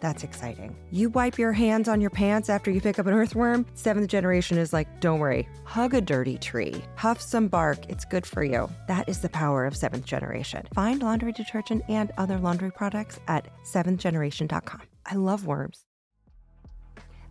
That's 0.00 0.22
exciting. 0.22 0.76
You 0.90 1.10
wipe 1.10 1.38
your 1.38 1.52
hands 1.52 1.88
on 1.88 2.00
your 2.00 2.10
pants 2.10 2.48
after 2.48 2.70
you 2.70 2.80
pick 2.80 2.98
up 2.98 3.06
an 3.06 3.14
earthworm. 3.14 3.66
Seventh 3.74 4.08
generation 4.08 4.56
is 4.56 4.72
like, 4.72 5.00
don't 5.00 5.18
worry, 5.18 5.48
hug 5.64 5.94
a 5.94 6.00
dirty 6.00 6.38
tree, 6.38 6.82
huff 6.96 7.20
some 7.20 7.48
bark, 7.48 7.78
it's 7.88 8.04
good 8.04 8.24
for 8.24 8.44
you. 8.44 8.70
That 8.86 9.08
is 9.08 9.20
the 9.20 9.28
power 9.28 9.66
of 9.66 9.76
seventh 9.76 10.04
generation. 10.04 10.66
Find 10.74 11.02
laundry 11.02 11.32
detergent 11.32 11.82
and 11.88 12.12
other 12.16 12.38
laundry 12.38 12.70
products 12.70 13.18
at 13.28 13.48
seventhgeneration.com. 13.64 14.82
I 15.06 15.14
love 15.14 15.46
worms. 15.46 15.84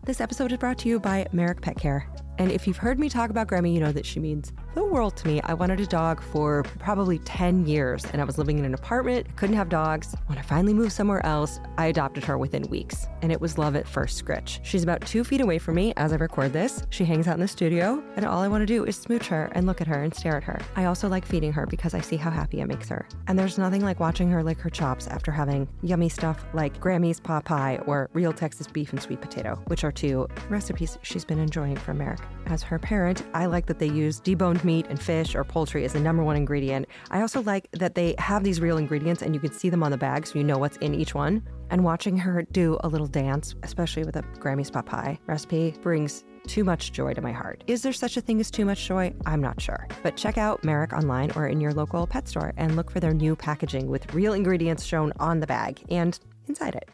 This 0.04 0.20
episode 0.20 0.52
is 0.52 0.58
brought 0.58 0.78
to 0.78 0.88
you 0.88 1.00
by 1.00 1.26
Merrick 1.32 1.60
Pet 1.60 1.76
Care. 1.76 2.08
And 2.38 2.52
if 2.52 2.66
you've 2.66 2.76
heard 2.76 2.98
me 2.98 3.08
talk 3.08 3.30
about 3.30 3.48
Gremmie, 3.48 3.74
you 3.74 3.80
know 3.80 3.92
that 3.92 4.06
she 4.06 4.20
means 4.20 4.52
the 4.76 4.84
world 4.84 5.16
to 5.16 5.26
me. 5.26 5.40
I 5.42 5.54
wanted 5.54 5.80
a 5.80 5.86
dog 5.86 6.22
for 6.22 6.62
probably 6.78 7.18
10 7.18 7.66
years, 7.66 8.04
and 8.12 8.22
I 8.22 8.24
was 8.24 8.38
living 8.38 8.60
in 8.60 8.64
an 8.64 8.74
apartment, 8.74 9.26
couldn't 9.36 9.56
have 9.56 9.68
dogs. 9.68 10.14
When 10.26 10.38
I 10.38 10.42
finally 10.42 10.72
moved 10.72 10.92
somewhere 10.92 11.24
else, 11.26 11.58
I 11.76 11.86
adopted 11.86 12.22
her 12.24 12.38
within 12.38 12.62
weeks, 12.70 13.08
and 13.22 13.32
it 13.32 13.40
was 13.40 13.58
love 13.58 13.74
at 13.74 13.88
first 13.88 14.16
scritch. 14.16 14.60
She's 14.62 14.84
about 14.84 15.04
two 15.04 15.24
feet 15.24 15.40
away 15.40 15.58
from 15.58 15.74
me 15.74 15.92
as 15.96 16.12
I 16.12 16.16
record 16.16 16.52
this. 16.52 16.84
She 16.90 17.04
hangs 17.04 17.26
out 17.26 17.34
in 17.34 17.40
the 17.40 17.48
studio, 17.48 18.00
and 18.14 18.24
all 18.24 18.40
I 18.40 18.46
want 18.46 18.62
to 18.62 18.66
do 18.66 18.84
is 18.84 18.94
smooch 18.96 19.26
her 19.26 19.50
and 19.56 19.66
look 19.66 19.80
at 19.80 19.88
her 19.88 20.02
and 20.04 20.14
stare 20.14 20.36
at 20.36 20.44
her. 20.44 20.60
I 20.76 20.84
also 20.84 21.08
like 21.08 21.26
feeding 21.26 21.52
her 21.52 21.66
because 21.66 21.92
I 21.92 22.00
see 22.00 22.16
how 22.16 22.30
happy 22.30 22.60
it 22.60 22.66
makes 22.66 22.88
her. 22.88 23.08
And 23.26 23.36
there's 23.36 23.58
nothing 23.58 23.82
like 23.82 23.98
watching 23.98 24.30
her 24.30 24.44
lick 24.44 24.60
her 24.60 24.70
chops 24.70 25.08
after 25.08 25.32
having 25.32 25.68
yummy 25.82 26.08
stuff 26.08 26.44
like 26.52 26.78
Grammy's 26.80 27.18
pot 27.18 27.44
pie 27.44 27.80
or 27.86 28.10
real 28.12 28.32
Texas 28.32 28.68
beef 28.68 28.92
and 28.92 29.02
sweet 29.02 29.20
potato, 29.20 29.60
which 29.66 29.82
are 29.82 29.90
two 29.90 30.28
recipes 30.48 30.98
she's 31.02 31.24
been 31.24 31.40
enjoying 31.40 31.76
from 31.76 31.98
Merrick. 31.98 32.20
As 32.46 32.62
her 32.62 32.78
parent, 32.78 33.24
I 33.34 33.46
like 33.46 33.66
that 33.66 33.78
they 33.78 33.88
use 33.88 34.20
deboned 34.20 34.64
meat 34.64 34.86
and 34.88 35.00
fish 35.00 35.34
or 35.34 35.44
poultry 35.44 35.84
as 35.84 35.92
the 35.92 36.00
number 36.00 36.24
one 36.24 36.36
ingredient. 36.36 36.86
I 37.10 37.20
also 37.20 37.42
like 37.42 37.68
that 37.72 37.94
they 37.94 38.14
have 38.18 38.42
these 38.42 38.60
real 38.60 38.78
ingredients 38.78 39.22
and 39.22 39.34
you 39.34 39.40
can 39.40 39.52
see 39.52 39.68
them 39.68 39.82
on 39.82 39.90
the 39.90 39.98
bag 39.98 40.26
so 40.26 40.38
you 40.38 40.44
know 40.44 40.58
what's 40.58 40.78
in 40.78 40.94
each 40.94 41.14
one. 41.14 41.46
And 41.70 41.84
watching 41.84 42.16
her 42.16 42.42
do 42.44 42.78
a 42.80 42.88
little 42.88 43.06
dance, 43.06 43.54
especially 43.62 44.04
with 44.04 44.16
a 44.16 44.22
Grammy's 44.38 44.70
pot 44.70 44.86
pie 44.86 45.18
recipe, 45.26 45.74
brings 45.82 46.24
too 46.46 46.64
much 46.64 46.92
joy 46.92 47.12
to 47.12 47.20
my 47.20 47.32
heart. 47.32 47.62
Is 47.66 47.82
there 47.82 47.92
such 47.92 48.16
a 48.16 48.22
thing 48.22 48.40
as 48.40 48.50
too 48.50 48.64
much 48.64 48.86
joy? 48.86 49.12
I'm 49.26 49.42
not 49.42 49.60
sure. 49.60 49.86
But 50.02 50.16
check 50.16 50.38
out 50.38 50.64
Merrick 50.64 50.94
online 50.94 51.30
or 51.32 51.46
in 51.46 51.60
your 51.60 51.74
local 51.74 52.06
pet 52.06 52.26
store 52.26 52.54
and 52.56 52.74
look 52.74 52.90
for 52.90 53.00
their 53.00 53.12
new 53.12 53.36
packaging 53.36 53.88
with 53.88 54.14
real 54.14 54.32
ingredients 54.32 54.84
shown 54.84 55.12
on 55.20 55.40
the 55.40 55.46
bag 55.46 55.82
and 55.90 56.18
inside 56.46 56.74
it. 56.74 56.88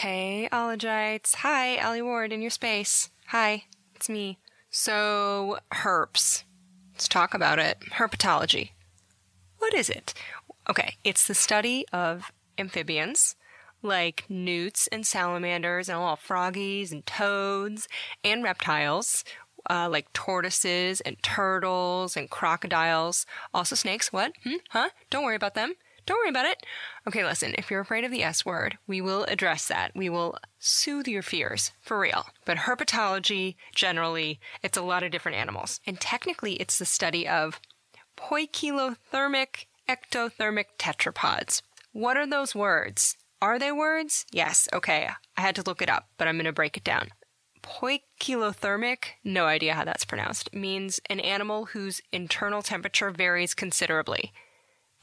Hey, 0.00 0.46
Ologites. 0.52 1.36
Hi, 1.36 1.78
Alie 1.78 2.02
Ward 2.02 2.30
in 2.30 2.42
your 2.42 2.50
space. 2.50 3.08
Hi, 3.28 3.64
it's 3.94 4.10
me. 4.10 4.38
So, 4.68 5.58
herps. 5.72 6.42
Let's 6.92 7.08
talk 7.08 7.32
about 7.32 7.58
it. 7.58 7.78
Herpetology. 7.94 8.72
What 9.56 9.72
is 9.72 9.88
it? 9.88 10.12
Okay, 10.68 10.96
it's 11.02 11.26
the 11.26 11.34
study 11.34 11.86
of 11.94 12.30
amphibians, 12.58 13.36
like 13.80 14.24
newts 14.28 14.86
and 14.88 15.06
salamanders 15.06 15.88
and 15.88 15.96
all 15.96 16.16
froggies 16.16 16.92
and 16.92 17.06
toads 17.06 17.88
and 18.22 18.44
reptiles, 18.44 19.24
uh, 19.70 19.88
like 19.90 20.12
tortoises 20.12 21.00
and 21.00 21.16
turtles 21.22 22.18
and 22.18 22.28
crocodiles. 22.28 23.24
Also 23.54 23.74
snakes. 23.74 24.12
What? 24.12 24.32
Hmm? 24.44 24.56
Huh? 24.68 24.90
Don't 25.08 25.24
worry 25.24 25.36
about 25.36 25.54
them. 25.54 25.72
Don't 26.06 26.18
worry 26.18 26.28
about 26.28 26.46
it. 26.46 26.64
Okay, 27.06 27.24
listen, 27.24 27.54
if 27.58 27.70
you're 27.70 27.80
afraid 27.80 28.04
of 28.04 28.12
the 28.12 28.22
S 28.22 28.46
word, 28.46 28.78
we 28.86 29.00
will 29.00 29.24
address 29.24 29.66
that. 29.66 29.90
We 29.94 30.08
will 30.08 30.38
soothe 30.60 31.08
your 31.08 31.22
fears, 31.22 31.72
for 31.80 31.98
real. 31.98 32.26
But 32.44 32.58
herpetology, 32.58 33.56
generally, 33.74 34.38
it's 34.62 34.78
a 34.78 34.82
lot 34.82 35.02
of 35.02 35.10
different 35.10 35.36
animals. 35.36 35.80
And 35.84 36.00
technically, 36.00 36.54
it's 36.54 36.78
the 36.78 36.84
study 36.84 37.26
of 37.26 37.60
poikilothermic 38.16 39.66
ectothermic 39.88 40.64
tetrapods. 40.78 41.62
What 41.92 42.16
are 42.16 42.26
those 42.26 42.54
words? 42.54 43.16
Are 43.42 43.58
they 43.58 43.72
words? 43.72 44.26
Yes, 44.30 44.68
okay. 44.72 45.08
I 45.36 45.40
had 45.40 45.56
to 45.56 45.62
look 45.62 45.82
it 45.82 45.90
up, 45.90 46.08
but 46.18 46.28
I'm 46.28 46.36
going 46.36 46.46
to 46.46 46.52
break 46.52 46.76
it 46.76 46.84
down. 46.84 47.08
Poikilothermic, 47.62 48.98
no 49.24 49.46
idea 49.46 49.74
how 49.74 49.84
that's 49.84 50.04
pronounced, 50.04 50.54
means 50.54 51.00
an 51.10 51.18
animal 51.20 51.66
whose 51.66 52.00
internal 52.12 52.62
temperature 52.62 53.10
varies 53.10 53.54
considerably. 53.54 54.32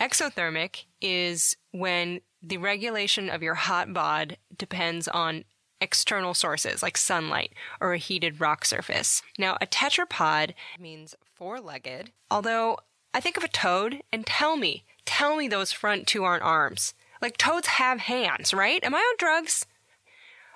Exothermic 0.03 0.83
is 0.99 1.55
when 1.71 2.19
the 2.41 2.57
regulation 2.57 3.29
of 3.29 3.41
your 3.41 3.55
hot 3.55 3.93
bod 3.93 4.35
depends 4.57 5.07
on 5.07 5.45
external 5.79 6.33
sources 6.33 6.83
like 6.83 6.97
sunlight 6.97 7.53
or 7.79 7.93
a 7.93 7.97
heated 7.97 8.41
rock 8.41 8.65
surface. 8.65 9.21
Now, 9.39 9.57
a 9.61 9.65
tetrapod 9.65 10.55
means 10.77 11.15
four 11.33 11.61
legged, 11.61 12.11
although 12.29 12.79
I 13.13 13.21
think 13.21 13.37
of 13.37 13.45
a 13.45 13.47
toad 13.47 14.01
and 14.11 14.25
tell 14.25 14.57
me, 14.57 14.83
tell 15.05 15.37
me 15.37 15.47
those 15.47 15.71
front 15.71 16.05
two 16.05 16.25
aren't 16.25 16.43
arms. 16.43 16.93
Like 17.21 17.37
toads 17.37 17.67
have 17.67 17.99
hands, 18.01 18.53
right? 18.53 18.83
Am 18.83 18.93
I 18.93 18.97
on 18.97 19.15
drugs? 19.17 19.65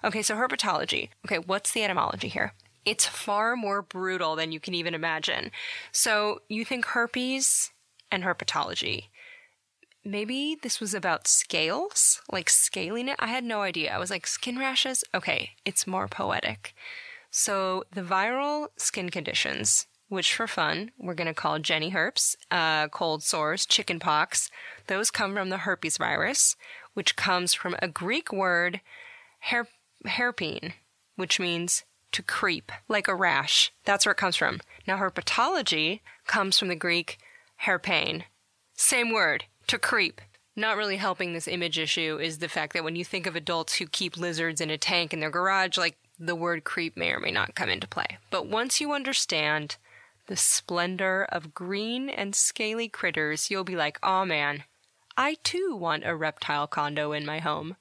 Okay, 0.03 0.23
so 0.23 0.35
herpetology. 0.35 1.07
Okay, 1.25 1.39
what's 1.39 1.71
the 1.71 1.85
etymology 1.85 2.27
here? 2.27 2.51
It's 2.83 3.05
far 3.05 3.55
more 3.55 3.81
brutal 3.81 4.35
than 4.35 4.51
you 4.51 4.59
can 4.59 4.73
even 4.73 4.93
imagine. 4.93 5.51
So 5.93 6.41
you 6.49 6.65
think 6.65 6.87
herpes 6.87 7.71
and 8.11 8.25
herpetology 8.25 9.05
maybe 10.07 10.57
this 10.61 10.79
was 10.79 10.93
about 10.93 11.27
scales, 11.27 12.21
like 12.31 12.49
scaling 12.49 13.09
it. 13.09 13.17
I 13.19 13.27
had 13.27 13.43
no 13.43 13.61
idea. 13.61 13.93
I 13.93 13.99
was 13.99 14.09
like, 14.09 14.25
skin 14.25 14.57
rashes? 14.57 15.03
Okay, 15.13 15.51
it's 15.65 15.85
more 15.85 16.07
poetic. 16.07 16.73
So 17.29 17.83
the 17.93 18.01
viral 18.01 18.69
skin 18.77 19.09
conditions, 19.09 19.85
which 20.07 20.33
for 20.33 20.47
fun, 20.47 20.91
we're 20.97 21.13
going 21.13 21.27
to 21.27 21.33
call 21.33 21.59
Jenny 21.59 21.89
herpes, 21.89 22.37
uh, 22.49 22.87
cold 22.87 23.21
sores, 23.21 23.65
chicken 23.65 23.99
pox, 23.99 24.49
those 24.87 25.11
come 25.11 25.35
from 25.35 25.49
the 25.49 25.57
herpes 25.57 25.97
virus, 25.97 26.55
which 26.93 27.15
comes 27.15 27.53
from 27.53 27.75
a 27.81 27.87
Greek 27.87 28.31
word, 28.31 28.81
her- 29.41 29.67
herpene, 30.05 30.73
which 31.15 31.39
means 31.39 31.83
to 32.13 32.23
creep, 32.23 32.71
like 32.87 33.07
a 33.07 33.15
rash. 33.15 33.71
That's 33.83 34.05
where 34.05 34.13
it 34.13 34.17
comes 34.17 34.37
from. 34.37 34.61
Now, 34.87 34.97
herpetology 34.97 35.99
comes 36.25 36.57
from 36.57 36.69
the 36.69 36.75
Greek 36.75 37.17
herpein. 37.65 38.23
Same 38.73 39.11
word, 39.11 39.45
to 39.67 39.77
creep. 39.77 40.21
Not 40.55 40.77
really 40.77 40.97
helping 40.97 41.33
this 41.33 41.47
image 41.47 41.77
issue 41.77 42.17
is 42.19 42.39
the 42.39 42.49
fact 42.49 42.73
that 42.73 42.83
when 42.83 42.95
you 42.95 43.05
think 43.05 43.27
of 43.27 43.35
adults 43.35 43.75
who 43.75 43.85
keep 43.85 44.17
lizards 44.17 44.59
in 44.59 44.71
a 44.71 44.77
tank 44.77 45.13
in 45.13 45.19
their 45.19 45.29
garage, 45.29 45.77
like 45.77 45.97
the 46.19 46.35
word 46.35 46.63
creep 46.63 46.97
may 46.97 47.11
or 47.11 47.19
may 47.19 47.31
not 47.31 47.53
come 47.53 47.69
into 47.69 47.87
play. 47.87 48.17
But 48.31 48.47
once 48.47 48.81
you 48.81 48.91
understand 48.91 49.77
the 50.25 50.35
splendor 50.35 51.25
of 51.29 51.53
green 51.53 52.09
and 52.09 52.35
scaly 52.35 52.89
critters, 52.89 53.51
you'll 53.51 53.63
be 53.63 53.75
like, 53.75 53.99
oh 54.01 54.25
man, 54.25 54.63
I 55.15 55.37
too 55.43 55.75
want 55.75 56.05
a 56.05 56.15
reptile 56.15 56.67
condo 56.67 57.11
in 57.11 57.25
my 57.25 57.39
home. 57.39 57.75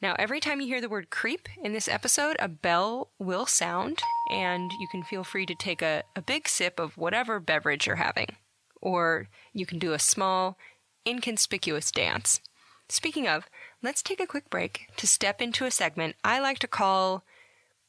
Now, 0.00 0.14
every 0.18 0.40
time 0.40 0.60
you 0.60 0.66
hear 0.66 0.80
the 0.80 0.88
word 0.88 1.10
creep 1.10 1.48
in 1.62 1.72
this 1.72 1.88
episode, 1.88 2.36
a 2.38 2.48
bell 2.48 3.10
will 3.18 3.46
sound, 3.46 4.02
and 4.30 4.70
you 4.78 4.86
can 4.90 5.02
feel 5.02 5.24
free 5.24 5.46
to 5.46 5.54
take 5.54 5.80
a, 5.80 6.02
a 6.14 6.20
big 6.20 6.46
sip 6.46 6.78
of 6.78 6.98
whatever 6.98 7.40
beverage 7.40 7.86
you're 7.86 7.96
having. 7.96 8.36
Or 8.82 9.28
you 9.54 9.64
can 9.64 9.78
do 9.78 9.92
a 9.92 9.98
small 9.98 10.58
inconspicuous 11.06 11.90
dance. 11.90 12.40
Speaking 12.88 13.26
of, 13.26 13.46
let's 13.82 14.02
take 14.02 14.20
a 14.20 14.26
quick 14.26 14.50
break 14.50 14.88
to 14.96 15.06
step 15.06 15.40
into 15.40 15.64
a 15.64 15.70
segment 15.70 16.16
I 16.22 16.40
like 16.40 16.58
to 16.60 16.68
call 16.68 17.24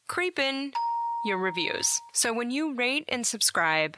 Creepin' 0.08 0.72
Your 1.26 1.38
Reviews. 1.38 1.88
So 2.14 2.34
when 2.34 2.52
you 2.52 2.74
rate 2.74 3.06
and 3.10 3.26
subscribe 3.26 3.98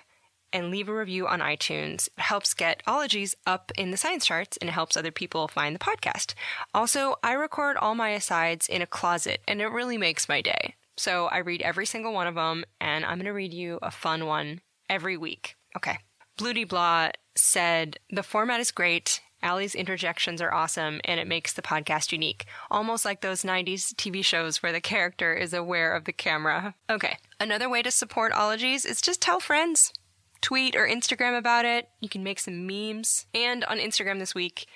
and 0.54 0.72
leave 0.72 0.88
a 0.88 0.96
review 0.96 1.28
on 1.28 1.40
iTunes, 1.40 2.08
it 2.08 2.22
helps 2.22 2.54
get 2.54 2.82
ologies 2.88 3.36
up 3.46 3.72
in 3.78 3.92
the 3.92 3.98
science 3.98 4.26
charts 4.26 4.58
and 4.58 4.70
it 4.70 4.74
helps 4.74 4.96
other 4.96 5.12
people 5.12 5.48
find 5.48 5.76
the 5.76 5.80
podcast. 5.80 6.34
Also, 6.74 7.16
I 7.22 7.34
record 7.34 7.78
all 7.78 7.96
my 7.96 8.10
asides 8.12 8.70
in 8.70 8.82
a 8.82 8.88
closet 8.88 9.42
and 9.48 9.62
it 9.62 9.68
really 9.68 9.98
makes 9.98 10.30
my 10.30 10.42
day. 10.42 10.76
So 10.96 11.28
I 11.28 11.40
read 11.40 11.62
every 11.62 11.86
single 11.86 12.14
one 12.14 12.28
of 12.28 12.36
them 12.36 12.66
and 12.80 13.06
I'm 13.06 13.18
going 13.18 13.26
to 13.26 13.32
read 13.32 13.54
you 13.54 13.78
a 13.82 13.92
fun 13.92 14.26
one 14.26 14.62
every 14.90 15.18
week. 15.18 15.56
Okay. 15.76 16.00
Bloody 16.38 16.64
Blah 16.64 17.12
said, 17.38 18.00
The 18.10 18.24
format 18.24 18.60
is 18.60 18.72
great. 18.72 19.22
Alie's 19.44 19.76
interjections 19.76 20.42
are 20.42 20.54
awesome 20.54 21.00
and 21.06 21.20
it 21.20 21.28
makes 21.28 21.54
the 21.54 21.62
podcast 21.62 22.12
unique. 22.12 22.46
Almost 22.72 23.06
like 23.06 23.22
those 23.22 23.44
90s 23.44 23.94
TV 23.94 24.24
shows 24.26 24.64
where 24.64 24.72
the 24.72 24.82
character 24.82 25.34
is 25.34 25.54
aware 25.54 25.96
of 25.96 26.06
the 26.06 26.14
camera. 26.14 26.74
Okay. 26.90 27.18
Another 27.40 27.70
way 27.70 27.82
to 27.84 27.92
support 27.92 28.34
Ologies 28.34 28.84
is 28.86 29.02
just 29.02 29.22
tell 29.22 29.40
friends. 29.40 29.94
Tweet 30.42 30.76
or 30.76 30.88
Instagram 30.88 31.38
about 31.38 31.66
it. 31.66 31.90
You 32.00 32.10
can 32.10 32.24
make 32.24 32.40
some 32.40 32.66
memes. 32.66 33.28
And 33.34 33.64
on 33.66 33.78
Instagram 33.78 34.20
this 34.20 34.36
week, 34.36 34.68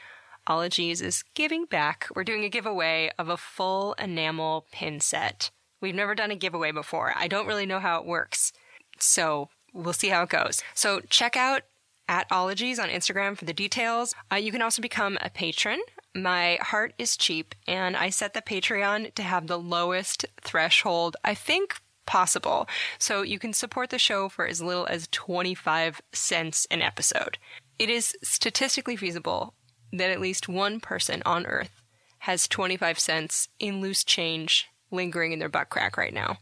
Ologies 0.48 1.02
is 1.02 1.24
giving 1.34 1.66
back. 1.66 2.07
We're 2.16 2.24
doing 2.24 2.44
a 2.44 2.50
giveaway 2.50 3.12
of 3.18 3.30
a 3.30 3.38
full 3.38 3.94
enamel 3.94 4.66
pin 4.72 5.00
set. 5.00 5.52
We've 5.81 5.96
never 5.96 6.16
done 6.16 6.31
a 6.31 6.36
giveaway 6.36 6.72
before. 6.72 7.14
I 7.16 7.28
don't 7.28 7.48
really 7.48 7.66
know 7.66 7.80
how 7.80 8.00
it 8.00 8.06
works. 8.06 8.54
So 9.00 9.50
we'll 9.74 9.94
see 9.94 10.10
how 10.10 10.24
it 10.24 10.30
goes. 10.30 10.62
So 10.74 11.02
check 11.10 11.36
out 11.36 11.64
at 12.12 12.28
Ologies 12.30 12.78
on 12.78 12.90
Instagram 12.90 13.38
for 13.38 13.46
the 13.46 13.54
details. 13.54 14.13
Uh, 14.30 14.36
you 14.36 14.52
can 14.52 14.62
also 14.62 14.81
become 14.81 15.18
a 15.22 15.30
patron. 15.30 15.80
My 16.13 16.60
heart 16.62 16.94
is 16.98 17.16
cheap, 17.16 17.56
and 17.66 17.96
I 17.96 18.10
set 18.10 18.34
the 18.34 18.42
Patreon 18.42 19.16
to 19.16 19.24
have 19.24 19.48
the 19.48 19.58
lowest 19.58 20.25
threshold 20.42 21.16
I 21.24 21.34
think 21.34 21.80
possible. 22.06 22.68
So 23.00 23.22
you 23.22 23.40
can 23.40 23.54
support 23.54 23.92
the 23.92 23.98
show 23.98 24.28
for 24.28 24.46
as 24.46 24.62
little 24.62 24.86
as 24.88 25.08
25 25.12 26.02
cents 26.12 26.68
an 26.69 26.81
episode. 26.81 27.38
It 27.80 27.90
is 27.90 28.14
statistically 28.22 28.98
feasible 28.98 29.54
that 29.94 30.12
at 30.12 30.19
least 30.19 30.50
one 30.50 30.81
person 30.81 31.24
on 31.25 31.46
Earth 31.46 31.81
has 32.19 32.46
25 32.50 33.00
cents 33.00 33.48
in 33.57 33.80
loose 33.80 34.04
change 34.04 34.68
lingering 34.92 35.31
in 35.31 35.40
their 35.40 35.48
butt 35.48 35.69
crack 35.69 35.96
right 35.96 36.14
now. 36.14 36.40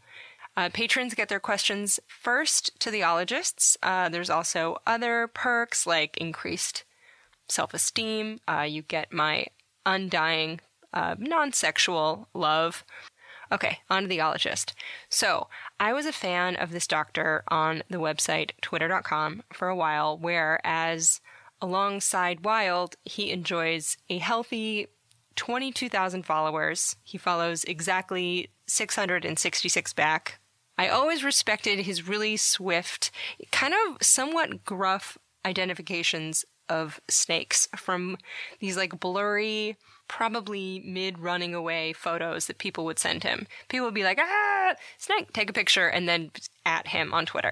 Uh, 0.59 0.67
patrons 0.73 1.13
get 1.13 1.29
their 1.29 1.39
questions 1.39 2.01
first 2.05 2.77
to 2.81 2.91
the 2.91 3.01
ologists. 3.01 3.77
Uh, 3.81 4.09
there's 4.09 4.29
also 4.29 4.75
other 4.85 5.25
perks 5.33 5.87
like 5.87 6.17
increased 6.17 6.83
self 7.47 7.73
esteem. 7.73 8.41
Uh, 8.45 8.65
you 8.67 8.81
get 8.81 9.13
my 9.13 9.45
undying, 9.85 10.59
uh, 10.93 11.15
non 11.17 11.53
sexual 11.53 12.27
love. 12.33 12.83
Okay, 13.49 13.77
on 13.89 14.01
to 14.01 14.09
the 14.09 14.17
ologist. 14.17 14.73
So, 15.07 15.47
I 15.79 15.93
was 15.93 16.05
a 16.05 16.11
fan 16.11 16.57
of 16.57 16.71
this 16.71 16.87
doctor 16.87 17.45
on 17.47 17.81
the 17.89 17.95
website 17.95 18.51
twitter.com 18.61 19.43
for 19.53 19.69
a 19.69 19.75
while, 19.77 20.17
where 20.17 20.59
as 20.65 21.21
alongside 21.61 22.43
Wild, 22.43 22.97
he 23.05 23.31
enjoys 23.31 23.95
a 24.09 24.17
healthy 24.17 24.87
22,000 25.37 26.25
followers. 26.25 26.97
He 27.01 27.17
follows 27.17 27.63
exactly 27.63 28.49
666 28.67 29.93
back. 29.93 30.38
I 30.79 30.87
always 30.87 31.25
respected 31.25 31.79
his 31.79 32.07
really 32.07 32.37
swift, 32.37 33.11
kind 33.51 33.73
of 33.73 33.97
somewhat 34.01 34.63
gruff 34.63 35.17
identifications 35.45 36.45
of 36.69 37.01
snakes 37.09 37.67
from 37.75 38.17
these 38.61 38.77
like 38.77 38.97
blurry, 38.97 39.75
probably 40.07 40.81
mid 40.85 41.19
running 41.19 41.53
away 41.53 41.91
photos 41.91 42.45
that 42.45 42.59
people 42.59 42.85
would 42.85 42.97
send 42.97 43.23
him. 43.23 43.45
People 43.67 43.87
would 43.87 43.93
be 43.93 44.05
like, 44.05 44.19
ah, 44.21 44.75
snake, 44.97 45.33
take 45.33 45.49
a 45.49 45.53
picture, 45.53 45.89
and 45.89 46.07
then 46.07 46.31
at 46.65 46.87
him 46.87 47.13
on 47.13 47.25
Twitter. 47.25 47.51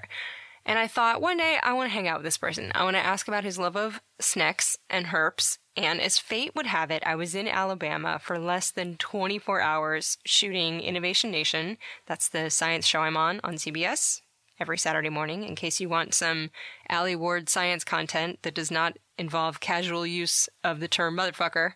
And 0.68 0.78
I 0.78 0.86
thought 0.86 1.22
one 1.22 1.38
day 1.38 1.58
I 1.62 1.72
want 1.72 1.88
to 1.88 1.94
hang 1.94 2.06
out 2.06 2.18
with 2.18 2.26
this 2.26 2.36
person. 2.36 2.70
I 2.74 2.84
want 2.84 2.94
to 2.94 3.04
ask 3.04 3.26
about 3.26 3.42
his 3.42 3.58
love 3.58 3.74
of 3.74 4.02
snacks 4.20 4.76
and 4.90 5.06
herps. 5.06 5.56
And 5.78 5.98
as 5.98 6.18
fate 6.18 6.54
would 6.54 6.66
have 6.66 6.90
it, 6.90 7.02
I 7.06 7.14
was 7.14 7.34
in 7.34 7.48
Alabama 7.48 8.18
for 8.22 8.38
less 8.38 8.70
than 8.70 8.98
24 8.98 9.62
hours 9.62 10.18
shooting 10.26 10.82
Innovation 10.82 11.30
Nation. 11.30 11.78
That's 12.04 12.28
the 12.28 12.50
science 12.50 12.86
show 12.86 13.00
I'm 13.00 13.16
on 13.16 13.40
on 13.42 13.54
CBS 13.54 14.20
every 14.60 14.76
Saturday 14.76 15.08
morning 15.08 15.42
in 15.42 15.54
case 15.54 15.80
you 15.80 15.88
want 15.88 16.12
some 16.12 16.50
Alie 16.90 17.16
Ward 17.16 17.48
science 17.48 17.82
content 17.82 18.40
that 18.42 18.54
does 18.54 18.70
not 18.70 18.98
involve 19.16 19.60
casual 19.60 20.06
use 20.06 20.50
of 20.62 20.80
the 20.80 20.88
term 20.88 21.16
motherfucker. 21.16 21.72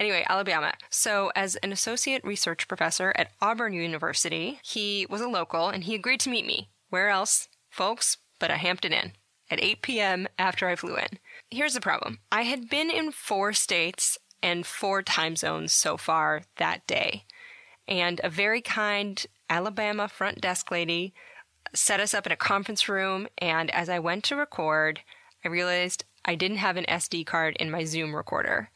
Anyway, 0.00 0.26
Alabama. 0.28 0.72
So, 0.90 1.30
as 1.36 1.54
an 1.56 1.70
associate 1.70 2.24
research 2.24 2.66
professor 2.66 3.12
at 3.14 3.30
Auburn 3.40 3.72
University, 3.72 4.58
he 4.64 5.06
was 5.08 5.20
a 5.20 5.28
local 5.28 5.68
and 5.68 5.84
he 5.84 5.94
agreed 5.94 6.18
to 6.20 6.28
meet 6.28 6.44
me. 6.44 6.70
Where 6.90 7.08
else? 7.08 7.48
Folks, 7.76 8.16
but 8.38 8.50
a 8.50 8.56
Hampton 8.56 8.92
Inn 8.92 9.12
at 9.50 9.62
8 9.62 9.82
p.m. 9.82 10.26
after 10.38 10.66
I 10.66 10.76
flew 10.76 10.96
in. 10.96 11.18
Here's 11.50 11.74
the 11.74 11.80
problem 11.80 12.18
I 12.32 12.42
had 12.42 12.68
been 12.68 12.90
in 12.90 13.12
four 13.12 13.52
states 13.52 14.18
and 14.42 14.66
four 14.66 15.02
time 15.02 15.36
zones 15.36 15.72
so 15.72 15.96
far 15.96 16.42
that 16.56 16.86
day. 16.86 17.24
And 17.86 18.20
a 18.24 18.30
very 18.30 18.60
kind 18.60 19.24
Alabama 19.48 20.08
front 20.08 20.40
desk 20.40 20.70
lady 20.70 21.14
set 21.72 22.00
us 22.00 22.14
up 22.14 22.26
in 22.26 22.32
a 22.32 22.36
conference 22.36 22.88
room. 22.88 23.28
And 23.38 23.70
as 23.70 23.88
I 23.88 23.98
went 23.98 24.24
to 24.24 24.36
record, 24.36 25.00
I 25.44 25.48
realized 25.48 26.04
I 26.24 26.34
didn't 26.34 26.56
have 26.58 26.76
an 26.76 26.86
SD 26.88 27.26
card 27.26 27.56
in 27.60 27.70
my 27.70 27.84
Zoom 27.84 28.16
recorder. 28.16 28.70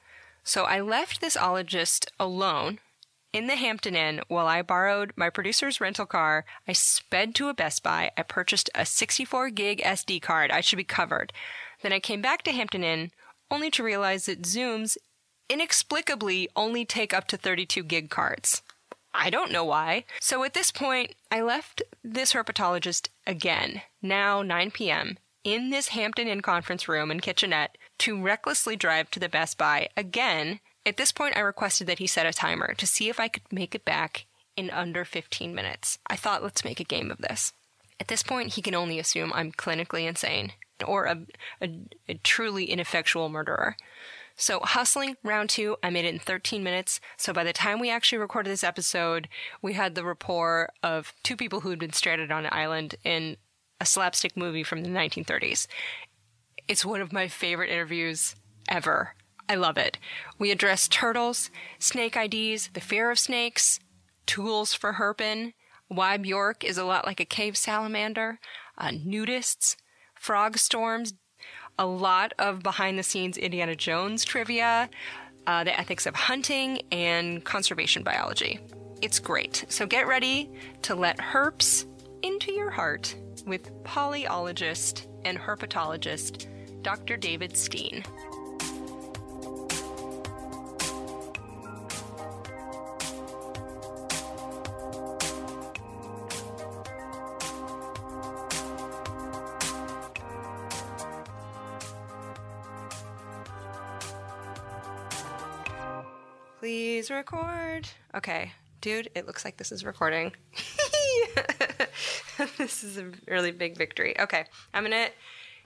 So 0.44 0.64
I 0.64 0.80
left 0.80 1.20
this 1.20 1.36
ologist 1.36 2.06
alone 2.18 2.78
in 3.32 3.46
the 3.46 3.56
Hampton 3.56 3.94
Inn, 3.94 4.20
while 4.28 4.46
I 4.46 4.62
borrowed 4.62 5.12
my 5.16 5.30
producer's 5.30 5.80
rental 5.80 6.06
car, 6.06 6.44
I 6.66 6.72
sped 6.72 7.34
to 7.36 7.48
a 7.48 7.54
Best 7.54 7.82
Buy. 7.82 8.10
I 8.16 8.22
purchased 8.22 8.70
a 8.74 8.84
64 8.84 9.50
gig 9.50 9.80
SD 9.82 10.20
card. 10.20 10.50
I 10.50 10.60
should 10.60 10.76
be 10.76 10.84
covered. 10.84 11.32
Then 11.82 11.92
I 11.92 12.00
came 12.00 12.20
back 12.20 12.42
to 12.42 12.52
Hampton 12.52 12.82
Inn, 12.82 13.12
only 13.50 13.70
to 13.70 13.84
realize 13.84 14.26
that 14.26 14.42
Zooms 14.42 14.96
inexplicably 15.48 16.48
only 16.56 16.84
take 16.84 17.14
up 17.14 17.26
to 17.28 17.36
32 17.36 17.82
gig 17.84 18.10
cards. 18.10 18.62
I 19.12 19.30
don't 19.30 19.52
know 19.52 19.64
why. 19.64 20.04
So 20.20 20.44
at 20.44 20.54
this 20.54 20.70
point, 20.70 21.14
I 21.30 21.40
left 21.40 21.82
this 22.04 22.32
herpetologist 22.32 23.08
again, 23.26 23.82
now 24.00 24.42
9 24.42 24.70
p.m., 24.70 25.18
in 25.42 25.70
this 25.70 25.88
Hampton 25.88 26.28
Inn 26.28 26.42
conference 26.42 26.88
room 26.88 27.10
and 27.10 27.22
kitchenette 27.22 27.78
to 27.98 28.20
recklessly 28.20 28.76
drive 28.76 29.10
to 29.10 29.20
the 29.20 29.28
Best 29.28 29.56
Buy 29.56 29.88
again 29.96 30.60
at 30.86 30.96
this 30.96 31.12
point, 31.12 31.36
I 31.36 31.40
requested 31.40 31.86
that 31.86 31.98
he 31.98 32.06
set 32.06 32.26
a 32.26 32.32
timer 32.32 32.74
to 32.74 32.86
see 32.86 33.08
if 33.08 33.20
I 33.20 33.28
could 33.28 33.42
make 33.52 33.74
it 33.74 33.84
back 33.84 34.26
in 34.56 34.70
under 34.70 35.04
15 35.04 35.54
minutes. 35.54 35.98
I 36.06 36.16
thought, 36.16 36.42
let's 36.42 36.64
make 36.64 36.80
a 36.80 36.84
game 36.84 37.10
of 37.10 37.18
this. 37.18 37.52
At 37.98 38.08
this 38.08 38.22
point, 38.22 38.54
he 38.54 38.62
can 38.62 38.74
only 38.74 38.98
assume 38.98 39.32
I'm 39.34 39.52
clinically 39.52 40.08
insane 40.08 40.52
or 40.86 41.04
a, 41.04 41.26
a, 41.60 41.68
a 42.08 42.14
truly 42.14 42.64
ineffectual 42.64 43.28
murderer. 43.28 43.76
So, 44.36 44.60
hustling 44.60 45.16
round 45.22 45.50
two, 45.50 45.76
I 45.82 45.90
made 45.90 46.06
it 46.06 46.14
in 46.14 46.18
13 46.18 46.62
minutes. 46.62 46.98
So, 47.18 47.34
by 47.34 47.44
the 47.44 47.52
time 47.52 47.78
we 47.78 47.90
actually 47.90 48.18
recorded 48.18 48.48
this 48.48 48.64
episode, 48.64 49.28
we 49.60 49.74
had 49.74 49.94
the 49.94 50.04
rapport 50.04 50.70
of 50.82 51.12
two 51.22 51.36
people 51.36 51.60
who 51.60 51.68
had 51.68 51.78
been 51.78 51.92
stranded 51.92 52.32
on 52.32 52.46
an 52.46 52.52
island 52.52 52.94
in 53.04 53.36
a 53.80 53.84
slapstick 53.84 54.36
movie 54.38 54.62
from 54.62 54.82
the 54.82 54.88
1930s. 54.88 55.66
It's 56.68 56.86
one 56.86 57.02
of 57.02 57.12
my 57.12 57.28
favorite 57.28 57.70
interviews 57.70 58.34
ever. 58.66 59.14
I 59.50 59.56
love 59.56 59.76
it. 59.76 59.98
We 60.38 60.52
address 60.52 60.86
turtles, 60.86 61.50
snake 61.80 62.16
IDs, 62.16 62.70
the 62.72 62.80
fear 62.80 63.10
of 63.10 63.18
snakes, 63.18 63.80
tools 64.24 64.74
for 64.74 64.92
herping, 64.92 65.54
why 65.88 66.18
Bjork 66.18 66.62
is 66.62 66.78
a 66.78 66.84
lot 66.84 67.04
like 67.04 67.18
a 67.18 67.24
cave 67.24 67.56
salamander, 67.56 68.38
uh, 68.78 68.90
nudists, 68.90 69.74
frog 70.14 70.56
storms, 70.56 71.14
a 71.76 71.84
lot 71.84 72.32
of 72.38 72.62
behind 72.62 72.96
the 72.96 73.02
scenes 73.02 73.36
Indiana 73.36 73.74
Jones 73.74 74.24
trivia, 74.24 74.88
uh, 75.48 75.64
the 75.64 75.76
ethics 75.76 76.06
of 76.06 76.14
hunting, 76.14 76.82
and 76.92 77.44
conservation 77.44 78.04
biology. 78.04 78.60
It's 79.02 79.18
great. 79.18 79.64
So 79.68 79.84
get 79.84 80.06
ready 80.06 80.48
to 80.82 80.94
let 80.94 81.18
herps 81.18 81.86
into 82.22 82.52
your 82.52 82.70
heart 82.70 83.16
with 83.46 83.72
polyologist 83.82 85.08
and 85.24 85.36
herpetologist 85.36 86.46
Dr. 86.82 87.16
David 87.16 87.56
Steen. 87.56 88.04
Please 107.10 107.16
record. 107.16 107.88
Okay, 108.14 108.52
dude, 108.80 109.10
it 109.16 109.26
looks 109.26 109.44
like 109.44 109.56
this 109.56 109.72
is 109.72 109.84
recording. 109.84 110.32
this 112.56 112.84
is 112.84 112.98
a 112.98 113.10
really 113.26 113.50
big 113.50 113.76
victory. 113.76 114.14
Okay, 114.20 114.44
I'm 114.72 114.84
gonna 114.84 115.08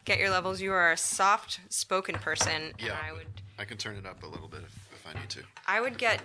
get 0.07 0.19
your 0.19 0.31
levels. 0.31 0.63
You 0.63 0.73
are 0.73 0.93
a 0.93 0.97
soft 0.97 1.61
spoken 1.69 2.15
person. 2.15 2.73
Yeah, 2.79 2.97
I 3.07 3.13
would. 3.13 3.27
I 3.59 3.67
can 3.67 3.77
turn 3.77 3.97
it 3.97 4.07
up 4.07 4.23
a 4.23 4.27
little 4.27 4.49
bit 4.49 4.63
if, 4.63 4.89
if 4.95 5.07
I 5.07 5.21
need 5.21 5.29
to. 5.29 5.41
I 5.67 5.83
would 5.83 5.99
get 5.99 6.23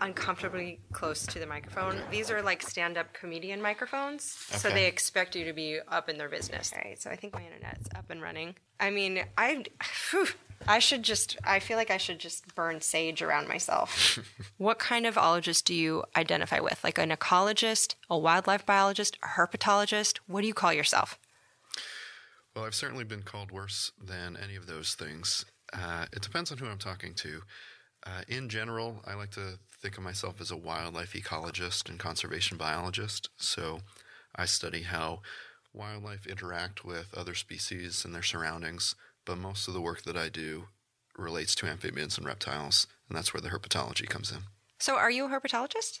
uncomfortably 0.00 0.80
close 0.92 1.26
to 1.26 1.38
the 1.38 1.46
microphone. 1.46 2.00
These 2.10 2.30
are 2.30 2.42
like 2.42 2.62
stand 2.62 2.96
up 2.96 3.12
comedian 3.12 3.60
microphones, 3.62 4.22
so 4.24 4.68
Okay. 4.68 4.74
they 4.78 4.86
expect 4.86 5.34
you 5.34 5.44
to 5.44 5.52
be 5.52 5.78
up 5.88 6.08
in 6.08 6.18
their 6.18 6.28
business. 6.28 6.72
All 6.72 6.80
right, 6.84 7.00
so 7.00 7.10
I 7.10 7.16
think 7.16 7.34
my 7.34 7.42
internet's 7.44 7.88
up 7.96 8.10
and 8.10 8.22
running. 8.22 8.54
I 8.80 8.90
mean, 8.90 9.24
I. 9.36 9.64
I 10.66 10.80
should 10.80 11.04
just, 11.04 11.36
I 11.44 11.60
feel 11.60 11.76
like 11.76 11.90
I 11.90 11.98
should 11.98 12.18
just 12.18 12.52
burn 12.56 12.80
sage 12.80 13.22
around 13.22 13.46
myself. 13.46 14.18
what 14.58 14.80
kind 14.80 15.06
of 15.06 15.14
ologist 15.14 15.64
do 15.64 15.72
you 15.74 16.02
identify 16.16 16.58
with? 16.58 16.82
Like 16.82 16.98
an 16.98 17.10
ecologist, 17.10 17.94
a 18.10 18.18
wildlife 18.18 18.66
biologist, 18.66 19.16
a 19.22 19.28
herpetologist? 19.28 20.18
What 20.26 20.40
do 20.40 20.48
you 20.48 20.54
call 20.54 20.72
yourself? 20.72 21.16
Well, 22.56 22.64
I've 22.64 22.74
certainly 22.74 23.04
been 23.04 23.22
called 23.22 23.52
worse 23.52 23.92
than 24.02 24.36
any 24.36 24.56
of 24.56 24.66
those 24.66 24.94
things. 24.96 25.44
Uh, 25.72 26.06
it 26.12 26.22
depends 26.22 26.50
on 26.50 26.58
who 26.58 26.66
I'm 26.66 26.78
talking 26.78 27.14
to. 27.14 27.42
Uh, 28.08 28.22
in 28.26 28.48
general, 28.48 29.02
I 29.06 29.14
like 29.14 29.30
to 29.32 29.58
think 29.82 29.98
of 29.98 30.02
myself 30.02 30.40
as 30.40 30.50
a 30.50 30.56
wildlife 30.56 31.12
ecologist 31.12 31.88
and 31.88 31.98
conservation 31.98 32.56
biologist. 32.56 33.28
So 33.36 33.80
I 34.34 34.46
study 34.46 34.82
how 34.82 35.20
wildlife 35.74 36.26
interact 36.26 36.84
with 36.84 37.14
other 37.14 37.34
species 37.34 38.04
and 38.04 38.14
their 38.14 38.22
surroundings, 38.22 38.94
but 39.26 39.36
most 39.36 39.68
of 39.68 39.74
the 39.74 39.80
work 39.80 40.02
that 40.04 40.16
I 40.16 40.28
do 40.28 40.64
relates 41.16 41.54
to 41.56 41.66
amphibians 41.66 42.16
and 42.16 42.26
reptiles, 42.26 42.86
and 43.08 43.18
that's 43.18 43.34
where 43.34 43.40
the 43.40 43.50
herpetology 43.50 44.08
comes 44.08 44.30
in. 44.30 44.38
So, 44.78 44.96
are 44.96 45.10
you 45.10 45.26
a 45.26 45.28
herpetologist? 45.28 45.98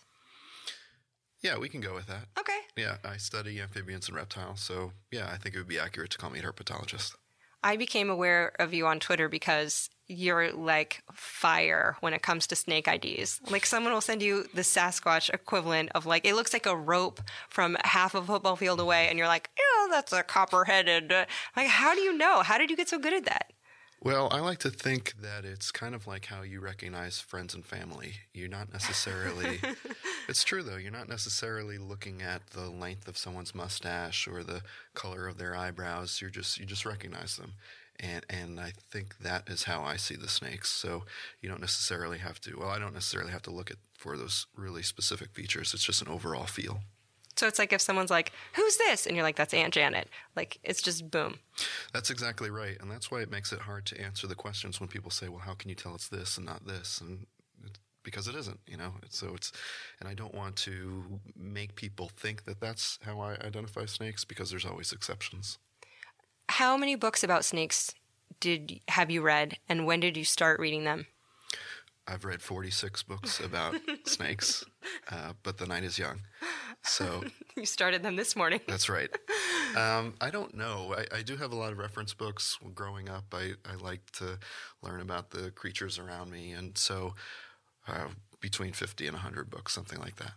Yeah, 1.42 1.58
we 1.58 1.68
can 1.68 1.80
go 1.80 1.94
with 1.94 2.06
that. 2.06 2.26
Okay. 2.38 2.58
Yeah, 2.76 2.96
I 3.04 3.16
study 3.16 3.60
amphibians 3.60 4.08
and 4.08 4.16
reptiles, 4.16 4.60
so 4.60 4.92
yeah, 5.10 5.28
I 5.32 5.36
think 5.36 5.54
it 5.54 5.58
would 5.58 5.68
be 5.68 5.78
accurate 5.78 6.10
to 6.10 6.18
call 6.18 6.30
me 6.30 6.38
a 6.38 6.42
herpetologist. 6.42 7.14
I 7.62 7.76
became 7.76 8.08
aware 8.10 8.52
of 8.58 8.72
you 8.72 8.86
on 8.86 9.00
Twitter 9.00 9.28
because 9.28 9.90
you're 10.06 10.52
like 10.52 11.02
fire 11.12 11.96
when 12.00 12.14
it 12.14 12.22
comes 12.22 12.46
to 12.46 12.56
snake 12.56 12.88
IDs. 12.88 13.40
Like 13.50 13.66
someone 13.66 13.92
will 13.92 14.00
send 14.00 14.22
you 14.22 14.44
the 14.54 14.62
Sasquatch 14.62 15.28
equivalent 15.34 15.90
of 15.94 16.06
like 16.06 16.24
it 16.26 16.34
looks 16.34 16.52
like 16.52 16.66
a 16.66 16.76
rope 16.76 17.20
from 17.48 17.76
half 17.84 18.14
a 18.14 18.22
football 18.22 18.56
field 18.56 18.80
away, 18.80 19.08
and 19.08 19.18
you're 19.18 19.28
like, 19.28 19.50
yeah, 19.58 19.88
that's 19.90 20.12
a 20.12 20.22
copper-headed. 20.22 21.12
Like, 21.56 21.66
how 21.66 21.94
do 21.94 22.00
you 22.00 22.16
know? 22.16 22.42
How 22.42 22.58
did 22.58 22.70
you 22.70 22.76
get 22.76 22.88
so 22.88 22.98
good 22.98 23.12
at 23.12 23.24
that? 23.26 23.52
Well, 24.00 24.28
I 24.30 24.38
like 24.38 24.58
to 24.58 24.70
think 24.70 25.14
that 25.22 25.44
it's 25.44 25.72
kind 25.72 25.92
of 25.92 26.06
like 26.06 26.26
how 26.26 26.42
you 26.42 26.60
recognize 26.60 27.18
friends 27.18 27.52
and 27.52 27.66
family. 27.66 28.12
You're 28.32 28.48
not 28.48 28.72
necessarily, 28.72 29.60
it's 30.28 30.44
true 30.44 30.62
though, 30.62 30.76
you're 30.76 30.92
not 30.92 31.08
necessarily 31.08 31.78
looking 31.78 32.22
at 32.22 32.46
the 32.50 32.70
length 32.70 33.08
of 33.08 33.18
someone's 33.18 33.56
mustache 33.56 34.28
or 34.28 34.44
the 34.44 34.62
color 34.94 35.26
of 35.26 35.36
their 35.36 35.56
eyebrows. 35.56 36.20
You're 36.20 36.30
just, 36.30 36.58
you 36.58 36.64
just 36.64 36.86
recognize 36.86 37.36
them. 37.36 37.54
And, 37.98 38.24
and 38.30 38.60
I 38.60 38.72
think 38.88 39.18
that 39.18 39.48
is 39.48 39.64
how 39.64 39.82
I 39.82 39.96
see 39.96 40.14
the 40.14 40.28
snakes. 40.28 40.70
So 40.70 41.02
you 41.40 41.48
don't 41.48 41.60
necessarily 41.60 42.18
have 42.18 42.40
to, 42.42 42.56
well, 42.56 42.68
I 42.68 42.78
don't 42.78 42.94
necessarily 42.94 43.32
have 43.32 43.42
to 43.42 43.50
look 43.50 43.68
at 43.72 43.78
for 43.94 44.16
those 44.16 44.46
really 44.56 44.84
specific 44.84 45.32
features. 45.32 45.74
It's 45.74 45.84
just 45.84 46.02
an 46.02 46.08
overall 46.08 46.46
feel. 46.46 46.82
So 47.38 47.46
it's 47.46 47.58
like 47.58 47.72
if 47.72 47.80
someone's 47.80 48.10
like, 48.10 48.32
"Who's 48.54 48.76
this?" 48.76 49.06
and 49.06 49.14
you're 49.14 49.24
like, 49.24 49.36
"That's 49.36 49.54
Aunt 49.54 49.72
Janet." 49.72 50.08
Like 50.34 50.58
it's 50.62 50.82
just 50.82 51.10
boom. 51.10 51.38
That's 51.92 52.10
exactly 52.10 52.50
right, 52.50 52.76
and 52.80 52.90
that's 52.90 53.10
why 53.10 53.20
it 53.20 53.30
makes 53.30 53.52
it 53.52 53.60
hard 53.60 53.86
to 53.86 54.00
answer 54.00 54.26
the 54.26 54.34
questions 54.34 54.80
when 54.80 54.88
people 54.88 55.10
say, 55.10 55.28
"Well, 55.28 55.40
how 55.40 55.54
can 55.54 55.68
you 55.68 55.76
tell 55.76 55.94
it's 55.94 56.08
this 56.08 56.36
and 56.36 56.44
not 56.46 56.66
this?" 56.66 57.00
and 57.00 57.26
because 58.02 58.26
it 58.26 58.34
isn't, 58.34 58.60
you 58.66 58.76
know. 58.76 58.94
So 59.10 59.34
it's, 59.34 59.52
and 60.00 60.08
I 60.08 60.14
don't 60.14 60.34
want 60.34 60.56
to 60.56 61.20
make 61.36 61.74
people 61.74 62.10
think 62.16 62.44
that 62.44 62.58
that's 62.58 62.98
how 63.02 63.20
I 63.20 63.32
identify 63.44 63.84
snakes 63.84 64.24
because 64.24 64.50
there's 64.50 64.64
always 64.64 64.92
exceptions. 64.92 65.58
How 66.48 66.78
many 66.78 66.94
books 66.94 67.22
about 67.22 67.44
snakes 67.44 67.94
did 68.40 68.80
have 68.88 69.10
you 69.10 69.20
read, 69.20 69.58
and 69.68 69.84
when 69.84 70.00
did 70.00 70.16
you 70.16 70.24
start 70.24 70.58
reading 70.58 70.84
them? 70.84 71.06
I've 72.08 72.24
read 72.24 72.40
46 72.40 73.02
books 73.02 73.38
about 73.38 73.74
snakes, 74.06 74.64
uh, 75.12 75.34
but 75.42 75.58
the 75.58 75.66
night 75.66 75.84
is 75.84 75.98
young. 75.98 76.20
So 76.82 77.24
you 77.56 77.66
started 77.66 78.02
them 78.02 78.16
this 78.16 78.34
morning. 78.34 78.60
that's 78.66 78.88
right. 78.88 79.10
Um, 79.76 80.14
I 80.18 80.30
don't 80.30 80.56
know. 80.56 80.94
I, 80.96 81.18
I, 81.18 81.22
do 81.22 81.36
have 81.36 81.52
a 81.52 81.54
lot 81.54 81.72
of 81.72 81.78
reference 81.78 82.14
books. 82.14 82.58
Growing 82.74 83.10
up, 83.10 83.34
I, 83.34 83.52
I 83.70 83.74
liked 83.74 84.14
to 84.14 84.38
learn 84.82 85.02
about 85.02 85.28
the 85.28 85.50
creatures 85.50 85.98
around 85.98 86.30
me, 86.30 86.52
and 86.52 86.76
so 86.78 87.14
uh, 87.86 88.06
between 88.40 88.72
50 88.72 89.06
and 89.06 89.14
100 89.14 89.50
books, 89.50 89.74
something 89.74 90.00
like 90.00 90.16
that. 90.16 90.32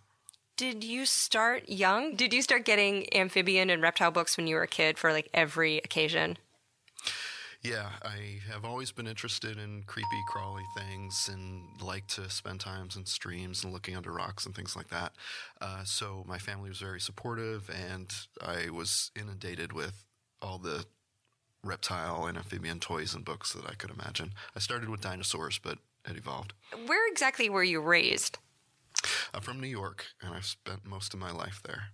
Did 0.58 0.84
you 0.84 1.06
start 1.06 1.70
young? 1.70 2.16
Did 2.18 2.34
you 2.34 2.42
start 2.42 2.66
getting 2.66 3.12
amphibian 3.16 3.70
and 3.70 3.82
reptile 3.82 4.12
books 4.12 4.36
when 4.36 4.48
you 4.48 4.56
were 4.56 4.64
a 4.64 4.68
kid 4.68 5.00
for 5.00 5.14
like 5.14 5.30
every 5.34 5.78
occasion? 5.78 6.38
Yeah, 7.64 7.90
I 8.02 8.40
have 8.52 8.66
always 8.66 8.92
been 8.92 9.06
interested 9.06 9.60
in 9.60 9.84
creepy, 9.86 10.24
crawly 10.28 10.64
things 10.76 11.30
and 11.32 11.80
like 11.80 12.08
to 12.08 12.28
spend 12.30 12.60
times 12.60 12.96
in 12.96 13.06
streams 13.06 13.64
and 13.64 13.72
looking 13.72 13.96
under 13.96 14.12
rocks 14.12 14.48
and 14.48 14.56
things 14.56 14.76
like 14.76 14.90
that. 14.90 15.14
Uh, 15.62 15.84
so 15.84 16.24
my 16.28 16.40
family 16.40 16.70
was 16.70 16.80
very 16.80 17.00
supportive, 17.00 17.70
and 17.70 18.12
I 18.42 18.72
was 18.72 19.12
inundated 19.16 19.74
with 19.74 20.06
all 20.42 20.58
the 20.58 20.86
reptile 21.64 22.26
and 22.26 22.36
amphibian 22.36 22.80
toys 22.80 23.14
and 23.14 23.24
books 23.24 23.54
that 23.54 23.70
I 23.70 23.76
could 23.76 23.92
imagine. 23.92 24.34
I 24.56 24.60
started 24.60 24.90
with 24.90 25.02
dinosaurs, 25.02 25.60
but 25.62 25.78
it 26.10 26.18
evolved. 26.18 26.54
Where 26.88 27.12
exactly 27.12 27.48
were 27.48 27.64
you 27.64 27.80
raised? 27.80 28.40
I'm 29.36 29.42
from 29.42 29.62
New 29.62 29.68
York, 29.68 30.06
and 30.22 30.34
I've 30.34 30.46
spent 30.46 30.84
most 30.84 31.14
of 31.14 31.20
my 31.20 31.32
life 31.32 31.62
there. 31.64 31.90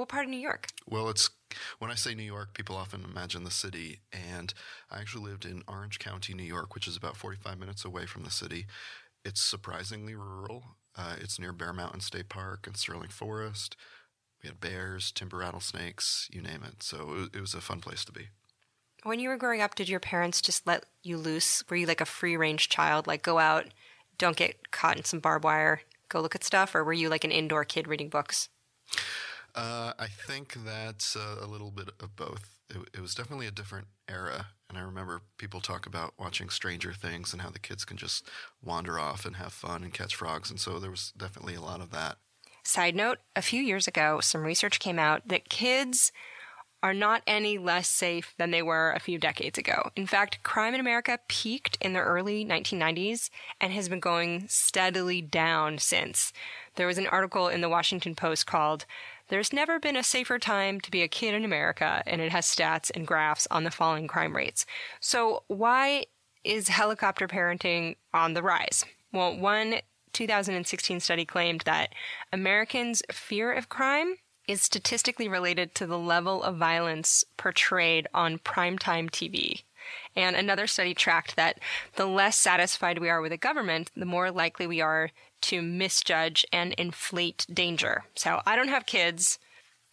What 0.00 0.08
part 0.08 0.24
of 0.24 0.30
New 0.30 0.38
York? 0.38 0.68
Well, 0.88 1.10
it's 1.10 1.28
when 1.78 1.90
I 1.90 1.94
say 1.94 2.14
New 2.14 2.22
York, 2.22 2.54
people 2.54 2.74
often 2.74 3.04
imagine 3.04 3.44
the 3.44 3.50
city, 3.50 4.00
and 4.10 4.54
I 4.90 4.98
actually 4.98 5.28
lived 5.28 5.44
in 5.44 5.62
Orange 5.68 5.98
County, 5.98 6.32
New 6.32 6.42
York, 6.42 6.74
which 6.74 6.88
is 6.88 6.96
about 6.96 7.18
45 7.18 7.58
minutes 7.58 7.84
away 7.84 8.06
from 8.06 8.22
the 8.22 8.30
city. 8.30 8.64
It's 9.26 9.42
surprisingly 9.42 10.14
rural. 10.14 10.64
Uh, 10.96 11.16
it's 11.20 11.38
near 11.38 11.52
Bear 11.52 11.74
Mountain 11.74 12.00
State 12.00 12.30
Park 12.30 12.66
and 12.66 12.78
Sterling 12.78 13.10
Forest. 13.10 13.76
We 14.42 14.48
had 14.48 14.58
bears, 14.58 15.12
timber 15.12 15.36
rattlesnakes, 15.36 16.30
you 16.32 16.40
name 16.40 16.62
it. 16.66 16.82
So 16.82 17.28
it, 17.34 17.36
it 17.36 17.40
was 17.42 17.52
a 17.52 17.60
fun 17.60 17.80
place 17.80 18.02
to 18.06 18.12
be. 18.12 18.28
When 19.02 19.20
you 19.20 19.28
were 19.28 19.36
growing 19.36 19.60
up, 19.60 19.74
did 19.74 19.90
your 19.90 20.00
parents 20.00 20.40
just 20.40 20.66
let 20.66 20.86
you 21.02 21.18
loose? 21.18 21.62
Were 21.68 21.76
you 21.76 21.86
like 21.86 22.00
a 22.00 22.06
free 22.06 22.38
range 22.38 22.70
child, 22.70 23.06
like 23.06 23.22
go 23.22 23.38
out, 23.38 23.66
don't 24.16 24.36
get 24.36 24.70
caught 24.70 24.96
in 24.96 25.04
some 25.04 25.20
barbed 25.20 25.44
wire, 25.44 25.82
go 26.08 26.22
look 26.22 26.34
at 26.34 26.42
stuff, 26.42 26.74
or 26.74 26.82
were 26.84 26.94
you 26.94 27.10
like 27.10 27.24
an 27.24 27.30
indoor 27.30 27.66
kid 27.66 27.86
reading 27.86 28.08
books? 28.08 28.48
Uh, 29.60 29.92
I 29.98 30.06
think 30.06 30.54
that's 30.64 31.14
uh, 31.14 31.36
a 31.38 31.46
little 31.46 31.70
bit 31.70 31.90
of 32.00 32.16
both. 32.16 32.48
It, 32.70 32.78
it, 32.94 33.00
was 33.02 33.14
definitely 33.14 33.46
a 33.46 33.50
different 33.50 33.88
era, 34.08 34.46
and 34.70 34.78
I 34.78 34.80
remember 34.80 35.20
people 35.36 35.60
talk 35.60 35.84
about 35.84 36.14
watching 36.18 36.48
Stranger 36.48 36.94
Things 36.94 37.34
and 37.34 37.42
how 37.42 37.50
the 37.50 37.58
kids 37.58 37.84
can 37.84 37.98
just 37.98 38.26
wander 38.64 38.98
off 38.98 39.26
and 39.26 39.36
have 39.36 39.52
fun 39.52 39.84
and 39.84 39.92
catch 39.92 40.16
frogs, 40.16 40.50
and 40.50 40.58
so 40.58 40.78
there 40.78 40.90
was 40.90 41.12
definitely 41.14 41.56
a 41.56 41.60
lot 41.60 41.82
of 41.82 41.90
that. 41.90 42.16
Side 42.64 42.96
note: 42.96 43.18
A 43.36 43.42
few 43.42 43.60
years 43.60 43.86
ago, 43.86 44.20
some 44.22 44.44
research 44.44 44.80
came 44.80 44.98
out 44.98 45.28
that 45.28 45.50
kids 45.50 46.10
are 46.82 46.94
not 46.94 47.22
any 47.26 47.58
less 47.58 47.88
safe 47.88 48.34
than 48.38 48.52
they 48.52 48.62
were 48.62 48.92
a 48.92 49.00
few 49.00 49.18
decades 49.18 49.58
ago. 49.58 49.90
In 49.94 50.06
fact, 50.06 50.42
crime 50.42 50.72
in 50.72 50.80
America 50.80 51.18
peaked 51.28 51.76
in 51.82 51.92
the 51.92 52.00
early 52.00 52.44
1990s 52.46 53.28
and 53.60 53.72
has 53.74 53.90
been 53.90 54.00
going 54.00 54.46
steadily 54.48 55.20
down 55.20 55.76
since. 55.76 56.32
There 56.76 56.86
was 56.86 56.96
an 56.96 57.06
article 57.06 57.48
in 57.48 57.60
the 57.60 57.68
Washington 57.68 58.14
Post 58.14 58.46
called 58.46 58.86
there's 59.30 59.52
never 59.52 59.80
been 59.80 59.96
a 59.96 60.02
safer 60.02 60.38
time 60.38 60.80
to 60.82 60.90
be 60.90 61.02
a 61.02 61.08
kid 61.08 61.34
in 61.34 61.44
America, 61.44 62.02
and 62.06 62.20
it 62.20 62.32
has 62.32 62.46
stats 62.46 62.90
and 62.94 63.06
graphs 63.06 63.48
on 63.50 63.64
the 63.64 63.70
falling 63.70 64.06
crime 64.06 64.36
rates. 64.36 64.66
So, 65.00 65.44
why 65.46 66.06
is 66.44 66.68
helicopter 66.68 67.26
parenting 67.26 67.96
on 68.12 68.34
the 68.34 68.42
rise? 68.42 68.84
Well, 69.12 69.36
one 69.36 69.76
2016 70.12 71.00
study 71.00 71.24
claimed 71.24 71.62
that 71.62 71.94
Americans' 72.32 73.02
fear 73.12 73.52
of 73.52 73.68
crime 73.68 74.16
is 74.48 74.62
statistically 74.62 75.28
related 75.28 75.74
to 75.76 75.86
the 75.86 75.98
level 75.98 76.42
of 76.42 76.56
violence 76.56 77.24
portrayed 77.36 78.08
on 78.12 78.38
primetime 78.38 79.08
TV. 79.08 79.62
And 80.16 80.36
another 80.36 80.66
study 80.66 80.94
tracked 80.94 81.36
that 81.36 81.58
the 81.96 82.06
less 82.06 82.36
satisfied 82.36 82.98
we 82.98 83.08
are 83.08 83.20
with 83.20 83.30
the 83.30 83.36
government, 83.36 83.90
the 83.96 84.06
more 84.06 84.30
likely 84.30 84.66
we 84.66 84.80
are 84.80 85.10
to 85.42 85.62
misjudge 85.62 86.44
and 86.52 86.72
inflate 86.74 87.46
danger. 87.52 88.04
So 88.14 88.40
I 88.46 88.56
don't 88.56 88.68
have 88.68 88.86
kids. 88.86 89.38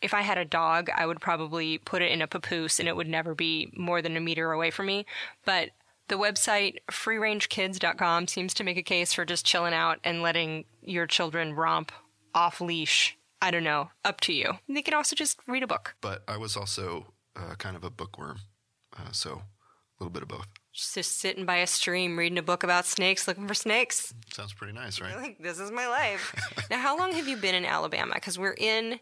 If 0.01 0.13
I 0.13 0.21
had 0.21 0.37
a 0.37 0.45
dog, 0.45 0.89
I 0.95 1.05
would 1.05 1.21
probably 1.21 1.77
put 1.77 2.01
it 2.01 2.11
in 2.11 2.21
a 2.21 2.27
papoose 2.27 2.79
and 2.79 2.87
it 2.87 2.95
would 2.95 3.07
never 3.07 3.33
be 3.33 3.71
more 3.75 4.01
than 4.01 4.15
a 4.15 4.21
meter 4.21 4.51
away 4.51 4.71
from 4.71 4.85
me. 4.85 5.05
But 5.45 5.69
the 6.07 6.15
website 6.15 6.77
freerangekids.com 6.89 8.27
seems 8.27 8.53
to 8.55 8.63
make 8.63 8.77
a 8.77 8.83
case 8.83 9.13
for 9.13 9.25
just 9.25 9.45
chilling 9.45 9.73
out 9.73 9.99
and 10.03 10.21
letting 10.21 10.65
your 10.81 11.07
children 11.07 11.53
romp 11.53 11.91
off 12.33 12.61
leash. 12.61 13.17
I 13.41 13.51
don't 13.51 13.63
know, 13.63 13.91
up 14.03 14.21
to 14.21 14.33
you. 14.33 14.53
They 14.67 14.81
can 14.81 14.93
also 14.93 15.15
just 15.15 15.39
read 15.47 15.63
a 15.63 15.67
book. 15.67 15.95
But 16.01 16.23
I 16.27 16.37
was 16.37 16.55
also 16.57 17.13
uh, 17.35 17.55
kind 17.55 17.75
of 17.75 17.83
a 17.83 17.89
bookworm, 17.89 18.39
uh, 18.97 19.11
so 19.11 19.43
a 19.99 20.03
little 20.03 20.11
bit 20.11 20.23
of 20.23 20.27
both 20.27 20.47
just 20.77 21.17
sitting 21.17 21.43
by 21.43 21.57
a 21.57 21.67
stream 21.67 22.17
reading 22.17 22.37
a 22.37 22.43
book 22.43 22.63
about 22.63 22.85
snakes, 22.85 23.27
looking 23.27 23.47
for 23.47 23.55
snakes. 23.55 24.13
Sounds 24.31 24.53
pretty 24.53 24.73
nice, 24.73 25.01
right? 25.01 25.15
Like, 25.15 25.39
this 25.39 25.59
is 25.59 25.71
my 25.71 25.87
life. 25.87 26.35
now, 26.69 26.77
how 26.77 26.95
long 26.95 27.13
have 27.13 27.27
you 27.27 27.35
been 27.35 27.55
in 27.55 27.65
Alabama? 27.65 28.13
Because 28.13 28.37
we're 28.37 28.55
in 28.55 28.99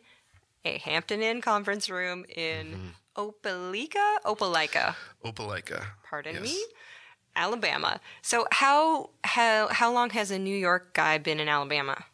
a 0.63 0.77
Hampton 0.77 1.21
Inn 1.21 1.41
conference 1.41 1.89
room 1.89 2.23
in 2.33 2.67
mm-hmm. 2.67 3.21
Opelika? 3.21 4.15
Opelika. 4.25 4.95
Opelika. 5.25 5.85
Pardon 6.09 6.35
yes. 6.35 6.43
me? 6.43 6.63
Alabama. 7.35 7.99
So 8.21 8.47
how 8.51 9.09
how 9.25 9.67
how 9.67 9.91
long 9.91 10.11
has 10.11 10.31
a 10.31 10.39
New 10.39 10.55
York 10.55 10.93
guy 10.93 11.17
been 11.17 11.41
in 11.41 11.49
Alabama? 11.49 12.05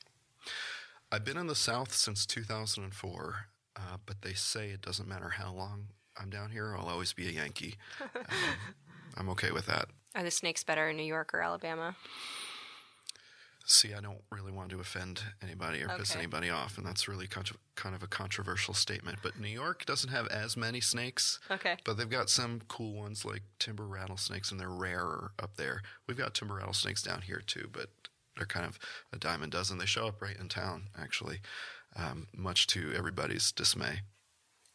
I've 1.11 1.23
been 1.23 1.38
in 1.38 1.45
the 1.45 1.55
South 1.55 1.93
since 1.93 2.25
2004, 2.25 3.35
uh, 3.75 3.79
but 4.07 4.23
they 4.23 4.33
say 4.33 4.69
it 4.69 4.81
doesn't 4.81 5.07
matter 5.07 5.29
how 5.29 5.53
long 5.53 5.89
I'm 6.22 6.30
down 6.30 6.51
here, 6.51 6.75
I'll 6.78 6.88
always 6.90 7.13
be 7.13 7.28
a 7.28 7.32
Yankee. 7.32 7.75
Um, 9.13 9.28
I'm 9.28 9.30
okay 9.32 9.51
with 9.51 9.66
that. 9.66 9.90
Are 10.16 10.24
the 10.24 10.32
snakes 10.32 10.63
better 10.63 10.90
in 10.90 10.96
New 10.96 11.04
York 11.04 11.34
or 11.34 11.42
Alabama? 11.42 11.98
See, 13.66 13.94
I 13.94 14.01
don't 14.01 14.22
really 14.32 14.51
want 14.51 14.70
to 14.72 14.80
offend 14.80 15.24
anybody 15.42 15.82
or 15.82 15.86
okay. 15.86 15.98
piss 15.98 16.16
anybody 16.16 16.50
off, 16.50 16.78
and 16.78 16.86
that's 16.86 17.08
really 17.08 17.28
kind 17.28 17.96
of 17.96 18.04
a 18.04 18.08
controversial 18.08 18.74
statement. 18.74 19.20
But 19.22 19.40
New 19.40 19.48
York 19.50 19.86
doesn't 19.86 20.10
have 20.10 20.28
as 20.28 20.58
many 20.58 20.82
snakes. 20.82 21.40
Okay. 21.50 21.78
But 21.86 21.98
they've 21.98 22.10
got 22.10 22.30
some 22.30 22.62
cool 22.68 22.94
ones 22.94 23.24
like 23.24 23.44
timber 23.60 23.86
rattlesnakes, 23.86 24.51
and 24.51 24.60
they're 24.60 24.70
rarer 24.70 25.32
up 25.42 25.56
there. 25.58 25.82
We've 26.08 26.18
got 26.18 26.34
timber 26.34 26.56
rattlesnakes 26.56 27.04
down 27.04 27.22
here 27.22 27.42
too, 27.46 27.70
but 27.72 27.90
they're 28.36 28.46
kind 28.46 28.66
of 28.66 28.80
a 29.13 29.18
dime 29.18 29.44
a 29.44 29.48
dozen. 29.48 29.78
They 29.78 29.86
show 29.86 30.08
up 30.08 30.22
right 30.22 30.38
in 30.38 30.50
town, 30.50 30.90
actually, 31.00 31.40
um, 31.96 32.28
much 32.36 32.68
to 32.68 32.94
everybody's 32.96 33.51
dismay. 33.51 34.01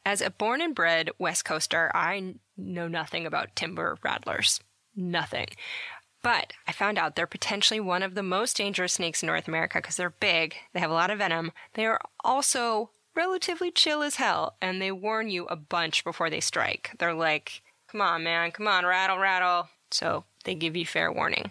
As 0.07 0.21
a 0.21 0.31
born 0.31 0.61
and 0.61 0.73
bred 0.73 1.11
West 1.19 1.45
Coaster, 1.45 1.91
I 1.93 2.37
know 2.57 2.87
nothing 2.87 3.27
about 3.27 3.57
timber 3.57 3.99
rattlers. 4.05 4.61
Nothing. 4.95 5.49
But 6.23 6.53
I 6.65 6.71
found 6.71 6.97
out 6.97 7.17
they're 7.17 7.27
potentially 7.27 7.81
one 7.81 8.05
of 8.05 8.15
the 8.15 8.23
most 8.23 8.57
dangerous 8.57 8.93
snakes 8.93 9.21
in 9.21 9.27
North 9.27 9.49
America 9.49 9.79
because 9.79 9.97
they're 9.97 10.11
big, 10.11 10.55
they 10.73 10.79
have 10.79 10.93
a 10.93 10.95
lot 10.95 11.11
of 11.11 11.19
venom, 11.19 11.51
they 11.75 11.87
are 11.87 12.01
also 12.23 12.91
relatively 13.17 13.73
chill 13.73 14.01
as 14.01 14.15
hell, 14.15 14.55
and 14.63 14.81
they 14.81 14.93
warn 14.93 15.29
you 15.29 15.47
a 15.47 15.57
bunch 15.57 16.05
before 16.05 16.31
they 16.31 16.39
strike. 16.39 16.93
They're 17.01 17.13
like 17.13 17.63
come 17.89 18.01
on, 18.01 18.23
man, 18.23 18.53
come 18.53 18.69
on, 18.69 18.87
rattle, 18.87 19.19
rattle. 19.19 19.71
So 19.91 20.23
they 20.45 20.55
give 20.55 20.77
you 20.77 20.87
fair 20.87 21.11
warning. 21.11 21.51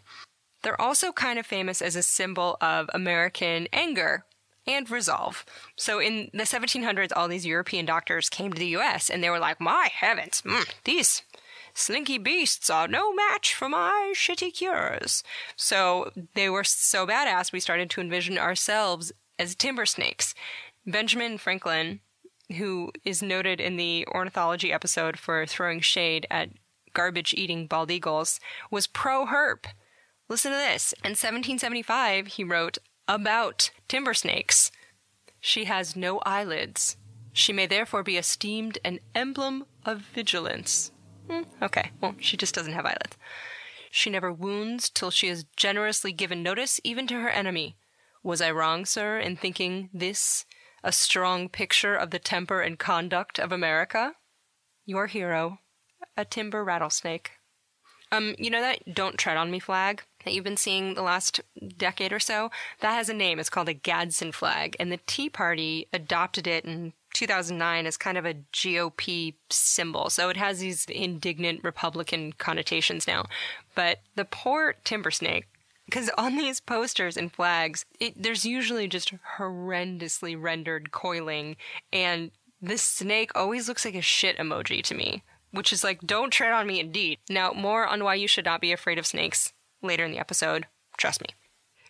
They're 0.63 0.79
also 0.79 1.11
kind 1.11 1.39
of 1.39 1.45
famous 1.45 1.81
as 1.81 1.97
a 1.97 2.01
symbol 2.01 2.55
of 2.61 2.89
American 2.93 3.67
anger 3.73 4.23
and 4.67 4.89
resolve. 4.89 5.45
So 5.75 5.99
in 5.99 6.29
the 6.33 6.43
1700s, 6.43 7.11
all 7.15 7.27
these 7.27 7.45
European 7.45 7.85
doctors 7.85 8.29
came 8.29 8.51
to 8.53 8.59
the 8.59 8.77
US 8.77 9.09
and 9.09 9.23
they 9.23 9.29
were 9.29 9.39
like, 9.39 9.61
my 9.61 9.89
heavens, 9.93 10.41
mm, 10.45 10.67
these 10.83 11.23
slinky 11.73 12.17
beasts 12.17 12.69
are 12.69 12.87
no 12.87 13.13
match 13.13 13.53
for 13.53 13.69
my 13.69 14.13
shitty 14.15 14.53
cures. 14.53 15.23
So 15.55 16.11
they 16.33 16.49
were 16.49 16.63
so 16.63 17.05
badass, 17.05 17.51
we 17.51 17.59
started 17.59 17.89
to 17.91 18.01
envision 18.01 18.37
ourselves 18.37 19.11
as 19.37 19.55
timber 19.55 19.85
snakes. 19.85 20.33
Benjamin 20.85 21.37
Franklin, 21.37 21.99
who 22.57 22.91
is 23.03 23.21
noted 23.21 23.59
in 23.59 23.75
the 23.75 24.07
ornithology 24.07 24.71
episode 24.71 25.17
for 25.17 25.45
throwing 25.45 25.79
shade 25.81 26.25
at 26.29 26.49
garbage 26.93 27.33
eating 27.33 27.67
bald 27.67 27.91
eagles, 27.91 28.39
was 28.71 28.87
pro 28.87 29.25
herp. 29.25 29.65
Listen 30.29 30.51
to 30.51 30.57
this. 30.57 30.93
In 31.03 31.11
1775, 31.11 32.27
he 32.27 32.43
wrote 32.43 32.77
about 33.07 33.71
timber 33.87 34.13
snakes. 34.13 34.71
She 35.39 35.65
has 35.65 35.95
no 35.95 36.19
eyelids. 36.25 36.97
She 37.33 37.53
may 37.53 37.65
therefore 37.65 38.03
be 38.03 38.17
esteemed 38.17 38.77
an 38.83 38.99
emblem 39.13 39.65
of 39.85 40.01
vigilance. 40.01 40.91
Hmm, 41.29 41.43
okay, 41.61 41.91
well, 42.01 42.15
she 42.19 42.37
just 42.37 42.55
doesn't 42.55 42.73
have 42.73 42.85
eyelids. 42.85 43.17
She 43.91 44.09
never 44.09 44.31
wounds 44.31 44.89
till 44.89 45.11
she 45.11 45.27
has 45.27 45.45
generously 45.55 46.11
given 46.11 46.43
notice 46.43 46.79
even 46.83 47.07
to 47.07 47.21
her 47.21 47.29
enemy. 47.29 47.77
Was 48.23 48.41
I 48.41 48.51
wrong, 48.51 48.85
sir, 48.85 49.19
in 49.19 49.35
thinking 49.37 49.89
this 49.93 50.45
a 50.83 50.91
strong 50.91 51.49
picture 51.49 51.95
of 51.95 52.11
the 52.11 52.19
temper 52.19 52.61
and 52.61 52.77
conduct 52.77 53.39
of 53.39 53.51
America? 53.51 54.15
Your 54.85 55.07
hero, 55.07 55.59
a 56.17 56.25
timber 56.25 56.63
rattlesnake. 56.63 57.31
Um, 58.11 58.35
you 58.37 58.49
know 58.49 58.61
that 58.61 58.93
"Don't 58.93 59.17
Tread 59.17 59.37
on 59.37 59.51
Me" 59.51 59.59
flag 59.59 60.03
that 60.25 60.33
you've 60.33 60.43
been 60.43 60.57
seeing 60.57 60.95
the 60.95 61.01
last 61.01 61.39
decade 61.77 62.11
or 62.11 62.19
so? 62.19 62.51
That 62.81 62.93
has 62.93 63.07
a 63.09 63.13
name. 63.13 63.39
It's 63.39 63.49
called 63.49 63.69
a 63.69 63.73
Gadsden 63.73 64.33
flag, 64.33 64.75
and 64.79 64.91
the 64.91 64.99
Tea 65.07 65.29
Party 65.29 65.87
adopted 65.93 66.47
it 66.47 66.65
in 66.65 66.93
2009 67.13 67.85
as 67.85 67.95
kind 67.95 68.17
of 68.17 68.25
a 68.25 68.35
GOP 68.51 69.35
symbol. 69.49 70.09
So 70.09 70.29
it 70.29 70.37
has 70.37 70.59
these 70.59 70.85
indignant 70.85 71.63
Republican 71.63 72.33
connotations 72.33 73.07
now. 73.07 73.25
But 73.73 74.01
the 74.15 74.25
poor 74.25 74.75
timber 74.83 75.11
snake 75.11 75.47
because 75.85 76.09
on 76.17 76.35
these 76.35 76.59
posters 76.59 77.15
and 77.15 77.31
flags, 77.31 77.85
it, 77.99 78.21
there's 78.21 78.43
usually 78.43 78.87
just 78.87 79.13
horrendously 79.37 80.35
rendered 80.39 80.91
coiling, 80.91 81.57
and 81.93 82.31
this 82.59 82.81
snake 82.81 83.31
always 83.35 83.67
looks 83.67 83.85
like 83.85 83.93
a 83.93 84.01
shit 84.01 84.35
emoji 84.37 84.83
to 84.83 84.95
me 84.95 85.21
which 85.55 85.71
is 85.71 85.83
like, 85.83 86.01
don't 86.01 86.31
tread 86.31 86.51
on 86.51 86.67
me 86.67 86.79
indeed. 86.79 87.19
Now, 87.29 87.51
more 87.51 87.87
on 87.87 88.03
why 88.03 88.15
you 88.15 88.27
should 88.27 88.45
not 88.45 88.61
be 88.61 88.71
afraid 88.71 88.99
of 88.99 89.05
snakes 89.05 89.53
later 89.85 90.05
in 90.05 90.11
the 90.11 90.19
episode. 90.19 90.67
Trust 90.97 91.21
me. 91.21 91.27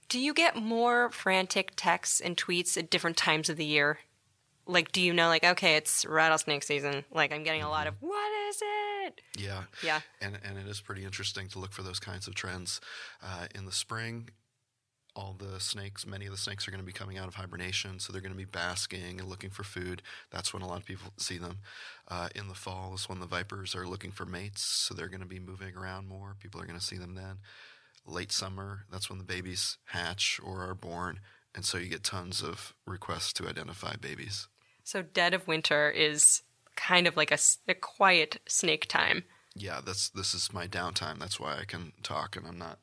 Do 0.08 0.20
you 0.20 0.34
get 0.34 0.56
more 0.56 1.10
frantic 1.12 1.74
texts 1.76 2.20
and 2.20 2.38
tweets 2.38 2.78
at 2.78 2.90
different 2.90 3.18
times 3.18 3.50
of 3.50 3.58
the 3.58 3.66
year? 3.66 4.00
Like, 4.68 4.92
do 4.92 5.02
you 5.02 5.14
know, 5.14 5.28
like, 5.28 5.44
okay, 5.44 5.76
it's 5.76 6.06
rattlesnake 6.06 6.64
season? 6.64 7.06
Like, 7.12 7.34
I'm 7.34 7.44
getting 7.44 7.64
a 7.64 7.70
lot 7.70 7.88
of, 7.88 7.96
what 8.00 8.32
is 8.50 8.62
it? 8.62 9.22
Yeah. 9.38 9.64
Yeah. 9.84 10.02
And, 10.22 10.40
and 10.44 10.58
it 10.58 10.68
is 10.68 10.82
pretty 10.82 11.04
interesting 11.06 11.48
to 11.50 11.60
look 11.60 11.72
for 11.72 11.84
those 11.84 12.00
kinds 12.00 12.28
of 12.28 12.36
trends. 12.36 12.82
Uh, 13.24 13.46
in 13.54 13.66
the 13.66 13.72
spring, 13.72 14.30
all 15.16 15.36
the 15.38 15.60
snakes, 15.60 16.06
many 16.06 16.26
of 16.26 16.32
the 16.32 16.38
snakes 16.38 16.68
are 16.68 16.72
going 16.72 16.82
to 16.82 16.86
be 16.86 16.92
coming 16.92 17.18
out 17.18 17.28
of 17.28 17.36
hibernation, 17.36 18.00
so 18.00 18.12
they're 18.12 18.22
going 18.22 18.34
to 18.34 18.38
be 18.38 18.44
basking 18.44 19.20
and 19.20 19.30
looking 19.30 19.50
for 19.50 19.64
food. 19.64 20.02
That's 20.30 20.54
when 20.54 20.62
a 20.62 20.68
lot 20.68 20.80
of 20.80 20.86
people 20.86 21.14
see 21.18 21.38
them. 21.38 21.60
Uh, 22.08 22.30
in 22.36 22.48
the 22.48 22.54
fall 22.54 22.94
is 22.96 23.08
when 23.08 23.20
the 23.20 23.26
vipers 23.26 23.76
are 23.76 23.88
looking 23.88 24.12
for 24.12 24.26
mates, 24.26 24.62
so 24.62 24.94
they're 24.94 25.08
going 25.08 25.22
to 25.22 25.28
be 25.28 25.40
moving 25.40 25.76
around 25.76 26.08
more. 26.08 26.36
People 26.40 26.62
are 26.62 26.66
going 26.66 26.80
to 26.80 26.86
see 26.86 26.98
them 26.98 27.16
then. 27.16 27.38
Late 28.06 28.32
summer, 28.32 28.86
that's 28.92 29.10
when 29.10 29.18
the 29.18 29.26
babies 29.26 29.78
hatch 29.86 30.40
or 30.44 30.62
are 30.62 30.76
born, 30.76 31.20
and 31.56 31.66
so 31.66 31.78
you 31.78 31.88
get 31.88 32.04
tons 32.04 32.44
of 32.44 32.76
requests 32.86 33.34
to 33.34 33.48
identify 33.48 33.96
babies. 33.96 34.48
So, 34.84 35.02
dead 35.02 35.34
of 35.34 35.48
winter 35.48 35.90
is 35.90 36.44
kind 36.76 37.08
of 37.08 37.18
like 37.18 37.32
a, 37.32 37.40
a 37.68 37.74
quiet 37.74 38.40
snake 38.48 38.88
time. 38.88 39.24
Yeah, 39.56 39.82
that's 39.84 40.10
this 40.10 40.34
is 40.34 40.54
my 40.54 40.68
downtime. 40.68 41.18
That's 41.18 41.40
why 41.40 41.58
I 41.58 41.66
can 41.66 41.94
talk, 42.04 42.36
and 42.36 42.46
I'm 42.46 42.60
not 42.60 42.80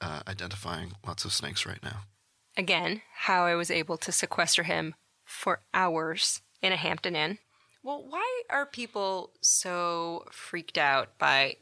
uh, 0.00 0.22
identifying 0.26 0.92
lots 1.06 1.24
of 1.24 1.32
snakes 1.32 1.66
right 1.66 1.82
now. 1.82 2.04
Again, 2.56 3.02
how 3.14 3.44
I 3.44 3.54
was 3.54 3.70
able 3.70 3.96
to 3.98 4.10
sequester 4.10 4.64
him 4.64 4.94
for 5.24 5.60
hours 5.72 6.40
in 6.62 6.72
a 6.72 6.76
Hampton 6.76 7.14
Inn. 7.14 7.38
Well, 7.82 8.04
why 8.06 8.42
are 8.50 8.66
people 8.66 9.30
so 9.40 10.26
freaked 10.30 10.76
out 10.76 11.16
by 11.18 11.56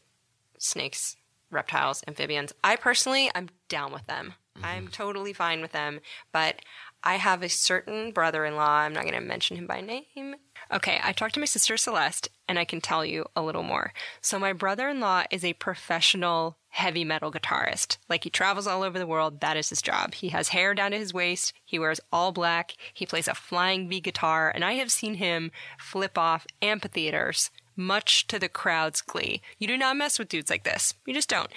snakes, 0.59 1.17
reptiles, 1.51 2.03
amphibians? 2.07 2.53
I 2.63 2.77
personally, 2.77 3.31
I'm 3.35 3.49
down 3.69 3.93
with 3.93 4.07
them. 4.07 4.35
Mm-hmm. 4.57 4.65
I'm 4.65 4.89
totally 4.89 5.33
fine 5.33 5.61
with 5.61 5.73
them, 5.73 6.01
but 6.33 6.63
I 7.03 7.15
have 7.15 7.43
a 7.43 7.49
certain 7.49 8.11
brother 8.11 8.45
in 8.45 8.57
law, 8.57 8.79
I'm 8.79 8.93
not 8.93 9.05
going 9.05 9.15
to 9.15 9.21
mention 9.21 9.57
him 9.57 9.67
by 9.67 9.81
name. 9.81 10.35
Okay, 10.73 11.01
I 11.03 11.13
talked 11.13 11.35
to 11.35 11.41
my 11.41 11.47
sister 11.47 11.77
Celeste, 11.77 12.29
and 12.49 12.59
I 12.59 12.65
can 12.65 12.81
tell 12.81 13.05
you 13.05 13.25
a 13.37 13.43
little 13.43 13.63
more. 13.63 13.93
So, 14.21 14.39
my 14.39 14.53
brother 14.53 14.89
in 14.89 15.01
law 15.01 15.23
is 15.31 15.45
a 15.45 15.55
professional 15.55 16.59
heavy 16.71 17.05
metal 17.05 17.33
guitarist. 17.33 17.97
Like, 18.09 18.25
he 18.25 18.31
travels 18.31 18.67
all 18.67 18.83
over 18.83 18.99
the 18.99 19.07
world, 19.07 19.41
that 19.41 19.57
is 19.57 19.71
his 19.71 19.81
job. 19.81 20.15
He 20.15 20.29
has 20.31 20.49
hair 20.49 20.75
down 20.75 20.91
to 20.91 20.99
his 20.99 21.15
waist, 21.15 21.53
he 21.65 21.79
wears 21.79 22.01
all 22.13 22.33
black, 22.33 22.75
he 22.93 23.07
plays 23.07 23.29
a 23.29 23.35
flying 23.35 23.89
V 23.89 24.01
guitar, 24.01 24.51
and 24.55 24.65
I 24.65 24.73
have 24.75 24.93
seen 24.93 25.15
him 25.15 25.53
flip 25.79 26.19
off 26.19 26.47
amphitheaters 26.61 27.51
much 27.79 28.27
to 28.27 28.39
the 28.39 28.49
crowd's 28.49 29.01
glee. 29.01 29.41
You 29.59 29.67
do 29.67 29.77
not 29.77 29.97
mess 29.97 30.19
with 30.19 30.29
dudes 30.29 30.51
like 30.51 30.65
this. 30.65 30.95
You 31.07 31.15
just 31.15 31.31
don't. 31.31 31.51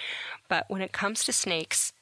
But 0.48 0.66
when 0.70 0.82
it 0.82 0.92
comes 0.92 1.26
to 1.26 1.34
snakes, 1.34 1.94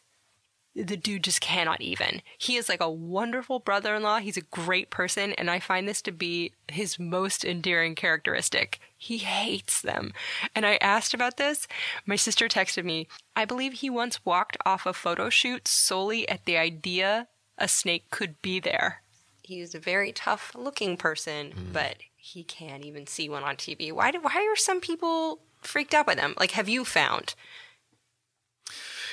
the 0.75 0.97
dude 0.97 1.23
just 1.23 1.41
cannot 1.41 1.81
even. 1.81 2.21
He 2.37 2.55
is 2.55 2.69
like 2.69 2.81
a 2.81 2.89
wonderful 2.89 3.59
brother 3.59 3.95
in 3.95 4.03
law. 4.03 4.19
He's 4.19 4.37
a 4.37 4.41
great 4.41 4.89
person, 4.89 5.33
and 5.33 5.49
I 5.49 5.59
find 5.59 5.87
this 5.87 6.01
to 6.03 6.11
be 6.11 6.53
his 6.67 6.99
most 6.99 7.43
endearing 7.43 7.95
characteristic. 7.95 8.79
He 8.97 9.17
hates 9.17 9.81
them. 9.81 10.13
And 10.55 10.65
I 10.65 10.77
asked 10.81 11.13
about 11.13 11.37
this. 11.37 11.67
My 12.05 12.15
sister 12.15 12.47
texted 12.47 12.83
me, 12.83 13.07
I 13.35 13.45
believe 13.45 13.73
he 13.73 13.89
once 13.89 14.25
walked 14.25 14.57
off 14.65 14.85
a 14.85 14.93
photo 14.93 15.29
shoot 15.29 15.67
solely 15.67 16.27
at 16.29 16.45
the 16.45 16.57
idea 16.57 17.27
a 17.57 17.67
snake 17.67 18.09
could 18.09 18.41
be 18.41 18.59
there. 18.59 19.01
He 19.43 19.55
He's 19.55 19.75
a 19.75 19.79
very 19.79 20.11
tough 20.11 20.53
looking 20.55 20.95
person, 20.95 21.51
mm. 21.51 21.73
but 21.73 21.97
he 22.33 22.43
can't 22.43 22.85
even 22.85 23.07
see 23.07 23.29
one 23.29 23.43
on 23.43 23.55
TV. 23.55 23.91
Why 23.91 24.11
do, 24.11 24.19
why 24.21 24.47
are 24.51 24.55
some 24.55 24.79
people 24.79 25.39
freaked 25.61 25.93
out 25.93 26.05
by 26.05 26.15
them? 26.15 26.33
Like, 26.39 26.51
have 26.51 26.69
you 26.69 26.85
found? 26.85 27.35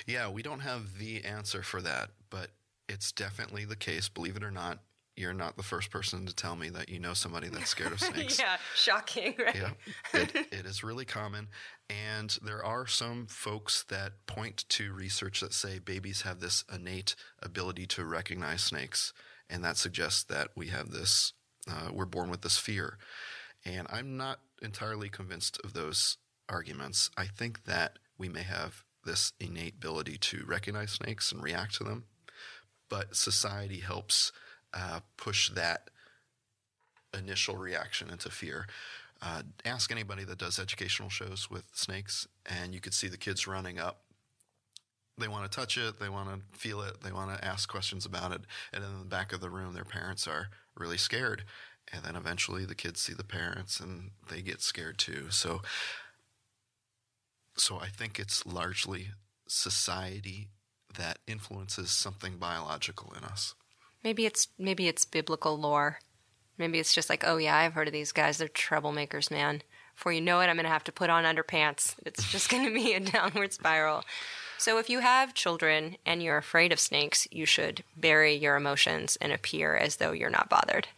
Yeah, 0.07 0.29
we 0.29 0.43
don't 0.43 0.61
have 0.61 0.99
the 0.99 1.25
answer 1.25 1.63
for 1.63 1.83
that, 1.83 2.11
but 2.31 2.51
it's 2.89 3.11
definitely 3.13 3.65
the 3.65 3.77
case. 3.77 4.09
Believe 4.09 4.37
it 4.37 4.45
or 4.45 4.51
not, 4.51 4.79
you're 5.17 5.33
not 5.33 5.57
the 5.57 5.63
first 5.63 5.91
person 5.91 6.27
to 6.27 6.35
tell 6.35 6.57
me 6.57 6.69
that 6.69 6.89
you 6.89 6.99
know 6.99 7.15
somebody 7.15 7.49
that's 7.49 7.71
scared 7.71 7.93
of 7.93 8.01
snakes. 8.01 8.39
yeah, 8.39 8.59
shocking, 8.75 9.35
right? 9.39 9.57
Yeah, 9.57 9.71
it, 10.13 10.37
it 10.53 10.67
is 10.67 10.85
really 10.85 11.07
common. 11.07 11.49
And 11.89 12.37
there 12.43 12.65
are 12.65 12.87
some 12.87 13.27
folks 13.27 13.85
that 13.85 14.27
point 14.27 14.65
to 14.71 14.93
research 14.93 15.41
that 15.41 15.55
say 15.55 15.79
babies 15.79 16.23
have 16.23 16.41
this 16.41 16.65
innate 16.73 17.17
ability 17.43 17.87
to 17.87 18.05
recognize 18.05 18.63
snakes. 18.63 19.13
And 19.49 19.65
that 19.65 19.77
suggests 19.77 20.23
that 20.25 20.49
we 20.55 20.69
have 20.69 20.91
this, 20.91 21.33
uh, 21.69 21.89
we're 21.93 22.05
born 22.05 22.31
with 22.31 22.43
this 22.43 22.59
fear. 22.59 22.99
And 23.65 23.87
I'm 23.91 24.17
not 24.17 24.41
entirely 24.63 25.09
convinced 25.09 25.61
of 25.65 25.73
those 25.73 26.19
arguments. 26.49 27.11
I 27.17 27.27
think 27.27 27.65
that 27.65 27.99
we 28.19 28.29
may 28.29 28.43
have 28.43 28.85
this 29.05 29.33
innate 29.41 29.75
ability 29.75 30.19
to 30.19 30.45
recognize 30.47 30.93
snakes 30.93 31.33
and 31.33 31.43
react 31.43 31.77
to 31.77 31.85
them, 31.85 32.05
but 32.89 33.17
society 33.17 33.81
helps 33.81 34.33
uh, 34.75 35.01
push 35.17 35.51
that 35.51 35.91
initial 37.17 37.57
reaction 37.57 38.11
into 38.11 38.31
fear. 38.31 38.67
Uh, 39.23 39.43
ask 39.65 39.91
anybody 39.91 40.25
that 40.25 40.39
does 40.39 40.59
educational 40.59 41.09
shows 41.09 41.49
with 41.51 41.65
snakes, 41.73 42.27
and 42.45 42.75
you 42.75 42.81
could 42.81 42.93
see 42.93 43.09
the 43.09 43.17
kids 43.17 43.47
running 43.47 43.79
up. 43.79 44.03
They 45.19 45.29
want 45.29 45.51
to 45.51 45.57
touch 45.57 45.79
it, 45.79 45.99
they 45.99 46.11
want 46.11 46.29
to 46.29 46.59
feel 46.59 46.83
it, 46.83 47.01
they 47.01 47.13
want 47.13 47.35
to 47.35 47.43
ask 47.43 47.69
questions 47.71 48.05
about 48.05 48.33
it, 48.33 48.43
and 48.73 48.85
in 48.85 48.99
the 48.99 49.07
back 49.07 49.33
of 49.33 49.41
the 49.41 49.49
room, 49.49 49.73
their 49.73 49.85
parents 49.85 50.27
are 50.29 50.51
really 50.77 50.99
scared. 50.99 51.45
And 51.93 52.03
then 52.03 52.17
eventually 52.17 52.65
the 52.65 52.75
kids 52.75 53.01
see 53.01 53.15
the 53.15 53.25
parents 53.25 53.79
and 53.79 54.11
they 54.29 54.43
get 54.43 54.61
scared 54.61 54.99
too. 54.99 55.27
So 55.31 55.63
so 57.57 57.79
I 57.79 57.89
think 57.89 58.19
it's 58.19 58.45
largely 58.45 59.09
society 59.49 60.49
that 60.97 61.19
influences 61.27 61.91
something 61.91 62.37
biological 62.37 63.13
in 63.17 63.25
us. 63.25 63.55
Maybe 64.05 64.27
it's 64.27 64.49
maybe 64.59 64.89
it's 64.89 65.05
biblical 65.05 65.59
lore. 65.59 65.99
Maybe 66.59 66.79
it's 66.79 66.95
just 66.95 67.11
like, 67.11 67.25
oh 67.27 67.37
yeah, 67.37 67.57
I've 67.57 67.75
heard 67.75 67.89
of 67.89 67.93
these 67.93 68.13
guys. 68.13 68.39
They're 68.39 68.49
troublemakers, 68.49 69.31
man. 69.31 69.63
Before 69.95 70.13
you 70.13 70.21
know 70.21 70.41
it, 70.41 70.47
I'm 70.47 70.57
going 70.57 70.65
to 70.65 70.71
have 70.71 70.85
to 70.85 70.93
put 70.93 71.11
on 71.11 71.25
underpants. 71.25 71.95
It's 72.05 72.31
just 72.31 72.51
going 72.51 72.67
to 72.67 72.75
be 72.75 72.93
a 72.93 73.01
downward 73.13 73.53
spiral. 73.53 74.05
So 74.59 74.79
if 74.79 74.89
you 74.89 75.01
have 75.01 75.35
children 75.35 75.97
and 76.07 76.23
you're 76.23 76.39
afraid 76.39 76.73
of 76.73 76.81
snakes, 76.81 77.29
you 77.31 77.47
should 77.47 77.85
bury 77.97 78.35
your 78.35 78.57
emotions 78.57 79.17
and 79.21 79.33
appear 79.33 79.77
as 79.77 79.97
though 79.97 80.13
you're 80.13 80.31
not 80.31 80.49
bothered. 80.49 80.89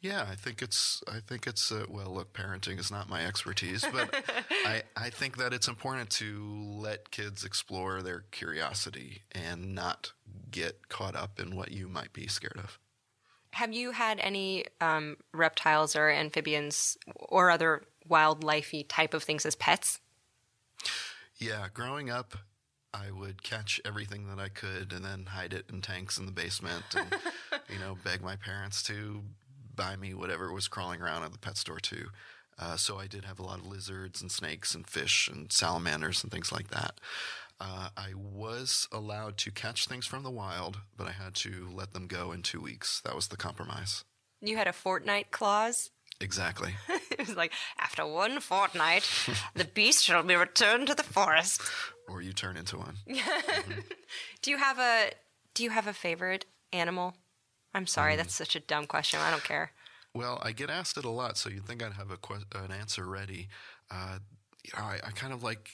Yeah, 0.00 0.26
I 0.30 0.34
think 0.34 0.62
it's. 0.62 1.02
I 1.08 1.20
think 1.20 1.46
it's. 1.46 1.72
Uh, 1.72 1.86
well, 1.88 2.12
look, 2.12 2.32
parenting 2.32 2.78
is 2.78 2.90
not 2.90 3.08
my 3.08 3.26
expertise, 3.26 3.84
but 3.90 4.14
I, 4.64 4.82
I 4.96 5.10
think 5.10 5.38
that 5.38 5.52
it's 5.52 5.68
important 5.68 6.10
to 6.10 6.62
let 6.76 7.10
kids 7.10 7.44
explore 7.44 8.02
their 8.02 8.24
curiosity 8.30 9.22
and 9.32 9.74
not 9.74 10.12
get 10.50 10.88
caught 10.88 11.16
up 11.16 11.40
in 11.40 11.56
what 11.56 11.72
you 11.72 11.88
might 11.88 12.12
be 12.12 12.26
scared 12.26 12.58
of. 12.58 12.78
Have 13.52 13.72
you 13.72 13.92
had 13.92 14.20
any 14.20 14.66
um, 14.82 15.16
reptiles 15.32 15.96
or 15.96 16.10
amphibians 16.10 16.98
or 17.16 17.50
other 17.50 17.82
wildlifey 18.08 18.84
type 18.86 19.14
of 19.14 19.22
things 19.22 19.46
as 19.46 19.54
pets? 19.54 20.00
Yeah, 21.38 21.66
growing 21.72 22.10
up, 22.10 22.36
I 22.94 23.10
would 23.10 23.42
catch 23.42 23.80
everything 23.84 24.28
that 24.28 24.38
I 24.38 24.48
could 24.48 24.92
and 24.92 25.04
then 25.04 25.26
hide 25.26 25.52
it 25.52 25.66
in 25.70 25.82
tanks 25.82 26.18
in 26.18 26.26
the 26.26 26.32
basement 26.32 26.84
and, 26.96 27.14
you 27.68 27.78
know, 27.78 27.96
beg 28.04 28.22
my 28.22 28.36
parents 28.36 28.82
to 28.84 29.22
buy 29.74 29.96
me 29.96 30.14
whatever 30.14 30.52
was 30.52 30.68
crawling 30.68 31.02
around 31.02 31.24
at 31.24 31.32
the 31.32 31.38
pet 31.38 31.56
store 31.58 31.78
too. 31.78 32.06
Uh, 32.58 32.76
so 32.76 32.98
I 32.98 33.06
did 33.06 33.26
have 33.26 33.38
a 33.38 33.42
lot 33.42 33.58
of 33.58 33.66
lizards 33.66 34.22
and 34.22 34.32
snakes 34.32 34.74
and 34.74 34.86
fish 34.86 35.28
and 35.28 35.52
salamanders 35.52 36.22
and 36.22 36.32
things 36.32 36.50
like 36.50 36.68
that. 36.68 36.98
Uh, 37.60 37.88
I 37.96 38.12
was 38.14 38.88
allowed 38.90 39.36
to 39.38 39.50
catch 39.50 39.86
things 39.86 40.06
from 40.06 40.22
the 40.22 40.30
wild, 40.30 40.78
but 40.96 41.06
I 41.06 41.12
had 41.12 41.34
to 41.36 41.68
let 41.72 41.92
them 41.92 42.06
go 42.06 42.32
in 42.32 42.42
two 42.42 42.60
weeks. 42.60 43.00
That 43.04 43.14
was 43.14 43.28
the 43.28 43.36
compromise. 43.36 44.04
You 44.40 44.56
had 44.56 44.68
a 44.68 44.72
fortnight 44.72 45.30
clause? 45.30 45.90
Exactly. 46.20 46.74
it 47.10 47.18
was 47.18 47.36
like, 47.36 47.52
after 47.78 48.06
one 48.06 48.40
fortnight, 48.40 49.08
the 49.54 49.64
beast 49.74 50.04
shall 50.04 50.22
be 50.22 50.34
returned 50.34 50.86
to 50.88 50.94
the 50.94 51.02
forest. 51.02 51.60
Or 52.08 52.22
you 52.22 52.32
turn 52.32 52.56
into 52.56 52.78
one. 52.78 52.94
Do 54.42 54.50
you 54.50 54.58
have 54.58 54.78
a 54.78 55.10
Do 55.54 55.62
you 55.64 55.70
have 55.70 55.86
a 55.86 55.92
favorite 55.92 56.46
animal? 56.72 57.14
I'm 57.74 57.86
sorry, 57.86 58.16
that's 58.16 58.34
such 58.34 58.56
a 58.56 58.60
dumb 58.60 58.86
question. 58.86 59.20
I 59.20 59.30
don't 59.30 59.44
care. 59.44 59.72
Well, 60.14 60.40
I 60.42 60.52
get 60.52 60.70
asked 60.70 60.96
it 60.96 61.04
a 61.04 61.10
lot, 61.10 61.36
so 61.36 61.50
you'd 61.50 61.66
think 61.66 61.82
I'd 61.82 61.92
have 61.92 62.10
a 62.10 62.16
que- 62.16 62.46
an 62.54 62.72
answer 62.72 63.04
ready. 63.06 63.48
Uh, 63.90 64.18
I, 64.74 64.98
I 65.04 65.10
kind 65.10 65.32
of 65.34 65.42
like. 65.42 65.68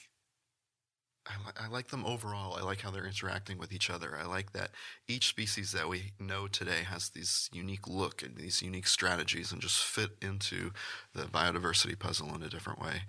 I, 1.25 1.37
li- 1.45 1.53
I 1.57 1.67
like 1.69 1.87
them 1.87 2.05
overall. 2.05 2.55
I 2.55 2.61
like 2.61 2.81
how 2.81 2.91
they're 2.91 3.05
interacting 3.05 3.57
with 3.57 3.71
each 3.71 3.89
other. 3.89 4.17
I 4.17 4.25
like 4.25 4.51
that 4.53 4.71
each 5.07 5.27
species 5.27 5.71
that 5.71 5.87
we 5.87 6.11
know 6.19 6.47
today 6.47 6.83
has 6.83 7.09
these 7.09 7.49
unique 7.53 7.87
look 7.87 8.21
and 8.21 8.35
these 8.35 8.61
unique 8.61 8.87
strategies 8.87 9.51
and 9.51 9.61
just 9.61 9.83
fit 9.83 10.11
into 10.21 10.71
the 11.15 11.23
biodiversity 11.23 11.97
puzzle 11.97 12.35
in 12.35 12.43
a 12.43 12.49
different 12.49 12.81
way. 12.81 13.03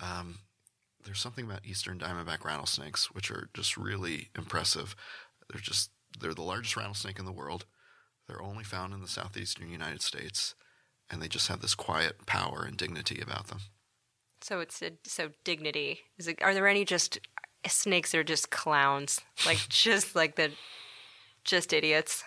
Um, 0.00 0.38
there's 1.04 1.20
something 1.20 1.44
about 1.44 1.64
eastern 1.64 1.98
diamondback 1.98 2.44
rattlesnakes 2.44 3.12
which 3.12 3.30
are 3.30 3.48
just 3.54 3.76
really 3.76 4.30
impressive. 4.36 4.96
They're 5.50 5.60
just 5.60 5.90
they're 6.20 6.34
the 6.34 6.42
largest 6.42 6.76
rattlesnake 6.76 7.18
in 7.18 7.24
the 7.24 7.32
world. 7.32 7.64
They're 8.28 8.42
only 8.42 8.64
found 8.64 8.92
in 8.92 9.00
the 9.00 9.08
southeastern 9.08 9.70
United 9.70 10.02
States, 10.02 10.54
and 11.10 11.20
they 11.20 11.28
just 11.28 11.48
have 11.48 11.60
this 11.60 11.74
quiet 11.74 12.26
power 12.26 12.64
and 12.66 12.76
dignity 12.76 13.20
about 13.20 13.48
them. 13.48 13.60
So 14.42 14.60
it's 14.60 14.82
a, 14.82 14.92
so 15.04 15.30
dignity. 15.44 16.00
Is 16.18 16.28
it? 16.28 16.42
Are 16.42 16.54
there 16.54 16.66
any 16.66 16.84
just 16.84 17.18
snakes 17.68 18.14
are 18.14 18.24
just 18.24 18.50
clowns, 18.50 19.20
like 19.46 19.58
just 19.68 20.14
like 20.16 20.36
the 20.36 20.50
just 21.44 21.72
idiots? 21.72 22.24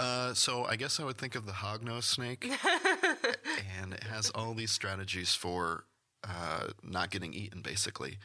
Uh, 0.00 0.34
so 0.34 0.64
I 0.64 0.74
guess 0.76 0.98
I 0.98 1.04
would 1.04 1.18
think 1.18 1.34
of 1.36 1.46
the 1.46 1.52
hognose 1.52 2.02
snake, 2.04 2.44
and 3.80 3.92
it 3.94 4.02
has 4.04 4.30
all 4.30 4.52
these 4.54 4.72
strategies 4.72 5.34
for 5.34 5.84
uh, 6.24 6.68
not 6.82 7.10
getting 7.10 7.32
eaten. 7.32 7.62
Basically, 7.62 8.18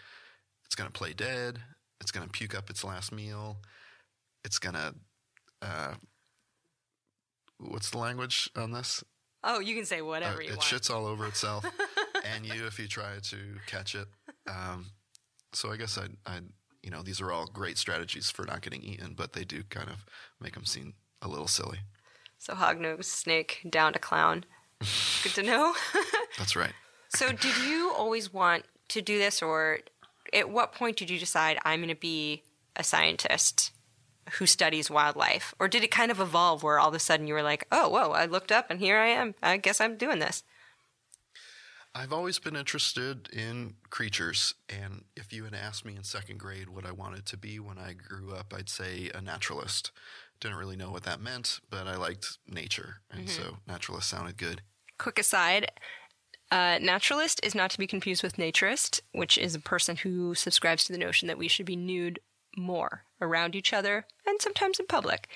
it's 0.65 0.73
going 0.75 0.87
to 0.89 0.93
play 0.97 1.13
dead. 1.13 1.59
It's 2.01 2.11
going 2.11 2.25
to 2.25 2.31
puke 2.31 2.55
up 2.57 2.69
its 2.71 2.83
last 2.83 3.11
meal. 3.11 3.57
It's 4.43 4.57
going 4.57 4.75
to 4.75 4.95
uh, 5.61 5.93
what's 7.59 7.89
the 7.91 7.97
language 7.97 8.49
on 8.55 8.71
this? 8.71 9.03
Oh, 9.43 9.59
you 9.59 9.75
can 9.75 9.85
say 9.85 10.01
whatever 10.01 10.37
Uh, 10.39 10.41
you 10.45 10.49
it 10.49 10.57
want. 10.57 10.61
shits 10.61 10.89
all 10.93 11.05
over 11.05 11.25
itself 11.27 11.65
and 12.25 12.45
you 12.45 12.65
if 12.65 12.79
you 12.79 12.87
try 12.87 13.11
to 13.21 13.37
catch 13.67 13.95
it. 13.95 14.07
Um, 14.49 14.87
so 15.53 15.71
I 15.71 15.77
guess 15.77 15.97
I, 15.97 16.07
I, 16.25 16.39
you 16.83 16.89
know, 16.89 17.01
these 17.01 17.21
are 17.21 17.31
all 17.31 17.45
great 17.45 17.77
strategies 17.77 18.29
for 18.29 18.45
not 18.45 18.61
getting 18.61 18.81
eaten, 18.83 19.13
but 19.15 19.33
they 19.33 19.43
do 19.43 19.63
kind 19.69 19.89
of 19.89 20.05
make 20.39 20.53
them 20.53 20.65
seem 20.65 20.93
a 21.21 21.27
little 21.27 21.47
silly. 21.47 21.79
So 22.37 22.53
hognose 22.53 23.05
snake 23.05 23.65
down 23.69 23.93
to 23.93 23.99
clown. 23.99 24.45
Good 25.23 25.33
to 25.35 25.43
know. 25.43 25.73
That's 26.37 26.55
right. 26.55 26.73
so 27.09 27.31
did 27.31 27.57
you 27.67 27.91
always 27.95 28.33
want 28.33 28.63
to 28.89 29.01
do 29.01 29.17
this, 29.17 29.41
or 29.41 29.79
at 30.33 30.49
what 30.49 30.73
point 30.73 30.97
did 30.97 31.09
you 31.09 31.19
decide 31.19 31.59
I'm 31.65 31.79
going 31.79 31.89
to 31.89 31.95
be 31.95 32.43
a 32.75 32.83
scientist 32.83 33.71
who 34.33 34.45
studies 34.45 34.89
wildlife, 34.89 35.53
or 35.59 35.67
did 35.67 35.83
it 35.83 35.91
kind 35.91 36.11
of 36.11 36.19
evolve 36.19 36.63
where 36.63 36.79
all 36.79 36.89
of 36.89 36.95
a 36.95 36.99
sudden 36.99 37.27
you 37.27 37.33
were 37.33 37.43
like, 37.43 37.67
oh, 37.71 37.89
whoa, 37.89 38.11
I 38.11 38.25
looked 38.25 38.51
up 38.51 38.67
and 38.69 38.79
here 38.79 38.97
I 38.97 39.07
am. 39.07 39.35
I 39.41 39.57
guess 39.57 39.81
I'm 39.81 39.97
doing 39.97 40.19
this. 40.19 40.43
I've 41.95 42.13
always 42.13 42.39
been 42.39 42.55
interested 42.55 43.29
in 43.33 43.75
creatures, 43.89 44.53
and 44.69 45.05
if 45.15 45.33
you 45.33 45.45
had 45.45 45.55
asked 45.55 45.85
me 45.85 45.95
in 45.95 46.03
second 46.03 46.39
grade 46.39 46.69
what 46.69 46.85
I 46.85 46.91
wanted 46.91 47.25
to 47.27 47.37
be 47.37 47.59
when 47.59 47.77
I 47.77 47.93
grew 47.93 48.31
up, 48.31 48.53
I'd 48.55 48.69
say 48.69 49.09
a 49.13 49.21
naturalist. 49.21 49.91
Didn't 50.39 50.57
really 50.57 50.75
know 50.75 50.91
what 50.91 51.03
that 51.03 51.19
meant, 51.19 51.59
but 51.69 51.87
I 51.87 51.95
liked 51.95 52.37
nature, 52.47 53.01
and 53.11 53.29
so 53.29 53.57
naturalist 53.67 54.07
sounded 54.07 54.37
good. 54.37 54.61
Quick 54.97 55.19
aside 55.19 55.71
uh, 56.51 56.79
naturalist 56.81 57.39
is 57.43 57.53
not 57.53 57.69
to 57.71 57.77
be 57.77 57.87
confused 57.87 58.23
with 58.23 58.37
naturist, 58.37 59.01
which 59.11 59.37
is 59.37 59.53
a 59.53 59.59
person 59.59 59.97
who 59.97 60.33
subscribes 60.33 60.83
to 60.85 60.91
the 60.91 60.97
notion 60.97 61.27
that 61.27 61.37
we 61.37 61.47
should 61.47 61.65
be 61.65 61.75
nude 61.75 62.19
more 62.57 63.03
around 63.21 63.55
each 63.55 63.71
other 63.71 64.05
and 64.25 64.41
sometimes 64.41 64.79
in 64.79 64.87
public. 64.87 65.29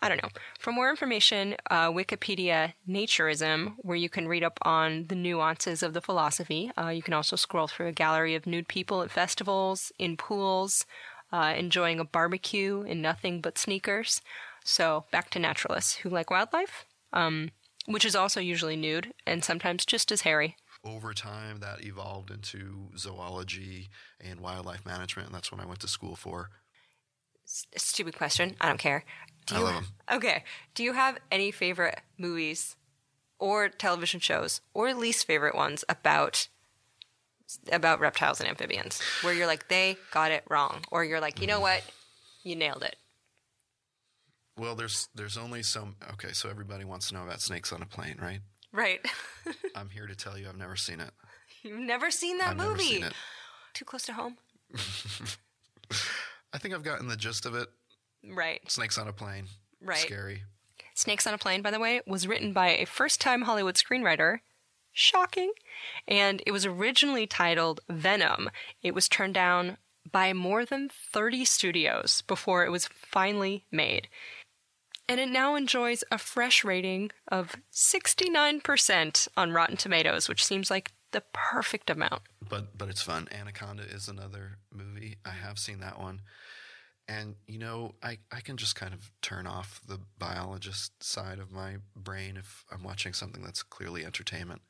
I 0.00 0.08
don't 0.08 0.22
know. 0.22 0.28
For 0.58 0.72
more 0.72 0.90
information, 0.90 1.56
uh, 1.70 1.88
Wikipedia 1.90 2.74
Naturism, 2.88 3.74
where 3.78 3.96
you 3.96 4.08
can 4.08 4.28
read 4.28 4.44
up 4.44 4.58
on 4.62 5.06
the 5.08 5.14
nuances 5.14 5.82
of 5.82 5.92
the 5.92 6.00
philosophy. 6.00 6.70
Uh, 6.78 6.88
you 6.88 7.02
can 7.02 7.14
also 7.14 7.36
scroll 7.36 7.66
through 7.66 7.88
a 7.88 7.92
gallery 7.92 8.34
of 8.34 8.46
nude 8.46 8.68
people 8.68 9.02
at 9.02 9.10
festivals, 9.10 9.90
in 9.98 10.16
pools, 10.16 10.86
uh, 11.32 11.54
enjoying 11.56 11.98
a 11.98 12.04
barbecue 12.04 12.82
in 12.82 13.02
nothing 13.02 13.40
but 13.40 13.58
sneakers. 13.58 14.20
So 14.64 15.04
back 15.10 15.30
to 15.30 15.38
naturalists 15.38 15.96
who 15.96 16.10
like 16.10 16.30
wildlife, 16.30 16.84
um, 17.12 17.50
which 17.86 18.04
is 18.04 18.14
also 18.14 18.40
usually 18.40 18.76
nude 18.76 19.12
and 19.26 19.42
sometimes 19.42 19.84
just 19.84 20.12
as 20.12 20.22
hairy. 20.22 20.56
Over 20.84 21.12
time, 21.12 21.58
that 21.58 21.84
evolved 21.84 22.30
into 22.30 22.90
zoology 22.96 23.88
and 24.20 24.40
wildlife 24.40 24.86
management, 24.86 25.26
and 25.26 25.34
that's 25.34 25.50
what 25.50 25.60
I 25.60 25.66
went 25.66 25.80
to 25.80 25.88
school 25.88 26.14
for. 26.14 26.50
Stupid 27.44 28.14
question. 28.14 28.56
I 28.60 28.68
don't 28.68 28.78
care. 28.78 29.04
Do 29.48 29.54
I 29.54 29.58
you, 29.58 29.64
love 29.64 29.76
'em. 29.76 29.86
Okay. 30.16 30.44
Do 30.74 30.82
you 30.82 30.92
have 30.92 31.18
any 31.30 31.50
favorite 31.50 32.00
movies 32.16 32.76
or 33.38 33.68
television 33.68 34.20
shows 34.20 34.60
or 34.74 34.92
least 34.94 35.26
favorite 35.26 35.54
ones 35.54 35.84
about 35.88 36.48
about 37.72 37.98
reptiles 38.00 38.40
and 38.40 38.48
amphibians 38.48 39.00
where 39.22 39.32
you're 39.32 39.46
like 39.46 39.68
they 39.68 39.96
got 40.10 40.30
it 40.30 40.44
wrong 40.50 40.84
or 40.90 41.04
you're 41.04 41.20
like, 41.20 41.40
"You 41.40 41.46
know 41.46 41.60
what? 41.60 41.82
You 42.42 42.54
nailed 42.56 42.82
it." 42.82 42.96
Well, 44.56 44.74
there's 44.74 45.08
there's 45.14 45.36
only 45.38 45.62
some. 45.62 45.96
Okay, 46.12 46.32
so 46.32 46.48
everybody 46.50 46.84
wants 46.84 47.08
to 47.08 47.14
know 47.14 47.22
about 47.22 47.40
snakes 47.40 47.72
on 47.72 47.80
a 47.80 47.86
plane, 47.86 48.18
right? 48.20 48.40
Right. 48.72 49.00
I'm 49.74 49.88
here 49.88 50.06
to 50.06 50.14
tell 50.14 50.36
you, 50.36 50.48
I've 50.48 50.56
never 50.58 50.76
seen 50.76 51.00
it. 51.00 51.10
You've 51.62 51.78
never 51.78 52.10
seen 52.10 52.38
that 52.38 52.48
I've 52.50 52.56
movie. 52.56 52.82
seen. 52.82 53.06
Too 53.72 53.84
close 53.84 54.02
to 54.06 54.12
home? 54.12 54.36
I 56.52 56.58
think 56.58 56.74
I've 56.74 56.82
gotten 56.82 57.08
the 57.08 57.16
gist 57.16 57.46
of 57.46 57.54
it. 57.54 57.68
Right. 58.24 58.60
Snakes 58.70 58.98
on 58.98 59.08
a 59.08 59.12
plane. 59.12 59.46
Right. 59.80 59.98
Scary. 59.98 60.42
Snakes 60.98 61.28
on 61.28 61.34
a 61.34 61.38
Plane, 61.38 61.62
by 61.62 61.70
the 61.70 61.78
way, 61.78 62.00
was 62.08 62.26
written 62.26 62.52
by 62.52 62.70
a 62.70 62.84
first 62.84 63.20
time 63.20 63.42
Hollywood 63.42 63.76
screenwriter. 63.76 64.40
Shocking. 64.92 65.52
And 66.08 66.42
it 66.44 66.50
was 66.50 66.66
originally 66.66 67.24
titled 67.24 67.80
Venom. 67.88 68.50
It 68.82 68.96
was 68.96 69.08
turned 69.08 69.34
down 69.34 69.76
by 70.10 70.32
more 70.32 70.64
than 70.64 70.90
30 71.12 71.44
studios 71.44 72.22
before 72.26 72.64
it 72.64 72.72
was 72.72 72.88
finally 72.88 73.64
made. 73.70 74.08
And 75.08 75.20
it 75.20 75.28
now 75.28 75.54
enjoys 75.54 76.02
a 76.10 76.18
fresh 76.18 76.64
rating 76.64 77.12
of 77.28 77.54
69% 77.72 79.28
on 79.36 79.52
Rotten 79.52 79.76
Tomatoes, 79.76 80.28
which 80.28 80.44
seems 80.44 80.68
like 80.68 80.90
the 81.12 81.22
perfect 81.32 81.90
amount. 81.90 82.22
But 82.46 82.76
but 82.76 82.88
it's 82.88 83.02
fun. 83.02 83.28
Anaconda 83.32 83.84
is 83.84 84.08
another 84.08 84.58
movie. 84.72 85.16
I 85.24 85.30
have 85.30 85.58
seen 85.58 85.80
that 85.80 85.98
one. 85.98 86.22
And 87.08 87.36
you 87.46 87.58
know, 87.58 87.94
I, 88.02 88.18
I 88.30 88.40
can 88.40 88.58
just 88.58 88.76
kind 88.76 88.92
of 88.92 89.10
turn 89.22 89.46
off 89.46 89.80
the 89.86 89.98
biologist 90.18 91.02
side 91.02 91.38
of 91.38 91.50
my 91.50 91.76
brain 91.96 92.36
if 92.36 92.64
I'm 92.70 92.82
watching 92.82 93.14
something 93.14 93.42
that's 93.42 93.62
clearly 93.62 94.04
entertainment. 94.04 94.60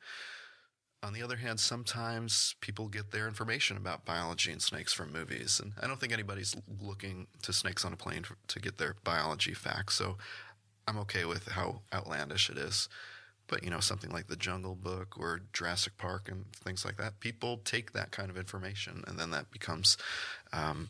On 1.03 1.13
the 1.13 1.21
other 1.21 1.37
hand, 1.37 1.59
sometimes 1.59 2.55
people 2.59 2.87
get 2.87 3.11
their 3.11 3.27
information 3.27 3.77
about 3.77 4.05
biology 4.05 4.51
and 4.51 4.61
snakes 4.61 4.91
from 4.91 5.13
movies, 5.13 5.59
and 5.61 5.73
I 5.81 5.87
don't 5.87 5.99
think 5.99 6.11
anybody's 6.11 6.55
looking 6.81 7.27
to 7.41 7.53
snakes 7.53 7.85
on 7.85 7.93
a 7.93 7.97
plane 7.97 8.25
to 8.47 8.59
get 8.59 8.77
their 8.77 8.95
biology 9.03 9.53
facts. 9.53 9.95
So 9.95 10.17
I'm 10.87 10.97
okay 10.99 11.25
with 11.25 11.49
how 11.49 11.81
outlandish 11.93 12.49
it 12.49 12.57
is. 12.57 12.89
But 13.47 13.63
you 13.63 13.69
know, 13.69 13.79
something 13.79 14.11
like 14.11 14.27
the 14.27 14.35
Jungle 14.35 14.75
Book 14.75 15.15
or 15.17 15.41
Jurassic 15.53 15.97
Park 15.97 16.29
and 16.29 16.45
things 16.53 16.85
like 16.85 16.97
that, 16.97 17.19
people 17.19 17.57
take 17.63 17.93
that 17.93 18.11
kind 18.11 18.29
of 18.29 18.37
information, 18.37 19.03
and 19.07 19.17
then 19.17 19.31
that 19.31 19.51
becomes 19.51 19.97
um, 20.53 20.89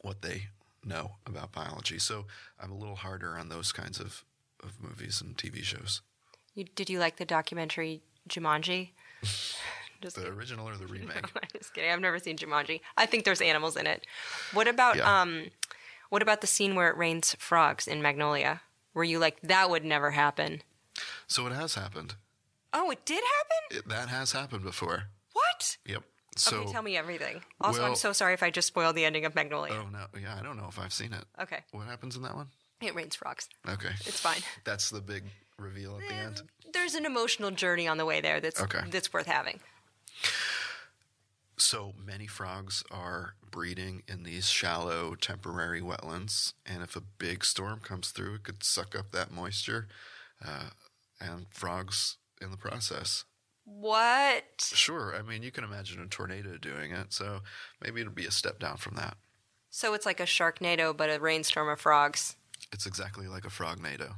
what 0.00 0.22
they 0.22 0.48
know 0.88 1.12
about 1.26 1.52
biology. 1.52 1.98
So 1.98 2.26
I'm 2.60 2.70
a 2.72 2.76
little 2.76 2.96
harder 2.96 3.36
on 3.36 3.48
those 3.48 3.72
kinds 3.72 4.00
of, 4.00 4.24
of 4.62 4.82
movies 4.82 5.20
and 5.20 5.36
TV 5.36 5.62
shows. 5.62 6.02
You, 6.54 6.64
did 6.64 6.90
you 6.90 6.98
like 6.98 7.16
the 7.16 7.24
documentary 7.24 8.02
Jumanji? 8.28 8.90
Just 10.00 10.14
The 10.16 10.22
kidding. 10.22 10.36
original 10.38 10.68
or 10.68 10.76
the 10.76 10.86
remake? 10.94 11.16
i'm 11.24 11.48
Just 11.52 11.74
kidding. 11.74 11.90
I've 11.90 12.00
never 12.00 12.18
seen 12.18 12.36
Jumanji. 12.36 12.80
I 12.96 13.06
think 13.06 13.24
there's 13.24 13.40
animals 13.40 13.76
in 13.76 13.86
it. 13.86 14.06
What 14.52 14.68
about 14.68 14.96
Yeah. 14.96 15.20
um 15.22 15.46
what 16.10 16.22
about 16.22 16.40
the 16.40 16.46
scene 16.46 16.74
where 16.74 16.88
it 16.88 16.96
rains 16.96 17.36
frogs 17.38 17.86
in 17.86 18.00
Magnolia? 18.00 18.62
Were 18.94 19.04
you 19.04 19.18
like 19.18 19.40
that 19.42 19.68
would 19.70 19.84
never 19.84 20.12
happen? 20.12 20.62
so 21.26 21.46
it 21.46 21.52
has 21.52 21.74
happened. 21.74 22.14
Oh, 22.72 22.90
it 22.90 23.04
did 23.04 23.22
happen? 23.36 23.78
It, 23.78 23.88
that 23.88 24.08
has 24.08 24.32
happened 24.32 24.62
before. 24.62 25.04
What? 25.32 25.76
Yep. 25.86 26.02
So, 26.38 26.58
okay, 26.58 26.72
tell 26.72 26.82
me 26.82 26.96
everything. 26.96 27.42
Also, 27.60 27.84
I'm 27.84 27.94
so 27.96 28.12
sorry 28.12 28.32
if 28.34 28.42
I 28.42 28.50
just 28.50 28.68
spoiled 28.68 28.94
the 28.96 29.04
ending 29.04 29.24
of 29.24 29.34
Magnolia. 29.34 29.74
oh 29.74 29.88
no, 29.90 30.06
yeah, 30.20 30.36
I 30.38 30.42
don't 30.42 30.56
know 30.56 30.66
if 30.68 30.78
I've 30.78 30.92
seen 30.92 31.12
it. 31.12 31.24
Okay. 31.40 31.58
What 31.72 31.86
happens 31.86 32.16
in 32.16 32.22
that 32.22 32.34
one? 32.34 32.48
It 32.80 32.94
rains 32.94 33.16
frogs. 33.16 33.48
Okay, 33.68 33.90
It's 34.06 34.20
fine. 34.20 34.40
That's 34.64 34.90
the 34.90 35.00
big 35.00 35.24
reveal 35.58 35.98
at 36.00 36.08
the 36.08 36.14
end. 36.14 36.42
There's 36.72 36.94
an 36.94 37.04
emotional 37.04 37.50
journey 37.50 37.88
on 37.88 37.96
the 37.98 38.04
way 38.04 38.20
there 38.20 38.40
that's 38.40 38.60
Okay. 38.62 38.80
that's 38.90 39.12
worth 39.12 39.26
having. 39.26 39.58
So 41.56 41.92
many 41.98 42.28
frogs 42.28 42.84
are 42.90 43.34
breeding 43.50 44.04
in 44.06 44.22
these 44.22 44.48
shallow 44.48 45.16
temporary 45.16 45.80
wetlands, 45.80 46.52
and 46.64 46.82
if 46.84 46.94
a 46.94 47.00
big 47.00 47.44
storm 47.44 47.80
comes 47.80 48.10
through, 48.10 48.34
it 48.36 48.44
could 48.44 48.62
suck 48.62 48.96
up 48.96 49.10
that 49.10 49.32
moisture, 49.32 49.88
uh, 50.44 50.70
and 51.20 51.46
frogs 51.50 52.18
in 52.40 52.52
the 52.52 52.56
process. 52.56 53.24
What? 53.70 54.44
Sure, 54.60 55.14
I 55.16 55.22
mean 55.22 55.42
you 55.42 55.50
can 55.50 55.64
imagine 55.64 56.00
a 56.02 56.06
tornado 56.06 56.56
doing 56.56 56.92
it, 56.92 57.12
so 57.12 57.40
maybe 57.82 58.00
it'll 58.00 58.12
be 58.12 58.26
a 58.26 58.30
step 58.30 58.58
down 58.58 58.76
from 58.76 58.96
that. 58.96 59.16
So 59.70 59.94
it's 59.94 60.06
like 60.06 60.20
a 60.20 60.24
sharknado 60.24 60.96
but 60.96 61.10
a 61.10 61.20
rainstorm 61.20 61.68
of 61.68 61.80
frogs. 61.80 62.36
It's 62.72 62.86
exactly 62.86 63.28
like 63.28 63.44
a 63.44 63.48
frognado. 63.48 64.14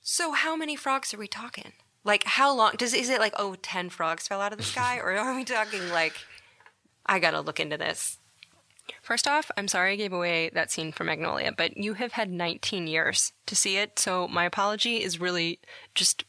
So 0.00 0.32
how 0.32 0.56
many 0.56 0.74
frogs 0.74 1.12
are 1.12 1.18
we 1.18 1.28
talking? 1.28 1.72
Like 2.02 2.24
how 2.24 2.54
long 2.54 2.72
does 2.76 2.94
is 2.94 3.08
it 3.08 3.20
like 3.20 3.34
oh 3.36 3.56
10 3.60 3.90
frogs 3.90 4.26
fell 4.26 4.40
out 4.40 4.52
of 4.52 4.58
the 4.58 4.64
sky 4.64 4.98
or 5.02 5.12
are 5.12 5.34
we 5.34 5.44
talking 5.44 5.90
like 5.90 6.14
I 7.06 7.18
got 7.18 7.30
to 7.30 7.40
look 7.40 7.58
into 7.58 7.78
this. 7.78 8.18
First 9.02 9.26
off, 9.26 9.50
I'm 9.56 9.68
sorry 9.68 9.92
I 9.92 9.96
gave 9.96 10.12
away 10.12 10.50
that 10.50 10.70
scene 10.70 10.92
from 10.92 11.06
Magnolia, 11.06 11.52
but 11.52 11.76
you 11.76 11.94
have 11.94 12.12
had 12.12 12.30
19 12.30 12.86
years 12.86 13.32
to 13.46 13.56
see 13.56 13.76
it, 13.76 13.98
so 13.98 14.28
my 14.28 14.44
apology 14.44 15.02
is 15.02 15.20
really 15.20 15.60
just 15.94 16.24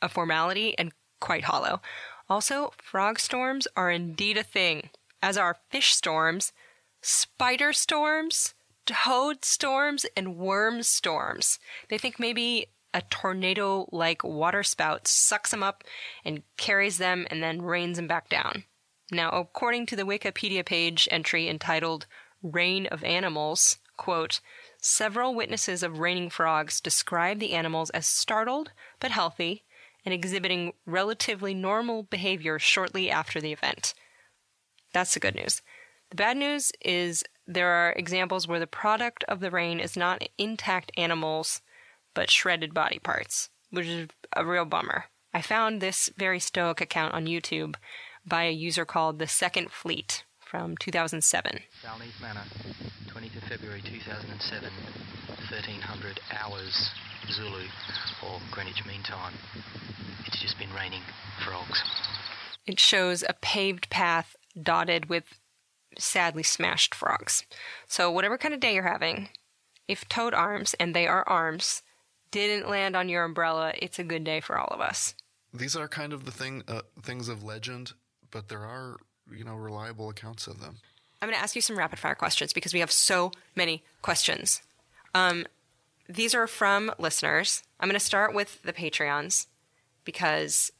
a 0.00 0.08
formality 0.08 0.76
and 0.78 0.92
quite 1.22 1.44
hollow. 1.44 1.80
Also, 2.28 2.72
frog 2.76 3.18
storms 3.18 3.66
are 3.76 3.90
indeed 3.90 4.36
a 4.36 4.42
thing, 4.42 4.90
as 5.22 5.38
are 5.38 5.56
fish 5.70 5.94
storms, 5.94 6.52
spider 7.00 7.72
storms, 7.72 8.54
toad 8.84 9.44
storms, 9.44 10.04
and 10.16 10.36
worm 10.36 10.82
storms. 10.82 11.58
They 11.88 11.96
think 11.96 12.18
maybe 12.18 12.66
a 12.92 13.02
tornado 13.02 13.88
like 13.90 14.22
waterspout 14.22 15.08
sucks 15.08 15.50
them 15.50 15.62
up 15.62 15.84
and 16.24 16.42
carries 16.58 16.98
them 16.98 17.26
and 17.30 17.42
then 17.42 17.62
rains 17.62 17.96
them 17.96 18.06
back 18.06 18.28
down. 18.28 18.64
Now, 19.10 19.30
according 19.30 19.86
to 19.86 19.96
the 19.96 20.04
Wikipedia 20.04 20.64
page 20.64 21.08
entry 21.10 21.48
entitled 21.48 22.06
Rain 22.42 22.86
of 22.86 23.04
Animals, 23.04 23.78
quote, 23.96 24.40
several 24.78 25.34
witnesses 25.34 25.82
of 25.82 25.98
raining 25.98 26.30
frogs 26.30 26.80
describe 26.80 27.38
the 27.38 27.52
animals 27.52 27.90
as 27.90 28.06
startled 28.06 28.72
but 29.00 29.10
healthy 29.10 29.64
and 30.04 30.12
exhibiting 30.12 30.72
relatively 30.86 31.54
normal 31.54 32.02
behavior 32.04 32.58
shortly 32.58 33.10
after 33.10 33.40
the 33.40 33.52
event. 33.52 33.94
That's 34.92 35.14
the 35.14 35.20
good 35.20 35.34
news. 35.34 35.62
The 36.10 36.16
bad 36.16 36.36
news 36.36 36.72
is 36.80 37.24
there 37.46 37.68
are 37.68 37.92
examples 37.92 38.46
where 38.46 38.60
the 38.60 38.66
product 38.66 39.24
of 39.24 39.40
the 39.40 39.50
rain 39.50 39.80
is 39.80 39.96
not 39.96 40.28
intact 40.38 40.92
animals, 40.96 41.60
but 42.14 42.30
shredded 42.30 42.74
body 42.74 42.98
parts, 42.98 43.48
which 43.70 43.86
is 43.86 44.08
a 44.36 44.44
real 44.44 44.64
bummer. 44.64 45.06
I 45.32 45.40
found 45.40 45.80
this 45.80 46.10
very 46.16 46.38
stoic 46.38 46.80
account 46.80 47.14
on 47.14 47.26
YouTube 47.26 47.76
by 48.26 48.44
a 48.44 48.52
user 48.52 48.84
called 48.84 49.18
The 49.18 49.26
Second 49.26 49.70
Fleet 49.70 50.24
from 50.38 50.76
2007. 50.76 51.60
Balneath 51.82 52.20
Manor, 52.20 52.42
20th 53.08 53.36
of 53.36 53.42
February 53.44 53.80
2007, 53.80 54.70
1300 55.50 56.20
hours 56.30 56.90
Zulu 57.30 57.64
or 58.22 58.40
Greenwich 58.50 58.84
Mean 58.86 59.02
Time. 59.02 59.34
It's 60.26 60.40
just 60.40 60.58
been 60.58 60.72
raining 60.74 61.02
frogs. 61.44 61.82
It 62.66 62.78
shows 62.78 63.22
a 63.22 63.34
paved 63.34 63.90
path 63.90 64.36
dotted 64.60 65.08
with 65.08 65.38
sadly 65.98 66.42
smashed 66.42 66.94
frogs. 66.94 67.44
So, 67.86 68.10
whatever 68.10 68.38
kind 68.38 68.54
of 68.54 68.60
day 68.60 68.74
you're 68.74 68.84
having, 68.84 69.28
if 69.88 70.08
toad 70.08 70.34
arms, 70.34 70.74
and 70.74 70.94
they 70.94 71.06
are 71.06 71.28
arms, 71.28 71.82
didn't 72.30 72.68
land 72.68 72.96
on 72.96 73.08
your 73.08 73.24
umbrella, 73.24 73.72
it's 73.78 73.98
a 73.98 74.04
good 74.04 74.24
day 74.24 74.40
for 74.40 74.58
all 74.58 74.68
of 74.68 74.80
us. 74.80 75.14
These 75.52 75.76
are 75.76 75.88
kind 75.88 76.12
of 76.12 76.24
the 76.24 76.30
thing 76.30 76.62
uh, 76.66 76.82
things 77.02 77.28
of 77.28 77.44
legend, 77.44 77.92
but 78.30 78.48
there 78.48 78.64
are 78.64 78.96
you 79.30 79.44
know 79.44 79.54
reliable 79.54 80.08
accounts 80.08 80.46
of 80.46 80.60
them. 80.60 80.76
I'm 81.20 81.28
going 81.28 81.36
to 81.36 81.42
ask 81.42 81.54
you 81.54 81.62
some 81.62 81.78
rapid 81.78 82.00
fire 82.00 82.16
questions 82.16 82.52
because 82.52 82.74
we 82.74 82.80
have 82.80 82.90
so 82.90 83.30
many 83.54 83.84
questions. 84.00 84.60
Um, 85.14 85.46
these 86.14 86.34
are 86.34 86.46
from 86.46 86.92
listeners. 86.98 87.62
I'm 87.80 87.88
going 87.88 87.98
to 87.98 88.04
start 88.04 88.34
with 88.34 88.62
the 88.62 88.72
Patreons 88.72 89.46
because 90.04 90.72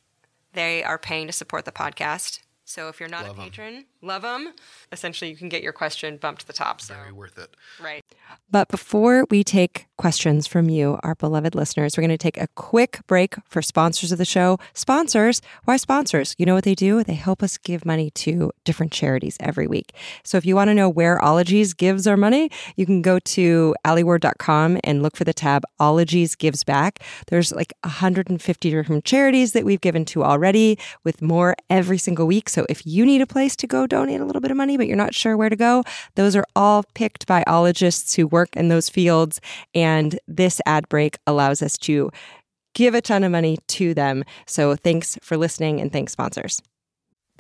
they 0.53 0.83
are 0.83 0.99
paying 0.99 1.27
to 1.27 1.33
support 1.33 1.65
the 1.65 1.73
podcast. 1.73 2.41
So 2.65 2.89
if 2.89 3.01
you're 3.01 3.09
not 3.09 3.27
Love 3.27 3.39
a 3.39 3.43
'em. 3.43 3.85
Patron, 4.03 4.09
love 4.09 4.23
them. 4.23 4.53
Essentially, 4.91 5.31
you 5.31 5.37
can 5.37 5.49
get 5.49 5.63
your 5.63 5.73
question 5.73 6.17
bumped 6.17 6.43
to 6.43 6.47
the 6.47 6.53
top. 6.53 6.81
So, 6.81 6.95
Very 6.95 7.13
worth 7.13 7.39
it. 7.39 7.57
right. 7.83 8.03
But 8.51 8.69
before 8.69 9.27
we 9.31 9.43
take 9.45 9.87
questions 9.97 10.47
from 10.47 10.69
you, 10.69 10.99
our 11.03 11.15
beloved 11.15 11.55
listeners, 11.55 11.97
we're 11.97 12.03
going 12.03 12.11
to 12.11 12.19
take 12.19 12.37
a 12.37 12.49
quick 12.55 13.01
break 13.07 13.37
for 13.49 13.63
sponsors 13.63 14.13
of 14.13 14.19
the 14.19 14.25
show. 14.25 14.59
Sponsors, 14.75 15.41
why 15.65 15.77
sponsors? 15.77 16.35
You 16.39 16.45
know 16.47 16.55
what 16.55 16.65
they 16.65 16.75
do? 16.75 17.03
They 17.03 17.15
help 17.15 17.43
us 17.43 17.57
give 17.57 17.87
money 17.87 18.11
to 18.11 18.51
different 18.65 18.93
charities 18.93 19.37
every 19.41 19.67
week. 19.67 19.95
So 20.25 20.37
if 20.37 20.45
you 20.45 20.55
want 20.55 20.69
to 20.69 20.75
know 20.75 20.89
where 20.89 21.23
Ologies 21.23 21.73
gives 21.73 22.07
our 22.07 22.17
money, 22.17 22.51
you 22.77 22.85
can 22.85 23.01
go 23.01 23.19
to 23.21 23.75
alieward.com 23.87 24.79
and 24.85 25.03
look 25.03 25.17
for 25.17 25.25
the 25.25 25.33
tab 25.33 25.63
Ologies 25.81 26.35
Gives 26.35 26.65
Back. 26.65 26.99
There's 27.29 27.53
like 27.53 27.73
150 27.85 28.71
different 28.71 29.05
charities 29.05 29.53
that 29.53 29.65
we've 29.65 29.81
given 29.81 30.05
to 30.07 30.25
already 30.25 30.79
with 31.05 31.23
more 31.23 31.55
every 31.71 31.99
single 31.99 32.27
week. 32.27 32.49
So 32.49 32.67
if 32.69 32.87
you 32.87 33.07
need 33.07 33.21
a 33.23 33.27
place 33.27 33.57
to 33.57 33.67
go 33.67 33.87
donate 33.93 34.21
a 34.21 34.25
little 34.25 34.41
bit 34.41 34.51
of 34.51 34.57
money, 34.57 34.79
but 34.79 34.87
you're 34.87 34.97
not 34.97 35.15
sure 35.15 35.37
where 35.37 35.51
to 35.51 35.57
go, 35.57 35.85
those 36.15 36.35
are 36.35 36.47
all 36.57 36.85
picked 36.95 37.27
biologists 37.27 38.15
who 38.15 38.27
work 38.27 38.57
in 38.57 38.69
those 38.69 38.89
fields. 38.89 39.41
And 39.75 40.19
this 40.27 40.61
ad 40.65 40.89
break 40.89 41.19
allows 41.27 41.61
us 41.61 41.77
to 41.79 42.11
give 42.75 42.95
a 42.95 43.03
ton 43.03 43.23
of 43.23 43.31
money 43.31 43.59
to 43.69 43.93
them. 43.93 44.25
So 44.47 44.77
thanks 44.77 45.19
for 45.23 45.37
listening 45.37 45.81
and 45.81 45.93
thanks, 45.93 46.13
sponsors. 46.13 46.61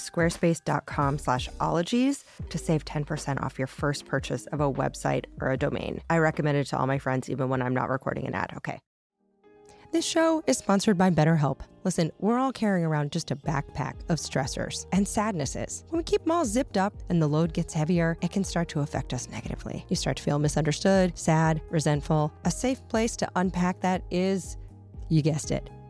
squarespace.com 0.00 1.18
slash 1.18 1.48
ologies 1.60 2.24
to 2.50 2.58
save 2.58 2.84
10% 2.84 3.42
off 3.42 3.58
your 3.58 3.66
first 3.66 4.06
purchase 4.06 4.46
of 4.46 4.60
a 4.60 4.72
website 4.72 5.26
or 5.40 5.50
a 5.50 5.56
domain. 5.56 6.00
I 6.10 6.18
recommend 6.18 6.58
it 6.58 6.66
to 6.68 6.78
all 6.78 6.86
my 6.86 6.98
friends, 6.98 7.28
even 7.30 7.48
when 7.48 7.62
I'm 7.62 7.74
not 7.74 7.90
recording 7.90 8.26
an 8.26 8.34
ad. 8.34 8.52
Okay. 8.56 8.80
This 9.90 10.04
show 10.04 10.42
is 10.46 10.58
sponsored 10.58 10.98
by 10.98 11.08
BetterHelp. 11.08 11.60
Listen, 11.82 12.12
we're 12.18 12.38
all 12.38 12.52
carrying 12.52 12.84
around 12.84 13.10
just 13.10 13.30
a 13.30 13.36
backpack 13.36 13.94
of 14.10 14.18
stressors 14.18 14.84
and 14.92 15.08
sadnesses. 15.08 15.84
When 15.88 16.00
we 16.00 16.04
keep 16.04 16.24
them 16.24 16.32
all 16.32 16.44
zipped 16.44 16.76
up 16.76 16.92
and 17.08 17.22
the 17.22 17.26
load 17.26 17.54
gets 17.54 17.72
heavier, 17.72 18.18
it 18.20 18.30
can 18.30 18.44
start 18.44 18.68
to 18.68 18.80
affect 18.80 19.14
us 19.14 19.30
negatively. 19.30 19.86
You 19.88 19.96
start 19.96 20.18
to 20.18 20.22
feel 20.22 20.38
misunderstood, 20.38 21.16
sad, 21.16 21.62
resentful. 21.70 22.34
A 22.44 22.50
safe 22.50 22.86
place 22.88 23.16
to 23.16 23.30
unpack 23.36 23.80
that 23.80 24.02
is, 24.10 24.58
you 25.08 25.22
guessed 25.22 25.50
it, 25.50 25.70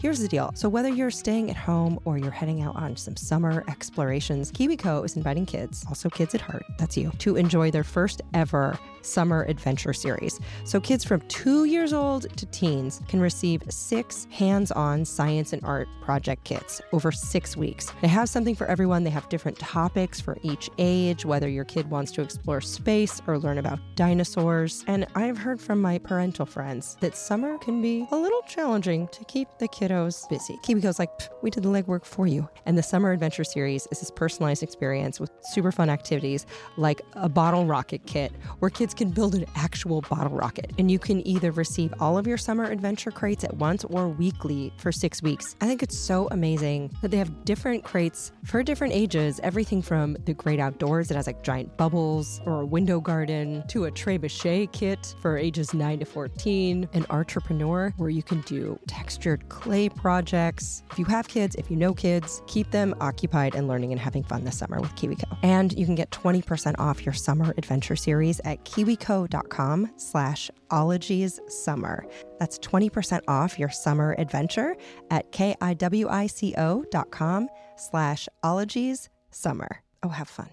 Here's 0.00 0.18
the 0.18 0.28
deal. 0.28 0.50
So, 0.54 0.66
whether 0.70 0.88
you're 0.88 1.10
staying 1.10 1.50
at 1.50 1.58
home 1.58 2.00
or 2.06 2.16
you're 2.16 2.30
heading 2.30 2.62
out 2.62 2.74
on 2.74 2.96
some 2.96 3.16
summer 3.16 3.62
explorations, 3.68 4.50
KiwiCo 4.50 5.04
is 5.04 5.14
inviting 5.14 5.44
kids, 5.44 5.84
also 5.88 6.08
kids 6.08 6.34
at 6.34 6.40
heart, 6.40 6.64
that's 6.78 6.96
you, 6.96 7.10
to 7.18 7.36
enjoy 7.36 7.70
their 7.70 7.84
first 7.84 8.22
ever 8.32 8.78
summer 9.02 9.44
adventure 9.44 9.92
series. 9.92 10.40
So, 10.64 10.80
kids 10.80 11.04
from 11.04 11.20
two 11.28 11.66
years 11.66 11.92
old 11.92 12.34
to 12.38 12.46
teens 12.46 13.02
can 13.08 13.20
receive 13.20 13.62
six 13.68 14.26
hands 14.30 14.72
on 14.72 15.04
science 15.04 15.52
and 15.52 15.62
art 15.66 15.86
project 16.00 16.44
kits 16.44 16.80
over 16.92 17.12
six 17.12 17.54
weeks. 17.54 17.92
They 18.00 18.08
have 18.08 18.30
something 18.30 18.54
for 18.54 18.66
everyone. 18.68 19.04
They 19.04 19.10
have 19.10 19.28
different 19.28 19.58
topics 19.58 20.18
for 20.18 20.38
each 20.42 20.70
age, 20.78 21.26
whether 21.26 21.48
your 21.48 21.64
kid 21.64 21.90
wants 21.90 22.10
to 22.12 22.22
explore 22.22 22.62
space 22.62 23.20
or 23.26 23.38
learn 23.38 23.58
about 23.58 23.78
dinosaurs. 23.96 24.82
And 24.86 25.06
I've 25.14 25.36
heard 25.36 25.60
from 25.60 25.82
my 25.82 25.98
parental 25.98 26.46
friends 26.46 26.96
that 27.00 27.18
summer 27.18 27.58
can 27.58 27.82
be 27.82 28.06
a 28.10 28.16
little 28.16 28.40
challenging 28.48 29.06
to 29.08 29.24
keep 29.26 29.48
the 29.58 29.68
kiddos 29.90 30.28
busy. 30.28 30.56
KiwiCo's 30.62 30.98
like, 30.98 31.10
we 31.42 31.50
did 31.50 31.62
the 31.62 31.68
legwork 31.68 32.04
for 32.04 32.26
you. 32.26 32.48
And 32.66 32.76
the 32.76 32.82
Summer 32.82 33.12
Adventure 33.12 33.44
Series 33.44 33.86
is 33.90 34.00
this 34.00 34.10
personalized 34.10 34.62
experience 34.62 35.18
with 35.18 35.30
super 35.42 35.72
fun 35.72 35.90
activities 35.90 36.46
like 36.76 37.02
a 37.14 37.28
bottle 37.28 37.66
rocket 37.66 38.06
kit 38.06 38.32
where 38.60 38.70
kids 38.70 38.94
can 38.94 39.10
build 39.10 39.34
an 39.34 39.46
actual 39.56 40.02
bottle 40.02 40.36
rocket. 40.36 40.72
And 40.78 40.90
you 40.90 40.98
can 40.98 41.26
either 41.26 41.50
receive 41.50 41.92
all 42.00 42.18
of 42.18 42.26
your 42.26 42.38
summer 42.38 42.64
adventure 42.64 43.10
crates 43.10 43.44
at 43.44 43.54
once 43.56 43.84
or 43.84 44.08
weekly 44.08 44.72
for 44.78 44.92
six 44.92 45.22
weeks. 45.22 45.56
I 45.60 45.66
think 45.66 45.82
it's 45.82 45.98
so 45.98 46.28
amazing 46.30 46.92
that 47.02 47.10
they 47.10 47.18
have 47.18 47.44
different 47.44 47.84
crates 47.84 48.32
for 48.44 48.62
different 48.62 48.92
ages, 48.92 49.40
everything 49.42 49.82
from 49.82 50.16
the 50.24 50.34
great 50.34 50.60
outdoors 50.60 51.08
that 51.08 51.16
has 51.16 51.26
like 51.26 51.42
giant 51.42 51.76
bubbles 51.76 52.40
or 52.46 52.60
a 52.60 52.66
window 52.66 53.00
garden 53.00 53.64
to 53.68 53.86
a 53.86 53.90
trebuchet 53.90 54.72
kit 54.72 55.14
for 55.20 55.36
ages 55.36 55.74
9 55.74 55.98
to 56.00 56.04
14, 56.04 56.88
an 56.92 57.06
entrepreneur 57.10 57.92
where 57.96 58.10
you 58.10 58.22
can 58.22 58.40
do 58.42 58.78
textured 58.86 59.48
clay 59.70 59.88
projects. 59.88 60.82
If 60.90 60.98
you 60.98 61.04
have 61.04 61.28
kids, 61.28 61.54
if 61.54 61.70
you 61.70 61.76
know 61.76 61.94
kids, 61.94 62.42
keep 62.48 62.72
them 62.72 62.92
occupied 63.00 63.54
and 63.54 63.68
learning 63.68 63.92
and 63.92 64.00
having 64.00 64.24
fun 64.24 64.42
this 64.42 64.58
summer 64.58 64.80
with 64.80 64.92
KiwiCo. 64.96 65.38
And 65.44 65.72
you 65.78 65.86
can 65.86 65.94
get 65.94 66.10
20% 66.10 66.74
off 66.80 67.06
your 67.06 67.12
summer 67.12 67.54
adventure 67.56 67.94
series 67.94 68.40
at 68.40 68.64
kiwico.com 68.64 69.92
slash 69.96 70.50
ologies 70.72 71.38
summer. 71.46 72.04
That's 72.40 72.58
20% 72.58 73.20
off 73.28 73.60
your 73.60 73.68
summer 73.68 74.16
adventure 74.18 74.76
at 75.08 75.30
K-I-W-I-C-O 75.30 76.84
dot 76.90 77.12
com 77.12 77.48
slash 77.76 78.28
ologies 78.42 79.08
summer. 79.30 79.82
Oh, 80.02 80.08
have 80.08 80.28
fun. 80.28 80.50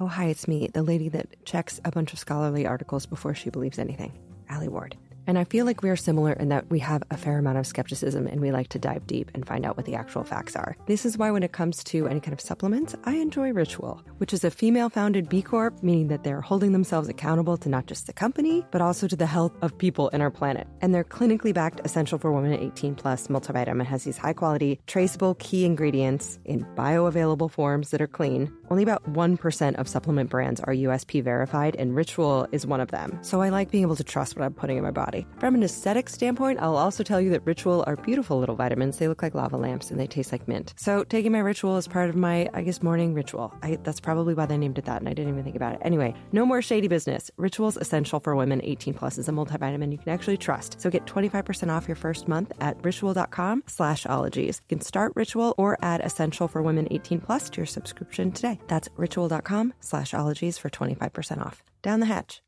Oh, 0.00 0.06
hi, 0.06 0.26
it's 0.26 0.46
me, 0.46 0.68
the 0.74 0.82
lady 0.82 1.08
that 1.08 1.46
checks 1.46 1.80
a 1.86 1.90
bunch 1.90 2.12
of 2.12 2.18
scholarly 2.18 2.66
articles 2.66 3.06
before 3.06 3.34
she 3.34 3.48
believes 3.48 3.78
anything, 3.78 4.12
Alie 4.50 4.68
Ward. 4.68 4.96
And 5.28 5.38
I 5.38 5.44
feel 5.44 5.66
like 5.66 5.82
we 5.82 5.90
are 5.90 5.96
similar 5.96 6.32
in 6.32 6.48
that 6.48 6.70
we 6.70 6.78
have 6.78 7.02
a 7.10 7.16
fair 7.18 7.36
amount 7.36 7.58
of 7.58 7.66
skepticism 7.66 8.26
and 8.26 8.40
we 8.40 8.50
like 8.50 8.68
to 8.70 8.78
dive 8.78 9.06
deep 9.06 9.30
and 9.34 9.46
find 9.46 9.66
out 9.66 9.76
what 9.76 9.84
the 9.84 9.94
actual 9.94 10.24
facts 10.24 10.56
are. 10.56 10.74
This 10.86 11.04
is 11.04 11.18
why, 11.18 11.30
when 11.30 11.42
it 11.42 11.52
comes 11.52 11.84
to 11.84 12.08
any 12.08 12.18
kind 12.18 12.32
of 12.32 12.40
supplements, 12.40 12.96
I 13.04 13.16
enjoy 13.16 13.52
Ritual, 13.52 14.02
which 14.16 14.32
is 14.32 14.42
a 14.42 14.50
female 14.50 14.88
founded 14.88 15.28
B 15.28 15.42
Corp, 15.42 15.82
meaning 15.82 16.08
that 16.08 16.24
they're 16.24 16.40
holding 16.40 16.72
themselves 16.72 17.10
accountable 17.10 17.58
to 17.58 17.68
not 17.68 17.84
just 17.84 18.06
the 18.06 18.14
company, 18.14 18.64
but 18.70 18.80
also 18.80 19.06
to 19.06 19.16
the 19.16 19.26
health 19.26 19.52
of 19.60 19.76
people 19.76 20.08
in 20.08 20.22
our 20.22 20.30
planet. 20.30 20.66
And 20.80 20.94
their 20.94 21.04
clinically 21.04 21.52
backed 21.52 21.82
Essential 21.84 22.18
for 22.18 22.32
Women 22.32 22.54
18 22.54 22.94
Plus 22.94 23.26
multivitamin 23.26 23.84
has 23.84 24.04
these 24.04 24.16
high 24.16 24.32
quality, 24.32 24.80
traceable 24.86 25.34
key 25.34 25.66
ingredients 25.66 26.38
in 26.46 26.64
bioavailable 26.74 27.50
forms 27.50 27.90
that 27.90 28.00
are 28.00 28.06
clean. 28.06 28.50
Only 28.70 28.82
about 28.82 29.04
1% 29.12 29.74
of 29.74 29.88
supplement 29.88 30.30
brands 30.30 30.62
are 30.62 30.72
USP 30.72 31.22
verified, 31.22 31.76
and 31.76 31.94
Ritual 31.94 32.48
is 32.50 32.66
one 32.66 32.80
of 32.80 32.90
them. 32.90 33.18
So 33.20 33.42
I 33.42 33.50
like 33.50 33.70
being 33.70 33.82
able 33.82 33.96
to 33.96 34.04
trust 34.04 34.34
what 34.34 34.46
I'm 34.46 34.54
putting 34.54 34.78
in 34.78 34.82
my 34.82 34.90
body. 34.90 35.17
From 35.38 35.54
an 35.54 35.62
aesthetic 35.62 36.08
standpoint, 36.08 36.58
I'll 36.60 36.76
also 36.76 37.02
tell 37.02 37.20
you 37.20 37.30
that 37.30 37.46
Ritual 37.46 37.84
are 37.86 37.96
beautiful 37.96 38.38
little 38.38 38.56
vitamins. 38.56 38.98
They 38.98 39.08
look 39.08 39.22
like 39.22 39.34
lava 39.34 39.56
lamps 39.56 39.90
and 39.90 39.98
they 39.98 40.06
taste 40.06 40.32
like 40.32 40.48
mint. 40.48 40.74
So 40.76 41.04
taking 41.04 41.32
my 41.32 41.38
Ritual 41.38 41.76
is 41.76 41.88
part 41.88 42.10
of 42.10 42.16
my, 42.16 42.48
I 42.54 42.62
guess, 42.62 42.82
morning 42.82 43.14
ritual. 43.14 43.54
I, 43.62 43.78
that's 43.82 44.00
probably 44.00 44.34
why 44.34 44.46
they 44.46 44.56
named 44.56 44.78
it 44.78 44.84
that, 44.84 45.00
and 45.00 45.08
I 45.08 45.12
didn't 45.12 45.32
even 45.32 45.44
think 45.44 45.56
about 45.56 45.74
it. 45.74 45.80
Anyway, 45.82 46.14
no 46.32 46.44
more 46.44 46.62
shady 46.62 46.88
business. 46.88 47.30
Ritual's 47.36 47.76
Essential 47.76 48.20
for 48.20 48.34
Women 48.36 48.60
18 48.62 48.94
Plus 48.94 49.18
is 49.18 49.28
a 49.28 49.32
multivitamin 49.32 49.92
you 49.92 49.98
can 49.98 50.12
actually 50.12 50.36
trust. 50.36 50.80
So 50.80 50.90
get 50.90 51.06
25% 51.06 51.70
off 51.70 51.88
your 51.88 51.96
first 51.96 52.28
month 52.28 52.52
at 52.60 52.76
ritual.com 52.82 53.64
slash 53.66 54.06
ologies. 54.06 54.60
You 54.68 54.76
can 54.76 54.84
start 54.84 55.12
Ritual 55.14 55.54
or 55.58 55.78
add 55.82 56.00
Essential 56.00 56.48
for 56.48 56.62
Women 56.62 56.88
18 56.90 57.20
Plus 57.20 57.50
to 57.50 57.58
your 57.58 57.66
subscription 57.66 58.32
today. 58.32 58.60
That's 58.68 58.88
ritual.com 58.96 59.74
slash 59.80 60.14
ologies 60.14 60.58
for 60.58 60.70
25% 60.70 61.44
off. 61.44 61.62
Down 61.82 62.00
the 62.00 62.06
hatch. 62.06 62.42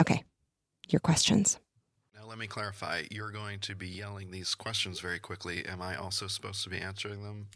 Okay, 0.00 0.24
your 0.88 1.00
questions. 1.00 1.58
Now, 2.14 2.26
let 2.26 2.38
me 2.38 2.46
clarify. 2.46 3.02
You're 3.10 3.30
going 3.30 3.60
to 3.60 3.74
be 3.74 3.88
yelling 3.88 4.30
these 4.30 4.54
questions 4.54 5.00
very 5.00 5.18
quickly. 5.18 5.64
Am 5.66 5.82
I 5.82 5.96
also 5.96 6.26
supposed 6.26 6.62
to 6.64 6.70
be 6.70 6.78
answering 6.78 7.22
them 7.22 7.48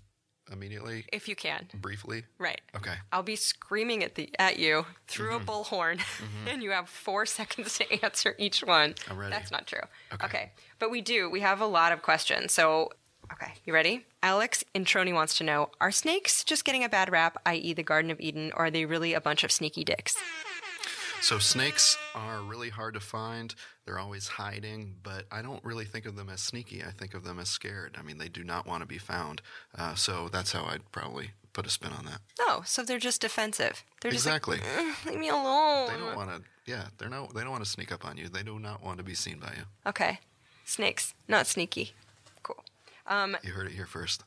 immediately, 0.52 1.04
If 1.12 1.28
you 1.28 1.36
can. 1.36 1.68
briefly? 1.74 2.24
Right. 2.38 2.60
Okay. 2.76 2.94
I'll 3.12 3.22
be 3.22 3.36
screaming 3.36 4.02
at 4.02 4.14
the 4.14 4.30
at 4.38 4.58
you 4.58 4.86
through 5.06 5.36
a 5.36 5.40
mm-hmm. 5.40 5.50
bullhorn, 5.50 5.98
mm-hmm. 5.98 6.48
and 6.48 6.62
you 6.62 6.70
have 6.70 6.88
four 6.88 7.26
seconds 7.26 7.78
to 7.78 8.04
answer 8.04 8.34
each 8.38 8.60
one. 8.60 8.94
I'm 9.08 9.18
ready. 9.18 9.32
That's 9.32 9.50
not 9.50 9.66
true. 9.66 9.82
Okay. 10.22 10.52
but 10.78 10.90
we 10.90 11.00
do. 11.00 11.30
We 11.30 11.40
have 11.40 11.60
a 11.60 11.66
lot 11.66 11.92
of 11.92 12.02
questions. 12.02 12.52
So, 12.52 12.90
okay, 13.32 13.52
you 13.64 13.72
ready? 13.72 14.04
Alex 14.22 14.64
Introni 14.74 15.14
wants 15.14 15.38
to 15.38 15.44
know: 15.44 15.70
Are 15.80 15.90
snakes 15.92 16.44
just 16.44 16.64
getting 16.64 16.84
a 16.84 16.88
bad 16.88 17.10
rap, 17.10 17.40
i.e., 17.46 17.72
the 17.72 17.82
Garden 17.82 18.10
of 18.10 18.20
Eden, 18.20 18.52
or 18.54 18.66
are 18.66 18.70
they 18.70 18.84
really 18.84 19.14
a 19.14 19.20
bunch 19.20 19.44
of 19.44 19.52
sneaky 19.52 19.84
dicks? 19.84 20.16
So 21.22 21.38
snakes 21.38 21.96
are 22.14 22.40
really 22.40 22.70
hard 22.70 22.94
to 22.94 23.00
find. 23.00 23.54
They're 23.84 23.98
always 23.98 24.26
hiding, 24.26 24.96
but 25.02 25.26
I 25.30 25.42
don't 25.42 25.62
really 25.64 25.84
think 25.84 26.06
of 26.06 26.16
them 26.16 26.28
as 26.28 26.40
sneaky. 26.40 26.82
I 26.82 26.90
think 26.90 27.14
of 27.14 27.24
them 27.24 27.38
as 27.38 27.48
scared. 27.48 27.96
I 27.98 28.02
mean, 28.02 28.18
they 28.18 28.28
do 28.28 28.42
not 28.42 28.66
want 28.66 28.80
to 28.82 28.86
be 28.86 28.98
found. 28.98 29.42
Uh, 29.76 29.94
so 29.94 30.28
that's 30.28 30.52
how 30.52 30.64
I'd 30.64 30.90
probably 30.92 31.30
put 31.52 31.66
a 31.66 31.70
spin 31.70 31.92
on 31.92 32.04
that. 32.06 32.20
Oh, 32.40 32.62
so 32.66 32.82
they're 32.82 32.98
just 32.98 33.20
defensive. 33.20 33.84
They're 34.00 34.12
Exactly. 34.12 34.58
just 34.58 35.04
like, 35.04 35.06
leave 35.12 35.20
me 35.20 35.28
alone. 35.28 35.88
They 35.92 35.98
don't 36.00 36.16
want 36.16 36.30
to. 36.30 36.42
Yeah, 36.66 36.86
they're 36.98 37.08
no. 37.08 37.28
They 37.34 37.42
don't 37.42 37.50
want 37.50 37.64
to 37.64 37.70
sneak 37.70 37.92
up 37.92 38.04
on 38.04 38.16
you. 38.16 38.28
They 38.28 38.42
do 38.42 38.58
not 38.58 38.82
want 38.82 38.98
to 38.98 39.04
be 39.04 39.14
seen 39.14 39.38
by 39.38 39.52
you. 39.56 39.64
Okay, 39.86 40.20
snakes, 40.64 41.14
not 41.28 41.46
sneaky. 41.46 41.92
Cool. 42.42 42.64
Um, 43.06 43.36
You 43.44 43.52
heard 43.52 43.66
it 43.66 43.72
here 43.72 43.86
first. 43.86 44.24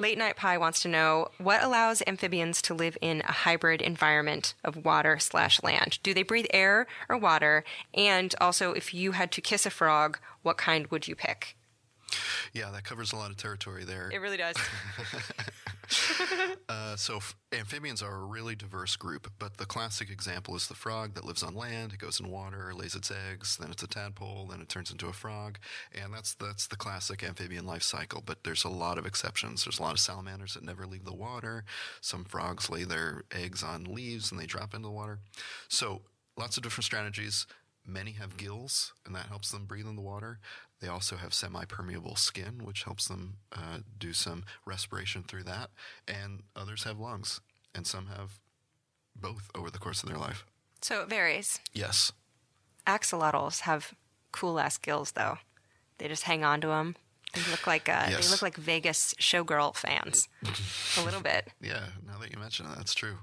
Late 0.00 0.16
Night 0.16 0.36
Pie 0.36 0.56
wants 0.56 0.80
to 0.80 0.88
know 0.88 1.28
what 1.36 1.62
allows 1.62 2.02
amphibians 2.06 2.62
to 2.62 2.72
live 2.72 2.96
in 3.02 3.20
a 3.20 3.32
hybrid 3.32 3.82
environment 3.82 4.54
of 4.64 4.82
water 4.82 5.18
slash 5.18 5.62
land. 5.62 5.98
Do 6.02 6.14
they 6.14 6.22
breathe 6.22 6.46
air 6.54 6.86
or 7.06 7.18
water? 7.18 7.64
And 7.92 8.34
also, 8.40 8.72
if 8.72 8.94
you 8.94 9.12
had 9.12 9.30
to 9.32 9.42
kiss 9.42 9.66
a 9.66 9.70
frog, 9.70 10.18
what 10.42 10.56
kind 10.56 10.86
would 10.86 11.06
you 11.06 11.14
pick? 11.14 11.54
Yeah, 12.52 12.70
that 12.70 12.84
covers 12.84 13.12
a 13.12 13.16
lot 13.16 13.30
of 13.30 13.36
territory 13.36 13.84
there. 13.84 14.10
It 14.12 14.20
really 14.20 14.36
does. 14.36 14.56
Uh, 16.68 16.94
so 16.94 17.16
f- 17.16 17.34
amphibians 17.52 18.00
are 18.00 18.14
a 18.14 18.24
really 18.24 18.54
diverse 18.54 18.94
group, 18.94 19.30
but 19.40 19.56
the 19.56 19.66
classic 19.66 20.08
example 20.08 20.54
is 20.54 20.68
the 20.68 20.74
frog 20.74 21.14
that 21.14 21.24
lives 21.24 21.42
on 21.42 21.54
land. 21.54 21.92
It 21.92 21.98
goes 21.98 22.20
in 22.20 22.30
water, 22.30 22.72
lays 22.74 22.94
its 22.94 23.10
eggs, 23.10 23.56
then 23.56 23.70
it's 23.70 23.82
a 23.82 23.88
tadpole, 23.88 24.46
then 24.48 24.60
it 24.60 24.68
turns 24.68 24.92
into 24.92 25.08
a 25.08 25.12
frog, 25.12 25.58
and 25.92 26.14
that's 26.14 26.34
that's 26.34 26.68
the 26.68 26.76
classic 26.76 27.24
amphibian 27.24 27.66
life 27.66 27.82
cycle. 27.82 28.22
But 28.24 28.44
there's 28.44 28.62
a 28.64 28.68
lot 28.68 28.98
of 28.98 29.06
exceptions. 29.06 29.64
There's 29.64 29.80
a 29.80 29.82
lot 29.82 29.94
of 29.94 30.00
salamanders 30.00 30.54
that 30.54 30.62
never 30.62 30.86
leave 30.86 31.04
the 31.04 31.14
water. 31.14 31.64
Some 32.00 32.24
frogs 32.24 32.70
lay 32.70 32.84
their 32.84 33.24
eggs 33.32 33.62
on 33.64 33.84
leaves 33.84 34.30
and 34.30 34.40
they 34.40 34.46
drop 34.46 34.74
into 34.74 34.86
the 34.86 34.92
water. 34.92 35.18
So 35.68 36.02
lots 36.36 36.56
of 36.56 36.62
different 36.62 36.84
strategies. 36.84 37.46
Many 37.84 38.12
have 38.12 38.36
gills, 38.36 38.92
and 39.04 39.14
that 39.16 39.26
helps 39.26 39.50
them 39.50 39.64
breathe 39.64 39.88
in 39.88 39.96
the 39.96 40.02
water. 40.02 40.38
They 40.80 40.88
also 40.88 41.16
have 41.16 41.34
semi 41.34 41.64
permeable 41.66 42.16
skin, 42.16 42.62
which 42.64 42.84
helps 42.84 43.06
them 43.08 43.36
uh, 43.52 43.78
do 43.98 44.12
some 44.12 44.44
respiration 44.64 45.22
through 45.22 45.44
that. 45.44 45.70
And 46.08 46.44
others 46.56 46.84
have 46.84 46.98
lungs, 46.98 47.40
and 47.74 47.86
some 47.86 48.06
have 48.06 48.40
both 49.14 49.50
over 49.54 49.70
the 49.70 49.78
course 49.78 50.02
of 50.02 50.08
their 50.08 50.18
life. 50.18 50.44
So 50.80 51.02
it 51.02 51.08
varies. 51.10 51.60
Yes. 51.74 52.12
Axolotls 52.86 53.60
have 53.60 53.92
cool 54.32 54.58
ass 54.58 54.78
gills, 54.78 55.12
though. 55.12 55.38
They 55.98 56.08
just 56.08 56.22
hang 56.24 56.44
on 56.44 56.60
to 56.62 56.68
them. 56.68 56.96
They 57.34 57.42
look 57.50 57.66
like 57.66 57.88
uh, 57.88 58.06
Yes. 58.10 58.24
they 58.24 58.30
look 58.32 58.42
like 58.42 58.56
Vegas 58.56 59.14
showgirl 59.20 59.76
fans, 59.76 60.28
a 60.98 61.04
little 61.04 61.20
bit. 61.20 61.48
Yeah, 61.60 61.86
now 62.06 62.18
that 62.18 62.32
you 62.32 62.38
mention 62.40 62.66
it, 62.66 62.74
that's 62.76 62.94
true. 62.94 63.18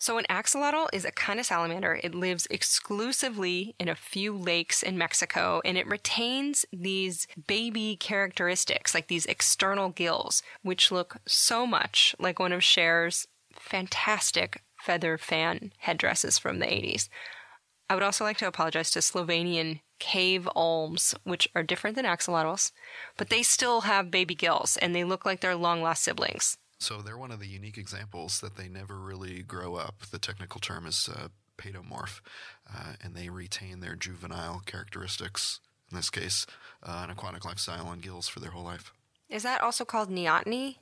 So 0.00 0.16
an 0.16 0.26
axolotl 0.30 0.88
is 0.92 1.04
a 1.04 1.10
kind 1.10 1.40
of 1.40 1.46
salamander. 1.46 2.00
It 2.04 2.14
lives 2.14 2.46
exclusively 2.50 3.74
in 3.80 3.88
a 3.88 3.96
few 3.96 4.32
lakes 4.32 4.84
in 4.84 4.96
Mexico 4.96 5.60
and 5.64 5.76
it 5.76 5.88
retains 5.88 6.64
these 6.72 7.26
baby 7.48 7.96
characteristics, 7.96 8.94
like 8.94 9.08
these 9.08 9.26
external 9.26 9.90
gills, 9.90 10.40
which 10.62 10.92
look 10.92 11.16
so 11.26 11.66
much 11.66 12.14
like 12.20 12.38
one 12.38 12.52
of 12.52 12.62
Cher's 12.62 13.26
fantastic 13.52 14.62
feather 14.80 15.18
fan 15.18 15.72
headdresses 15.78 16.38
from 16.38 16.60
the 16.60 16.66
80s. 16.66 17.08
I 17.90 17.94
would 17.94 18.04
also 18.04 18.22
like 18.22 18.38
to 18.38 18.46
apologize 18.46 18.92
to 18.92 19.00
Slovenian 19.00 19.80
cave 19.98 20.48
olms, 20.54 21.12
which 21.24 21.48
are 21.56 21.64
different 21.64 21.96
than 21.96 22.04
axolotls, 22.04 22.70
but 23.16 23.30
they 23.30 23.42
still 23.42 23.80
have 23.80 24.12
baby 24.12 24.36
gills 24.36 24.76
and 24.76 24.94
they 24.94 25.02
look 25.02 25.26
like 25.26 25.40
they're 25.40 25.56
long 25.56 25.82
lost 25.82 26.04
siblings. 26.04 26.56
So 26.78 27.02
they're 27.02 27.18
one 27.18 27.32
of 27.32 27.40
the 27.40 27.46
unique 27.48 27.76
examples 27.76 28.40
that 28.40 28.56
they 28.56 28.68
never 28.68 28.98
really 28.98 29.42
grow 29.42 29.74
up. 29.76 30.02
The 30.10 30.18
technical 30.18 30.60
term 30.60 30.86
is 30.86 31.08
uh, 31.12 31.28
paedomorph, 31.58 32.20
uh, 32.72 32.92
and 33.02 33.14
they 33.14 33.28
retain 33.28 33.80
their 33.80 33.96
juvenile 33.96 34.62
characteristics, 34.64 35.58
in 35.90 35.96
this 35.96 36.08
case, 36.08 36.46
uh, 36.84 37.00
an 37.04 37.10
aquatic 37.10 37.44
lifestyle 37.44 37.90
and 37.90 38.00
gills 38.00 38.28
for 38.28 38.38
their 38.40 38.50
whole 38.52 38.62
life. 38.64 38.92
Is 39.28 39.42
that 39.42 39.60
also 39.60 39.84
called 39.84 40.08
neoteny? 40.08 40.76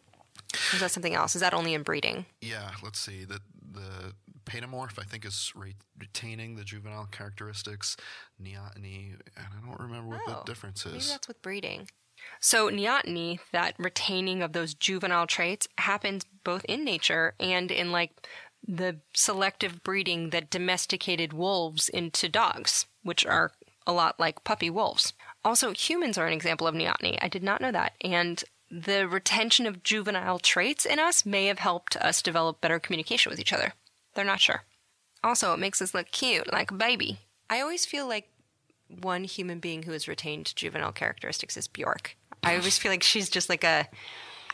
Or 0.52 0.74
is 0.74 0.80
that 0.80 0.90
something 0.90 1.14
else? 1.14 1.34
Is 1.34 1.40
that 1.40 1.54
only 1.54 1.72
in 1.72 1.82
breeding? 1.82 2.26
Yeah, 2.42 2.72
let's 2.82 2.98
see. 3.00 3.24
The, 3.24 3.40
the 3.72 4.12
paedomorph, 4.44 4.98
I 4.98 5.04
think, 5.04 5.24
is 5.24 5.50
re- 5.56 5.74
retaining 5.98 6.56
the 6.56 6.62
juvenile 6.62 7.08
characteristics. 7.10 7.96
Neoteny, 8.40 9.14
and 9.14 9.22
I 9.38 9.66
don't 9.66 9.80
remember 9.80 10.10
what 10.10 10.20
Oh, 10.28 10.42
the 10.44 10.44
difference 10.44 10.84
is. 10.84 10.92
Maybe 10.92 11.04
that's 11.06 11.26
with 11.26 11.40
breeding. 11.40 11.88
So 12.40 12.70
neoteny, 12.70 13.40
that 13.52 13.74
retaining 13.78 14.42
of 14.42 14.52
those 14.52 14.74
juvenile 14.74 15.26
traits, 15.26 15.68
happens 15.78 16.24
both 16.44 16.64
in 16.66 16.84
nature 16.84 17.34
and 17.40 17.70
in 17.70 17.92
like 17.92 18.12
the 18.66 18.96
selective 19.14 19.82
breeding 19.82 20.30
that 20.30 20.50
domesticated 20.50 21.32
wolves 21.32 21.88
into 21.88 22.28
dogs, 22.28 22.86
which 23.02 23.24
are 23.24 23.52
a 23.86 23.92
lot 23.92 24.18
like 24.18 24.44
puppy 24.44 24.70
wolves. 24.70 25.12
Also, 25.44 25.72
humans 25.72 26.18
are 26.18 26.26
an 26.26 26.32
example 26.32 26.66
of 26.66 26.74
neoteny. 26.74 27.18
I 27.22 27.28
did 27.28 27.42
not 27.42 27.60
know 27.60 27.70
that. 27.70 27.92
And 28.00 28.42
the 28.70 29.06
retention 29.06 29.66
of 29.66 29.84
juvenile 29.84 30.40
traits 30.40 30.84
in 30.84 30.98
us 30.98 31.24
may 31.24 31.46
have 31.46 31.60
helped 31.60 31.96
us 31.96 32.20
develop 32.20 32.60
better 32.60 32.80
communication 32.80 33.30
with 33.30 33.38
each 33.38 33.52
other. 33.52 33.74
They're 34.14 34.24
not 34.24 34.40
sure. 34.40 34.64
Also, 35.22 35.52
it 35.52 35.58
makes 35.58 35.80
us 35.80 35.94
look 35.94 36.10
cute, 36.10 36.52
like 36.52 36.70
a 36.70 36.74
baby. 36.74 37.20
I 37.48 37.60
always 37.60 37.86
feel 37.86 38.08
like 38.08 38.28
one 38.88 39.24
human 39.24 39.58
being 39.58 39.82
who 39.82 39.92
has 39.92 40.08
retained 40.08 40.54
juvenile 40.56 40.92
characteristics 40.92 41.56
is 41.56 41.68
Bjork. 41.68 42.16
I 42.42 42.56
always 42.56 42.78
feel 42.78 42.92
like 42.92 43.02
she's 43.02 43.28
just 43.28 43.48
like 43.48 43.64
a 43.64 43.88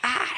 ah, 0.03 0.33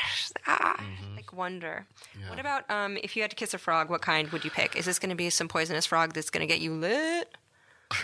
ah 0.47 0.83
like 1.15 1.33
wonder. 1.33 1.85
Yeah. 2.19 2.29
What 2.29 2.39
about 2.39 2.69
um 2.69 2.97
if 3.03 3.15
you 3.15 3.21
had 3.21 3.31
to 3.31 3.35
kiss 3.35 3.53
a 3.53 3.57
frog, 3.57 3.89
what 3.89 4.01
kind 4.01 4.29
would 4.29 4.43
you 4.43 4.51
pick? 4.51 4.75
Is 4.75 4.85
this 4.85 4.99
going 4.99 5.09
to 5.09 5.15
be 5.15 5.29
some 5.29 5.47
poisonous 5.47 5.85
frog 5.85 6.13
that's 6.13 6.29
going 6.29 6.45
to 6.45 6.51
get 6.51 6.61
you 6.61 6.73
lit? 6.73 7.35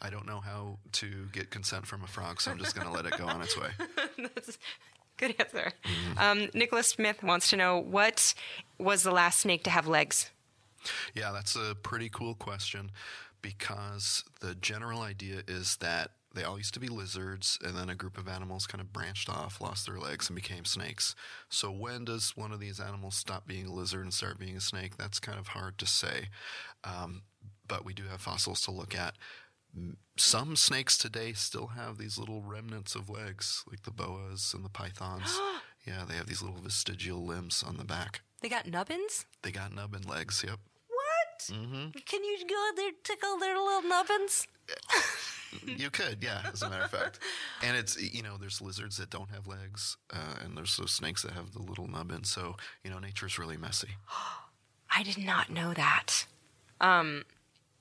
I 0.00 0.10
don't 0.10 0.26
know 0.26 0.40
how 0.40 0.78
to 0.92 1.28
get 1.32 1.50
consent 1.50 1.86
from 1.86 2.04
a 2.04 2.06
frog, 2.06 2.40
so 2.40 2.50
I'm 2.50 2.58
just 2.58 2.74
going 2.74 2.86
to 2.86 2.92
let 2.92 3.04
it 3.04 3.18
go 3.18 3.26
on 3.26 3.42
its 3.42 3.58
way. 3.58 3.70
That's 4.16 4.56
good 5.16 5.34
answer. 5.40 5.72
Um, 6.16 6.48
Nicholas 6.54 6.86
Smith 6.86 7.22
wants 7.24 7.50
to 7.50 7.56
know 7.56 7.78
what 7.78 8.32
was 8.78 9.02
the 9.02 9.10
last 9.10 9.40
snake 9.40 9.64
to 9.64 9.70
have 9.70 9.88
legs? 9.88 10.30
Yeah, 11.14 11.32
that's 11.32 11.56
a 11.56 11.74
pretty 11.82 12.08
cool 12.08 12.34
question 12.34 12.92
because 13.42 14.24
the 14.40 14.54
general 14.54 15.00
idea 15.00 15.42
is 15.46 15.76
that 15.76 16.10
they 16.34 16.44
all 16.44 16.58
used 16.58 16.74
to 16.74 16.80
be 16.80 16.88
lizards 16.88 17.58
and 17.64 17.76
then 17.76 17.88
a 17.88 17.94
group 17.94 18.18
of 18.18 18.28
animals 18.28 18.66
kind 18.66 18.80
of 18.80 18.92
branched 18.92 19.28
off, 19.28 19.60
lost 19.60 19.86
their 19.86 19.98
legs, 19.98 20.28
and 20.28 20.36
became 20.36 20.64
snakes. 20.64 21.14
So, 21.48 21.70
when 21.70 22.04
does 22.04 22.36
one 22.36 22.52
of 22.52 22.60
these 22.60 22.80
animals 22.80 23.16
stop 23.16 23.46
being 23.46 23.66
a 23.66 23.72
lizard 23.72 24.02
and 24.02 24.12
start 24.12 24.38
being 24.38 24.56
a 24.56 24.60
snake? 24.60 24.96
That's 24.96 25.20
kind 25.20 25.38
of 25.38 25.48
hard 25.48 25.78
to 25.78 25.86
say. 25.86 26.28
Um, 26.84 27.22
but 27.66 27.84
we 27.84 27.94
do 27.94 28.04
have 28.04 28.20
fossils 28.20 28.60
to 28.62 28.70
look 28.70 28.96
at. 28.96 29.14
Some 30.16 30.56
snakes 30.56 30.98
today 30.98 31.32
still 31.32 31.68
have 31.68 31.98
these 31.98 32.18
little 32.18 32.42
remnants 32.42 32.94
of 32.94 33.08
legs, 33.08 33.64
like 33.70 33.82
the 33.82 33.90
boas 33.90 34.52
and 34.54 34.64
the 34.64 34.70
pythons. 34.70 35.38
yeah, 35.86 36.04
they 36.08 36.14
have 36.14 36.26
these 36.26 36.42
little 36.42 36.60
vestigial 36.60 37.24
limbs 37.24 37.62
on 37.66 37.76
the 37.76 37.84
back. 37.84 38.22
They 38.40 38.48
got 38.48 38.66
nubbins? 38.66 39.26
They 39.42 39.50
got 39.50 39.74
nubbin 39.74 40.02
legs, 40.02 40.44
yep. 40.46 40.58
Mm-hmm. 41.46 41.98
Can 42.04 42.24
you 42.24 42.38
go 42.48 42.68
there 42.76 42.90
tickle 43.02 43.38
their 43.38 43.56
little 43.56 43.82
nubbins? 43.82 44.46
You 45.64 45.90
could, 45.90 46.18
yeah, 46.22 46.42
as 46.52 46.62
a 46.62 46.68
matter 46.68 46.84
of 46.84 46.90
fact. 46.90 47.20
And 47.62 47.76
it's, 47.76 48.00
you 48.00 48.22
know, 48.22 48.36
there's 48.38 48.60
lizards 48.60 48.98
that 48.98 49.08
don't 49.10 49.30
have 49.30 49.46
legs, 49.46 49.96
uh, 50.12 50.44
and 50.44 50.56
there's 50.56 50.76
those 50.76 50.92
snakes 50.92 51.22
that 51.22 51.32
have 51.32 51.52
the 51.52 51.62
little 51.62 51.88
nubbin. 51.88 52.24
So, 52.24 52.56
you 52.84 52.90
know, 52.90 52.98
nature's 52.98 53.38
really 53.38 53.56
messy. 53.56 53.88
I 54.94 55.02
did 55.02 55.18
not 55.18 55.50
know 55.50 55.72
that. 55.74 56.26
Um, 56.80 57.24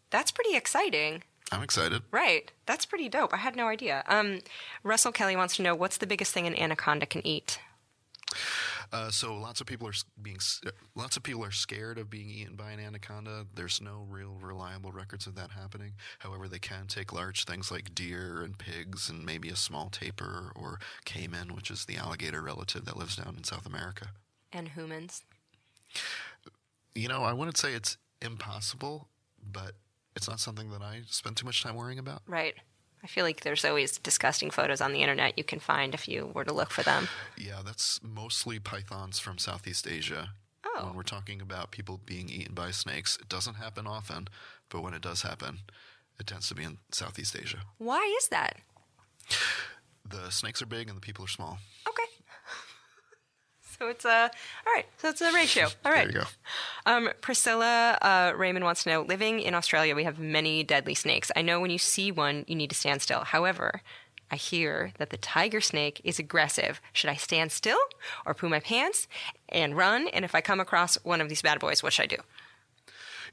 that's 0.10 0.32
pretty 0.32 0.56
exciting. 0.56 1.24
I'm 1.52 1.64
excited. 1.64 2.02
Right. 2.12 2.52
That's 2.66 2.86
pretty 2.86 3.08
dope. 3.10 3.34
I 3.34 3.38
had 3.38 3.56
no 3.56 3.68
idea. 3.68 4.04
Um, 4.08 4.40
Russell 4.84 5.12
Kelly 5.12 5.36
wants 5.36 5.56
to 5.58 5.62
know 5.62 5.76
what's 5.76 5.98
the 5.98 6.08
biggest 6.08 6.34
thing 6.34 6.46
an 6.48 6.56
anaconda 6.58 7.06
can 7.06 7.26
eat? 7.26 7.60
Uh, 8.92 9.10
so 9.10 9.36
lots 9.36 9.62
of 9.62 9.68
people 9.68 9.88
are 9.88 9.94
being, 10.22 10.38
uh, 10.66 10.72
lots 10.96 11.18
of 11.18 11.24
people 11.24 11.44
are 11.44 11.52
scared 11.52 11.98
of 11.98 12.10
being 12.10 12.30
eaten 12.30 12.56
by 12.56 12.72
an 12.72 12.80
anaconda. 12.80 13.46
There's 13.54 13.82
no 13.82 14.06
real 14.10 14.38
reliable 14.42 14.92
records 14.92 15.28
of 15.28 15.36
that 15.36 15.52
happening. 15.52 15.94
However, 16.20 16.48
they 16.48 16.60
can 16.60 16.88
take 16.88 17.12
large 17.14 17.46
things 17.46 17.72
like 17.72 17.94
deer 17.94 18.42
and 18.42 18.58
pigs 18.58 19.10
and 19.10 19.26
maybe 19.26 19.50
a 19.50 19.56
small 19.56 19.90
tapir 19.90 20.52
or 20.56 20.80
caiman, 21.06 21.56
which 21.56 21.70
is 21.70 21.86
the 21.86 21.98
alligator 21.98 22.42
relative 22.42 22.86
that 22.86 22.98
lives 22.98 23.16
down 23.16 23.36
in 23.38 23.44
South 23.44 23.66
America. 23.66 24.10
And 24.54 24.70
humans. 24.70 25.24
You 26.96 27.08
know, 27.08 27.24
I 27.24 27.34
wouldn't 27.34 27.58
say 27.58 27.74
it's 27.74 27.98
impossible, 28.22 29.08
but 29.42 29.74
it's 30.16 30.28
not 30.28 30.40
something 30.40 30.72
that 30.72 30.82
I 30.82 31.02
spend 31.08 31.38
too 31.38 31.46
much 31.46 31.62
time 31.62 31.76
worrying 31.76 32.00
about. 32.00 32.22
Right. 32.28 32.56
I 33.04 33.08
feel 33.08 33.24
like 33.24 33.42
there's 33.42 33.64
always 33.64 33.98
disgusting 33.98 34.50
photos 34.50 34.82
on 34.82 34.92
the 34.92 35.02
internet 35.02 35.38
you 35.38 35.44
can 35.44 35.60
find 35.60 35.94
if 35.94 36.08
you 36.08 36.32
were 36.34 36.44
to 36.44 36.54
look 36.54 36.72
for 36.72 36.84
them. 36.84 37.08
Yeah, 37.38 37.62
that's 37.64 38.00
mostly 38.04 38.60
pythons 38.60 39.20
from 39.20 39.38
Southeast 39.38 39.88
Asia. 39.88 40.32
Oh. 40.66 40.86
When 40.86 40.96
we're 40.96 41.04
talking 41.04 41.42
about 41.42 41.72
people 41.72 42.00
being 42.06 42.30
eaten 42.30 42.54
by 42.54 42.72
snakes, 42.72 43.18
it 43.22 43.30
doesn't 43.30 43.56
happen 43.56 43.88
often, 43.88 44.28
but 44.70 44.82
when 44.82 44.94
it 44.94 45.02
does 45.02 45.22
happen, 45.22 45.60
it 46.20 46.28
tends 46.28 46.48
to 46.50 46.56
be 46.56 46.64
in 46.64 46.80
Southeast 46.92 47.36
Asia. 47.36 47.60
Why 47.78 48.16
is 48.20 48.30
that? 48.30 48.58
The 50.10 50.30
snakes 50.30 50.62
are 50.62 50.66
big 50.66 50.88
and 50.88 50.98
the 50.98 51.02
people 51.02 51.26
are 51.26 51.30
small. 51.30 51.60
Okay. 51.88 52.04
So 53.80 53.90
it's 53.90 54.06
a 54.06 54.32
all 54.66 54.74
right. 54.74 54.86
So 54.98 55.10
it's 55.10 55.22
a 55.22 55.32
ratio. 55.32 55.68
All 55.86 55.92
right. 55.92 56.08
There 56.12 56.22
you 56.22 56.26
go. 56.86 56.92
Um, 56.92 57.10
Priscilla 57.22 57.98
uh, 58.02 58.34
Raymond 58.36 58.66
wants 58.66 58.84
to 58.84 58.90
know: 58.90 59.02
Living 59.02 59.40
in 59.40 59.54
Australia, 59.54 59.96
we 59.96 60.04
have 60.04 60.18
many 60.20 60.64
deadly 60.64 60.96
snakes. 60.96 61.32
I 61.36 61.42
know 61.44 61.60
when 61.60 61.70
you 61.72 61.78
see 61.78 62.12
one, 62.12 62.44
you 62.48 62.56
need 62.56 62.70
to 62.72 62.76
stand 62.76 63.02
still. 63.02 63.22
However, 63.22 63.82
I 64.32 64.36
hear 64.36 64.92
that 64.98 65.10
the 65.12 65.18
tiger 65.18 65.62
snake 65.62 66.02
is 66.04 66.18
aggressive. 66.20 66.82
Should 66.92 67.10
I 67.10 67.16
stand 67.16 67.52
still 67.52 67.78
or 68.26 68.34
poo 68.34 68.50
my 68.50 68.60
pants 68.60 69.08
and 69.50 69.78
run? 69.78 70.08
And 70.10 70.26
if 70.26 70.34
I 70.36 70.42
come 70.42 70.60
across 70.60 70.96
one 71.04 71.22
of 71.22 71.30
these 71.30 71.42
bad 71.42 71.60
boys, 71.60 71.82
what 71.84 71.94
should 71.94 72.04
I 72.04 72.08
do? 72.08 72.18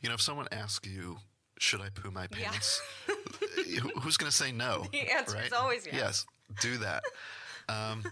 You 0.02 0.08
know, 0.10 0.14
if 0.14 0.20
someone 0.20 0.46
asks 0.52 0.86
you, 0.88 1.18
should 1.58 1.80
I 1.80 1.88
poo 1.88 2.10
my 2.10 2.26
pants? 2.26 2.80
who- 3.80 3.88
Who's 4.00 4.16
going 4.18 4.30
to 4.30 4.36
say 4.36 4.52
no? 4.52 4.86
The 4.92 5.10
answer 5.10 5.40
is 5.40 5.52
always 5.52 5.86
yes. 5.86 5.94
Yes, 5.96 6.26
do 6.60 6.76
that. 6.78 7.02
Um, 7.68 8.04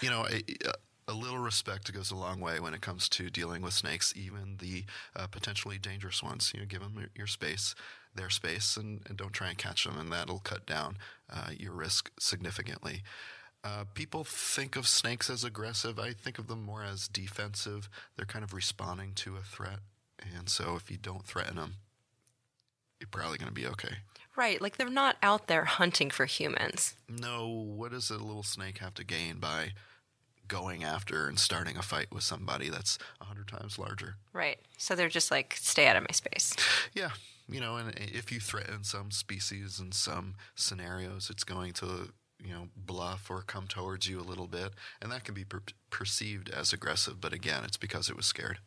you 0.00 0.08
know, 0.10 0.26
a, 1.08 1.12
little 1.12 1.38
respect 1.38 1.92
goes 1.92 2.10
a 2.10 2.16
long 2.16 2.40
way 2.40 2.60
when 2.60 2.74
it 2.74 2.80
comes 2.80 3.08
to 3.10 3.30
dealing 3.30 3.62
with 3.62 3.72
snakes, 3.72 4.12
even 4.16 4.56
the 4.58 4.84
uh, 5.14 5.26
potentially 5.26 5.78
dangerous 5.78 6.22
ones. 6.22 6.52
You 6.54 6.60
know, 6.60 6.66
give 6.66 6.80
them 6.80 6.94
your, 6.98 7.08
your 7.14 7.26
space, 7.26 7.74
their 8.14 8.30
space, 8.30 8.76
and, 8.76 9.00
and 9.08 9.16
don't 9.16 9.32
try 9.32 9.48
and 9.48 9.58
catch 9.58 9.84
them, 9.84 9.98
and 9.98 10.12
that'll 10.12 10.40
cut 10.40 10.66
down 10.66 10.98
uh, 11.32 11.50
your 11.56 11.72
risk 11.72 12.10
significantly. 12.18 13.02
Uh, 13.64 13.84
people 13.94 14.22
think 14.22 14.76
of 14.76 14.86
snakes 14.86 15.28
as 15.28 15.42
aggressive. 15.42 15.98
I 15.98 16.12
think 16.12 16.38
of 16.38 16.46
them 16.46 16.62
more 16.62 16.84
as 16.84 17.08
defensive. 17.08 17.88
They're 18.16 18.26
kind 18.26 18.44
of 18.44 18.54
responding 18.54 19.12
to 19.16 19.36
a 19.36 19.40
threat. 19.40 19.80
And 20.36 20.48
so 20.48 20.76
if 20.76 20.90
you 20.90 20.96
don't 20.96 21.24
threaten 21.24 21.56
them, 21.56 21.74
you're 23.00 23.08
probably 23.10 23.38
going 23.38 23.48
to 23.48 23.54
be 23.54 23.66
okay. 23.66 23.96
Right, 24.36 24.60
like 24.60 24.76
they're 24.76 24.90
not 24.90 25.16
out 25.22 25.46
there 25.46 25.64
hunting 25.64 26.10
for 26.10 26.26
humans. 26.26 26.94
No, 27.08 27.48
what 27.48 27.92
does 27.92 28.10
a 28.10 28.18
little 28.18 28.42
snake 28.42 28.78
have 28.78 28.94
to 28.94 29.04
gain 29.04 29.38
by 29.38 29.72
going 30.48 30.84
after 30.84 31.28
and 31.28 31.38
starting 31.38 31.76
a 31.76 31.82
fight 31.82 32.06
with 32.12 32.22
somebody 32.22 32.68
that's 32.68 32.98
a 33.20 33.24
hundred 33.24 33.48
times 33.48 33.78
larger? 33.78 34.16
Right. 34.32 34.58
So 34.78 34.94
they're 34.94 35.08
just 35.08 35.30
like, 35.30 35.56
stay 35.58 35.86
out 35.86 35.96
of 35.96 36.02
my 36.02 36.12
space. 36.12 36.54
Yeah, 36.94 37.10
you 37.48 37.60
know, 37.60 37.76
and 37.76 37.94
if 37.96 38.32
you 38.32 38.40
threaten 38.40 38.82
some 38.84 39.10
species 39.10 39.78
in 39.78 39.92
some 39.92 40.34
scenarios, 40.54 41.30
it's 41.30 41.44
going 41.44 41.72
to 41.74 42.10
you 42.42 42.52
know 42.52 42.68
bluff 42.76 43.30
or 43.30 43.42
come 43.42 43.66
towards 43.66 44.08
you 44.08 44.20
a 44.20 44.22
little 44.22 44.46
bit, 44.46 44.72
and 45.00 45.10
that 45.12 45.24
can 45.24 45.34
be 45.34 45.44
per- 45.44 45.62
perceived 45.90 46.48
as 46.50 46.72
aggressive. 46.72 47.20
But 47.20 47.32
again, 47.32 47.62
it's 47.64 47.76
because 47.76 48.08
it 48.08 48.16
was 48.16 48.26
scared. 48.26 48.58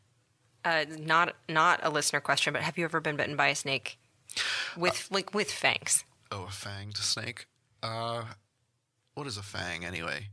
Uh, 0.63 0.85
not 0.97 1.35
not 1.47 1.79
a 1.83 1.89
listener 1.89 2.19
question, 2.19 2.53
but 2.53 2.61
have 2.61 2.77
you 2.77 2.85
ever 2.85 2.99
been 2.99 3.15
bitten 3.15 3.35
by 3.35 3.47
a 3.47 3.55
snake 3.55 3.97
with 4.77 5.07
like 5.11 5.33
with 5.33 5.51
fangs? 5.51 6.03
Oh, 6.31 6.43
a 6.43 6.51
fanged 6.51 6.97
snake. 6.97 7.47
Uh, 7.81 8.23
what 9.13 9.27
is 9.27 9.37
a 9.37 9.43
fang 9.43 9.83
anyway? 9.83 10.27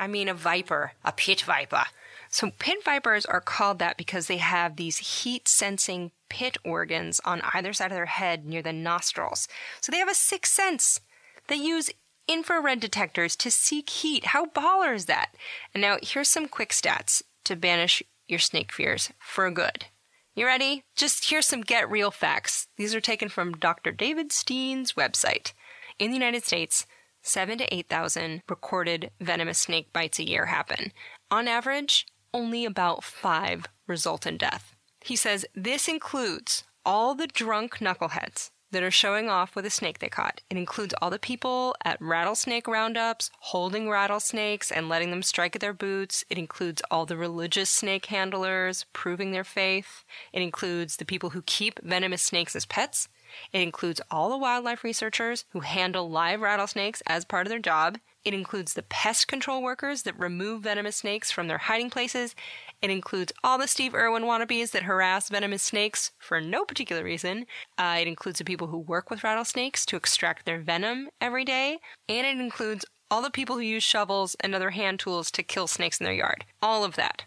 I 0.00 0.06
mean, 0.06 0.30
a 0.30 0.34
viper, 0.34 0.92
a 1.04 1.12
pit 1.12 1.42
viper. 1.42 1.84
So, 2.30 2.50
pit 2.58 2.82
vipers 2.82 3.26
are 3.26 3.40
called 3.40 3.78
that 3.80 3.98
because 3.98 4.28
they 4.28 4.38
have 4.38 4.76
these 4.76 4.96
heat 4.96 5.46
sensing 5.46 6.12
pit 6.30 6.56
organs 6.64 7.20
on 7.24 7.42
either 7.52 7.74
side 7.74 7.90
of 7.90 7.96
their 7.96 8.06
head 8.06 8.46
near 8.46 8.62
the 8.62 8.72
nostrils. 8.72 9.46
So, 9.82 9.92
they 9.92 9.98
have 9.98 10.08
a 10.08 10.14
sixth 10.14 10.54
sense. 10.54 11.00
They 11.48 11.56
use 11.56 11.90
infrared 12.26 12.80
detectors 12.80 13.36
to 13.36 13.50
seek 13.50 13.90
heat. 13.90 14.26
How 14.26 14.46
baller 14.46 14.94
is 14.94 15.04
that? 15.04 15.34
And 15.74 15.82
now, 15.82 15.98
here's 16.02 16.28
some 16.28 16.48
quick 16.48 16.70
stats 16.70 17.22
to 17.44 17.54
banish 17.54 18.02
your 18.26 18.38
snake 18.38 18.72
fears 18.72 19.10
for 19.18 19.50
good. 19.50 19.86
You 20.34 20.46
ready? 20.46 20.84
Just 20.96 21.28
here's 21.28 21.46
some 21.46 21.60
get 21.60 21.90
real 21.90 22.10
facts. 22.10 22.68
These 22.78 22.94
are 22.94 23.00
taken 23.00 23.28
from 23.28 23.52
Dr. 23.52 23.92
David 23.92 24.32
Steen's 24.32 24.94
website. 24.94 25.52
In 25.98 26.10
the 26.10 26.16
United 26.16 26.44
States, 26.44 26.86
seven 27.22 27.58
to 27.58 27.74
8,000 27.74 28.42
recorded 28.48 29.10
venomous 29.20 29.58
snake 29.58 29.92
bites 29.92 30.18
a 30.18 30.28
year 30.28 30.46
happen. 30.46 30.92
On 31.30 31.48
average, 31.48 32.06
only 32.32 32.64
about 32.64 33.04
five 33.04 33.66
result 33.86 34.26
in 34.26 34.36
death. 34.36 34.74
He 35.04 35.16
says 35.16 35.46
this 35.54 35.88
includes 35.88 36.64
all 36.84 37.14
the 37.14 37.26
drunk 37.26 37.78
knuckleheads 37.78 38.50
that 38.72 38.82
are 38.82 38.90
showing 38.90 39.28
off 39.28 39.56
with 39.56 39.66
a 39.66 39.70
snake 39.70 39.98
they 39.98 40.08
caught. 40.08 40.40
It 40.48 40.56
includes 40.56 40.94
all 41.00 41.10
the 41.10 41.18
people 41.18 41.74
at 41.84 42.00
rattlesnake 42.00 42.68
roundups 42.68 43.30
holding 43.40 43.90
rattlesnakes 43.90 44.70
and 44.70 44.88
letting 44.88 45.10
them 45.10 45.22
strike 45.22 45.56
at 45.56 45.60
their 45.60 45.72
boots. 45.72 46.24
It 46.30 46.38
includes 46.38 46.82
all 46.90 47.06
the 47.06 47.16
religious 47.16 47.70
snake 47.70 48.06
handlers 48.06 48.86
proving 48.92 49.32
their 49.32 49.44
faith. 49.44 50.04
It 50.32 50.42
includes 50.42 50.96
the 50.96 51.04
people 51.04 51.30
who 51.30 51.42
keep 51.42 51.82
venomous 51.82 52.22
snakes 52.22 52.54
as 52.54 52.66
pets. 52.66 53.08
It 53.52 53.60
includes 53.60 54.00
all 54.10 54.30
the 54.30 54.38
wildlife 54.38 54.84
researchers 54.84 55.44
who 55.50 55.60
handle 55.60 56.10
live 56.10 56.40
rattlesnakes 56.40 57.02
as 57.06 57.24
part 57.24 57.46
of 57.46 57.50
their 57.50 57.58
job. 57.58 57.98
It 58.24 58.34
includes 58.34 58.74
the 58.74 58.82
pest 58.82 59.28
control 59.28 59.62
workers 59.62 60.02
that 60.02 60.18
remove 60.18 60.62
venomous 60.62 60.96
snakes 60.96 61.30
from 61.30 61.48
their 61.48 61.58
hiding 61.58 61.88
places. 61.88 62.34
It 62.82 62.90
includes 62.90 63.32
all 63.42 63.56
the 63.56 63.66
Steve 63.66 63.94
Irwin 63.94 64.24
wannabes 64.24 64.72
that 64.72 64.82
harass 64.82 65.28
venomous 65.30 65.62
snakes 65.62 66.12
for 66.18 66.40
no 66.40 66.64
particular 66.64 67.02
reason. 67.02 67.46
Uh, 67.78 67.98
it 68.00 68.08
includes 68.08 68.38
the 68.38 68.44
people 68.44 68.66
who 68.66 68.78
work 68.78 69.10
with 69.10 69.24
rattlesnakes 69.24 69.86
to 69.86 69.96
extract 69.96 70.44
their 70.44 70.60
venom 70.60 71.08
every 71.20 71.44
day. 71.44 71.78
And 72.08 72.26
it 72.26 72.42
includes 72.42 72.84
all 73.10 73.22
the 73.22 73.30
people 73.30 73.56
who 73.56 73.62
use 73.62 73.82
shovels 73.82 74.36
and 74.40 74.54
other 74.54 74.70
hand 74.70 75.00
tools 75.00 75.30
to 75.32 75.42
kill 75.42 75.66
snakes 75.66 75.98
in 75.98 76.04
their 76.04 76.12
yard. 76.12 76.44
All 76.62 76.84
of 76.84 76.96
that. 76.96 77.24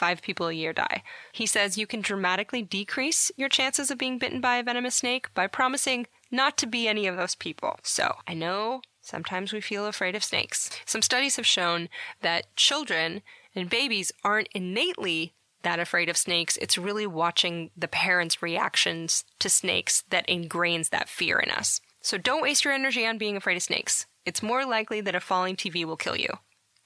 Five 0.00 0.22
people 0.22 0.48
a 0.48 0.54
year 0.54 0.72
die. 0.72 1.02
He 1.30 1.44
says 1.44 1.76
you 1.76 1.86
can 1.86 2.00
dramatically 2.00 2.62
decrease 2.62 3.30
your 3.36 3.50
chances 3.50 3.90
of 3.90 3.98
being 3.98 4.16
bitten 4.16 4.40
by 4.40 4.56
a 4.56 4.62
venomous 4.62 4.96
snake 4.96 5.28
by 5.34 5.46
promising 5.46 6.06
not 6.30 6.56
to 6.56 6.66
be 6.66 6.88
any 6.88 7.06
of 7.06 7.18
those 7.18 7.34
people. 7.34 7.78
So 7.82 8.16
I 8.26 8.32
know 8.32 8.80
Sometimes 9.02 9.52
we 9.52 9.60
feel 9.60 9.86
afraid 9.86 10.14
of 10.14 10.22
snakes. 10.24 10.70
Some 10.86 11.02
studies 11.02 11.36
have 11.36 11.46
shown 11.46 11.88
that 12.20 12.54
children 12.56 13.22
and 13.54 13.68
babies 13.68 14.12
aren't 14.22 14.48
innately 14.54 15.34
that 15.62 15.80
afraid 15.80 16.08
of 16.08 16.16
snakes. 16.16 16.56
It's 16.58 16.78
really 16.78 17.06
watching 17.06 17.70
the 17.76 17.88
parents' 17.88 18.42
reactions 18.42 19.24
to 19.40 19.50
snakes 19.50 20.04
that 20.10 20.28
ingrains 20.28 20.90
that 20.90 21.08
fear 21.08 21.38
in 21.38 21.50
us. 21.50 21.80
So 22.00 22.16
don't 22.18 22.42
waste 22.42 22.64
your 22.64 22.72
energy 22.74 23.06
on 23.06 23.18
being 23.18 23.36
afraid 23.36 23.56
of 23.56 23.62
snakes. 23.62 24.06
It's 24.24 24.42
more 24.42 24.64
likely 24.64 25.00
that 25.02 25.14
a 25.14 25.20
falling 25.20 25.56
TV 25.56 25.84
will 25.84 25.96
kill 25.96 26.16
you, 26.16 26.38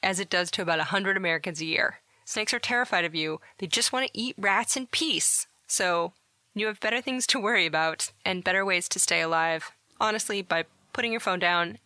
as 0.03 0.19
it 0.19 0.31
does 0.31 0.51
to 0.53 0.63
about 0.63 0.79
100 0.79 1.17
Americans 1.17 1.61
a 1.61 1.67
year. 1.67 2.01
Snakes 2.25 2.55
are 2.55 2.59
terrified 2.59 3.05
of 3.05 3.15
you. 3.15 3.41
They 3.59 3.67
just 3.67 3.93
want 3.93 4.07
to 4.07 4.19
eat 4.19 4.35
rats 4.39 4.77
in 4.77 4.87
peace. 4.87 5.47
So 5.67 6.13
you 6.55 6.67
have 6.67 6.81
better 6.81 7.01
things 7.01 7.27
to 7.29 7.41
worry 7.41 7.67
about 7.67 8.13
and 8.25 8.45
better 8.45 8.65
ways 8.65 8.89
to 8.91 8.99
stay 8.99 9.21
alive. 9.21 9.73
Honestly, 10.01 10.43
by 10.43 10.65
putting 10.93 11.11
your 11.11 11.21
phone 11.21 11.39
down 11.39 11.79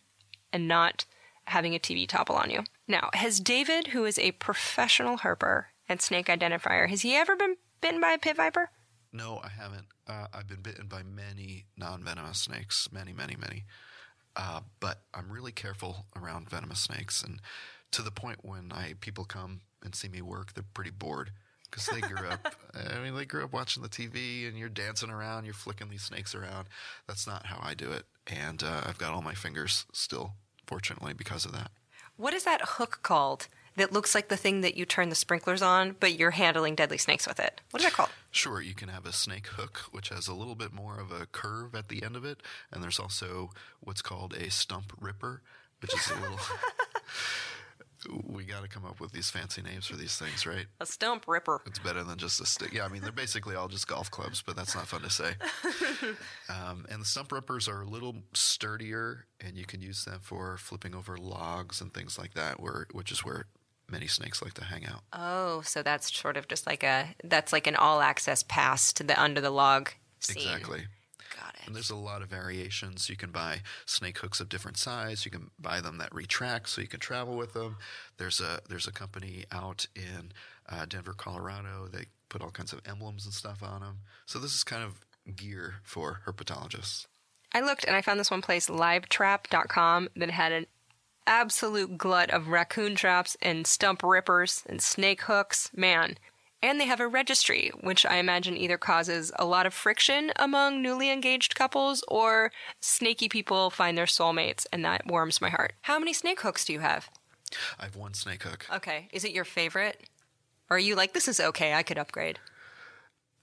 and 0.52 0.68
not 0.68 1.04
having 1.46 1.74
a 1.74 1.78
TV 1.78 2.06
topple 2.06 2.36
on 2.36 2.50
you. 2.50 2.64
Now, 2.86 3.10
has 3.14 3.40
David, 3.40 3.88
who 3.88 4.04
is 4.04 4.18
a 4.18 4.32
professional 4.32 5.18
herper 5.18 5.66
and 5.88 6.00
snake 6.00 6.26
identifier, 6.26 6.88
has 6.88 7.02
he 7.02 7.14
ever 7.14 7.36
been 7.36 7.56
bitten 7.80 8.00
by 8.00 8.12
a 8.12 8.18
pit 8.18 8.36
viper? 8.36 8.70
No, 9.12 9.40
I 9.42 9.48
haven't. 9.48 9.86
Uh, 10.06 10.26
I've 10.32 10.48
been 10.48 10.60
bitten 10.62 10.86
by 10.86 11.02
many 11.02 11.66
non 11.76 12.04
venomous 12.04 12.38
snakes, 12.38 12.88
many, 12.92 13.12
many, 13.12 13.36
many. 13.36 13.64
Uh, 14.36 14.60
but 14.80 15.02
I'm 15.14 15.32
really 15.32 15.52
careful 15.52 16.06
around 16.14 16.50
venomous 16.50 16.80
snakes, 16.80 17.22
and 17.22 17.40
to 17.90 18.02
the 18.02 18.10
point 18.10 18.40
when 18.42 18.70
I 18.70 18.94
people 19.00 19.24
come 19.24 19.62
and 19.82 19.94
see 19.94 20.08
me 20.08 20.20
work, 20.22 20.54
they're 20.54 20.64
pretty 20.74 20.90
bored 20.90 21.30
because 21.70 21.86
they 21.86 22.00
grew 22.00 22.26
up. 22.28 22.54
I 22.74 22.98
mean, 23.00 23.14
they 23.14 23.24
grew 23.24 23.44
up 23.44 23.52
watching 23.52 23.82
the 23.82 23.88
TV, 23.88 24.48
and 24.48 24.58
you're 24.58 24.68
dancing 24.68 25.10
around, 25.10 25.44
you're 25.44 25.54
flicking 25.54 25.88
these 25.88 26.02
snakes 26.02 26.34
around. 26.34 26.68
That's 27.06 27.26
not 27.26 27.46
how 27.46 27.60
I 27.62 27.74
do 27.74 27.92
it, 27.92 28.04
and 28.26 28.62
uh, 28.62 28.82
I've 28.84 28.98
got 28.98 29.12
all 29.12 29.22
my 29.22 29.34
fingers 29.34 29.86
still, 29.92 30.34
fortunately, 30.66 31.12
because 31.12 31.44
of 31.44 31.52
that. 31.52 31.70
What 32.16 32.34
is 32.34 32.44
that 32.44 32.60
hook 32.62 33.00
called 33.02 33.48
that 33.76 33.92
looks 33.92 34.12
like 34.14 34.28
the 34.28 34.36
thing 34.36 34.60
that 34.62 34.76
you 34.76 34.84
turn 34.84 35.08
the 35.08 35.14
sprinklers 35.14 35.62
on, 35.62 35.94
but 36.00 36.18
you're 36.18 36.32
handling 36.32 36.74
deadly 36.74 36.98
snakes 36.98 37.28
with 37.28 37.38
it? 37.38 37.60
What 37.70 37.80
is 37.80 37.86
that 37.86 37.94
called? 37.94 38.10
Sure, 38.30 38.60
you 38.60 38.74
can 38.74 38.88
have 38.88 39.06
a 39.06 39.12
snake 39.12 39.46
hook, 39.46 39.82
which 39.92 40.08
has 40.08 40.26
a 40.26 40.34
little 40.34 40.56
bit 40.56 40.72
more 40.72 40.98
of 40.98 41.12
a 41.12 41.26
curve 41.26 41.74
at 41.74 41.88
the 41.88 42.02
end 42.02 42.16
of 42.16 42.24
it, 42.24 42.42
and 42.72 42.82
there's 42.82 42.98
also 42.98 43.50
what's 43.80 44.02
called 44.02 44.34
a 44.34 44.50
stump 44.50 44.92
ripper, 45.00 45.42
which 45.80 45.94
is 45.94 46.10
a 46.10 46.20
little. 46.20 46.38
we 48.24 48.44
got 48.44 48.62
to 48.62 48.68
come 48.68 48.84
up 48.84 49.00
with 49.00 49.12
these 49.12 49.30
fancy 49.30 49.62
names 49.62 49.86
for 49.86 49.96
these 49.96 50.16
things, 50.16 50.46
right? 50.46 50.66
A 50.80 50.86
stump 50.86 51.24
ripper. 51.26 51.60
It's 51.66 51.78
better 51.78 52.04
than 52.04 52.18
just 52.18 52.40
a 52.40 52.46
stick. 52.46 52.72
Yeah, 52.72 52.84
I 52.84 52.88
mean, 52.88 53.02
they're 53.02 53.12
basically 53.12 53.54
all 53.54 53.68
just 53.68 53.88
golf 53.88 54.10
clubs, 54.10 54.42
but 54.44 54.56
that's 54.56 54.74
not 54.74 54.86
fun 54.86 55.02
to 55.02 55.10
say. 55.10 55.32
Um, 56.48 56.86
and 56.88 57.02
the 57.02 57.04
stump 57.04 57.30
rippers 57.30 57.68
are 57.68 57.82
a 57.82 57.86
little 57.86 58.14
sturdier, 58.32 59.26
and 59.40 59.56
you 59.56 59.66
can 59.66 59.82
use 59.82 60.04
them 60.04 60.20
for 60.22 60.56
flipping 60.56 60.94
over 60.94 61.18
logs 61.18 61.80
and 61.80 61.92
things 61.92 62.18
like 62.18 62.34
that, 62.34 62.60
where 62.60 62.86
which 62.92 63.12
is 63.12 63.24
where 63.24 63.46
many 63.90 64.06
snakes 64.06 64.40
like 64.42 64.54
to 64.54 64.64
hang 64.64 64.86
out. 64.86 65.02
Oh, 65.12 65.60
so 65.62 65.82
that's 65.82 66.14
sort 66.14 66.36
of 66.36 66.48
just 66.48 66.66
like 66.66 66.82
a 66.82 67.14
that's 67.24 67.52
like 67.52 67.66
an 67.66 67.76
all 67.76 68.00
access 68.00 68.42
pass 68.42 68.92
to 68.94 69.02
the 69.02 69.20
under 69.20 69.40
the 69.40 69.50
log 69.50 69.90
scene. 70.20 70.42
Exactly. 70.48 70.86
Got 71.38 71.54
it. 71.54 71.66
And 71.66 71.74
there's 71.74 71.90
a 71.90 71.96
lot 71.96 72.22
of 72.22 72.28
variations. 72.28 73.08
You 73.08 73.16
can 73.16 73.30
buy 73.30 73.62
snake 73.86 74.18
hooks 74.18 74.40
of 74.40 74.48
different 74.48 74.76
size. 74.76 75.24
You 75.24 75.30
can 75.30 75.50
buy 75.58 75.80
them 75.80 75.98
that 75.98 76.14
retract, 76.14 76.68
so 76.68 76.80
you 76.80 76.88
can 76.88 77.00
travel 77.00 77.36
with 77.36 77.52
them. 77.52 77.76
There's 78.16 78.40
a 78.40 78.60
there's 78.68 78.86
a 78.86 78.92
company 78.92 79.44
out 79.52 79.86
in 79.94 80.32
uh, 80.68 80.86
Denver, 80.86 81.12
Colorado. 81.12 81.88
They 81.90 82.06
put 82.28 82.42
all 82.42 82.50
kinds 82.50 82.72
of 82.72 82.80
emblems 82.86 83.24
and 83.24 83.34
stuff 83.34 83.62
on 83.62 83.80
them. 83.80 83.98
So 84.26 84.38
this 84.38 84.54
is 84.54 84.64
kind 84.64 84.82
of 84.82 85.00
gear 85.36 85.76
for 85.84 86.22
herpetologists. 86.26 87.06
I 87.52 87.60
looked 87.60 87.84
and 87.84 87.96
I 87.96 88.02
found 88.02 88.20
this 88.20 88.30
one 88.30 88.42
place, 88.42 88.68
livetrap.com, 88.68 90.08
that 90.16 90.30
had 90.30 90.52
an 90.52 90.66
absolute 91.26 91.96
glut 91.98 92.30
of 92.30 92.48
raccoon 92.48 92.94
traps 92.94 93.36
and 93.40 93.66
stump 93.66 94.02
rippers 94.02 94.64
and 94.66 94.82
snake 94.82 95.22
hooks. 95.22 95.70
Man. 95.74 96.16
And 96.62 96.80
they 96.80 96.86
have 96.86 97.00
a 97.00 97.06
registry, 97.06 97.70
which 97.80 98.04
I 98.04 98.16
imagine 98.16 98.56
either 98.56 98.78
causes 98.78 99.30
a 99.38 99.44
lot 99.44 99.66
of 99.66 99.74
friction 99.74 100.32
among 100.36 100.82
newly 100.82 101.10
engaged 101.10 101.54
couples 101.54 102.02
or 102.08 102.50
snaky 102.80 103.28
people 103.28 103.70
find 103.70 103.96
their 103.96 104.06
soulmates, 104.06 104.66
and 104.72 104.84
that 104.84 105.06
warms 105.06 105.40
my 105.40 105.50
heart. 105.50 105.74
How 105.82 105.98
many 105.98 106.12
snake 106.12 106.40
hooks 106.40 106.64
do 106.64 106.72
you 106.72 106.80
have? 106.80 107.08
I 107.78 107.84
have 107.84 107.96
one 107.96 108.14
snake 108.14 108.42
hook. 108.42 108.66
Okay. 108.74 109.08
Is 109.12 109.24
it 109.24 109.30
your 109.30 109.44
favorite? 109.44 110.08
Or 110.68 110.76
are 110.76 110.80
you 110.80 110.96
like, 110.96 111.12
this 111.12 111.28
is 111.28 111.40
okay, 111.40 111.74
I 111.74 111.82
could 111.82 111.96
upgrade? 111.96 112.40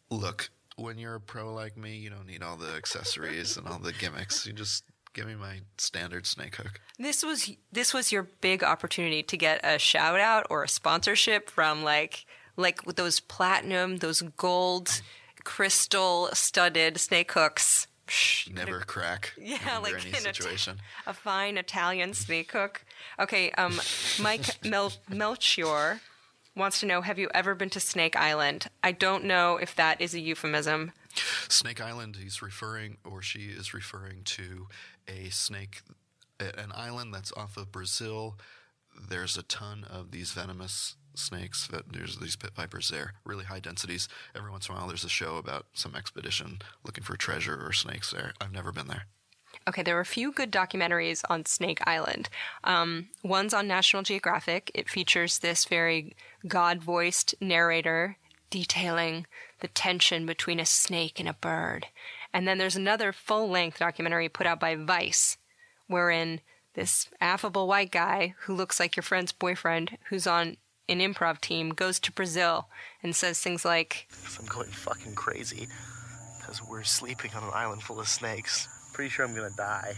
Look, 0.09 0.49
when 0.75 0.97
you're 0.97 1.15
a 1.15 1.21
pro 1.21 1.53
like 1.53 1.77
me, 1.77 1.95
you 1.95 2.09
don't 2.09 2.27
need 2.27 2.43
all 2.43 2.57
the 2.57 2.73
accessories 2.73 3.57
and 3.57 3.67
all 3.67 3.79
the 3.79 3.93
gimmicks. 3.93 4.45
You 4.45 4.53
just 4.53 4.83
give 5.13 5.25
me 5.25 5.35
my 5.35 5.61
standard 5.77 6.27
snake 6.27 6.57
hook. 6.57 6.81
This 6.99 7.23
was 7.23 7.51
this 7.71 7.93
was 7.93 8.11
your 8.11 8.23
big 8.23 8.63
opportunity 8.63 9.23
to 9.23 9.37
get 9.37 9.61
a 9.63 9.79
shout 9.79 10.19
out 10.19 10.45
or 10.49 10.63
a 10.63 10.69
sponsorship 10.69 11.49
from 11.49 11.83
like 11.83 12.25
like 12.57 12.85
with 12.85 12.95
those 12.95 13.19
platinum, 13.19 13.97
those 13.97 14.21
gold 14.37 15.01
crystal 15.43 16.29
studded 16.33 16.99
snake 16.99 17.31
hooks. 17.31 17.87
Psh, 18.07 18.47
you 18.47 18.53
could've- 18.53 18.67
Never 18.71 18.79
crack 18.81 19.33
Yeah, 19.41 19.79
like 19.79 19.93
any 19.95 20.09
in 20.09 20.15
a 20.15 20.19
situation. 20.19 20.79
a 21.07 21.13
fine 21.13 21.57
Italian 21.57 22.13
snake 22.13 22.51
hook. 22.51 22.85
Okay, 23.19 23.51
um, 23.51 23.79
Mike 24.21 24.63
Mel- 24.65 24.93
Melchior 25.09 26.01
wants 26.55 26.79
to 26.81 26.85
know: 26.85 27.01
Have 27.01 27.17
you 27.19 27.29
ever 27.33 27.55
been 27.55 27.69
to 27.71 27.79
Snake 27.79 28.15
Island? 28.15 28.67
I 28.83 28.91
don't 28.91 29.23
know 29.25 29.57
if 29.57 29.75
that 29.75 30.01
is 30.01 30.13
a 30.13 30.19
euphemism. 30.19 30.91
Snake 31.49 31.81
Island, 31.81 32.17
he's 32.21 32.41
referring, 32.41 32.97
or 33.05 33.21
she 33.21 33.45
is 33.45 33.73
referring 33.73 34.23
to 34.25 34.67
a 35.07 35.29
snake, 35.29 35.81
an 36.39 36.71
island 36.75 37.13
that's 37.13 37.31
off 37.37 37.55
of 37.57 37.71
Brazil. 37.71 38.37
There's 39.09 39.37
a 39.37 39.43
ton 39.43 39.83
of 39.89 40.11
these 40.11 40.31
venomous 40.31 40.95
snakes. 41.17 41.67
That 41.67 41.91
there's 41.91 42.17
these 42.17 42.35
pit 42.35 42.51
vipers 42.55 42.89
there, 42.89 43.13
really 43.23 43.45
high 43.45 43.59
densities. 43.59 44.07
Every 44.35 44.51
once 44.51 44.67
in 44.67 44.75
a 44.75 44.77
while, 44.77 44.87
there's 44.87 45.03
a 45.03 45.09
show 45.09 45.37
about 45.37 45.67
some 45.73 45.95
expedition 45.95 46.59
looking 46.83 47.03
for 47.03 47.15
treasure 47.17 47.59
or 47.65 47.73
snakes 47.73 48.11
there. 48.11 48.33
I've 48.39 48.53
never 48.53 48.71
been 48.71 48.87
there. 48.87 49.05
Okay, 49.67 49.81
there 49.81 49.97
are 49.97 50.01
a 50.01 50.05
few 50.05 50.31
good 50.31 50.51
documentaries 50.51 51.23
on 51.29 51.45
Snake 51.45 51.79
Island. 51.87 52.29
Um, 52.63 53.09
one's 53.23 53.53
on 53.53 53.67
National 53.67 54.03
Geographic. 54.03 54.69
It 54.75 54.89
features 54.89 55.39
this 55.39 55.65
very 55.65 56.15
God 56.47 56.83
voiced 56.83 57.33
narrator 57.41 58.17
detailing 58.49 59.25
the 59.61 59.67
tension 59.67 60.25
between 60.25 60.59
a 60.59 60.65
snake 60.65 61.19
and 61.19 61.27
a 61.27 61.33
bird. 61.33 61.87
And 62.33 62.47
then 62.47 62.57
there's 62.57 62.75
another 62.75 63.11
full 63.11 63.49
length 63.49 63.79
documentary 63.79 64.29
put 64.29 64.45
out 64.45 64.59
by 64.59 64.75
Vice, 64.75 65.37
wherein 65.87 66.41
this 66.75 67.09
affable 67.19 67.67
white 67.67 67.91
guy 67.91 68.35
who 68.41 68.53
looks 68.53 68.79
like 68.79 68.95
your 68.95 69.03
friend's 69.03 69.31
boyfriend, 69.31 69.97
who's 70.09 70.27
on 70.27 70.57
an 70.87 70.99
improv 70.99 71.41
team, 71.41 71.69
goes 71.69 71.99
to 72.01 72.11
Brazil 72.11 72.67
and 73.01 73.15
says 73.15 73.39
things 73.39 73.65
like, 73.65 74.07
I'm 74.39 74.45
going 74.45 74.69
fucking 74.69 75.15
crazy 75.15 75.67
because 76.39 76.61
we're 76.67 76.83
sleeping 76.83 77.31
on 77.35 77.43
an 77.43 77.51
island 77.53 77.83
full 77.83 77.99
of 77.99 78.07
snakes, 78.07 78.67
pretty 78.93 79.09
sure 79.09 79.25
I'm 79.25 79.35
gonna 79.35 79.49
die. 79.57 79.93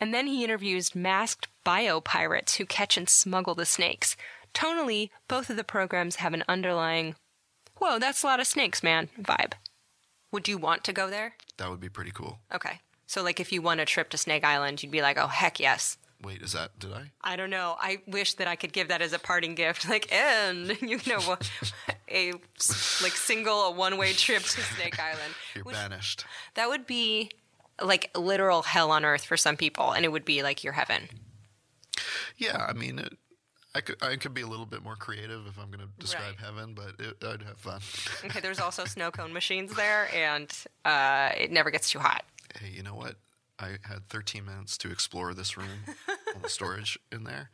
And 0.00 0.12
then 0.12 0.26
he 0.26 0.44
interviews 0.44 0.94
masked 0.94 1.48
biopirates 1.64 2.56
who 2.56 2.66
catch 2.66 2.96
and 2.96 3.08
smuggle 3.08 3.54
the 3.54 3.64
snakes. 3.64 4.16
Tonally, 4.52 5.10
both 5.28 5.48
of 5.48 5.56
the 5.56 5.64
programs 5.64 6.16
have 6.16 6.34
an 6.34 6.44
underlying, 6.48 7.14
whoa, 7.78 7.98
that's 7.98 8.22
a 8.22 8.26
lot 8.26 8.40
of 8.40 8.46
snakes, 8.46 8.82
man, 8.82 9.08
vibe. 9.20 9.52
Would 10.32 10.48
you 10.48 10.58
want 10.58 10.84
to 10.84 10.92
go 10.92 11.08
there? 11.08 11.34
That 11.56 11.70
would 11.70 11.80
be 11.80 11.88
pretty 11.88 12.10
cool. 12.10 12.40
Okay. 12.54 12.80
So, 13.06 13.22
like, 13.22 13.38
if 13.38 13.52
you 13.52 13.62
won 13.62 13.78
a 13.78 13.86
trip 13.86 14.10
to 14.10 14.18
Snake 14.18 14.44
Island, 14.44 14.82
you'd 14.82 14.92
be 14.92 15.00
like, 15.00 15.16
oh, 15.16 15.28
heck 15.28 15.60
yes. 15.60 15.96
Wait, 16.22 16.40
is 16.42 16.52
that 16.52 16.78
did 16.78 16.92
I? 16.92 17.10
I 17.22 17.36
don't 17.36 17.50
know. 17.50 17.76
I 17.78 17.98
wish 18.06 18.34
that 18.34 18.48
I 18.48 18.56
could 18.56 18.72
give 18.72 18.88
that 18.88 19.02
as 19.02 19.12
a 19.12 19.18
parting 19.18 19.54
gift. 19.54 19.86
Like, 19.88 20.10
and, 20.12 20.68
you 20.82 20.98
know, 21.06 21.36
a, 22.10 22.32
like, 22.32 23.12
single, 23.12 23.62
a 23.64 23.70
one 23.70 23.96
way 23.98 24.12
trip 24.12 24.42
to 24.42 24.60
Snake 24.60 24.98
Island. 24.98 25.34
You're 25.54 25.64
Which- 25.64 25.76
banished. 25.76 26.24
That 26.54 26.68
would 26.68 26.86
be 26.86 27.30
like 27.82 28.10
literal 28.16 28.62
hell 28.62 28.90
on 28.90 29.04
earth 29.04 29.24
for 29.24 29.36
some 29.36 29.56
people, 29.56 29.92
and 29.92 30.04
it 30.04 30.08
would 30.10 30.24
be 30.24 30.42
like 30.42 30.64
your 30.64 30.72
heaven. 30.72 31.08
Yeah, 32.38 32.64
I 32.68 32.72
mean, 32.72 32.98
it, 32.98 33.12
I 33.74 33.80
could 33.82 34.02
I 34.02 34.16
could 34.16 34.32
be 34.34 34.40
a 34.40 34.46
little 34.46 34.64
bit 34.66 34.82
more 34.82 34.96
creative 34.96 35.46
if 35.46 35.58
I'm 35.58 35.70
going 35.70 35.80
to 35.86 35.88
describe 35.98 36.24
Right. 36.24 36.40
heaven, 36.40 36.74
but 36.74 36.98
it, 36.98 37.16
I'd 37.22 37.42
have 37.42 37.58
fun. 37.58 37.80
Okay, 38.24 38.40
there's 38.40 38.60
also 38.60 38.84
snow 38.86 39.10
cone 39.10 39.32
machines 39.34 39.74
there, 39.74 40.08
and 40.14 40.50
uh, 40.86 41.30
it 41.36 41.50
never 41.52 41.70
gets 41.70 41.90
too 41.90 41.98
hot. 41.98 42.24
hey, 42.60 42.70
you 42.74 42.82
know 42.82 42.94
what? 42.94 43.16
I 43.58 43.76
had 43.88 44.08
13 44.08 44.44
minutes 44.44 44.76
to 44.78 44.90
explore 44.90 45.32
this 45.34 45.56
room, 45.56 45.68
all 46.34 46.40
the 46.42 46.48
storage 46.48 46.98
in 47.12 47.24
there. 47.24 47.50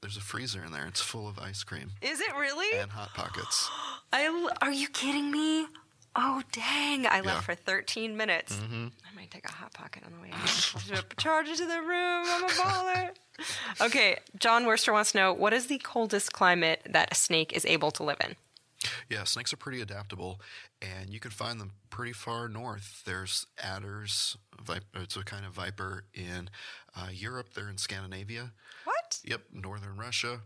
There's 0.00 0.16
a 0.16 0.20
freezer 0.20 0.64
in 0.64 0.72
there. 0.72 0.86
It's 0.86 1.00
full 1.00 1.28
of 1.28 1.38
ice 1.38 1.62
cream 1.62 1.92
Is 2.00 2.20
it 2.20 2.34
really? 2.36 2.78
and 2.78 2.90
hot 2.90 3.10
pockets. 3.14 3.68
I 4.12 4.24
l- 4.26 4.50
are 4.60 4.72
you 4.72 4.88
kidding 4.88 5.30
me? 5.30 5.66
Oh 6.14 6.42
dang! 6.52 7.06
I 7.06 7.20
left 7.22 7.44
for 7.44 7.54
13 7.54 8.16
minutes. 8.16 8.54
Mm-hmm. 8.56 8.88
I 9.10 9.16
might 9.16 9.30
take 9.30 9.46
a 9.48 9.52
hot 9.52 9.72
pocket 9.72 10.02
on 10.04 10.12
the 10.12 10.20
way 10.20 10.30
out. 10.32 11.16
Charge 11.16 11.48
it 11.48 11.56
to 11.56 11.64
the 11.66 11.80
room. 11.80 12.24
I'm 12.26 12.44
a 12.44 12.48
baller. 12.48 13.10
Okay, 13.80 14.18
John 14.38 14.66
Worster 14.66 14.92
wants 14.92 15.12
to 15.12 15.18
know 15.18 15.32
what 15.32 15.52
is 15.54 15.66
the 15.66 15.78
coldest 15.78 16.32
climate 16.34 16.82
that 16.88 17.10
a 17.10 17.14
snake 17.14 17.52
is 17.54 17.64
able 17.64 17.90
to 17.92 18.02
live 18.02 18.18
in? 18.22 18.36
Yeah, 19.08 19.24
snakes 19.24 19.52
are 19.52 19.56
pretty 19.58 19.80
adaptable, 19.80 20.40
and 20.80 21.10
you 21.10 21.20
can 21.20 21.30
find 21.30 21.60
them 21.60 21.72
pretty 21.90 22.12
far 22.12 22.48
north. 22.48 23.02
There's 23.04 23.46
adders, 23.62 24.36
vip- 24.64 24.84
it's 24.94 25.16
a 25.16 25.24
kind 25.24 25.44
of 25.44 25.52
viper 25.52 26.04
in 26.14 26.50
uh, 26.96 27.08
Europe. 27.12 27.54
They're 27.54 27.68
in 27.70 27.78
Scandinavia. 27.78 28.52
What? 28.84 29.20
Yep, 29.24 29.42
northern 29.52 29.96
Russia. 29.96 30.40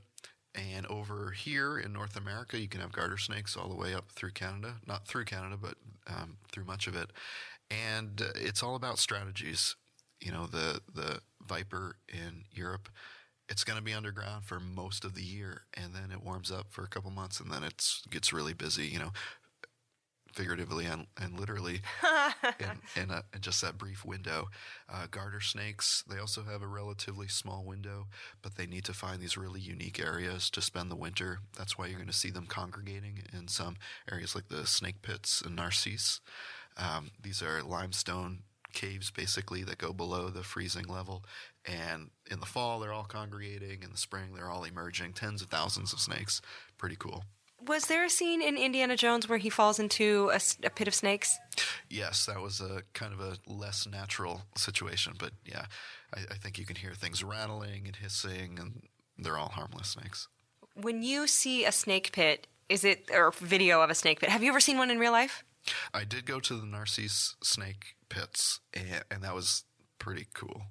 And 0.54 0.86
over 0.86 1.32
here 1.32 1.78
in 1.78 1.92
North 1.92 2.16
America, 2.16 2.58
you 2.58 2.68
can 2.68 2.80
have 2.80 2.92
garter 2.92 3.18
snakes 3.18 3.56
all 3.56 3.68
the 3.68 3.76
way 3.76 3.94
up 3.94 4.10
through 4.12 4.30
Canada. 4.30 4.76
Not 4.86 5.06
through 5.06 5.26
Canada, 5.26 5.56
but 5.60 5.74
um, 6.06 6.38
through 6.50 6.64
much 6.64 6.86
of 6.86 6.96
it. 6.96 7.10
And 7.70 8.22
uh, 8.22 8.28
it's 8.34 8.62
all 8.62 8.74
about 8.74 8.98
strategies. 8.98 9.76
You 10.20 10.32
know, 10.32 10.46
the, 10.46 10.80
the 10.94 11.20
viper 11.46 11.96
in 12.08 12.44
Europe, 12.52 12.88
it's 13.48 13.64
going 13.64 13.78
to 13.78 13.84
be 13.84 13.92
underground 13.92 14.44
for 14.44 14.60
most 14.60 15.04
of 15.04 15.14
the 15.14 15.22
year. 15.22 15.62
And 15.74 15.94
then 15.94 16.10
it 16.10 16.22
warms 16.22 16.50
up 16.50 16.66
for 16.70 16.84
a 16.84 16.88
couple 16.88 17.10
months 17.10 17.40
and 17.40 17.50
then 17.50 17.62
it 17.62 17.84
gets 18.10 18.32
really 18.32 18.54
busy, 18.54 18.86
you 18.86 18.98
know, 18.98 19.12
figuratively 20.36 20.84
and, 20.84 21.06
and 21.20 21.38
literally 21.40 21.80
in, 22.60 22.80
in, 23.02 23.10
a, 23.10 23.24
in 23.34 23.40
just 23.40 23.62
that 23.62 23.78
brief 23.78 24.04
window. 24.04 24.48
Uh, 24.88 25.06
garter 25.10 25.40
snakes, 25.40 26.04
they 26.08 26.18
also 26.18 26.42
have 26.42 26.62
a 26.62 26.66
relatively 26.66 27.26
small 27.26 27.64
window, 27.64 28.06
but 28.42 28.56
they 28.56 28.66
need 28.66 28.84
to 28.84 28.92
find 28.92 29.20
these 29.20 29.38
really 29.38 29.60
unique 29.60 29.98
areas 29.98 30.50
to 30.50 30.60
spend 30.60 30.90
the 30.90 30.96
winter. 30.96 31.38
That's 31.56 31.78
why 31.78 31.86
you're 31.86 31.98
going 31.98 32.06
to 32.08 32.12
see 32.12 32.30
them 32.30 32.46
congregating 32.46 33.22
in 33.32 33.48
some 33.48 33.76
areas 34.10 34.34
like 34.34 34.48
the 34.48 34.66
snake 34.66 35.00
pits 35.00 35.40
and 35.40 35.56
Narcisse. 35.56 36.20
Um, 36.76 37.12
these 37.22 37.42
are 37.42 37.62
limestone 37.62 38.40
caves 38.76 39.10
basically 39.10 39.64
that 39.64 39.78
go 39.78 39.92
below 39.92 40.28
the 40.28 40.42
freezing 40.42 40.86
level. 40.86 41.24
And 41.64 42.10
in 42.30 42.40
the 42.40 42.46
fall, 42.46 42.78
they're 42.78 42.92
all 42.92 43.04
congregating. 43.04 43.82
In 43.82 43.90
the 43.90 43.96
spring, 43.96 44.34
they're 44.34 44.50
all 44.50 44.64
emerging. 44.64 45.14
Tens 45.14 45.40
of 45.40 45.48
thousands 45.48 45.92
of 45.92 45.98
snakes. 45.98 46.42
Pretty 46.76 46.96
cool. 46.96 47.24
Was 47.66 47.86
there 47.86 48.04
a 48.04 48.10
scene 48.10 48.42
in 48.42 48.58
Indiana 48.58 48.96
Jones 48.96 49.28
where 49.28 49.38
he 49.38 49.48
falls 49.48 49.78
into 49.78 50.30
a 50.62 50.70
pit 50.70 50.86
of 50.86 50.94
snakes? 50.94 51.38
Yes, 51.88 52.26
that 52.26 52.40
was 52.40 52.60
a 52.60 52.82
kind 52.92 53.14
of 53.14 53.20
a 53.20 53.38
less 53.46 53.88
natural 53.88 54.42
situation, 54.56 55.14
but 55.18 55.32
yeah, 55.44 55.64
I, 56.14 56.20
I 56.32 56.34
think 56.34 56.58
you 56.58 56.66
can 56.66 56.76
hear 56.76 56.92
things 56.92 57.24
rattling 57.24 57.86
and 57.86 57.96
hissing, 57.96 58.58
and 58.60 58.82
they're 59.18 59.38
all 59.38 59.48
harmless 59.48 59.88
snakes. 59.88 60.28
When 60.74 61.02
you 61.02 61.26
see 61.26 61.64
a 61.64 61.72
snake 61.72 62.12
pit, 62.12 62.46
is 62.68 62.84
it 62.84 63.10
or 63.12 63.32
video 63.32 63.80
of 63.80 63.88
a 63.88 63.94
snake 63.94 64.20
pit? 64.20 64.28
Have 64.28 64.42
you 64.42 64.50
ever 64.50 64.60
seen 64.60 64.76
one 64.76 64.90
in 64.90 64.98
real 64.98 65.12
life? 65.12 65.42
I 65.94 66.04
did 66.04 66.26
go 66.26 66.38
to 66.40 66.54
the 66.60 66.66
Narcisse 66.66 67.36
snake 67.42 67.95
pits, 68.08 68.60
and, 68.74 69.04
and 69.10 69.22
that 69.22 69.34
was 69.34 69.64
pretty 69.98 70.26
cool. 70.34 70.62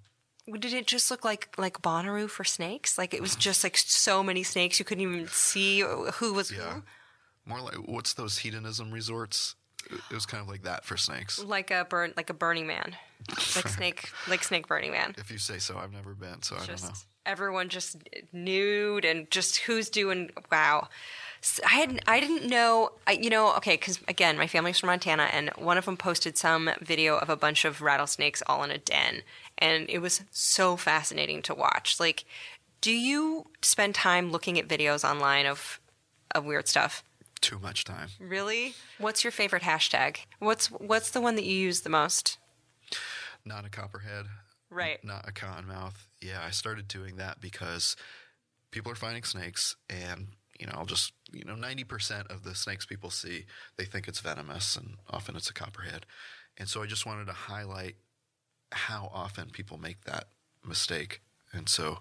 Did 0.48 0.74
it 0.74 0.86
just 0.86 1.10
look 1.10 1.26
like 1.26 1.50
like 1.58 1.82
Bonnaroo 1.82 2.30
for 2.30 2.44
snakes? 2.44 2.98
Like 2.98 3.14
it 3.14 3.22
was 3.22 3.36
just 3.36 3.64
like 3.64 3.76
so 3.78 4.22
many 4.22 4.44
snakes 4.44 4.78
you 4.78 4.86
couldn't 4.86 5.04
even 5.04 5.28
see 5.28 5.80
who 5.80 6.34
was 6.34 6.52
Yeah, 6.52 6.82
more 7.46 7.62
like 7.62 7.76
what's 7.76 8.14
those 8.14 8.38
hedonism 8.40 8.92
resorts? 8.92 9.56
It 9.90 10.14
was 10.14 10.26
kind 10.26 10.42
of 10.42 10.48
like 10.48 10.64
that 10.64 10.86
for 10.86 10.98
snakes. 10.98 11.44
Like 11.44 11.72
a 11.72 11.86
burn 11.86 12.14
like 12.16 12.30
a 12.30 12.34
Burning 12.34 12.68
Man, 12.68 12.96
like 13.56 13.68
snake 13.68 14.10
like 14.28 14.44
snake 14.44 14.68
Burning 14.68 14.92
Man. 14.92 15.16
If 15.18 15.32
you 15.32 15.40
say 15.40 15.58
so, 15.58 15.78
I've 15.78 15.94
never 15.94 16.14
been, 16.14 16.44
so 16.44 16.56
I 16.56 16.66
don't 16.66 16.82
know. 16.84 16.90
Everyone 17.26 17.70
just 17.70 17.98
nude 18.32 19.04
and 19.04 19.30
just 19.32 19.58
who's 19.58 19.90
doing 19.90 20.30
wow. 20.52 20.90
I 21.66 21.70
had 21.70 22.00
I 22.08 22.20
didn't 22.20 22.48
know 22.50 22.92
I, 23.06 23.14
you 23.14 23.30
know 23.30 23.54
okay 23.58 23.76
because 23.76 24.00
again 24.08 24.38
my 24.38 24.48
family's 24.48 24.80
from 24.80 24.88
Montana 24.88 25.24
and 25.32 25.50
one 25.58 25.78
of 25.78 25.86
them 25.86 25.98
posted 25.98 26.38
some 26.38 26.70
video 26.82 27.18
of 27.18 27.30
a 27.30 27.36
bunch 27.36 27.66
of 27.66 27.82
rattlesnakes 27.82 28.42
all 28.48 28.64
in 28.64 28.72
a 28.72 28.78
den 28.78 29.22
and 29.58 29.90
it 29.90 30.00
was 30.00 30.22
so 30.32 30.76
fascinating 30.76 31.42
to 31.44 31.54
watch. 31.54 32.00
Like, 32.00 32.26
do 32.82 32.92
you 32.92 33.48
spend 33.62 33.96
time 33.96 34.32
looking 34.32 34.60
at 34.60 34.68
videos 34.68 35.08
online 35.08 35.46
of 35.46 35.80
of 36.34 36.46
weird 36.46 36.68
stuff? 36.68 37.04
Too 37.42 37.60
much 37.60 37.84
time. 37.84 38.10
Really? 38.20 38.74
What's 38.98 39.24
your 39.24 39.32
favorite 39.32 39.64
hashtag? 39.64 40.18
What's 40.40 40.68
what's 40.72 41.12
the 41.12 41.22
one 41.22 41.36
that 41.36 41.46
you 41.46 41.58
use 41.58 41.82
the 41.82 41.90
most? 41.90 42.38
Not 43.46 43.66
a 43.66 43.70
copperhead. 43.70 44.26
Right. 44.70 45.04
Not 45.04 45.28
a 45.28 45.32
cottonmouth. 45.32 46.08
Yeah, 46.22 46.42
I 46.46 46.50
started 46.50 46.88
doing 46.88 47.18
that 47.18 47.40
because 47.40 47.96
people 48.72 48.92
are 48.92 48.96
finding 48.96 49.24
snakes, 49.24 49.76
and 49.90 50.30
you 50.60 50.68
know, 50.68 50.74
I'll 50.76 50.86
just 50.86 51.14
you 51.32 51.44
know, 51.44 51.56
ninety 51.56 51.84
percent 51.84 52.28
of 52.30 52.44
the 52.44 52.56
snakes 52.56 52.86
people 52.86 53.10
see, 53.10 53.46
they 53.78 53.86
think 53.86 54.08
it's 54.08 54.20
venomous, 54.20 54.76
and 54.76 54.96
often 55.10 55.36
it's 55.36 55.50
a 55.50 55.54
copperhead. 55.54 56.06
And 56.58 56.70
so 56.70 56.82
I 56.82 56.86
just 56.86 57.06
wanted 57.06 57.26
to 57.26 57.34
highlight 57.34 57.96
how 58.72 59.12
often 59.14 59.50
people 59.50 59.78
make 59.78 60.06
that 60.06 60.26
mistake. 60.66 61.22
And 61.52 61.68
so, 61.68 62.00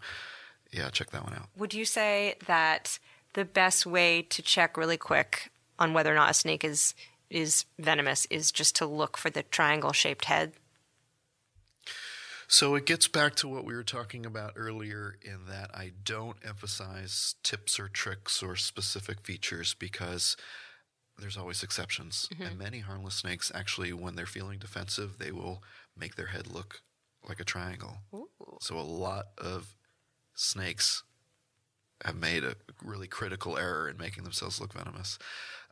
yeah, 0.72 0.90
check 0.90 1.10
that 1.10 1.24
one 1.24 1.34
out. 1.34 1.48
Would 1.56 1.74
you 1.74 1.84
say 1.84 2.36
that 2.46 2.98
the 3.34 3.44
best 3.44 3.86
way 3.86 4.22
to 4.22 4.42
check 4.42 4.76
really 4.76 4.96
quick 4.96 5.50
on 5.78 5.92
whether 5.92 6.12
or 6.12 6.16
not 6.16 6.30
a 6.30 6.34
snake 6.34 6.64
is 6.64 6.94
is 7.30 7.64
venomous 7.78 8.26
is 8.30 8.52
just 8.52 8.76
to 8.76 8.86
look 8.86 9.16
for 9.16 9.30
the 9.30 9.42
triangle 9.42 9.92
shaped 9.92 10.26
head? 10.26 10.52
So 12.54 12.76
it 12.76 12.86
gets 12.86 13.08
back 13.08 13.34
to 13.36 13.48
what 13.48 13.64
we 13.64 13.74
were 13.74 13.82
talking 13.82 14.24
about 14.24 14.52
earlier 14.54 15.16
in 15.22 15.46
that 15.48 15.72
I 15.74 15.90
don't 16.04 16.36
emphasize 16.46 17.34
tips 17.42 17.80
or 17.80 17.88
tricks 17.88 18.44
or 18.44 18.54
specific 18.54 19.22
features 19.22 19.74
because 19.74 20.36
there's 21.18 21.36
always 21.36 21.64
exceptions. 21.64 22.28
And 22.38 22.56
many 22.56 22.78
harmless 22.78 23.16
snakes 23.16 23.50
actually, 23.52 23.92
when 23.92 24.14
they're 24.14 24.24
feeling 24.24 24.60
defensive, 24.60 25.18
they 25.18 25.32
will 25.32 25.64
make 25.98 26.14
their 26.14 26.28
head 26.28 26.46
look 26.46 26.82
like 27.28 27.40
a 27.40 27.44
triangle. 27.44 27.98
So 28.60 28.78
a 28.78 28.82
lot 28.82 29.24
of 29.36 29.74
snakes 30.36 31.02
have 32.04 32.14
made 32.14 32.44
a 32.44 32.54
really 32.84 33.08
critical 33.08 33.58
error 33.58 33.88
in 33.88 33.96
making 33.96 34.22
themselves 34.22 34.60
look 34.60 34.74
venomous. 34.74 35.18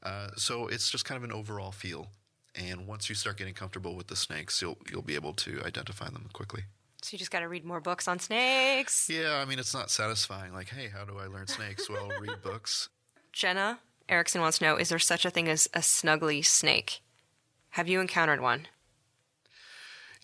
Uh, 0.02 0.30
so 0.34 0.66
it's 0.66 0.90
just 0.90 1.04
kind 1.04 1.16
of 1.16 1.22
an 1.22 1.30
overall 1.30 1.70
feel. 1.70 2.08
And 2.54 2.86
once 2.86 3.08
you 3.08 3.14
start 3.14 3.38
getting 3.38 3.54
comfortable 3.54 3.96
with 3.96 4.08
the 4.08 4.16
snakes, 4.16 4.60
you'll 4.60 4.78
you'll 4.90 5.02
be 5.02 5.14
able 5.14 5.32
to 5.34 5.62
identify 5.64 6.06
them 6.06 6.28
quickly. 6.32 6.64
So 7.02 7.14
you 7.14 7.18
just 7.18 7.30
got 7.30 7.40
to 7.40 7.48
read 7.48 7.64
more 7.64 7.80
books 7.80 8.06
on 8.06 8.18
snakes. 8.18 9.08
Yeah, 9.10 9.36
I 9.36 9.44
mean 9.44 9.58
it's 9.58 9.74
not 9.74 9.90
satisfying. 9.90 10.52
Like, 10.52 10.68
hey, 10.68 10.88
how 10.88 11.04
do 11.04 11.18
I 11.18 11.26
learn 11.26 11.46
snakes? 11.46 11.88
Well, 11.88 12.08
read 12.20 12.42
books. 12.42 12.88
Jenna 13.32 13.80
Erickson 14.08 14.40
wants 14.40 14.58
to 14.58 14.64
know 14.64 14.76
Is 14.76 14.90
there 14.90 14.98
such 14.98 15.24
a 15.24 15.30
thing 15.30 15.48
as 15.48 15.68
a 15.74 15.80
snuggly 15.80 16.44
snake? 16.44 17.00
Have 17.70 17.88
you 17.88 18.00
encountered 18.00 18.40
one? 18.40 18.68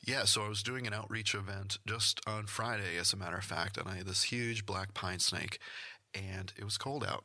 Yeah, 0.05 0.24
so 0.24 0.45
I 0.45 0.49
was 0.49 0.62
doing 0.62 0.87
an 0.87 0.95
outreach 0.95 1.35
event 1.35 1.79
just 1.87 2.20
on 2.26 2.47
Friday, 2.47 2.97
as 2.99 3.12
a 3.12 3.16
matter 3.16 3.37
of 3.37 3.45
fact, 3.45 3.76
and 3.76 3.89
I 3.89 3.97
had 3.97 4.07
this 4.07 4.24
huge 4.24 4.64
black 4.64 4.95
pine 4.95 5.18
snake, 5.18 5.59
and 6.14 6.53
it 6.57 6.64
was 6.64 6.79
cold 6.79 7.05
out. 7.05 7.24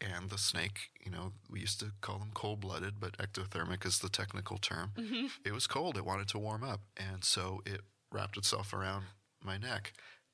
And 0.00 0.30
the 0.30 0.38
snake, 0.38 0.90
you 1.04 1.10
know, 1.10 1.32
we 1.50 1.60
used 1.60 1.78
to 1.80 1.92
call 2.00 2.18
them 2.18 2.30
cold 2.32 2.60
blooded, 2.60 2.94
but 2.98 3.18
ectothermic 3.18 3.84
is 3.84 3.98
the 3.98 4.08
technical 4.08 4.56
term. 4.56 4.92
Mm-hmm. 4.96 5.26
It 5.44 5.52
was 5.52 5.66
cold, 5.66 5.96
it 5.98 6.06
wanted 6.06 6.28
to 6.28 6.38
warm 6.38 6.64
up, 6.64 6.80
and 6.96 7.22
so 7.22 7.60
it 7.66 7.82
wrapped 8.10 8.38
itself 8.38 8.72
around 8.72 9.04
my 9.44 9.58
neck, 9.58 9.92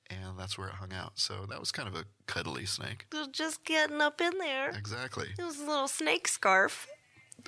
and 0.09 0.39
that's 0.39 0.57
where 0.57 0.69
it 0.69 0.75
hung 0.75 0.93
out. 0.93 1.19
So 1.19 1.47
that 1.49 1.59
was 1.59 1.73
kind 1.73 1.89
of 1.89 1.97
a 1.97 2.05
cuddly 2.27 2.65
snake. 2.65 3.07
It 3.13 3.17
was 3.17 3.29
just 3.29 3.65
getting 3.65 4.01
up 4.01 4.21
in 4.21 4.39
there. 4.39 4.71
Exactly. 4.71 5.29
It 5.37 5.43
was 5.45 5.59
a 5.59 5.65
little 5.65 5.89
snake 5.89 6.29
scarf. 6.29 6.87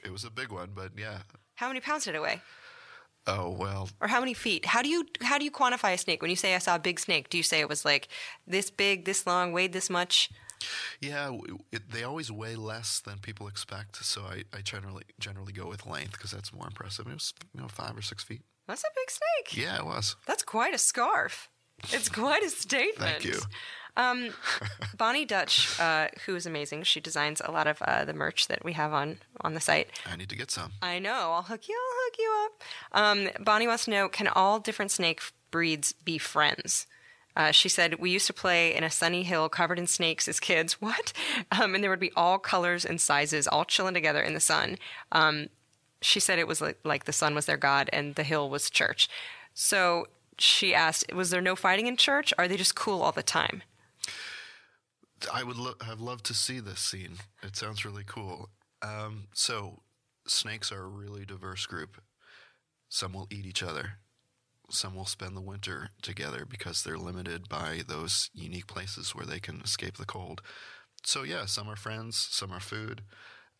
It 0.04 0.10
was 0.10 0.24
a 0.24 0.30
big 0.30 0.50
one, 0.50 0.70
but 0.74 0.92
yeah. 0.98 1.18
How 1.54 1.68
many 1.68 1.80
pounds 1.80 2.04
did 2.04 2.14
it 2.16 2.22
weigh? 2.22 2.42
Oh, 3.26 3.50
well, 3.50 3.90
Or 4.00 4.08
how 4.08 4.20
many 4.20 4.32
feet? 4.32 4.64
How 4.64 4.80
do 4.80 4.88
you 4.88 5.04
how 5.20 5.38
do 5.38 5.44
you 5.44 5.50
quantify 5.50 5.92
a 5.92 5.98
snake? 5.98 6.22
When 6.22 6.30
you 6.30 6.36
say 6.36 6.54
I 6.54 6.58
saw 6.58 6.76
a 6.76 6.78
big 6.78 6.98
snake, 6.98 7.28
do 7.28 7.36
you 7.36 7.42
say 7.42 7.60
it 7.60 7.68
was 7.68 7.84
like 7.84 8.08
this 8.46 8.70
big, 8.70 9.04
this 9.04 9.26
long, 9.26 9.52
weighed 9.52 9.72
this 9.72 9.90
much? 9.90 10.30
Yeah, 11.00 11.36
it, 11.72 11.90
they 11.90 12.02
always 12.02 12.30
weigh 12.30 12.56
less 12.56 13.00
than 13.00 13.18
people 13.18 13.48
expect, 13.48 13.96
so 13.96 14.22
I, 14.22 14.44
I 14.56 14.60
generally 14.62 15.04
generally 15.18 15.52
go 15.52 15.68
with 15.68 15.86
length 15.86 16.12
because 16.12 16.30
that's 16.30 16.52
more 16.52 16.66
impressive. 16.66 17.06
It 17.06 17.14
was 17.14 17.32
you 17.54 17.60
know 17.60 17.68
five 17.68 17.96
or 17.96 18.02
six 18.02 18.22
feet. 18.24 18.42
That's 18.66 18.82
a 18.82 18.88
big 18.94 19.10
snake. 19.10 19.64
Yeah, 19.64 19.78
it 19.78 19.86
was. 19.86 20.16
That's 20.26 20.42
quite 20.42 20.74
a 20.74 20.78
scarf. 20.78 21.48
It's 21.90 22.08
quite 22.08 22.42
a 22.42 22.50
statement. 22.50 23.22
Thank 23.22 23.24
you. 23.24 23.40
Um, 23.96 24.30
Bonnie 24.96 25.24
Dutch, 25.24 25.78
uh, 25.80 26.08
who 26.26 26.36
is 26.36 26.46
amazing, 26.46 26.84
she 26.84 27.00
designs 27.00 27.42
a 27.44 27.50
lot 27.50 27.66
of 27.66 27.82
uh, 27.82 28.04
the 28.04 28.12
merch 28.12 28.48
that 28.48 28.64
we 28.64 28.72
have 28.74 28.92
on 28.92 29.18
on 29.40 29.54
the 29.54 29.60
site. 29.60 29.88
I 30.06 30.16
need 30.16 30.28
to 30.28 30.36
get 30.36 30.50
some. 30.50 30.72
I 30.82 30.98
know. 30.98 31.32
I'll 31.32 31.42
hook 31.42 31.68
you. 31.68 31.74
I'll 31.74 32.04
hook 32.04 32.16
you 32.18 32.44
up. 32.44 32.62
Um, 33.38 33.44
Bonnie 33.44 33.66
wants 33.66 33.84
to 33.86 33.90
know: 33.90 34.08
Can 34.08 34.28
all 34.28 34.60
different 34.60 34.90
snake 34.90 35.20
breeds 35.50 35.92
be 35.92 36.18
friends? 36.18 36.86
Uh, 37.36 37.52
she 37.52 37.68
said 37.68 38.00
we 38.00 38.10
used 38.10 38.26
to 38.26 38.32
play 38.32 38.74
in 38.74 38.82
a 38.82 38.90
sunny 38.90 39.22
hill 39.22 39.48
covered 39.48 39.78
in 39.78 39.86
snakes 39.86 40.26
as 40.28 40.40
kids. 40.40 40.80
What? 40.80 41.12
Um, 41.52 41.74
and 41.74 41.82
there 41.84 41.90
would 41.90 42.00
be 42.00 42.12
all 42.16 42.38
colors 42.38 42.84
and 42.84 43.00
sizes, 43.00 43.46
all 43.46 43.64
chilling 43.64 43.94
together 43.94 44.22
in 44.22 44.34
the 44.34 44.40
sun. 44.40 44.76
Um, 45.12 45.48
she 46.00 46.20
said 46.20 46.38
it 46.38 46.48
was 46.48 46.60
like, 46.60 46.78
like 46.84 47.04
the 47.04 47.12
sun 47.12 47.34
was 47.34 47.46
their 47.46 47.56
god 47.56 47.90
and 47.92 48.14
the 48.14 48.22
hill 48.22 48.48
was 48.48 48.70
church. 48.70 49.08
So 49.54 50.06
she 50.38 50.74
asked, 50.74 51.12
was 51.12 51.30
there 51.30 51.40
no 51.40 51.56
fighting 51.56 51.86
in 51.86 51.96
church? 51.96 52.32
Are 52.38 52.48
they 52.48 52.56
just 52.56 52.74
cool 52.74 53.02
all 53.02 53.12
the 53.12 53.22
time? 53.22 53.62
I 55.32 55.42
would 55.42 55.56
lo- 55.56 55.74
have 55.84 56.00
loved 56.00 56.24
to 56.26 56.34
see 56.34 56.60
this 56.60 56.80
scene. 56.80 57.16
It 57.42 57.56
sounds 57.56 57.84
really 57.84 58.04
cool. 58.06 58.50
Um, 58.82 59.26
so, 59.32 59.82
snakes 60.26 60.70
are 60.70 60.84
a 60.84 60.88
really 60.88 61.24
diverse 61.24 61.66
group. 61.66 62.00
Some 62.88 63.12
will 63.12 63.26
eat 63.30 63.44
each 63.44 63.62
other. 63.62 63.94
Some 64.70 64.94
will 64.94 65.06
spend 65.06 65.36
the 65.36 65.40
winter 65.40 65.90
together 66.02 66.44
because 66.48 66.82
they're 66.82 66.98
limited 66.98 67.48
by 67.48 67.80
those 67.86 68.30
unique 68.34 68.66
places 68.66 69.14
where 69.14 69.24
they 69.26 69.40
can 69.40 69.60
escape 69.62 69.96
the 69.96 70.04
cold. 70.04 70.42
So, 71.04 71.22
yeah, 71.22 71.46
some 71.46 71.68
are 71.70 71.76
friends, 71.76 72.16
some 72.30 72.52
are 72.52 72.60
food. 72.60 73.02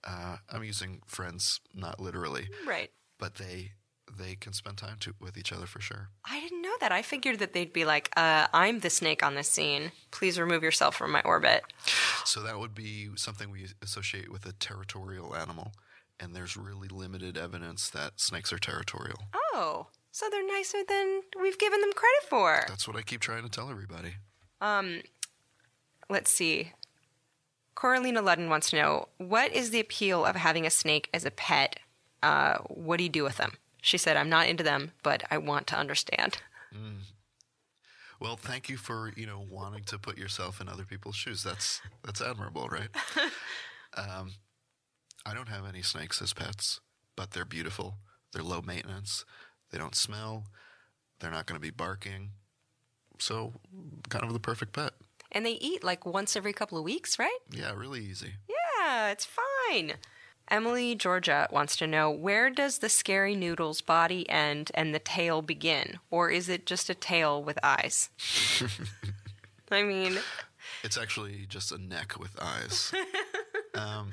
Uh, 0.05 0.37
I'm 0.51 0.65
using 0.65 1.01
friends 1.07 1.61
not 1.75 1.99
literally, 1.99 2.49
Right. 2.67 2.91
but 3.19 3.37
they 3.37 3.73
they 4.17 4.35
can 4.37 4.55
spend 4.55 4.79
time 4.79 4.97
to, 5.01 5.15
with 5.21 5.37
each 5.37 5.53
other 5.53 5.67
for 5.67 5.81
sure. 5.83 6.09
I 6.25 6.41
didn't 6.41 6.63
know 6.63 6.73
that. 6.81 6.93
I 6.93 7.03
figured 7.03 7.41
that 7.41 7.53
they'd 7.53 7.75
be 7.75 7.85
like, 7.85 8.11
uh, 8.17 8.47
I'm 8.55 8.79
the 8.81 8.89
snake 8.89 9.23
on 9.23 9.35
this 9.35 9.51
scene. 9.51 9.93
Please 10.11 10.41
remove 10.41 10.63
yourself 10.63 10.97
from 10.97 11.13
my 11.13 11.21
orbit. 11.27 11.63
So 12.25 12.41
that 12.43 12.59
would 12.59 12.75
be 12.75 13.11
something 13.17 13.51
we 13.51 13.67
associate 13.83 14.33
with 14.33 14.47
a 14.47 14.53
territorial 14.55 15.37
animal, 15.37 15.73
and 16.19 16.35
there's 16.35 16.57
really 16.57 16.89
limited 16.89 17.37
evidence 17.37 17.91
that 17.91 18.19
snakes 18.19 18.51
are 18.51 18.59
territorial. 18.59 19.19
Oh, 19.53 19.89
so 20.11 20.27
they're 20.31 20.47
nicer 20.47 20.79
than 20.89 21.23
we've 21.41 21.59
given 21.59 21.81
them 21.81 21.93
credit 21.93 22.29
for. 22.29 22.65
That's 22.69 22.87
what 22.89 22.97
I 22.97 23.03
keep 23.03 23.21
trying 23.21 23.43
to 23.43 23.49
tell 23.49 23.71
everybody. 23.71 24.15
Um, 24.61 25.03
Let's 26.11 26.31
see. 26.31 26.73
Coralina 27.77 28.23
Ludden 28.23 28.49
wants 28.49 28.71
to 28.71 28.77
know 28.77 29.09
what 29.19 29.53
is 29.53 29.71
the 29.71 29.81
appeal 29.81 30.25
of 30.25 30.37
having 30.37 30.67
a 30.67 30.71
snake 30.71 31.09
as 31.13 31.25
a 31.25 31.31
pet? 31.31 31.79
Uh, 32.23 32.59
what 32.69 32.97
do 32.97 33.05
you 33.05 33.11
do 33.11 33.23
with 33.23 33.37
them? 33.37 33.53
She 33.81 33.99
said, 33.99 34.17
I'm 34.17 34.29
not 34.29 34.49
into 34.49 34.65
them, 34.65 34.93
but 35.03 35.23
I 35.31 35.39
want 35.39 35.67
to 35.69 35.77
understand. 35.77 36.39
Well, 38.21 38.37
thank 38.37 38.69
you 38.69 38.77
for 38.77 39.13
you 39.17 39.27
know 39.27 39.45
wanting 39.49 39.85
to 39.85 39.99
put 39.99 40.19
yourself 40.19 40.61
in 40.61 40.69
other 40.69 40.85
people's 40.85 41.15
shoes. 41.15 41.45
That's 41.45 41.81
that's 42.05 42.21
admirable, 42.21 42.69
right? 42.69 42.89
um, 43.97 44.33
I 45.25 45.35
don't 45.35 45.49
have 45.49 45.65
any 45.65 45.83
snakes 45.83 46.21
as 46.21 46.33
pets, 46.33 46.81
but 47.17 47.31
they're 47.31 47.45
beautiful. 47.45 47.99
They're 48.33 48.43
low 48.43 48.61
maintenance. 48.61 49.25
They 49.71 49.79
don't 49.79 49.95
smell. 49.95 50.45
They're 51.21 51.31
not 51.31 51.47
going 51.47 51.57
to 51.61 51.63
be 51.63 51.71
barking. 51.71 52.31
So, 53.19 53.53
kind 54.09 54.25
of 54.25 54.33
the 54.33 54.39
perfect 54.41 54.73
pet. 54.73 54.93
And 55.33 55.45
they 55.45 55.53
eat 55.53 55.83
like 55.85 56.07
once 56.07 56.37
every 56.37 56.53
couple 56.53 56.79
of 56.79 56.85
weeks, 56.85 57.19
right? 57.19 57.39
Yeah, 57.51 57.73
really 57.75 58.01
easy. 58.01 58.35
Yeah, 58.49 59.09
it's 59.11 59.27
fine. 59.27 59.95
Emily 60.51 60.95
Georgia 60.95 61.47
wants 61.51 61.77
to 61.77 61.87
know 61.87 62.11
where 62.11 62.49
does 62.49 62.79
the 62.79 62.89
scary 62.89 63.37
noodle's 63.37 63.83
body 63.83 64.29
end 64.31 64.71
and 64.75 64.95
the 64.95 64.99
tail 64.99 65.43
begin? 65.43 65.99
Or 66.11 66.31
is 66.31 66.49
it 66.49 66.65
just 66.65 66.89
a 66.89 66.95
tail 66.95 67.43
with 67.43 67.59
eyes? 67.63 68.09
I 69.71 69.83
mean, 69.83 70.19
It's 70.83 70.97
actually 70.97 71.45
just 71.47 71.71
a 71.73 71.77
neck 71.77 72.19
with 72.19 72.41
eyes. 72.41 72.95
um, 73.75 74.13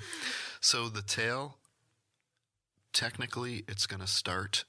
so 0.60 0.89
the 0.89 1.01
tail, 1.01 1.56
technically, 2.91 3.64
it's 3.68 3.88
going 3.88 4.01
to 4.01 4.08
start 4.08 4.66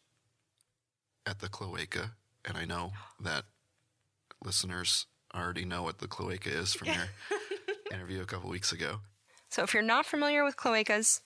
at 1.26 1.40
the 1.40 1.48
cloaca, 1.48 2.12
and 2.44 2.56
I 2.56 2.64
know 2.64 2.92
that 3.20 3.44
listeners 4.44 5.06
already 5.34 5.64
know 5.64 5.82
what 5.82 5.98
the 5.98 6.08
cloaca 6.08 6.48
is 6.48 6.72
from 6.74 6.88
your 6.88 7.08
interview 7.92 8.22
a 8.22 8.26
couple 8.26 8.48
weeks 8.50 8.72
ago. 8.72 9.00
so 9.50 9.62
if 9.62 9.74
you're 9.74 9.82
not 9.82 10.06
familiar 10.06 10.44
with 10.44 10.56
cloacas, 10.56 11.20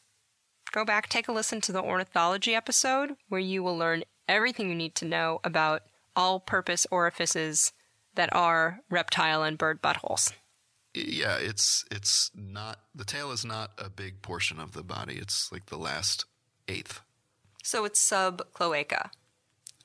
go 0.73 0.85
back, 0.85 1.09
take 1.09 1.29
a 1.29 1.33
listen 1.33 1.61
to 1.63 1.73
the 1.73 1.83
ornithology 1.83 2.55
episode 2.55 3.17
where 3.29 3.41
you 3.41 3.63
will 3.63 3.77
learn 3.77 4.05
everything 4.29 4.69
you 4.69 4.75
need 4.75 4.95
to 4.95 5.05
know 5.05 5.41
about 5.45 5.83
all 6.17 6.41
purpose 6.41 6.87
orifices 6.91 7.73
that 8.15 8.35
are 8.35 8.81
reptile 8.91 9.43
and 9.43 9.59
bird 9.59 9.81
buttholes. 9.83 10.33
Yeah, 10.93 11.37
it's 11.39 11.85
it's 11.91 12.33
not 12.35 12.81
the 12.95 13.05
tail 13.05 13.31
is 13.31 13.45
not 13.45 13.71
a 13.79 13.89
big 13.89 14.23
portion 14.23 14.59
of 14.59 14.73
the 14.73 14.83
body. 14.83 15.15
It's 15.17 15.53
like 15.53 15.67
the 15.67 15.77
last 15.79 16.25
eighth. 16.67 17.01
So 17.63 17.85
it's 17.85 18.01
sub 18.01 18.43
cloaca. 18.53 19.11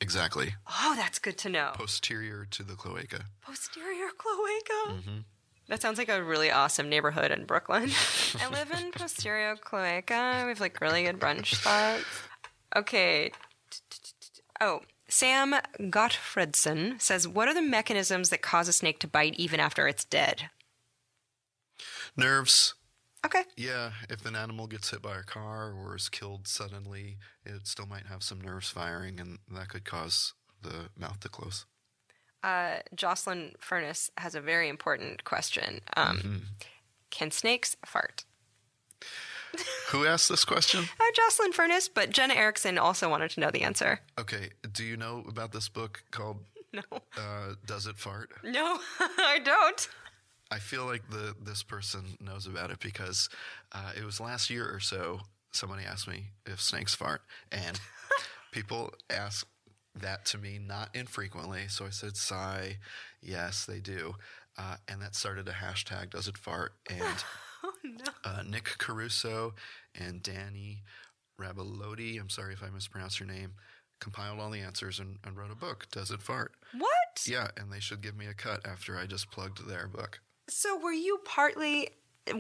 Exactly. 0.02 0.56
Oh, 0.68 0.94
that's 0.96 1.20
good 1.20 1.38
to 1.40 1.50
know. 1.50 1.72
Posterior 1.74 2.46
to 2.52 2.64
the 2.64 2.74
cloaca. 2.74 3.26
Posterior 3.42 4.10
cloaca. 4.18 5.00
Mm-hmm. 5.00 5.20
That 5.68 5.82
sounds 5.82 5.98
like 5.98 6.10
a 6.10 6.24
really 6.24 6.52
awesome 6.52 6.90
neighborhood 6.90 7.32
in 7.32 7.46
Brooklyn. 7.46 7.90
I 8.40 8.50
live 8.50 8.72
in 8.72 8.92
Posterior 8.92 9.56
cloaca. 9.56 10.44
We 10.44 10.50
have 10.50 10.60
like 10.60 10.80
really 10.82 11.04
good 11.04 11.20
brunch 11.20 11.56
spots. 11.56 12.04
Okay. 12.76 13.32
Oh, 14.62 14.82
Sam 15.08 15.56
Gottfredson 15.80 17.02
says, 17.02 17.28
"What 17.28 17.48
are 17.48 17.54
the 17.54 17.62
mechanisms 17.62 18.30
that 18.30 18.42
cause 18.42 18.68
a 18.68 18.74
snake 18.74 19.00
to 19.00 19.08
bite 19.08 19.36
even 19.36 19.60
after 19.60 19.88
it's 19.88 20.06
dead?" 20.06 20.50
Nerves, 22.16 22.76
Okay. 23.26 23.44
Yeah, 23.58 23.92
if 24.10 24.26
an 24.26 24.36
animal 24.36 24.68
gets 24.68 24.92
hit 24.92 25.02
by 25.02 25.18
a 25.18 25.24
car 25.24 25.74
or 25.74 25.96
is 25.96 26.10
killed 26.10 26.48
suddenly, 26.48 27.18
it 27.44 27.66
still 27.68 27.88
might 27.88 28.06
have 28.06 28.22
some 28.24 28.40
nerves 28.40 28.70
firing, 28.70 29.20
and 29.20 29.40
that 29.52 29.70
could 29.70 29.84
cause 29.84 30.34
the 30.62 30.90
mouth 30.98 31.20
to 31.22 31.30
close. 31.30 31.66
Uh, 32.44 32.78
Jocelyn 32.94 33.54
Furnace 33.60 34.12
has 34.18 34.36
a 34.36 34.42
very 34.42 34.70
important 34.70 35.24
question. 35.24 35.82
Um, 35.98 36.44
Can 37.10 37.32
snakes 37.32 37.76
fart? 37.86 38.26
Who 39.90 40.06
asked 40.06 40.30
this 40.30 40.46
question? 40.46 40.84
Uh, 41.00 41.04
Jocelyn 41.16 41.54
Furnace, 41.54 41.88
but 41.88 42.10
Jenna 42.12 42.34
Erickson 42.36 42.78
also 42.78 43.10
wanted 43.10 43.32
to 43.32 43.40
know 43.40 43.50
the 43.52 43.62
answer. 43.64 44.02
Okay, 44.20 44.50
do 44.72 44.84
you 44.84 44.98
know 44.98 45.24
about 45.28 45.52
this 45.52 45.70
book 45.70 46.04
called 46.12 46.38
No. 46.74 46.82
uh, 47.18 47.54
"Does 47.66 47.88
It 47.88 47.98
Fart"? 47.98 48.30
No, 48.44 48.80
I 49.00 49.40
don't. 49.44 49.88
I 50.56 50.60
feel 50.60 50.86
like 50.86 51.10
the 51.10 51.36
this 51.44 51.64
person 51.64 52.18
knows 52.22 52.48
about 52.48 52.72
it 52.72 52.80
because 52.80 53.28
uh, 53.74 53.92
it 53.98 54.06
was 54.06 54.22
last 54.22 54.50
year 54.50 54.74
or 54.74 54.80
so. 54.80 55.20
Somebody 55.52 55.84
asked 55.84 56.08
me 56.08 56.28
if 56.46 56.62
snakes 56.62 56.96
fart, 56.96 57.22
and 57.52 57.78
people 58.54 58.94
ask 59.10 59.46
that 60.00 60.24
to 60.28 60.38
me 60.38 60.58
not 60.58 60.96
infrequently. 60.96 61.68
So 61.68 61.86
I 61.86 61.90
said, 61.90 62.16
"Sigh, 62.16 62.78
yes, 63.22 63.66
they 63.66 63.82
do," 63.82 64.16
uh, 64.58 64.78
and 64.88 65.02
that 65.02 65.14
started 65.14 65.50
a 65.50 65.52
hashtag 65.52 66.12
"Does 66.12 66.30
it 66.30 66.38
fart?" 66.38 66.72
And 66.90 67.24
uh, 68.24 68.44
Nick 68.48 68.76
Caruso 68.78 69.56
and 69.94 70.24
Danny 70.24 70.84
Rabalodi, 71.40 72.20
I'm 72.20 72.30
sorry 72.30 72.54
if 72.54 72.64
I 72.64 72.70
mispronounced 72.70 73.20
your 73.20 73.28
name, 73.28 73.56
compiled 74.00 74.40
all 74.40 74.52
the 74.52 74.62
answers 74.62 75.00
and, 75.00 75.18
and 75.24 75.36
wrote 75.36 75.52
a 75.52 75.56
book, 75.56 75.88
Does 75.92 76.12
It 76.12 76.22
Fart? 76.22 76.54
What? 76.78 77.26
Yeah, 77.26 77.48
and 77.58 77.72
they 77.72 77.80
should 77.80 78.02
give 78.02 78.16
me 78.16 78.28
a 78.28 78.34
cut 78.34 78.66
after 78.68 78.98
I 78.98 79.08
just 79.08 79.32
plugged 79.32 79.68
their 79.68 79.88
book. 79.88 80.20
So 80.48 80.78
were 80.78 80.92
you 80.94 81.20
partly 81.26 81.90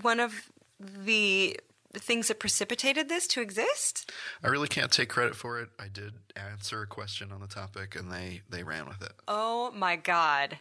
one 0.01 0.20
of 0.20 0.51
the 0.80 1.60
things 1.93 2.28
that 2.28 2.39
precipitated 2.39 3.08
this 3.10 3.26
to 3.28 3.41
exist? 3.41 4.12
I 4.43 4.47
really 4.47 4.68
can't 4.68 4.91
take 4.91 5.10
credit 5.10 5.36
for 5.36 5.60
it. 5.60 5.70
I 5.80 5.88
did 5.88 6.14
answer 6.36 6.82
a 6.82 6.88
question 6.88 7.32
on 7.32 7.39
the 7.41 7.47
topic, 7.47 7.95
and 7.95 8.12
they 8.12 8.41
they 8.49 8.64
ran 8.64 8.88
with 8.88 9.01
it. 9.01 9.14
Oh 9.28 9.72
my 9.72 9.95
god. 9.95 10.60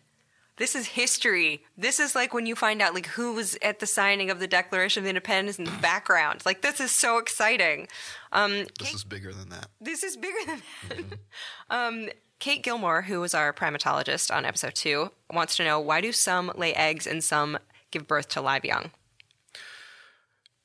This 0.57 0.77
is 0.77 0.87
history. 0.87 1.65
This 1.77 1.99
is 1.99 2.15
like 2.15 2.33
when 2.33 2.47
you 2.47 2.55
find 2.55 2.81
out 2.81 2.95
like 2.95 3.07
who 3.09 3.33
was 3.33 3.59
at 3.61 3.81
the 3.81 3.87
signing 3.87 4.31
of 4.31 4.39
the 4.39 4.47
Declaration 4.47 5.03
of 5.03 5.09
Independence 5.09 5.59
in 5.59 5.65
the 5.65 5.71
background. 5.83 6.43
Like 6.47 6.63
this 6.63 6.79
is 6.81 6.93
so 6.93 7.19
exciting. 7.19 7.89
Um, 8.31 8.67
This 8.79 8.95
is 8.95 9.05
bigger 9.05 9.33
than 9.33 9.49
that. 9.49 9.67
this 9.81 10.05
is 10.05 10.17
bigger 10.17 10.39
than 10.47 10.63
that. 10.89 11.19
um, 11.71 12.09
Kate 12.45 12.63
Gilmore, 12.63 13.01
who 13.01 13.23
was 13.23 13.33
our 13.33 13.55
primatologist 13.55 14.31
on 14.31 14.45
episode 14.45 14.75
two, 14.75 15.11
wants 15.33 15.57
to 15.57 15.65
know 15.65 15.81
why 15.81 16.03
do 16.03 16.13
some 16.13 16.53
lay 16.55 16.75
eggs 16.75 17.07
and 17.07 17.25
some 17.25 17.57
give 17.91 18.07
birth 18.07 18.29
to 18.29 18.43
live 18.43 18.67
young? 18.67 18.91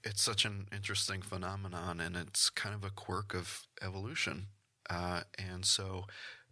It's 0.04 0.22
such 0.22 0.44
an 0.44 0.68
interesting 0.74 1.22
phenomenon, 1.22 2.02
and 2.02 2.18
it's 2.18 2.50
kind 2.50 2.76
of 2.76 2.84
a 2.84 2.90
quirk 2.90 3.34
of 3.34 3.66
evolution. 3.82 4.48
Uh, 4.90 5.22
and 5.38 5.64
so, 5.64 6.04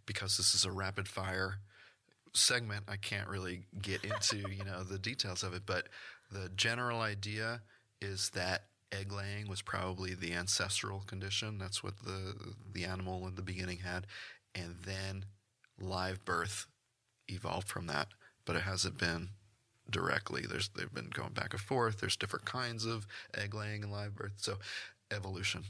because 0.06 0.38
this 0.38 0.54
is 0.54 0.64
a 0.64 0.72
rapid 0.72 1.06
fire 1.06 1.56
segment, 2.32 2.84
I 2.88 2.96
can't 2.96 3.28
really 3.28 3.64
get 3.82 4.02
into 4.04 4.36
you 4.50 4.64
know 4.64 4.82
the 4.82 4.98
details 4.98 5.42
of 5.42 5.52
it. 5.52 5.64
But 5.66 5.90
the 6.32 6.48
general 6.56 7.02
idea 7.02 7.60
is 8.00 8.30
that 8.30 8.62
egg 8.92 9.12
laying 9.12 9.46
was 9.46 9.60
probably 9.60 10.14
the 10.14 10.32
ancestral 10.32 11.00
condition. 11.00 11.58
That's 11.58 11.82
what 11.82 11.98
the 11.98 12.54
the 12.72 12.86
animal 12.86 13.26
in 13.26 13.34
the 13.34 13.42
beginning 13.42 13.80
had, 13.80 14.06
and 14.54 14.76
then 14.84 15.24
live 15.80 16.24
birth 16.24 16.66
evolved 17.28 17.68
from 17.68 17.86
that. 17.86 18.08
But 18.44 18.56
it 18.56 18.62
hasn't 18.62 18.98
been 18.98 19.30
directly. 19.90 20.44
There's 20.48 20.68
they've 20.68 20.92
been 20.92 21.10
going 21.12 21.32
back 21.32 21.52
and 21.52 21.60
forth. 21.60 22.00
There's 22.00 22.16
different 22.16 22.44
kinds 22.44 22.84
of 22.84 23.06
egg 23.36 23.54
laying 23.54 23.82
and 23.82 23.92
live 23.92 24.14
birth. 24.14 24.32
So 24.36 24.58
evolution. 25.10 25.64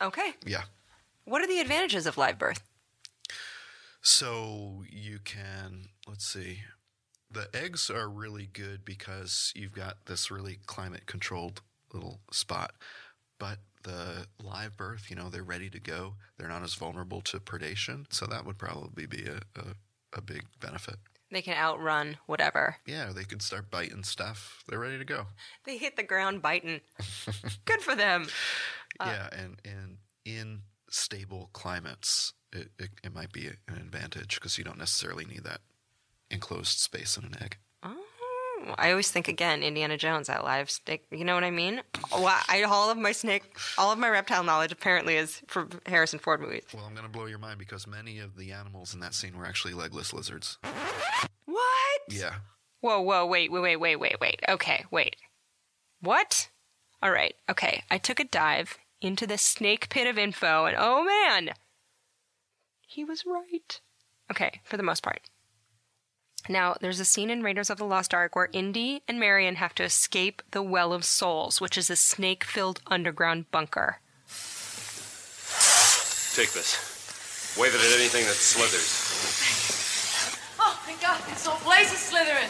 Okay. 0.00 0.34
Yeah. 0.44 0.62
What 1.24 1.42
are 1.42 1.46
the 1.46 1.60
advantages 1.60 2.06
of 2.06 2.16
live 2.16 2.38
birth? 2.38 2.62
So 4.00 4.84
you 4.90 5.18
can 5.24 5.88
let's 6.08 6.26
see. 6.26 6.60
The 7.30 7.48
eggs 7.54 7.88
are 7.88 8.08
really 8.08 8.48
good 8.52 8.84
because 8.84 9.52
you've 9.56 9.72
got 9.72 10.04
this 10.06 10.30
really 10.30 10.58
climate 10.66 11.06
controlled 11.06 11.62
little 11.92 12.20
spot. 12.30 12.72
But 13.38 13.58
the 13.82 14.26
live 14.42 14.76
birth, 14.76 15.06
you 15.10 15.16
know, 15.16 15.28
they're 15.28 15.42
ready 15.42 15.70
to 15.70 15.80
go. 15.80 16.14
They're 16.38 16.48
not 16.48 16.62
as 16.62 16.74
vulnerable 16.74 17.20
to 17.22 17.40
predation. 17.40 18.06
So 18.12 18.26
that 18.26 18.46
would 18.46 18.58
probably 18.58 19.06
be 19.06 19.24
a, 19.24 19.40
a, 19.58 19.74
a 20.14 20.20
big 20.20 20.44
benefit. 20.60 20.96
They 21.30 21.42
can 21.42 21.56
outrun 21.56 22.18
whatever. 22.26 22.76
Yeah, 22.86 23.10
they 23.14 23.24
could 23.24 23.40
start 23.40 23.70
biting 23.70 24.04
stuff. 24.04 24.62
They're 24.68 24.78
ready 24.78 24.98
to 24.98 25.04
go. 25.04 25.26
They 25.64 25.78
hit 25.78 25.96
the 25.96 26.02
ground 26.02 26.42
biting. 26.42 26.82
Good 27.64 27.80
for 27.80 27.94
them. 27.94 28.26
Uh, 29.00 29.06
yeah, 29.14 29.28
and 29.32 29.56
and 29.64 29.96
in 30.26 30.60
stable 30.90 31.48
climates, 31.54 32.34
it, 32.52 32.70
it, 32.78 32.90
it 33.02 33.14
might 33.14 33.32
be 33.32 33.46
an 33.46 33.76
advantage 33.76 34.34
because 34.34 34.58
you 34.58 34.64
don't 34.64 34.78
necessarily 34.78 35.24
need 35.24 35.44
that 35.44 35.60
enclosed 36.30 36.78
space 36.78 37.16
in 37.16 37.24
an 37.24 37.36
egg. 37.42 37.56
I 38.78 38.90
always 38.90 39.10
think 39.10 39.28
again, 39.28 39.62
Indiana 39.62 39.96
Jones, 39.96 40.26
that 40.26 40.44
live 40.44 40.70
snake. 40.70 41.04
You 41.10 41.24
know 41.24 41.34
what 41.34 41.44
I 41.44 41.50
mean? 41.50 41.82
Well, 42.12 42.40
I, 42.48 42.62
all 42.62 42.90
of 42.90 42.98
my 42.98 43.12
snake, 43.12 43.42
all 43.78 43.92
of 43.92 43.98
my 43.98 44.08
reptile 44.08 44.44
knowledge 44.44 44.72
apparently 44.72 45.16
is 45.16 45.42
from 45.46 45.70
Harrison 45.86 46.18
Ford 46.18 46.40
movies. 46.40 46.64
Well, 46.74 46.84
I'm 46.84 46.94
going 46.94 47.06
to 47.06 47.12
blow 47.12 47.26
your 47.26 47.38
mind 47.38 47.58
because 47.58 47.86
many 47.86 48.18
of 48.18 48.36
the 48.36 48.52
animals 48.52 48.94
in 48.94 49.00
that 49.00 49.14
scene 49.14 49.36
were 49.36 49.46
actually 49.46 49.74
legless 49.74 50.12
lizards. 50.12 50.58
What? 51.44 52.00
Yeah. 52.08 52.34
Whoa, 52.80 53.00
whoa, 53.00 53.26
wait, 53.26 53.52
wait, 53.52 53.60
wait, 53.60 53.76
wait, 53.76 53.96
wait, 53.96 54.20
wait. 54.20 54.40
Okay, 54.48 54.84
wait. 54.90 55.16
What? 56.00 56.48
All 57.02 57.12
right, 57.12 57.34
okay. 57.48 57.84
I 57.90 57.98
took 57.98 58.20
a 58.20 58.24
dive 58.24 58.78
into 59.00 59.26
the 59.26 59.38
snake 59.38 59.88
pit 59.88 60.06
of 60.06 60.18
info, 60.18 60.66
and 60.66 60.76
oh 60.78 61.04
man, 61.04 61.54
he 62.86 63.04
was 63.04 63.24
right. 63.26 63.80
Okay, 64.30 64.60
for 64.64 64.76
the 64.76 64.82
most 64.82 65.02
part. 65.02 65.20
Now, 66.48 66.76
there's 66.80 66.98
a 66.98 67.04
scene 67.04 67.30
in 67.30 67.42
Raiders 67.42 67.70
of 67.70 67.78
the 67.78 67.84
Lost 67.84 68.12
Ark 68.12 68.34
where 68.34 68.48
Indy 68.52 69.02
and 69.06 69.20
Marion 69.20 69.56
have 69.56 69.74
to 69.76 69.84
escape 69.84 70.42
the 70.50 70.62
Well 70.62 70.92
of 70.92 71.04
Souls, 71.04 71.60
which 71.60 71.78
is 71.78 71.88
a 71.88 71.96
snake 71.96 72.42
filled 72.42 72.80
underground 72.88 73.50
bunker. 73.52 74.00
Take 76.34 76.52
this. 76.52 77.54
Wave 77.58 77.74
it 77.74 77.80
at 77.80 77.98
anything 77.98 78.24
that 78.24 78.34
slithers. 78.34 79.10
Oh 80.58 80.82
my 80.86 80.94
god, 81.00 81.20
it's 81.28 81.42
so 81.42 81.56
blazing 81.62 81.98
Slytherin! 81.98 82.48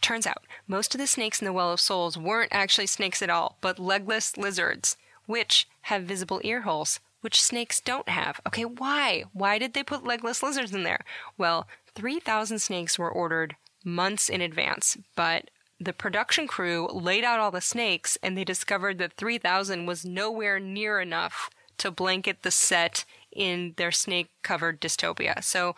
Turns 0.00 0.26
out, 0.26 0.44
most 0.66 0.94
of 0.94 1.00
the 1.00 1.06
snakes 1.06 1.40
in 1.40 1.44
the 1.44 1.52
Well 1.52 1.70
of 1.72 1.80
Souls 1.80 2.16
weren't 2.16 2.52
actually 2.52 2.86
snakes 2.86 3.22
at 3.22 3.30
all, 3.30 3.58
but 3.60 3.78
legless 3.78 4.36
lizards, 4.36 4.96
which 5.26 5.68
have 5.82 6.02
visible 6.02 6.40
ear 6.42 6.62
holes, 6.62 6.98
which 7.20 7.42
snakes 7.42 7.80
don't 7.80 8.08
have. 8.08 8.40
Okay, 8.46 8.64
why? 8.64 9.24
Why 9.32 9.58
did 9.58 9.74
they 9.74 9.82
put 9.82 10.04
legless 10.04 10.42
lizards 10.42 10.74
in 10.74 10.82
there? 10.82 11.04
Well, 11.36 11.68
3,000 11.94 12.58
snakes 12.58 12.98
were 12.98 13.10
ordered 13.10 13.56
months 13.84 14.28
in 14.28 14.40
advance, 14.40 14.96
but 15.16 15.50
the 15.78 15.92
production 15.92 16.46
crew 16.46 16.88
laid 16.92 17.24
out 17.24 17.40
all 17.40 17.50
the 17.50 17.60
snakes 17.60 18.18
and 18.22 18.36
they 18.36 18.44
discovered 18.44 18.98
that 18.98 19.14
3,000 19.14 19.86
was 19.86 20.04
nowhere 20.04 20.60
near 20.60 21.00
enough 21.00 21.50
to 21.78 21.90
blanket 21.90 22.42
the 22.42 22.50
set 22.50 23.04
in 23.32 23.72
their 23.76 23.90
snake 23.90 24.28
covered 24.42 24.80
dystopia. 24.80 25.42
So 25.42 25.74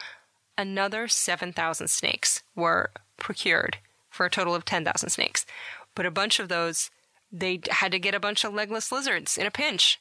another 0.58 1.06
7,000 1.06 1.88
snakes 1.88 2.42
were 2.56 2.90
procured 3.16 3.78
for 4.10 4.26
a 4.26 4.30
total 4.30 4.54
of 4.54 4.64
10,000 4.64 5.08
snakes. 5.08 5.46
But 5.94 6.06
a 6.06 6.10
bunch 6.10 6.40
of 6.40 6.48
those, 6.48 6.90
they 7.30 7.60
had 7.70 7.92
to 7.92 7.98
get 7.98 8.14
a 8.14 8.20
bunch 8.20 8.44
of 8.44 8.52
legless 8.52 8.90
lizards 8.90 9.38
in 9.38 9.46
a 9.46 9.50
pinch. 9.50 10.00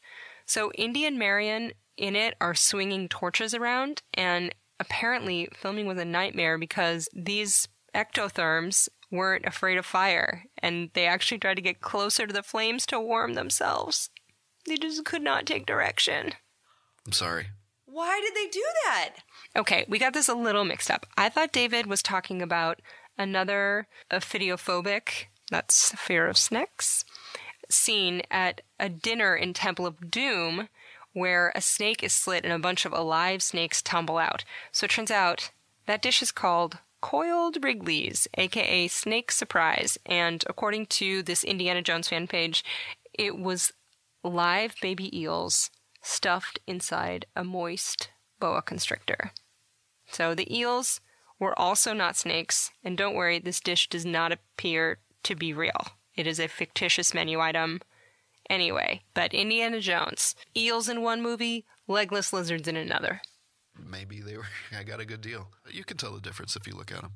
So 0.52 0.70
Indy 0.74 1.06
and 1.06 1.18
Marion 1.18 1.72
in 1.96 2.14
it 2.14 2.36
are 2.42 2.54
swinging 2.54 3.08
torches 3.08 3.54
around, 3.54 4.02
and 4.14 4.54
apparently 4.82 5.48
filming 5.56 5.86
was 5.86 5.98
a 5.98 6.04
nightmare 6.04 6.58
because 6.58 7.08
these 7.14 7.70
ectotherms 7.96 8.90
weren't 9.10 9.46
afraid 9.46 9.78
of 9.78 9.86
fire, 9.86 10.44
and 10.58 10.90
they 10.92 11.06
actually 11.06 11.38
tried 11.38 11.54
to 11.54 11.62
get 11.62 11.80
closer 11.80 12.28
to 12.28 12.34
the 12.34 12.44
flames 12.44 12.86
to 12.88 13.00
warm 13.00 13.36
themselves. 13.36 14.10
They 14.68 14.76
just 14.76 15.06
could 15.06 15.22
not 15.22 15.46
take 15.46 15.66
direction. 15.66 16.34
I'm 17.06 17.14
sorry. 17.14 17.48
Why 17.86 18.20
did 18.20 18.36
they 18.36 18.50
do 18.50 18.66
that? 18.84 19.12
Okay, 19.56 19.86
we 19.88 20.00
got 20.00 20.12
this 20.12 20.28
a 20.28 20.36
little 20.36 20.66
mixed 20.66 20.92
up. 20.92 21.06
I 21.16 21.30
thought 21.30 21.54
David 21.54 21.86
was 21.86 22.04
talking 22.04 22.42
about 22.42 22.82
another 23.18 23.88
ophidiophobic, 24.12 25.28
that's 25.50 25.94
fear 25.96 26.28
of 26.28 26.38
snakes, 26.38 27.06
scene 27.72 28.22
at 28.30 28.62
a 28.80 28.90
dinner 28.90 29.36
in 29.36 29.54
Temple 29.54 29.86
of 29.86 30.12
Doom 30.12 30.70
where 31.14 31.52
a 31.56 31.62
snake 31.62 32.04
is 32.04 32.14
slit 32.14 32.44
and 32.46 32.54
a 32.54 32.60
bunch 32.60 32.86
of 32.86 32.94
alive 32.94 33.44
snakes 33.44 33.82
tumble 33.82 34.18
out. 34.18 34.44
So 34.72 34.86
it 34.86 34.92
turns 34.92 35.12
out 35.12 35.52
that 35.86 36.02
dish 36.02 36.22
is 36.22 36.32
called 36.32 36.80
Coiled 37.02 37.64
Wrigley's, 37.64 38.28
aka 38.38 38.88
Snake 38.88 39.32
Surprise, 39.32 39.98
and 40.06 40.44
according 40.48 40.86
to 40.88 41.24
this 41.24 41.44
Indiana 41.44 41.82
Jones 41.82 42.08
fan 42.08 42.28
page, 42.28 42.64
it 43.14 43.38
was 43.38 43.74
live 44.24 44.76
baby 44.82 45.18
eels 45.18 45.72
stuffed 46.02 46.60
inside 46.68 47.26
a 47.36 47.44
moist 47.44 48.10
boa 48.40 48.62
constrictor. 48.62 49.32
So 50.12 50.36
the 50.36 50.56
eels 50.56 51.02
were 51.40 51.58
also 51.58 51.94
not 51.94 52.16
snakes, 52.16 52.72
and 52.84 52.98
don't 52.98 53.16
worry, 53.16 53.40
this 53.40 53.60
dish 53.60 53.90
does 53.90 54.06
not 54.06 54.32
appear 54.32 55.00
to 55.24 55.36
be 55.36 55.54
real. 55.54 55.88
It 56.16 56.28
is 56.28 56.40
a 56.40 56.48
fictitious 56.48 57.14
menu 57.14 57.40
item. 57.40 57.82
Anyway, 58.50 59.02
but 59.14 59.34
Indiana 59.34 59.80
Jones, 59.80 60.36
eels 60.56 60.90
in 60.90 61.02
one 61.02 61.22
movie, 61.22 61.66
legless 61.88 62.34
lizards 62.34 62.68
in 62.68 62.76
another. 62.76 63.22
Maybe 63.78 64.20
they 64.22 64.38
were. 64.38 64.48
I 64.78 64.84
got 64.84 65.00
a 65.00 65.06
good 65.06 65.22
deal. 65.22 65.50
You 65.70 65.84
can 65.84 65.98
tell 65.98 66.14
the 66.14 66.22
difference 66.22 66.56
if 66.56 66.68
you 66.68 66.76
look 66.76 66.92
at 66.92 67.02
them. 67.02 67.12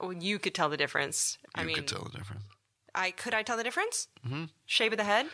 Well, 0.00 0.12
you 0.12 0.38
could 0.38 0.54
tell 0.54 0.68
the 0.68 0.76
difference. 0.76 1.38
You 1.56 1.62
I 1.62 1.64
mean, 1.64 1.76
could 1.76 1.88
tell 1.88 2.04
the 2.04 2.18
difference. 2.18 2.42
I 2.94 3.10
could 3.10 3.34
I 3.34 3.42
tell 3.42 3.56
the 3.56 3.64
difference? 3.64 4.08
Mm-hmm. 4.26 4.44
Shape 4.66 4.92
of 4.92 4.98
the 4.98 5.04
head. 5.04 5.26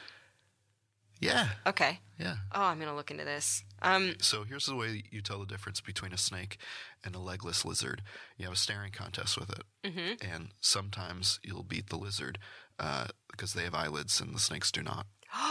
Yeah. 1.21 1.49
Okay. 1.67 2.01
Yeah. 2.19 2.37
Oh, 2.53 2.63
I'm 2.63 2.79
gonna 2.79 2.97
look 2.97 3.11
into 3.11 3.25
this. 3.25 3.63
Um, 3.83 4.15
So 4.21 4.45
here's 4.45 4.67
the 4.67 4.75
way 4.75 5.05
you 5.11 5.21
tell 5.21 5.39
the 5.39 5.47
difference 5.47 5.81
between 5.81 6.13
a 6.13 6.19
snake 6.19 6.59
and 7.05 7.15
a 7.15 7.19
legless 7.19 7.65
lizard. 7.65 8.03
You 8.39 8.47
have 8.47 8.55
a 8.55 8.59
staring 8.59 8.93
contest 8.93 9.39
with 9.39 9.51
it, 9.51 9.63
mm-hmm. 9.85 10.33
and 10.33 10.49
sometimes 10.61 11.39
you'll 11.43 11.63
beat 11.63 11.89
the 11.91 11.99
lizard 11.99 12.39
uh, 12.81 13.07
because 13.31 13.53
they 13.53 13.63
have 13.63 13.75
eyelids 13.75 14.21
and 14.21 14.35
the 14.35 14.41
snakes 14.41 14.73
do 14.73 14.83
not. 14.83 15.07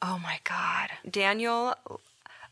Oh 0.00 0.20
my 0.22 0.38
God. 0.44 0.90
Daniel 1.10 1.74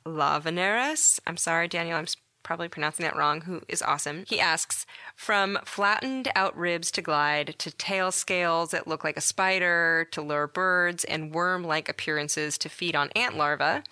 Lavaneris. 0.05 1.21
I'm 1.29 1.37
sorry, 1.37 1.69
Daniel, 1.69 1.97
I'm 1.97 2.07
probably 2.43 2.69
pronouncing 2.69 3.05
that 3.05 3.17
wrong, 3.17 3.43
who 3.43 3.61
is 3.69 3.83
awesome. 3.83 4.25
He 4.27 4.41
asks 4.41 4.87
From 5.15 5.59
flattened 5.65 6.29
out 6.35 6.57
ribs 6.57 6.91
to 6.93 7.03
glide, 7.03 7.55
to 7.59 7.71
tail 7.71 8.11
scales 8.11 8.71
that 8.71 8.87
look 8.87 9.05
like 9.05 9.17
a 9.17 9.21
spider, 9.21 10.07
to 10.13 10.23
lure 10.23 10.47
birds, 10.47 11.05
and 11.05 11.35
worm 11.35 11.65
like 11.65 11.89
appearances 11.89 12.59
to 12.59 12.69
feed 12.69 12.97
on 12.97 13.11
ant 13.17 13.37
larvae. 13.37 13.83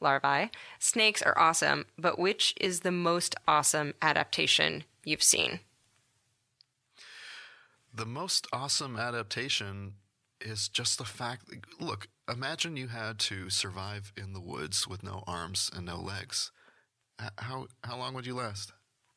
Larvae. 0.00 0.50
Snakes 0.78 1.22
are 1.22 1.38
awesome, 1.38 1.86
but 1.98 2.18
which 2.18 2.54
is 2.60 2.80
the 2.80 2.92
most 2.92 3.34
awesome 3.48 3.94
adaptation 4.02 4.84
you've 5.04 5.22
seen? 5.22 5.60
The 7.96 8.06
most 8.06 8.46
awesome 8.52 8.96
adaptation 8.96 9.94
is 10.40 10.68
just 10.68 10.98
the 10.98 11.04
fact. 11.04 11.44
Look, 11.80 12.08
imagine 12.30 12.76
you 12.76 12.88
had 12.88 13.18
to 13.20 13.50
survive 13.50 14.12
in 14.16 14.32
the 14.32 14.40
woods 14.40 14.86
with 14.86 15.02
no 15.02 15.24
arms 15.26 15.70
and 15.74 15.86
no 15.86 15.96
legs. 15.96 16.52
How 17.38 17.66
how 17.82 17.96
long 17.96 18.14
would 18.14 18.26
you 18.26 18.34
last? 18.34 18.72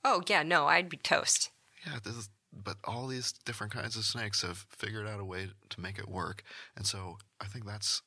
Oh, 0.05 0.23
yeah, 0.27 0.43
no, 0.43 0.67
I'd 0.67 0.87
be 0.87 0.95
toast. 0.97 1.49
Yeah, 1.85 1.99
this 2.03 2.15
is, 2.15 2.29
but 2.53 2.77
all 2.85 3.07
these 3.07 3.33
different 3.45 3.73
kinds 3.73 3.97
of 3.97 4.05
snakes 4.05 4.41
have 4.41 4.65
figured 4.69 5.05
out 5.05 5.19
a 5.19 5.25
way 5.25 5.49
to 5.69 5.81
make 5.81 5.99
it 5.99 6.07
work, 6.07 6.43
and 6.75 6.85
so 6.85 7.17
I 7.41 7.45
think 7.45 7.65
that's 7.65 8.01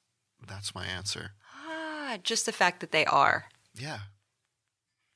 that's 0.49 0.75
my 0.75 0.87
answer. 0.87 1.33
Ah, 1.55 2.17
just 2.23 2.47
the 2.47 2.53
fact 2.53 2.81
that 2.81 2.93
they 2.93 3.05
are. 3.05 3.45
Yeah. 3.75 3.99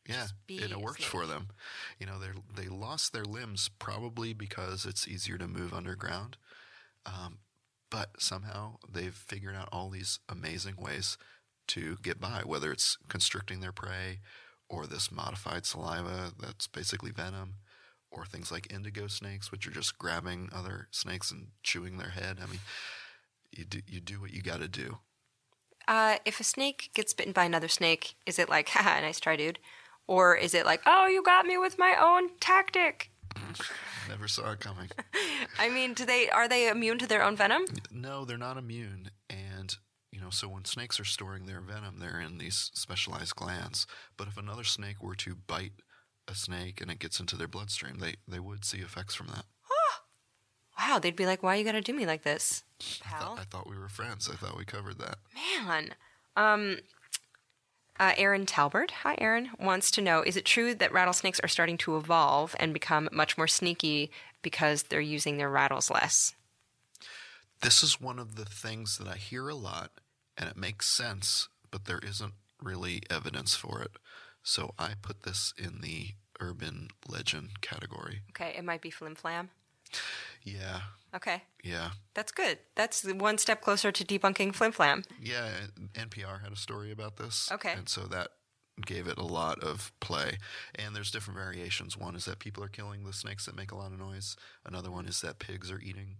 Yeah, 0.08 0.26
and 0.48 0.72
it 0.72 0.80
worked 0.80 1.04
for 1.04 1.26
them. 1.26 1.48
You 1.98 2.06
know, 2.06 2.18
they 2.18 2.62
they 2.62 2.68
lost 2.68 3.12
their 3.12 3.24
limbs 3.24 3.68
probably 3.78 4.32
because 4.32 4.84
it's 4.86 5.08
easier 5.08 5.38
to 5.38 5.48
move 5.48 5.74
underground, 5.74 6.36
um, 7.04 7.38
but 7.90 8.10
somehow 8.18 8.76
they've 8.88 9.14
figured 9.14 9.56
out 9.56 9.68
all 9.72 9.90
these 9.90 10.20
amazing 10.28 10.76
ways 10.78 11.18
to 11.68 11.96
get 12.02 12.20
by. 12.20 12.42
Whether 12.44 12.70
it's 12.72 12.98
constricting 13.08 13.60
their 13.60 13.72
prey, 13.72 14.20
or 14.68 14.86
this 14.86 15.10
modified 15.10 15.66
saliva 15.66 16.32
that's 16.40 16.66
basically 16.66 17.10
venom, 17.10 17.54
or 18.10 18.24
things 18.24 18.52
like 18.52 18.72
indigo 18.72 19.08
snakes, 19.08 19.50
which 19.50 19.66
are 19.66 19.72
just 19.72 19.98
grabbing 19.98 20.50
other 20.54 20.88
snakes 20.90 21.30
and 21.30 21.48
chewing 21.62 21.98
their 21.98 22.10
head. 22.10 22.38
I 22.42 22.46
mean, 22.46 22.60
you 23.50 23.64
do 23.64 23.80
you 23.86 24.00
do 24.00 24.20
what 24.20 24.32
you 24.32 24.42
got 24.42 24.60
to 24.60 24.68
do. 24.68 24.98
Uh, 25.88 26.16
if 26.24 26.40
a 26.40 26.44
snake 26.44 26.90
gets 26.94 27.14
bitten 27.14 27.32
by 27.32 27.44
another 27.44 27.68
snake, 27.68 28.16
is 28.26 28.38
it 28.38 28.48
like, 28.48 28.68
haha, 28.70 29.00
nice 29.00 29.20
try, 29.20 29.36
dude? 29.36 29.58
Or 30.06 30.36
is 30.36 30.54
it 30.54 30.64
like, 30.66 30.82
oh, 30.86 31.06
you 31.06 31.22
got 31.22 31.46
me 31.46 31.58
with 31.58 31.78
my 31.78 31.96
own 32.00 32.30
tactic? 32.40 33.10
Never 34.08 34.28
saw 34.28 34.52
it 34.52 34.60
coming. 34.60 34.88
I 35.58 35.68
mean, 35.68 35.94
do 35.94 36.04
they 36.06 36.28
are 36.30 36.48
they 36.48 36.68
immune 36.68 36.98
to 36.98 37.06
their 37.08 37.22
own 37.24 37.36
venom? 37.36 37.64
No, 37.90 38.24
they're 38.24 38.38
not 38.38 38.56
immune. 38.56 39.10
And, 39.28 39.74
you 40.12 40.20
know, 40.20 40.30
so 40.30 40.48
when 40.48 40.64
snakes 40.64 41.00
are 41.00 41.04
storing 41.04 41.46
their 41.46 41.60
venom, 41.60 41.98
they're 41.98 42.20
in 42.20 42.38
these 42.38 42.70
specialized 42.74 43.34
glands. 43.34 43.86
But 44.16 44.28
if 44.28 44.36
another 44.36 44.64
snake 44.64 45.02
were 45.02 45.16
to 45.16 45.34
bite 45.34 45.72
a 46.28 46.34
snake 46.36 46.80
and 46.80 46.90
it 46.90 47.00
gets 47.00 47.18
into 47.18 47.36
their 47.36 47.48
bloodstream, 47.48 47.98
they, 47.98 48.14
they 48.28 48.38
would 48.40 48.64
see 48.64 48.78
effects 48.78 49.14
from 49.14 49.26
that. 49.28 49.44
Wow, 50.78 50.98
they'd 50.98 51.16
be 51.16 51.26
like, 51.26 51.42
why 51.42 51.56
you 51.56 51.64
gotta 51.64 51.80
do 51.80 51.94
me 51.94 52.06
like 52.06 52.22
this, 52.22 52.62
I, 52.80 53.08
pal? 53.08 53.20
thought, 53.20 53.38
I 53.40 53.44
thought 53.44 53.68
we 53.68 53.78
were 53.78 53.88
friends. 53.88 54.28
I 54.30 54.36
thought 54.36 54.58
we 54.58 54.64
covered 54.64 54.98
that. 54.98 55.16
Man. 55.64 55.94
Um, 56.36 56.78
uh, 57.98 58.12
Aaron 58.16 58.46
Talbert, 58.46 58.90
hi 59.02 59.16
Aaron, 59.18 59.50
wants 59.58 59.90
to 59.92 60.02
know 60.02 60.22
Is 60.22 60.36
it 60.36 60.44
true 60.44 60.74
that 60.74 60.92
rattlesnakes 60.92 61.40
are 61.40 61.48
starting 61.48 61.78
to 61.78 61.96
evolve 61.96 62.54
and 62.58 62.72
become 62.72 63.08
much 63.12 63.36
more 63.36 63.48
sneaky 63.48 64.10
because 64.42 64.84
they're 64.84 65.00
using 65.00 65.36
their 65.36 65.50
rattles 65.50 65.90
less? 65.90 66.34
This 67.62 67.82
is 67.82 68.00
one 68.00 68.18
of 68.18 68.36
the 68.36 68.44
things 68.44 68.98
that 68.98 69.08
I 69.08 69.16
hear 69.16 69.48
a 69.48 69.54
lot, 69.54 69.90
and 70.36 70.48
it 70.48 70.56
makes 70.56 70.88
sense, 70.88 71.48
but 71.70 71.86
there 71.86 72.00
isn't 72.00 72.34
really 72.62 73.02
evidence 73.08 73.54
for 73.54 73.82
it. 73.82 73.92
So 74.42 74.74
I 74.78 74.92
put 75.00 75.22
this 75.22 75.52
in 75.56 75.80
the 75.80 76.10
urban 76.40 76.88
legend 77.08 77.60
category. 77.62 78.20
Okay, 78.30 78.54
it 78.56 78.64
might 78.64 78.82
be 78.82 78.90
flim 78.90 79.14
flam. 79.14 79.50
Yeah, 80.46 80.80
Okay, 81.14 81.42
yeah. 81.64 81.90
that's 82.14 82.30
good. 82.32 82.58
That's 82.76 83.02
one 83.04 83.36
step 83.38 83.60
closer 83.60 83.90
to 83.92 84.04
debunking 84.04 84.54
flim 84.54 84.72
flam. 84.72 85.02
Yeah, 85.20 85.48
NPR 85.94 86.42
had 86.42 86.52
a 86.52 86.56
story 86.56 86.90
about 86.92 87.16
this. 87.16 87.50
Okay. 87.52 87.72
And 87.72 87.88
so 87.88 88.02
that 88.02 88.28
gave 88.84 89.08
it 89.08 89.18
a 89.18 89.24
lot 89.24 89.62
of 89.62 89.92
play. 90.00 90.38
And 90.74 90.94
there's 90.94 91.10
different 91.10 91.38
variations. 91.38 91.96
One 91.96 92.14
is 92.14 92.26
that 92.26 92.38
people 92.38 92.62
are 92.62 92.68
killing 92.68 93.04
the 93.04 93.12
snakes 93.12 93.46
that 93.46 93.56
make 93.56 93.72
a 93.72 93.76
lot 93.76 93.92
of 93.92 93.98
noise. 93.98 94.36
Another 94.64 94.90
one 94.90 95.06
is 95.06 95.20
that 95.22 95.38
pigs 95.38 95.70
are 95.70 95.80
eating 95.80 96.16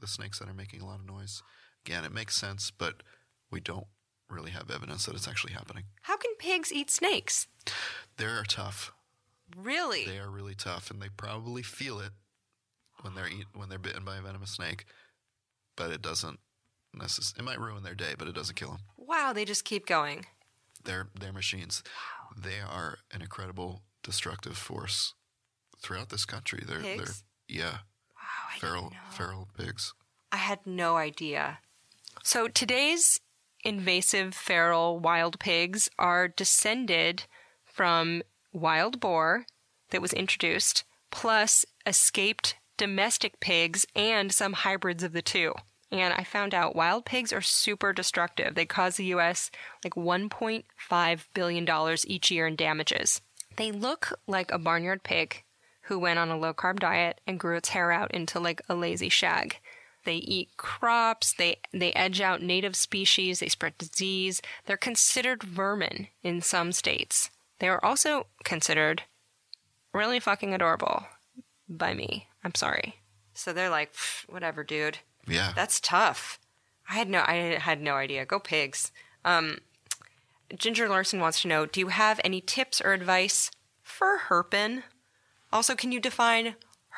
the 0.00 0.06
snakes 0.06 0.38
that 0.38 0.48
are 0.48 0.54
making 0.54 0.82
a 0.82 0.86
lot 0.86 1.00
of 1.00 1.06
noise. 1.06 1.42
Again, 1.86 2.04
it 2.04 2.12
makes 2.12 2.36
sense, 2.36 2.70
but 2.70 3.02
we 3.50 3.60
don't 3.60 3.86
really 4.30 4.50
have 4.50 4.70
evidence 4.70 5.06
that 5.06 5.14
it's 5.14 5.28
actually 5.28 5.52
happening. 5.54 5.84
How 6.02 6.16
can 6.16 6.32
pigs 6.38 6.72
eat 6.72 6.90
snakes? 6.90 7.46
They're 8.18 8.44
tough. 8.44 8.92
Really? 9.56 10.04
They 10.06 10.18
are 10.18 10.30
really 10.30 10.54
tough, 10.54 10.90
and 10.90 11.00
they 11.00 11.08
probably 11.08 11.62
feel 11.62 12.00
it 12.00 12.10
when 13.04 13.14
they're 13.14 13.28
eat, 13.28 13.46
when 13.54 13.68
they're 13.68 13.78
bitten 13.78 14.04
by 14.04 14.16
a 14.16 14.22
venomous 14.22 14.50
snake. 14.50 14.84
But 15.76 15.90
it 15.90 16.00
doesn't 16.02 16.40
necess- 16.96 17.38
It 17.38 17.42
might 17.44 17.60
ruin 17.60 17.82
their 17.82 17.94
day, 17.94 18.14
but 18.18 18.28
it 18.28 18.34
doesn't 18.34 18.54
kill 18.56 18.70
them. 18.70 18.80
Wow, 18.96 19.32
they 19.32 19.44
just 19.44 19.64
keep 19.64 19.86
going. 19.86 20.26
they're 20.84 21.08
they're 21.18 21.32
machines. 21.32 21.82
Wow. 21.86 22.36
They 22.42 22.60
are 22.60 22.98
an 23.12 23.22
incredible 23.22 23.82
destructive 24.02 24.56
force 24.58 25.14
throughout 25.80 26.08
this 26.10 26.24
country. 26.24 26.62
They're 26.66 26.80
Pigs? 26.80 27.22
they're 27.48 27.56
yeah, 27.58 27.78
Wow, 28.16 28.54
I 28.54 28.58
feral 28.58 28.92
feral 29.10 29.48
pigs. 29.56 29.94
I 30.32 30.36
had 30.36 30.66
no 30.66 30.96
idea. 30.96 31.58
So 32.22 32.48
today's 32.48 33.20
invasive 33.64 34.34
feral 34.34 34.98
wild 34.98 35.38
pigs 35.40 35.88
are 35.98 36.28
descended 36.28 37.24
from 37.64 38.22
wild 38.52 39.00
boar 39.00 39.46
that 39.90 40.02
was 40.02 40.12
introduced, 40.12 40.84
plus 41.10 41.64
escaped 41.86 42.56
domestic 42.76 43.40
pigs 43.40 43.86
and 43.94 44.32
some 44.32 44.52
hybrids 44.52 45.02
of 45.02 45.12
the 45.12 45.22
two. 45.22 45.54
And 45.90 46.12
I 46.12 46.24
found 46.24 46.54
out 46.54 46.74
wild 46.74 47.04
pigs 47.04 47.32
are 47.32 47.40
super 47.40 47.92
destructive. 47.92 48.54
They 48.54 48.66
cause 48.66 48.96
the 48.96 49.04
US 49.06 49.50
like 49.84 49.94
$1.5 49.94 51.24
billion 51.34 51.96
each 52.06 52.30
year 52.30 52.46
in 52.46 52.56
damages. 52.56 53.20
They 53.56 53.70
look 53.70 54.18
like 54.26 54.50
a 54.50 54.58
barnyard 54.58 55.04
pig 55.04 55.44
who 55.82 55.98
went 55.98 56.18
on 56.18 56.30
a 56.30 56.38
low 56.38 56.52
carb 56.52 56.80
diet 56.80 57.20
and 57.26 57.38
grew 57.38 57.56
its 57.56 57.68
hair 57.70 57.92
out 57.92 58.12
into 58.12 58.40
like 58.40 58.62
a 58.68 58.74
lazy 58.74 59.08
shag. 59.08 59.58
They 60.04 60.16
eat 60.16 60.56
crops, 60.56 61.32
they 61.32 61.56
they 61.72 61.92
edge 61.92 62.20
out 62.20 62.42
native 62.42 62.76
species, 62.76 63.40
they 63.40 63.48
spread 63.48 63.78
disease. 63.78 64.42
They're 64.66 64.76
considered 64.76 65.42
vermin 65.42 66.08
in 66.22 66.42
some 66.42 66.72
states. 66.72 67.30
They 67.58 67.68
are 67.68 67.82
also 67.84 68.26
considered 68.44 69.04
really 69.92 70.20
fucking 70.20 70.52
adorable 70.52 71.04
by 71.68 71.94
me. 71.94 72.28
I'm 72.42 72.54
sorry. 72.54 72.96
So 73.34 73.52
they're 73.52 73.70
like, 73.70 73.94
whatever, 74.28 74.62
dude. 74.64 74.98
Yeah, 75.26 75.52
That's 75.56 75.80
tough. 75.80 76.38
I 76.88 76.94
had 76.94 77.08
no 77.08 77.20
I 77.26 77.58
had 77.58 77.80
no 77.80 77.94
idea. 77.94 78.26
Go 78.26 78.38
pigs. 78.38 78.92
Um 79.24 79.58
Ginger 80.54 80.88
Larson 80.88 81.20
wants 81.20 81.42
to 81.42 81.48
know, 81.48 81.66
do 81.66 81.80
you 81.80 81.88
have 81.88 82.20
any 82.22 82.40
tips 82.40 82.80
or 82.80 82.92
advice 82.92 83.50
for 83.82 84.18
herpin? 84.28 84.82
Also, 85.52 85.74
can 85.74 85.90
you 85.92 86.00
define 86.00 86.56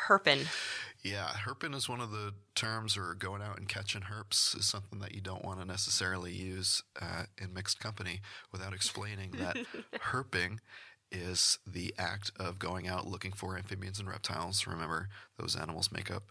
herpin? 0.09 0.47
yeah. 1.03 1.29
Herping 1.47 1.75
is 1.75 1.89
one 1.89 2.01
of 2.01 2.11
the 2.11 2.33
terms, 2.57 2.97
or 2.97 3.15
going 3.15 3.41
out 3.41 3.59
and 3.59 3.69
catching 3.69 4.03
herps 4.03 4.57
is 4.59 4.67
something 4.67 4.99
that 4.99 5.15
you 5.15 5.21
don't 5.21 5.45
want 5.45 5.61
to 5.61 5.65
necessarily 5.65 6.33
use 6.33 6.83
uh, 7.01 7.25
in 7.39 7.55
mixed 7.55 7.79
company 7.79 8.21
without 8.51 8.73
explaining 8.75 9.31
that 9.39 9.57
herping 10.11 10.59
is 11.13 11.59
the 11.67 11.95
act 11.99 12.31
of 12.39 12.59
going 12.59 12.89
out 12.89 13.07
looking 13.07 13.33
for 13.33 13.57
amphibians 13.57 13.99
and 13.99 14.09
reptiles. 14.09 14.67
Remember, 14.67 15.09
those 15.39 15.57
animals 15.57 15.93
make 15.93 16.11
up 16.11 16.25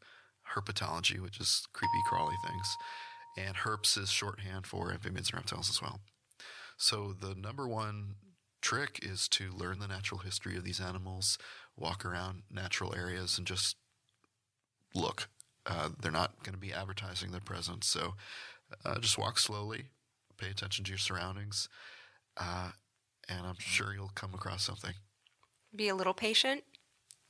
herpetology, 0.55 1.19
which 1.19 1.39
is 1.39 1.67
creepy 1.73 2.01
crawly 2.07 2.35
things. 2.45 2.77
And 3.37 3.57
herps 3.57 3.97
is 3.97 4.09
shorthand 4.09 4.65
for 4.65 4.91
amphibians 4.91 5.29
and 5.29 5.37
reptiles 5.37 5.69
as 5.69 5.81
well. 5.81 5.99
So 6.77 7.13
the 7.13 7.35
number 7.35 7.67
one 7.67 8.15
trick 8.61 8.99
is 9.01 9.27
to 9.29 9.51
learn 9.51 9.79
the 9.79 9.87
natural 9.87 10.21
history 10.21 10.57
of 10.57 10.63
these 10.63 10.81
animals, 10.81 11.37
walk 11.77 12.03
around 12.05 12.43
natural 12.51 12.95
areas, 12.95 13.37
and 13.37 13.45
just 13.45 13.75
look. 14.93 15.29
Uh, 15.65 15.89
they're 15.99 16.11
not 16.11 16.43
going 16.43 16.53
to 16.53 16.59
be 16.59 16.73
advertising 16.73 17.31
their 17.31 17.41
presence, 17.41 17.87
so 17.87 18.13
uh, 18.83 18.99
just 18.99 19.17
walk 19.17 19.37
slowly, 19.37 19.85
pay 20.37 20.49
attention 20.49 20.85
to 20.85 20.91
your 20.91 20.97
surroundings, 20.97 21.69
uh, 22.37 22.71
and 23.27 23.45
I'm 23.45 23.59
sure 23.59 23.93
you'll 23.93 24.11
come 24.15 24.33
across 24.33 24.63
something. 24.63 24.93
Be 25.75 25.87
a 25.87 25.95
little 25.95 26.13
patient. 26.13 26.63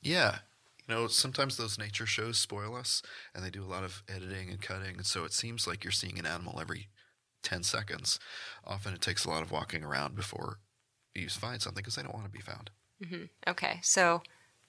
Yeah. 0.00 0.38
You 0.86 0.94
know, 0.94 1.06
sometimes 1.08 1.56
those 1.56 1.78
nature 1.78 2.06
shows 2.06 2.38
spoil 2.38 2.76
us 2.76 3.02
and 3.34 3.44
they 3.44 3.50
do 3.50 3.64
a 3.64 3.66
lot 3.66 3.82
of 3.82 4.02
editing 4.08 4.50
and 4.50 4.60
cutting. 4.60 4.96
And 4.96 5.06
so 5.06 5.24
it 5.24 5.32
seems 5.32 5.66
like 5.66 5.82
you're 5.82 5.90
seeing 5.90 6.18
an 6.18 6.26
animal 6.26 6.60
every 6.60 6.88
10 7.42 7.62
seconds. 7.62 8.20
Often 8.64 8.94
it 8.94 9.00
takes 9.00 9.24
a 9.24 9.30
lot 9.30 9.42
of 9.42 9.50
walking 9.50 9.82
around 9.82 10.14
before 10.14 10.58
you 11.14 11.28
find 11.28 11.60
something 11.60 11.80
because 11.80 11.96
they 11.96 12.02
don't 12.02 12.14
want 12.14 12.26
to 12.26 12.30
be 12.30 12.40
found. 12.40 12.70
Mm-hmm. 13.02 13.24
Okay, 13.48 13.80
so 13.82 14.22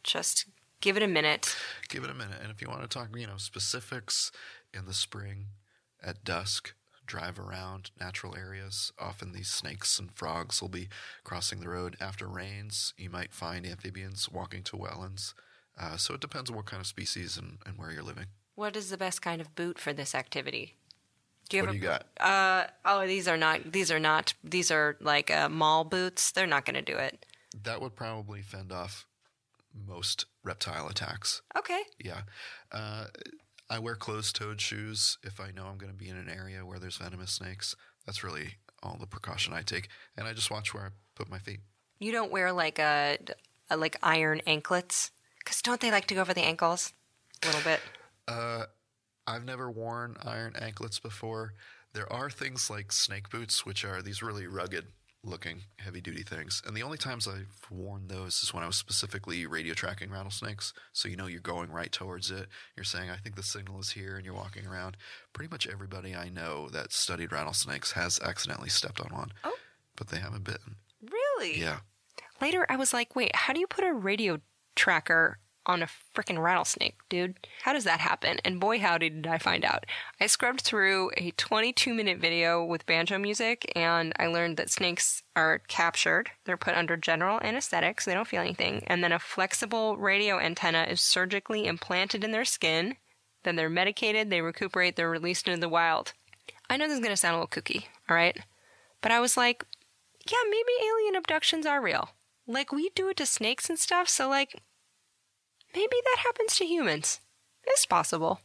just 0.03 0.45
give 0.81 0.97
it 0.97 1.03
a 1.03 1.07
minute. 1.07 1.55
Give 1.89 2.03
it 2.03 2.09
a 2.09 2.15
minute. 2.15 2.37
And 2.41 2.51
if 2.51 2.61
you 2.61 2.67
want 2.67 2.81
to 2.81 2.87
talk, 2.87 3.09
you 3.15 3.27
know, 3.27 3.37
specifics 3.37 4.31
in 4.73 4.85
the 4.85 4.93
spring 4.93 5.47
at 6.03 6.23
dusk, 6.23 6.73
drive 7.07 7.39
around 7.39 7.91
natural 7.99 8.35
areas. 8.35 8.91
Often 8.99 9.31
these 9.31 9.49
snakes 9.49 9.97
and 9.97 10.11
frogs 10.11 10.61
will 10.61 10.69
be 10.69 10.89
crossing 11.23 11.59
the 11.59 11.69
road. 11.69 11.95
After 11.99 12.27
rains, 12.27 12.93
you 12.97 13.09
might 13.09 13.33
find 13.33 13.65
amphibians 13.65 14.29
walking 14.29 14.63
to 14.63 14.77
wetlands. 14.77 15.33
Uh, 15.79 15.97
so 15.97 16.13
it 16.13 16.21
depends 16.21 16.49
on 16.49 16.55
what 16.55 16.65
kind 16.65 16.81
of 16.81 16.87
species 16.87 17.37
and, 17.37 17.57
and 17.65 17.77
where 17.77 17.91
you're 17.91 18.03
living. 18.03 18.25
What 18.55 18.75
is 18.75 18.89
the 18.89 18.97
best 18.97 19.21
kind 19.21 19.39
of 19.39 19.55
boot 19.55 19.79
for 19.79 19.93
this 19.93 20.13
activity? 20.13 20.75
Do 21.49 21.57
you 21.57 21.63
what 21.63 21.73
have 21.73 21.81
do 21.81 21.87
a, 21.87 21.91
you 21.91 21.97
got? 21.97 22.07
Uh, 22.19 22.67
oh, 22.83 23.07
these 23.07 23.27
are 23.27 23.37
not. 23.37 23.71
These 23.71 23.91
are 23.91 23.99
not. 23.99 24.33
These 24.43 24.71
are 24.71 24.97
like 24.99 25.31
uh, 25.31 25.47
mall 25.49 25.83
boots. 25.83 26.31
They're 26.31 26.47
not 26.47 26.65
going 26.65 26.75
to 26.75 26.81
do 26.81 26.97
it. 26.97 27.25
That 27.63 27.81
would 27.81 27.95
probably 27.95 28.41
fend 28.41 28.71
off 28.71 29.05
most 29.87 30.25
reptile 30.43 30.87
attacks. 30.87 31.41
Okay. 31.55 31.81
Yeah. 32.03 32.21
Uh, 32.71 33.05
I 33.69 33.79
wear 33.79 33.95
closed-toed 33.95 34.61
shoes 34.61 35.17
if 35.23 35.39
I 35.39 35.51
know 35.51 35.65
I'm 35.65 35.77
going 35.77 35.91
to 35.91 35.97
be 35.97 36.09
in 36.09 36.17
an 36.17 36.29
area 36.29 36.65
where 36.65 36.79
there's 36.79 36.97
venomous 36.97 37.31
snakes. 37.31 37.75
That's 38.05 38.23
really 38.23 38.55
all 38.81 38.97
the 38.99 39.07
precaution 39.07 39.53
I 39.53 39.61
take, 39.61 39.89
and 40.15 40.27
I 40.27 40.33
just 40.33 40.51
watch 40.51 40.73
where 40.73 40.83
I 40.83 40.89
put 41.15 41.29
my 41.29 41.39
feet. 41.39 41.59
You 41.99 42.11
don't 42.11 42.31
wear 42.31 42.51
like 42.51 42.79
a, 42.79 43.17
a 43.69 43.75
like 43.75 43.97
iron 44.01 44.41
anklets 44.47 45.11
because 45.39 45.61
don't 45.61 45.81
they 45.81 45.91
like 45.91 46.05
to 46.07 46.15
go 46.15 46.21
over 46.21 46.33
the 46.33 46.45
ankles 46.45 46.93
a 47.43 47.47
little 47.47 47.61
bit? 47.61 47.81
Uh, 48.27 48.65
I've 49.25 49.43
never 49.43 49.69
worn 49.69 50.15
iron 50.23 50.53
anklets 50.59 50.99
before. 50.99 51.53
There 51.93 52.11
are 52.11 52.29
things 52.29 52.69
like 52.69 52.91
snake 52.91 53.29
boots, 53.29 53.65
which 53.65 53.83
are 53.83 54.01
these 54.01 54.21
really 54.21 54.47
rugged 54.47 54.85
looking 55.27 55.63
heavy 55.79 56.01
duty 56.01 56.23
things. 56.23 56.61
And 56.65 56.75
the 56.75 56.83
only 56.83 56.97
times 56.97 57.27
I've 57.27 57.67
worn 57.69 58.07
those 58.07 58.41
is 58.41 58.53
when 58.53 58.63
I 58.63 58.67
was 58.67 58.75
specifically 58.75 59.45
radio 59.45 59.73
tracking 59.73 60.09
rattlesnakes. 60.09 60.73
So 60.93 61.07
you 61.07 61.15
know 61.15 61.27
you're 61.27 61.39
going 61.39 61.71
right 61.71 61.91
towards 61.91 62.31
it. 62.31 62.47
You're 62.75 62.83
saying, 62.83 63.09
I 63.09 63.17
think 63.17 63.35
the 63.35 63.43
signal 63.43 63.79
is 63.79 63.91
here, 63.91 64.15
and 64.15 64.25
you're 64.25 64.33
walking 64.33 64.65
around. 64.65 64.97
Pretty 65.33 65.49
much 65.51 65.67
everybody 65.67 66.15
I 66.15 66.29
know 66.29 66.69
that 66.69 66.93
studied 66.93 67.31
rattlesnakes 67.31 67.91
has 67.91 68.19
accidentally 68.19 68.69
stepped 68.69 69.01
on 69.01 69.09
one. 69.13 69.33
Oh. 69.43 69.57
But 69.95 70.07
they 70.07 70.17
haven't 70.17 70.43
bitten. 70.43 70.77
Really? 71.01 71.59
Yeah. 71.59 71.79
Later, 72.41 72.65
I 72.69 72.75
was 72.75 72.93
like, 72.93 73.15
wait, 73.15 73.35
how 73.35 73.53
do 73.53 73.59
you 73.59 73.67
put 73.67 73.83
a 73.83 73.93
radio 73.93 74.39
tracker 74.75 75.39
on 75.67 75.83
a 75.83 75.87
freaking 76.15 76.41
rattlesnake, 76.41 76.95
dude? 77.09 77.35
How 77.63 77.73
does 77.73 77.83
that 77.83 77.99
happen? 77.99 78.39
And 78.43 78.59
boy, 78.59 78.79
howdy 78.79 79.09
did 79.09 79.27
I 79.27 79.37
find 79.37 79.63
out. 79.63 79.85
I 80.19 80.27
scrubbed 80.27 80.61
through 80.61 81.11
a 81.17 81.31
22 81.31 81.93
minute 81.93 82.17
video 82.19 82.63
with 82.63 82.85
banjo 82.85 83.19
music, 83.19 83.71
and 83.75 84.13
I 84.17 84.27
learned 84.27 84.57
that 84.57 84.71
snakes 84.71 85.21
are 85.35 85.59
captured. 85.67 86.31
They're 86.45 86.57
put 86.57 86.75
under 86.75 86.97
general 86.97 87.39
anesthetic, 87.41 88.01
so 88.01 88.09
they 88.09 88.15
don't 88.15 88.27
feel 88.27 88.41
anything. 88.41 88.83
And 88.87 89.03
then 89.03 89.11
a 89.11 89.19
flexible 89.19 89.97
radio 89.97 90.39
antenna 90.39 90.87
is 90.89 91.01
surgically 91.01 91.67
implanted 91.67 92.23
in 92.23 92.31
their 92.31 92.45
skin. 92.45 92.95
Then 93.43 93.55
they're 93.55 93.69
medicated, 93.69 94.29
they 94.29 94.41
recuperate, 94.41 94.95
they're 94.95 95.09
released 95.09 95.47
into 95.47 95.59
the 95.59 95.69
wild. 95.69 96.13
I 96.69 96.77
know 96.77 96.87
this 96.87 96.95
is 96.95 96.99
going 96.99 97.11
to 97.11 97.17
sound 97.17 97.35
a 97.35 97.39
little 97.39 97.61
kooky, 97.61 97.85
all 98.09 98.15
right? 98.15 98.37
But 99.01 99.11
I 99.11 99.19
was 99.19 99.37
like, 99.37 99.63
yeah, 100.29 100.37
maybe 100.49 100.85
alien 100.85 101.15
abductions 101.15 101.65
are 101.65 101.81
real. 101.81 102.09
Like, 102.45 102.71
we 102.71 102.89
do 102.95 103.09
it 103.09 103.17
to 103.17 103.25
snakes 103.25 103.69
and 103.69 103.77
stuff, 103.77 104.07
so, 104.07 104.29
like, 104.29 104.61
maybe 105.77 105.97
that 106.05 106.23
happens 106.23 106.55
to 106.57 106.65
humans. 106.65 107.19
It's 107.63 107.85
possible. 107.85 108.41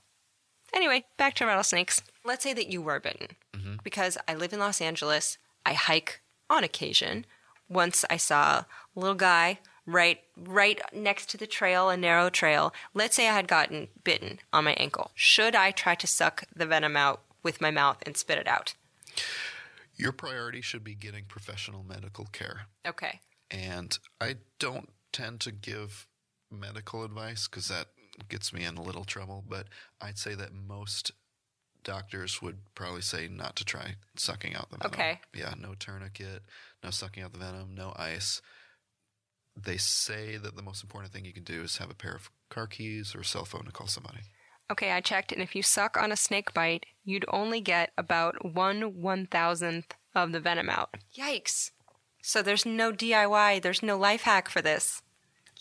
Anyway, 0.74 1.04
back 1.16 1.34
to 1.34 1.46
rattlesnakes. 1.46 2.02
Let's 2.24 2.42
say 2.42 2.52
that 2.52 2.70
you 2.70 2.82
were 2.82 3.00
bitten. 3.00 3.28
Mm-hmm. 3.56 3.76
Because 3.82 4.18
I 4.28 4.34
live 4.34 4.52
in 4.52 4.58
Los 4.58 4.82
Angeles, 4.82 5.38
I 5.64 5.72
hike 5.72 6.20
on 6.50 6.62
occasion. 6.62 7.24
Once 7.70 8.04
I 8.10 8.18
saw 8.18 8.58
a 8.58 8.66
little 8.94 9.14
guy 9.14 9.60
right 9.86 10.20
right 10.36 10.80
next 10.92 11.30
to 11.30 11.38
the 11.38 11.46
trail, 11.46 11.88
a 11.88 11.96
narrow 11.96 12.28
trail. 12.28 12.74
Let's 12.92 13.16
say 13.16 13.28
I 13.28 13.34
had 13.34 13.48
gotten 13.48 13.88
bitten 14.04 14.40
on 14.52 14.64
my 14.64 14.74
ankle. 14.74 15.10
Should 15.14 15.56
I 15.56 15.70
try 15.70 15.94
to 15.94 16.06
suck 16.06 16.44
the 16.54 16.66
venom 16.66 16.96
out 16.96 17.22
with 17.42 17.62
my 17.62 17.70
mouth 17.70 18.02
and 18.04 18.16
spit 18.16 18.38
it 18.38 18.46
out? 18.46 18.74
Your 19.96 20.12
priority 20.12 20.60
should 20.60 20.84
be 20.84 20.94
getting 20.94 21.24
professional 21.24 21.82
medical 21.82 22.26
care. 22.26 22.66
Okay. 22.86 23.20
And 23.50 23.98
I 24.20 24.36
don't 24.58 24.90
tend 25.12 25.40
to 25.40 25.50
give 25.50 26.06
medical 26.52 27.04
advice 27.04 27.48
because 27.48 27.68
that 27.68 27.86
gets 28.28 28.52
me 28.52 28.64
in 28.64 28.76
a 28.76 28.82
little 28.82 29.04
trouble. 29.04 29.44
But 29.48 29.66
I'd 30.00 30.18
say 30.18 30.34
that 30.34 30.52
most 30.52 31.12
doctors 31.84 32.40
would 32.40 32.58
probably 32.74 33.02
say 33.02 33.28
not 33.28 33.56
to 33.56 33.64
try 33.64 33.96
sucking 34.16 34.54
out 34.54 34.70
the 34.70 34.78
venom. 34.78 34.92
Okay. 34.92 35.20
Yeah, 35.34 35.54
no 35.58 35.74
tourniquet, 35.74 36.42
no 36.82 36.90
sucking 36.90 37.22
out 37.22 37.32
the 37.32 37.38
venom, 37.38 37.74
no 37.74 37.92
ice. 37.96 38.40
They 39.60 39.76
say 39.76 40.36
that 40.36 40.56
the 40.56 40.62
most 40.62 40.82
important 40.82 41.12
thing 41.12 41.24
you 41.24 41.32
can 41.32 41.44
do 41.44 41.62
is 41.62 41.78
have 41.78 41.90
a 41.90 41.94
pair 41.94 42.14
of 42.14 42.30
car 42.48 42.66
keys 42.66 43.14
or 43.14 43.20
a 43.20 43.24
cell 43.24 43.44
phone 43.44 43.64
to 43.64 43.72
call 43.72 43.86
somebody. 43.86 44.20
Okay, 44.70 44.92
I 44.92 45.00
checked, 45.00 45.32
and 45.32 45.42
if 45.42 45.54
you 45.54 45.62
suck 45.62 45.98
on 45.98 46.12
a 46.12 46.16
snake 46.16 46.54
bite, 46.54 46.86
you'd 47.04 47.26
only 47.28 47.60
get 47.60 47.90
about 47.98 48.54
one 48.54 49.02
one 49.02 49.26
thousandth 49.26 49.94
of 50.14 50.32
the 50.32 50.40
venom 50.40 50.70
out. 50.70 50.94
Yikes. 51.14 51.70
So 52.22 52.40
there's 52.40 52.64
no 52.64 52.92
DIY, 52.92 53.60
there's 53.60 53.82
no 53.82 53.98
life 53.98 54.22
hack 54.22 54.48
for 54.48 54.62
this. 54.62 55.01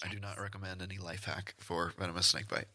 I 0.03 0.07
do 0.09 0.19
not 0.19 0.39
recommend 0.39 0.81
any 0.81 0.97
life 0.97 1.25
hack 1.25 1.55
for 1.59 1.93
venomous 1.97 2.27
snake 2.27 2.47
bite. 2.47 2.67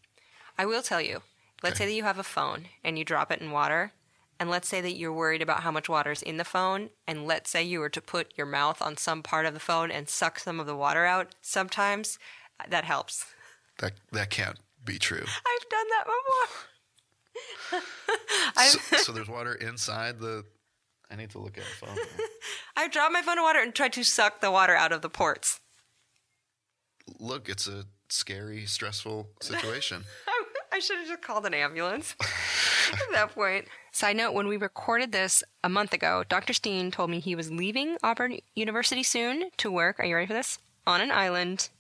I 0.59 0.65
will 0.67 0.83
tell 0.83 1.01
you. 1.01 1.23
Let's 1.63 1.75
Okay. 1.77 1.85
say 1.85 1.91
that 1.91 1.97
you 1.97 2.03
have 2.05 2.19
a 2.19 2.23
phone 2.23 2.67
and 2.85 2.99
you 2.99 3.05
drop 3.05 3.31
it 3.33 3.41
in 3.41 3.51
water. 3.51 3.93
And 4.39 4.51
let's 4.51 4.69
say 4.69 4.83
that 4.83 4.93
you're 4.97 5.13
worried 5.13 5.41
about 5.41 5.63
how 5.63 5.71
much 5.71 5.89
water 5.89 6.11
is 6.11 6.21
in 6.23 6.37
the 6.37 6.45
phone. 6.45 6.91
And 7.07 7.27
let's 7.27 7.49
say 7.51 7.63
you 7.63 7.81
were 7.81 7.89
to 7.89 8.01
put 8.03 8.35
your 8.37 8.47
mouth 8.47 8.83
on 8.83 8.97
some 8.99 9.23
part 9.23 9.47
of 9.47 9.55
the 9.55 9.61
phone 9.61 9.91
and 9.91 10.09
suck 10.09 10.39
some 10.39 10.61
of 10.61 10.67
the 10.67 10.77
water 10.77 11.07
out. 11.07 11.35
Sometimes 11.41 12.19
that 12.69 12.85
helps. 12.85 13.25
That 13.79 13.95
that 14.13 14.29
can't 14.31 14.59
be 14.85 14.99
true. 14.99 15.25
I've 15.47 15.69
done 15.71 15.87
that 15.91 16.05
before. 16.05 17.83
So, 18.57 18.79
so 18.97 19.13
there's 19.13 19.29
water 19.29 19.55
inside 19.55 20.19
the. 20.21 20.45
I 21.11 21.17
need 21.17 21.31
to 21.31 21.39
look 21.39 21.59
at 21.59 21.65
the 21.65 21.87
phone. 21.87 21.97
I've 22.77 22.91
dropped 22.91 23.13
my 23.13 23.21
phone 23.23 23.37
in 23.39 23.45
water 23.45 23.61
and 23.61 23.75
tried 23.75 23.93
to 23.95 24.05
suck 24.05 24.41
the 24.41 24.51
water 24.51 24.75
out 24.75 24.93
of 24.93 25.03
the 25.03 25.11
ports. 25.11 25.61
Look, 27.19 27.49
it's 27.49 27.67
a 27.67 27.85
scary, 28.09 28.67
stressful 28.67 29.29
situation. 29.41 30.05
I 30.73 30.79
should 30.79 30.99
have 30.99 31.09
just 31.09 31.23
called 31.23 31.47
an 31.47 31.55
ambulance 31.55 32.15
at 32.93 33.11
that 33.13 33.35
point. 33.35 33.67
Side 33.93 34.17
note, 34.17 34.35
when 34.35 34.47
we 34.47 34.59
recorded 34.59 35.11
this 35.11 35.43
a 35.65 35.71
month 35.71 35.95
ago, 35.95 36.23
Dr. 36.29 36.53
Steen 36.53 36.91
told 36.91 37.09
me 37.09 37.19
he 37.19 37.35
was 37.35 37.51
leaving 37.51 37.97
Auburn 38.03 38.41
University 38.55 39.03
soon 39.03 39.49
to 39.57 39.71
work, 39.71 39.99
are 39.99 40.05
you 40.05 40.15
ready 40.15 40.27
for 40.27 40.35
this? 40.35 40.59
On 40.87 41.01
an 41.01 41.11
island 41.11 41.71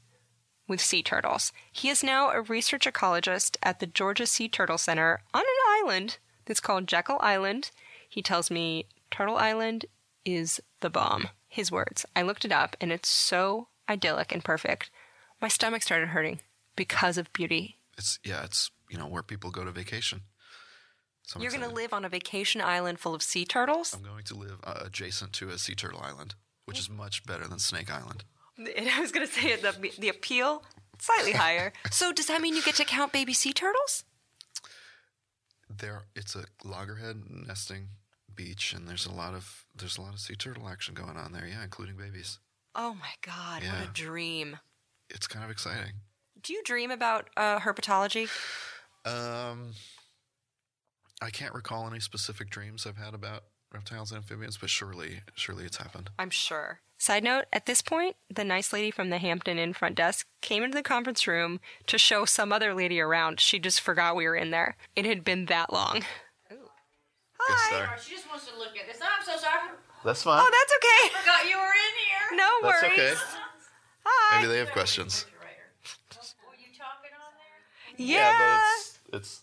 with 0.67 0.81
sea 0.81 1.03
turtles. 1.03 1.53
He 1.71 1.91
is 1.91 2.03
now 2.03 2.31
a 2.31 2.41
research 2.41 2.87
ecologist 2.87 3.57
at 3.63 3.81
the 3.81 3.87
Georgia 3.87 4.27
Sea 4.27 4.49
Turtle 4.49 4.79
Center 4.79 5.21
on 5.35 5.43
an 5.43 5.85
island 5.85 6.17
that's 6.47 6.61
called 6.61 6.87
Jekyll 6.89 7.19
Island. 7.21 7.71
He 8.09 8.23
tells 8.23 8.51
me 8.51 8.87
Turtle 9.11 9.37
Island 9.37 9.85
is 10.25 10.61
the 10.81 10.91
bomb. 10.91 11.29
His 11.49 11.71
words. 11.71 12.05
I 12.15 12.23
looked 12.23 12.45
it 12.45 12.53
up 12.53 12.77
and 12.81 12.91
it's 12.91 13.09
so 13.09 13.69
idyllic 13.89 14.33
and 14.33 14.43
perfect. 14.45 14.91
My 15.41 15.49
stomach 15.49 15.83
started 15.83 16.09
hurting 16.09 16.41
because 16.77 17.19
of 17.19 17.33
beauty 17.33 17.77
It's 17.99 18.19
yeah, 18.25 18.45
it's 18.45 18.71
you 18.91 18.99
know 18.99 19.07
where 19.07 19.23
people 19.23 19.51
go 19.51 19.65
to 19.65 19.71
vacation. 19.71 20.23
So 21.23 21.41
You're 21.41 21.51
going 21.51 21.69
to 21.69 21.75
live 21.75 21.93
on 21.93 22.05
a 22.05 22.09
vacation 22.09 22.61
island 22.61 23.01
full 23.01 23.13
of 23.13 23.21
sea 23.21 23.45
turtles? 23.45 23.93
I'm 23.93 24.03
going 24.03 24.23
to 24.25 24.35
live 24.37 24.61
uh, 24.63 24.83
adjacent 24.85 25.33
to 25.35 25.49
a 25.49 25.59
sea 25.59 25.75
turtle 25.75 26.01
island, 26.01 26.37
which 26.67 26.79
is 26.79 26.89
much 26.89 27.27
better 27.27 27.49
than 27.49 27.59
Snake 27.59 27.91
Island. 27.91 28.23
And 28.57 28.89
I 28.95 29.01
was 29.01 29.11
going 29.11 29.27
to 29.27 29.33
say 29.33 29.57
the, 29.57 29.75
the 29.99 30.09
appeal 30.09 30.63
slightly 31.01 31.33
higher. 31.33 31.73
So 31.91 32.13
does 32.13 32.27
that 32.27 32.41
mean 32.41 32.55
you 32.55 32.63
get 32.63 32.77
to 32.77 32.85
count 32.85 33.13
baby 33.13 33.33
sea 33.33 33.53
turtles? 33.53 34.05
There, 35.69 36.05
it's 36.15 36.37
a 36.37 36.45
loggerhead 36.65 37.25
nesting 37.29 37.89
beach, 38.33 38.73
and 38.73 38.87
there's 38.87 39.05
a 39.07 39.13
lot 39.13 39.35
of 39.35 39.65
there's 39.75 39.99
a 39.99 40.03
lot 40.03 40.15
of 40.15 40.21
sea 40.21 40.37
turtle 40.37 40.69
action 40.69 40.95
going 40.95 41.17
on 41.17 41.33
there. 41.33 41.47
Yeah, 41.47 41.65
including 41.65 41.97
babies. 41.97 42.39
Oh 42.75 42.95
my 42.95 43.15
god, 43.23 43.63
what 43.65 43.89
a 43.89 43.93
dream. 43.93 44.59
It's 45.11 45.27
kind 45.27 45.45
of 45.45 45.51
exciting. 45.51 45.93
Do 46.43 46.53
you 46.53 46.63
dream 46.65 46.91
about 46.91 47.31
uh, 47.37 47.61
herpetology? 47.61 48.29
Um, 49.05 49.73
I 51.23 51.31
can't 51.31 51.55
recall 51.55 51.87
any 51.87 52.01
specific 52.01 52.51
dreams 52.51 52.87
I've 52.87 52.97
had 52.97 53.15
about 53.15 53.45
reptiles 53.73 54.11
and 54.11 54.19
amphibians, 54.19 54.57
but 54.57 54.71
surely, 54.71 55.23
surely 55.35 55.65
it's 55.65 55.77
happened. 55.79 56.11
I'm 56.19 56.31
sure. 56.31 56.81
Side 56.99 57.25
note, 57.25 57.45
at 57.53 57.67
this 57.67 57.83
point, 57.83 58.17
the 58.33 58.45
nice 58.45 58.73
lady 58.73 58.91
from 58.91 59.11
the 59.11 59.19
Hampton 59.19 59.59
Inn 59.59 59.75
front 59.75 59.97
desk 59.97 60.27
came 60.41 60.63
into 60.63 60.77
the 60.77 60.83
conference 60.83 61.27
room 61.27 61.61
to 61.87 61.99
show 61.99 62.25
some 62.25 62.53
other 62.53 62.75
lady 62.75 63.01
around. 63.01 63.39
She 63.39 63.59
just 63.59 63.81
forgot 63.81 64.17
we 64.17 64.25
were 64.27 64.37
in 64.37 64.51
there. 64.51 64.77
It 64.95 65.05
had 65.05 65.23
been 65.25 65.47
that 65.47 65.73
long. 65.73 66.03
Guest 67.49 67.65
star. 67.67 67.97
She 68.03 68.15
just 68.15 68.29
wants 68.29 68.49
to 68.49 68.59
look 68.59 68.77
at 68.77 68.87
this. 68.87 68.99
I'm 69.03 69.25
so 69.25 69.37
sorry. 69.37 69.71
That's 70.05 70.23
fine. 70.23 70.41
Oh, 70.41 70.51
that's 70.51 70.73
okay. 70.79 71.17
I 71.17 71.21
Forgot 71.21 71.51
you 71.51 71.57
were 71.59 71.65
in 71.65 71.95
here. 72.07 72.37
No 72.39 72.49
That's 72.63 72.83
worries. 72.83 73.19
okay. 73.19 73.36
Hi. 74.29 74.39
Maybe 74.41 74.53
they 74.53 74.59
have 74.59 74.71
questions. 74.73 75.25
Were 75.29 76.55
you 76.59 76.67
talking 76.77 77.11
on 77.15 77.33
there? 77.37 78.07
Yeah. 78.07 78.33
but 79.11 79.19
it's 79.19 79.43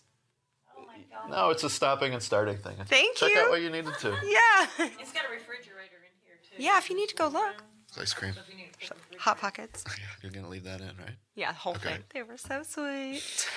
no, 1.30 1.50
it's 1.50 1.64
a 1.64 1.70
stopping 1.70 2.12
and 2.12 2.22
starting 2.22 2.58
thing. 2.58 2.76
Thank 2.86 3.16
Check 3.16 3.30
you. 3.30 3.38
out 3.38 3.48
what 3.48 3.62
you 3.62 3.70
needed 3.70 3.94
to. 4.00 4.08
yeah. 4.24 4.66
It's 5.00 5.12
got 5.12 5.24
a 5.26 5.32
refrigerator 5.32 5.96
in 6.04 6.12
here 6.24 6.36
too. 6.42 6.62
Yeah, 6.62 6.76
if 6.78 6.90
you 6.90 6.96
need 6.96 7.08
to 7.08 7.14
go 7.14 7.28
look. 7.28 7.64
It's 7.88 7.98
ice 7.98 8.12
cream. 8.12 8.34
If 8.36 8.50
you 8.50 8.56
need 8.56 8.64
a 8.74 8.78
big 8.78 8.90
refrigerator. 8.90 9.20
Hot 9.22 9.38
Pockets. 9.38 9.84
You're 10.22 10.32
gonna 10.32 10.48
leave 10.50 10.64
that 10.64 10.80
in, 10.80 10.88
right? 10.98 11.16
Yeah, 11.34 11.52
the 11.52 11.58
whole 11.58 11.74
Okay. 11.76 11.88
thing. 11.94 12.04
They 12.12 12.22
were 12.22 12.36
so 12.36 12.62
sweet. 12.62 13.48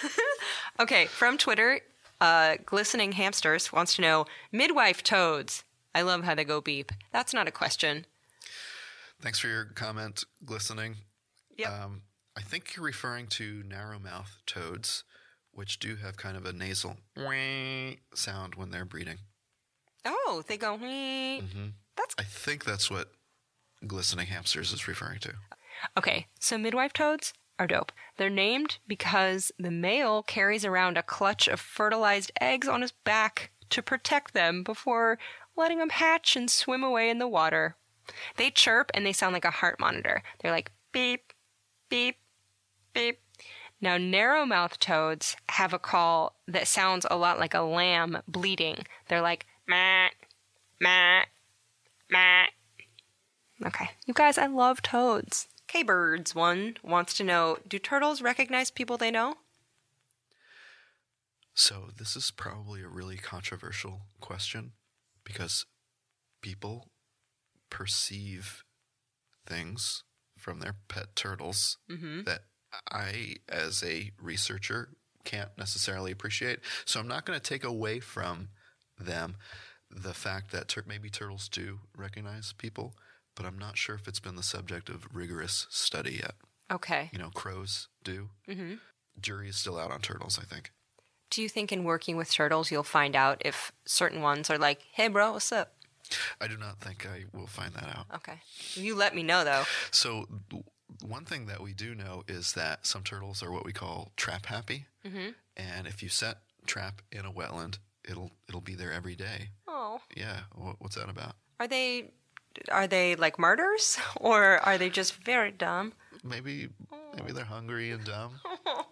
okay, 0.80 1.06
from 1.06 1.38
Twitter, 1.38 1.80
uh, 2.20 2.56
Glistening 2.64 3.12
Hamsters 3.12 3.72
wants 3.72 3.96
to 3.96 4.02
know 4.02 4.26
midwife 4.52 5.02
toads. 5.02 5.64
I 5.94 6.02
love 6.02 6.22
how 6.22 6.34
they 6.36 6.44
go 6.44 6.60
beep. 6.60 6.92
That's 7.12 7.34
not 7.34 7.48
a 7.48 7.50
question. 7.50 8.06
Thanks 9.20 9.38
for 9.38 9.48
your 9.48 9.64
comment, 9.66 10.24
glistening. 10.44 10.96
Yep. 11.56 11.68
Um, 11.70 12.02
I 12.36 12.40
think 12.42 12.76
you're 12.76 12.84
referring 12.84 13.26
to 13.28 13.62
narrowmouth 13.64 14.36
toads, 14.46 15.02
which 15.52 15.78
do 15.80 15.96
have 15.96 16.16
kind 16.16 16.36
of 16.36 16.44
a 16.46 16.52
nasal 16.52 16.96
sound 18.14 18.54
when 18.54 18.70
they're 18.70 18.84
breeding. 18.84 19.18
Oh, 20.04 20.42
they 20.46 20.56
go. 20.56 20.74
"Wee." 20.76 21.42
That's 21.96 22.14
I 22.16 22.22
think 22.22 22.64
that's 22.64 22.88
what 22.88 23.08
glistening 23.84 24.28
hamsters 24.28 24.72
is 24.72 24.86
referring 24.86 25.18
to. 25.20 25.32
okay. 25.96 26.28
So 26.38 26.56
midwife 26.56 26.92
toads 26.92 27.32
are 27.58 27.66
dope. 27.66 27.90
They're 28.16 28.30
named 28.30 28.78
because 28.86 29.50
the 29.58 29.72
male 29.72 30.22
carries 30.22 30.64
around 30.64 30.96
a 30.96 31.02
clutch 31.02 31.48
of 31.48 31.58
fertilized 31.58 32.30
eggs 32.40 32.68
on 32.68 32.82
his 32.82 32.92
back 32.92 33.50
to 33.70 33.82
protect 33.82 34.32
them 34.32 34.62
before 34.62 35.18
letting 35.56 35.78
them 35.78 35.90
hatch 35.90 36.36
and 36.36 36.48
swim 36.48 36.84
away 36.84 37.10
in 37.10 37.18
the 37.18 37.26
water. 37.26 37.76
They 38.36 38.50
chirp 38.50 38.90
and 38.94 39.04
they 39.04 39.12
sound 39.12 39.32
like 39.32 39.44
a 39.44 39.50
heart 39.50 39.78
monitor. 39.80 40.22
They're 40.40 40.52
like 40.52 40.70
beep, 40.92 41.32
beep, 41.88 42.16
beep. 42.92 43.20
Now, 43.80 43.96
narrow-mouthed 43.96 44.80
toads 44.80 45.36
have 45.50 45.72
a 45.72 45.78
call 45.78 46.34
that 46.48 46.66
sounds 46.66 47.06
a 47.08 47.16
lot 47.16 47.38
like 47.38 47.54
a 47.54 47.60
lamb 47.60 48.22
bleating. 48.26 48.78
They're 49.08 49.22
like 49.22 49.46
mat, 49.68 50.12
mat, 50.80 51.28
mat. 52.10 52.50
Okay, 53.64 53.90
you 54.06 54.14
guys, 54.14 54.36
I 54.38 54.46
love 54.46 54.82
toads. 54.82 55.46
K 55.68 55.82
Birds 55.82 56.34
one 56.34 56.76
wants 56.82 57.14
to 57.14 57.24
know: 57.24 57.58
Do 57.68 57.78
turtles 57.78 58.22
recognize 58.22 58.70
people 58.70 58.96
they 58.96 59.10
know? 59.10 59.34
So, 61.54 61.90
this 61.96 62.16
is 62.16 62.30
probably 62.30 62.82
a 62.82 62.88
really 62.88 63.16
controversial 63.16 64.02
question 64.20 64.72
because 65.24 65.66
people 66.40 66.88
perceive 67.70 68.64
things 69.46 70.04
from 70.36 70.60
their 70.60 70.76
pet 70.88 71.16
turtles 71.16 71.78
that 71.88 72.40
I, 72.90 73.36
as 73.48 73.82
a 73.82 74.12
researcher, 74.20 74.90
can't 75.24 75.50
necessarily 75.58 76.12
appreciate. 76.12 76.60
So, 76.84 77.00
I'm 77.00 77.08
not 77.08 77.24
going 77.24 77.38
to 77.38 77.42
take 77.42 77.64
away 77.64 78.00
from 78.00 78.48
them 78.98 79.36
the 79.90 80.14
fact 80.14 80.50
that 80.52 80.68
tur- 80.68 80.84
maybe 80.86 81.10
turtles 81.10 81.48
do 81.48 81.80
recognize 81.96 82.52
people, 82.52 82.94
but 83.34 83.46
I'm 83.46 83.58
not 83.58 83.76
sure 83.76 83.94
if 83.94 84.06
it's 84.06 84.20
been 84.20 84.36
the 84.36 84.42
subject 84.42 84.88
of 84.88 85.08
rigorous 85.12 85.66
study 85.70 86.20
yet. 86.22 86.34
Okay. 86.70 87.08
You 87.12 87.18
know, 87.18 87.30
crows 87.30 87.88
do. 88.04 88.30
Mm-hmm. 88.48 88.74
Jury 89.20 89.48
is 89.48 89.56
still 89.56 89.78
out 89.78 89.90
on 89.90 90.00
turtles, 90.00 90.38
I 90.40 90.44
think. 90.44 90.72
Do 91.30 91.42
you 91.42 91.48
think 91.48 91.72
in 91.72 91.84
working 91.84 92.16
with 92.16 92.32
turtles 92.32 92.70
you'll 92.70 92.82
find 92.82 93.14
out 93.16 93.42
if 93.44 93.72
certain 93.86 94.22
ones 94.22 94.50
are 94.50 94.58
like, 94.58 94.82
"Hey, 94.92 95.08
bro, 95.08 95.32
what's 95.32 95.52
up?" 95.52 95.74
I 96.40 96.48
do 96.48 96.56
not 96.56 96.80
think 96.80 97.06
I 97.06 97.24
will 97.36 97.46
find 97.46 97.74
that 97.74 97.88
out. 97.96 98.06
Okay, 98.16 98.40
you 98.74 98.94
let 98.94 99.14
me 99.14 99.22
know 99.22 99.44
though. 99.44 99.64
So, 99.90 100.26
one 101.06 101.24
thing 101.24 101.46
that 101.46 101.62
we 101.62 101.72
do 101.74 101.94
know 101.94 102.22
is 102.28 102.52
that 102.54 102.86
some 102.86 103.02
turtles 103.02 103.42
are 103.42 103.50
what 103.52 103.64
we 103.64 103.72
call 103.72 104.12
trap 104.16 104.46
happy, 104.46 104.86
mm-hmm. 105.04 105.30
and 105.56 105.86
if 105.86 106.02
you 106.02 106.08
set 106.08 106.38
trap 106.66 107.02
in 107.12 107.24
a 107.24 107.32
wetland, 107.32 107.78
it'll 108.08 108.32
it'll 108.48 108.60
be 108.60 108.74
there 108.74 108.92
every 108.92 109.14
day. 109.14 109.50
Oh, 109.66 110.00
Yeah, 110.16 110.40
wh- 110.54 110.80
what's 110.80 110.96
that 110.96 111.08
about? 111.08 111.34
are 111.60 111.66
they 111.68 112.10
are 112.70 112.86
they 112.86 113.14
like 113.16 113.38
martyrs 113.38 113.98
or 114.16 114.58
are 114.58 114.78
they 114.78 114.90
just 114.90 115.22
very 115.24 115.50
dumb? 115.52 115.92
Maybe 116.24 116.68
maybe 117.14 117.32
they're 117.32 117.44
hungry 117.44 117.90
and 117.90 118.04
dumb. 118.04 118.40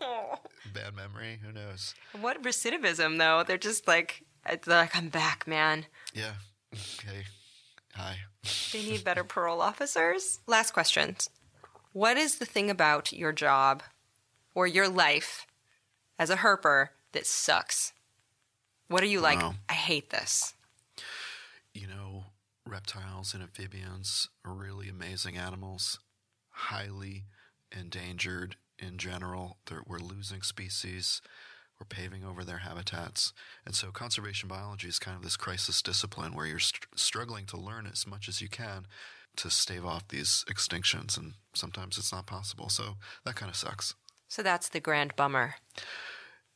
Bad 0.75 0.95
memory. 0.95 1.39
Who 1.45 1.53
knows? 1.53 1.95
What 2.21 2.43
recidivism 2.43 3.19
though? 3.19 3.45
They're 3.47 3.59
just 3.59 3.89
like 3.89 4.23
they're 4.45 4.77
like 4.79 4.97
I'm 4.97 5.09
back, 5.09 5.47
man. 5.47 5.87
Yeah. 6.15 6.35
Hey. 6.73 7.25
Hi. 7.95 8.17
They 8.73 8.83
need 8.83 9.05
better 9.05 9.25
parole 9.25 9.61
officers. 9.61 10.41
Last 10.47 10.73
questions. 10.73 11.31
What 11.93 12.17
is 12.17 12.37
the 12.37 12.45
thing 12.45 12.69
about 12.71 13.13
your 13.13 13.33
job 13.33 13.83
or 14.55 14.67
your 14.67 14.89
life 14.89 15.47
as 16.19 16.29
a 16.31 16.37
herper 16.37 16.89
that 17.13 17.27
sucks? 17.27 17.93
What 18.89 19.03
are 19.03 19.07
you 19.07 19.21
like? 19.21 19.41
Wow. 19.41 19.55
I 19.69 19.75
hate 19.75 20.11
this. 20.11 20.55
you 21.75 21.87
know, 21.87 22.25
reptiles 22.67 23.35
and 23.35 23.43
amphibians 23.43 24.29
are 24.45 24.53
really 24.55 24.89
amazing 24.89 25.37
animals, 25.37 25.99
highly 26.51 27.25
endangered 27.77 28.57
in 28.79 28.97
general. 28.99 29.59
They're, 29.67 29.83
we're 29.87 29.99
losing 29.99 30.43
species, 30.43 31.21
we're 31.79 31.87
paving 31.87 32.25
over 32.25 32.45
their 32.45 32.59
habitats. 32.59 33.33
And 33.65 33.75
so, 33.75 33.91
conservation 33.91 34.49
biology 34.49 34.89
is 34.89 34.99
kind 34.99 35.17
of 35.17 35.23
this 35.23 35.37
crisis 35.37 35.83
discipline 35.83 36.35
where 36.35 36.47
you're 36.47 36.59
str- 36.59 36.87
struggling 36.95 37.47
to 37.47 37.57
learn 37.57 37.87
as 37.87 38.07
much 38.07 38.29
as 38.29 38.41
you 38.41 38.49
can 38.49 38.87
to 39.37 39.51
stave 39.51 39.85
off 39.85 40.09
these 40.09 40.45
extinctions. 40.49 41.17
And 41.19 41.35
sometimes 41.55 41.99
it's 41.99 42.13
not 42.13 42.27
possible. 42.27 42.69
So, 42.69 42.97
that 43.25 43.37
kind 43.37 43.51
of 43.51 43.57
sucks. 43.57 43.95
So 44.29 44.43
that's 44.43 44.69
the 44.69 44.81
grand 44.81 45.15
bummer. 45.17 45.55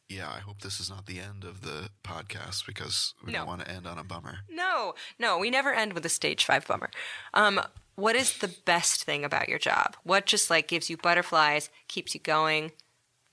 Yeah, 0.08 0.28
I 0.28 0.40
hope 0.40 0.62
this 0.62 0.80
is 0.80 0.90
not 0.90 1.06
the 1.06 1.20
end 1.20 1.44
of 1.44 1.60
the 1.60 1.90
podcast 2.02 2.66
because 2.66 3.14
we 3.24 3.30
No. 3.32 3.40
don't 3.40 3.46
want 3.46 3.60
to 3.60 3.70
end 3.70 3.86
on 3.86 3.96
a 3.96 4.02
bummer. 4.02 4.40
No, 4.48 4.94
no, 5.20 5.38
we 5.38 5.50
never 5.50 5.72
end 5.72 5.92
with 5.92 6.04
a 6.04 6.08
stage 6.08 6.44
five 6.44 6.66
bummer. 6.66 6.90
Um, 7.32 7.60
what 7.94 8.16
is 8.16 8.38
the 8.38 8.48
best 8.64 9.04
thing 9.04 9.24
about 9.24 9.48
your 9.48 9.60
job? 9.60 9.96
What 10.02 10.26
just 10.26 10.50
like 10.50 10.66
gives 10.66 10.90
you 10.90 10.96
butterflies, 10.96 11.70
keeps 11.86 12.12
you 12.12 12.20
going? 12.20 12.72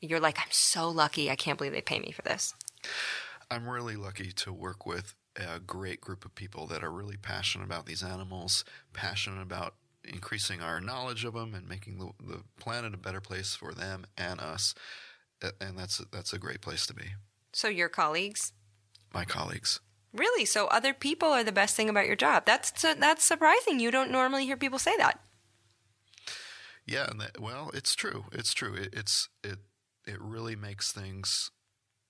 You're 0.02 0.19
like, 0.19 0.38
I'm 0.40 0.52
so 0.52 0.90
lucky. 0.90 1.30
I 1.32 1.36
can't 1.36 1.57
believe 1.57 1.74
they 1.74 1.82
pay 1.82 1.99
me 1.99 2.11
for 2.11 2.22
this. 2.22 2.53
I'm 3.49 3.68
really 3.68 3.95
lucky 3.95 4.32
to 4.34 4.53
work 4.53 4.86
with 4.86 5.14
a 5.36 5.60
great 5.60 6.02
group 6.02 6.26
of 6.26 6.36
people 6.36 6.68
that 6.68 6.84
are 6.84 6.91
really 6.91 7.18
passionate 7.18 7.65
about 7.65 7.86
these 7.86 8.03
animals, 8.03 8.64
passionate 8.94 9.41
about 9.41 9.76
increasing 10.03 10.61
our 10.61 10.80
knowledge 10.80 11.26
of 11.26 11.34
them 11.34 11.53
and 11.53 11.68
making 11.68 11.98
the, 11.99 12.11
the 12.26 12.44
planet 12.60 12.94
a 12.94 12.98
better 12.98 13.22
place 13.22 13.56
for 13.56 13.74
them 13.74 14.06
and 14.18 14.40
us. 14.40 14.74
And 15.61 15.78
that's 15.78 15.98
that's 16.11 16.34
a 16.34 16.40
great 16.40 16.61
place 16.61 16.88
to 16.88 16.94
be. 16.94 17.06
So 17.53 17.68
your 17.68 17.90
colleagues, 17.90 18.53
My 19.14 19.26
colleagues. 19.26 19.80
really? 20.14 20.45
So 20.45 20.68
other 20.68 20.94
people 20.94 21.30
are 21.30 21.44
the 21.44 21.52
best 21.52 21.76
thing 21.76 21.90
about 21.90 22.07
your 22.07 22.15
job. 22.15 22.45
That's 22.45 22.72
that's 22.72 23.24
surprising. 23.24 23.80
You 23.80 23.91
don't 23.91 24.11
normally 24.11 24.45
hear 24.45 24.57
people 24.57 24.80
say 24.80 24.95
that. 24.98 25.19
Yeah, 26.86 27.07
and 27.10 27.19
that, 27.22 27.40
well, 27.40 27.69
it's 27.74 27.94
true. 27.95 28.26
It's 28.32 28.53
true. 28.53 28.74
It, 28.74 28.90
it's 28.94 29.30
it 29.44 29.60
it 30.07 30.21
really 30.21 30.55
makes 30.55 30.91
things 30.91 31.51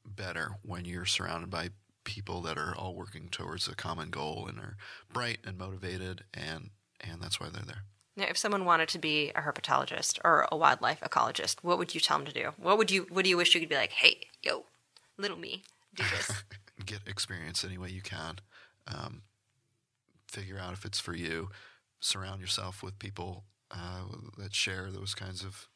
better 0.06 0.52
when 0.62 0.86
you're 0.86 1.06
surrounded 1.06 1.50
by 1.50 1.72
people 2.04 2.42
that 2.42 2.58
are 2.58 2.74
all 2.74 2.96
working 2.96 3.28
towards 3.30 3.68
a 3.68 3.76
common 3.76 4.10
goal 4.10 4.48
and 4.48 4.60
are 4.60 4.78
bright 5.12 5.40
and 5.46 5.58
motivated 5.58 6.24
and 6.34 6.70
and 7.02 7.22
that's 7.22 7.40
why 7.40 7.48
they're 7.50 7.64
there. 7.64 7.84
Now, 8.16 8.26
if 8.28 8.38
someone 8.38 8.66
wanted 8.66 8.90
to 8.90 8.98
be 8.98 9.30
a 9.36 9.42
herpetologist 9.42 10.18
or 10.26 10.48
a 10.52 10.58
wildlife 10.58 11.02
ecologist, 11.02 11.58
what 11.62 11.78
would 11.78 11.94
you 11.94 12.02
tell 12.02 12.18
them 12.18 12.26
to 12.26 12.34
do? 12.34 12.54
What 12.58 12.78
would 12.78 12.90
you 12.90 13.08
What 13.10 13.24
do 13.24 13.30
you 13.30 13.38
wish 13.38 13.54
you 13.54 13.60
could 13.60 13.70
be 13.70 13.76
like? 13.76 13.92
Hey, 13.92 14.28
yo, 14.42 14.66
little 15.18 15.38
me, 15.38 15.64
do 15.96 16.04
this. 16.16 16.44
get 16.86 17.02
experience 17.06 17.64
any 17.64 17.78
way 17.78 17.90
you 17.90 18.02
can. 18.02 18.38
Um, 18.88 19.24
figure 20.28 20.58
out 20.58 20.74
if 20.74 20.86
it's 20.86 21.00
for 21.00 21.14
you. 21.14 21.50
Surround 22.00 22.42
yourself 22.42 22.82
with 22.82 22.98
people 23.00 23.44
uh, 23.72 24.04
that 24.38 24.54
share 24.56 24.90
those 24.92 25.14
kinds 25.14 25.44
of 25.44 25.68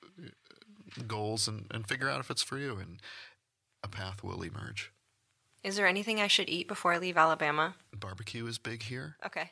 goals, 1.08 1.48
and, 1.48 1.66
and 1.72 1.88
figure 1.88 2.10
out 2.10 2.20
if 2.20 2.30
it's 2.30 2.44
for 2.44 2.58
you. 2.58 2.78
And 2.78 3.02
a 3.84 3.88
path 3.88 4.24
will 4.24 4.42
emerge. 4.42 4.92
Is 5.64 5.76
there 5.76 5.88
anything 5.88 6.20
I 6.20 6.28
should 6.28 6.50
eat 6.50 6.68
before 6.68 6.94
I 6.94 6.98
leave 6.98 7.18
Alabama? 7.18 7.76
Barbecue 7.98 8.46
is 8.48 8.58
big 8.58 8.84
here. 8.84 9.18
Okay. 9.26 9.52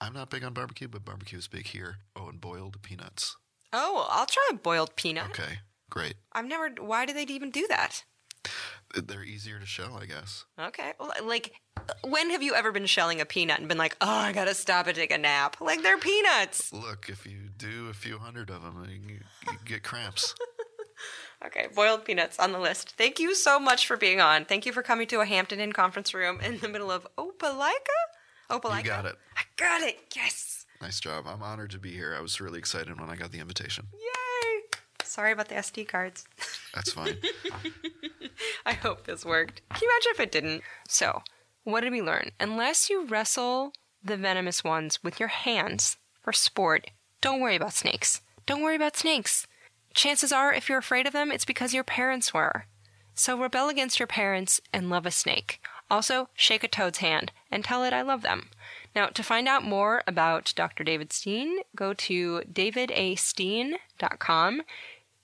I'm 0.00 0.12
not 0.12 0.30
big 0.30 0.44
on 0.44 0.52
barbecue, 0.52 0.88
but 0.88 1.04
barbecue 1.04 1.38
is 1.38 1.48
big 1.48 1.66
here. 1.68 1.96
Oh, 2.14 2.28
and 2.28 2.40
boiled 2.40 2.80
peanuts. 2.82 3.36
Oh, 3.72 4.06
I'll 4.10 4.26
try 4.26 4.48
a 4.52 4.54
boiled 4.54 4.94
peanut. 4.96 5.30
Okay, 5.30 5.58
great. 5.90 6.14
I've 6.32 6.46
never. 6.46 6.70
Why 6.78 7.06
do 7.06 7.12
they 7.12 7.22
even 7.22 7.50
do 7.50 7.66
that? 7.68 8.04
They're 8.94 9.24
easier 9.24 9.58
to 9.58 9.66
shell, 9.66 9.98
I 10.00 10.06
guess. 10.06 10.44
Okay. 10.60 10.92
Well, 11.00 11.12
like, 11.24 11.52
when 12.04 12.30
have 12.30 12.42
you 12.42 12.54
ever 12.54 12.70
been 12.70 12.86
shelling 12.86 13.20
a 13.20 13.24
peanut 13.24 13.58
and 13.58 13.68
been 13.68 13.78
like, 13.78 13.96
oh, 14.00 14.06
I 14.08 14.32
gotta 14.32 14.54
stop 14.54 14.86
and 14.86 14.94
take 14.94 15.12
a 15.12 15.18
nap? 15.18 15.56
Like, 15.60 15.82
they're 15.82 15.98
peanuts. 15.98 16.72
Look, 16.72 17.08
if 17.08 17.26
you 17.26 17.48
do 17.56 17.88
a 17.88 17.94
few 17.94 18.18
hundred 18.18 18.50
of 18.50 18.62
them, 18.62 18.86
you, 18.88 19.18
you 19.50 19.58
get 19.64 19.82
cramps. 19.82 20.34
Okay, 21.46 21.66
boiled 21.74 22.04
peanuts 22.04 22.38
on 22.38 22.52
the 22.52 22.58
list. 22.58 22.94
Thank 22.96 23.18
you 23.18 23.34
so 23.34 23.60
much 23.60 23.86
for 23.86 23.96
being 23.96 24.20
on. 24.20 24.44
Thank 24.46 24.64
you 24.64 24.72
for 24.72 24.82
coming 24.82 25.06
to 25.08 25.20
a 25.20 25.26
Hampton 25.26 25.60
Inn 25.60 25.72
conference 25.72 26.14
room 26.14 26.40
in 26.40 26.58
the 26.58 26.68
middle 26.68 26.90
of 26.90 27.06
Opelika. 27.18 27.72
Opelika. 28.50 28.78
You 28.78 28.84
got 28.84 29.04
it. 29.04 29.16
I 29.36 29.42
got 29.56 29.82
it. 29.82 29.98
Yes. 30.16 30.64
Nice 30.80 31.00
job. 31.00 31.26
I'm 31.26 31.42
honored 31.42 31.70
to 31.72 31.78
be 31.78 31.92
here. 31.92 32.14
I 32.16 32.20
was 32.20 32.40
really 32.40 32.58
excited 32.58 32.98
when 32.98 33.10
I 33.10 33.16
got 33.16 33.30
the 33.32 33.40
invitation. 33.40 33.88
Yay. 33.92 34.60
Sorry 35.02 35.32
about 35.32 35.48
the 35.48 35.54
SD 35.56 35.86
cards. 35.86 36.24
That's 36.74 36.92
fine. 36.92 37.18
I 38.66 38.72
hope 38.72 39.06
this 39.06 39.24
worked. 39.24 39.60
Can 39.70 39.80
you 39.82 39.88
imagine 39.88 40.12
if 40.12 40.20
it 40.20 40.32
didn't? 40.32 40.62
So, 40.88 41.22
what 41.64 41.82
did 41.82 41.92
we 41.92 42.02
learn? 42.02 42.30
Unless 42.40 42.88
you 42.90 43.06
wrestle 43.06 43.72
the 44.02 44.16
venomous 44.16 44.64
ones 44.64 45.02
with 45.04 45.20
your 45.20 45.28
hands 45.28 45.98
for 46.22 46.32
sport, 46.32 46.90
don't 47.20 47.40
worry 47.40 47.56
about 47.56 47.74
snakes. 47.74 48.22
Don't 48.46 48.62
worry 48.62 48.76
about 48.76 48.96
snakes. 48.96 49.46
Chances 49.94 50.32
are, 50.32 50.52
if 50.52 50.68
you're 50.68 50.78
afraid 50.78 51.06
of 51.06 51.12
them, 51.12 51.30
it's 51.30 51.44
because 51.44 51.72
your 51.72 51.84
parents 51.84 52.34
were. 52.34 52.66
So 53.14 53.38
rebel 53.38 53.68
against 53.68 54.00
your 54.00 54.08
parents 54.08 54.60
and 54.72 54.90
love 54.90 55.06
a 55.06 55.12
snake. 55.12 55.60
Also, 55.90 56.28
shake 56.34 56.64
a 56.64 56.68
toad's 56.68 56.98
hand 56.98 57.32
and 57.50 57.64
tell 57.64 57.84
it 57.84 57.92
I 57.92 58.02
love 58.02 58.22
them. 58.22 58.48
Now, 58.94 59.06
to 59.06 59.22
find 59.22 59.46
out 59.46 59.64
more 59.64 60.02
about 60.06 60.52
Dr. 60.56 60.84
David 60.84 61.12
Steen, 61.12 61.58
go 61.76 61.92
to 61.94 62.42
davidasteen.com. 62.52 64.62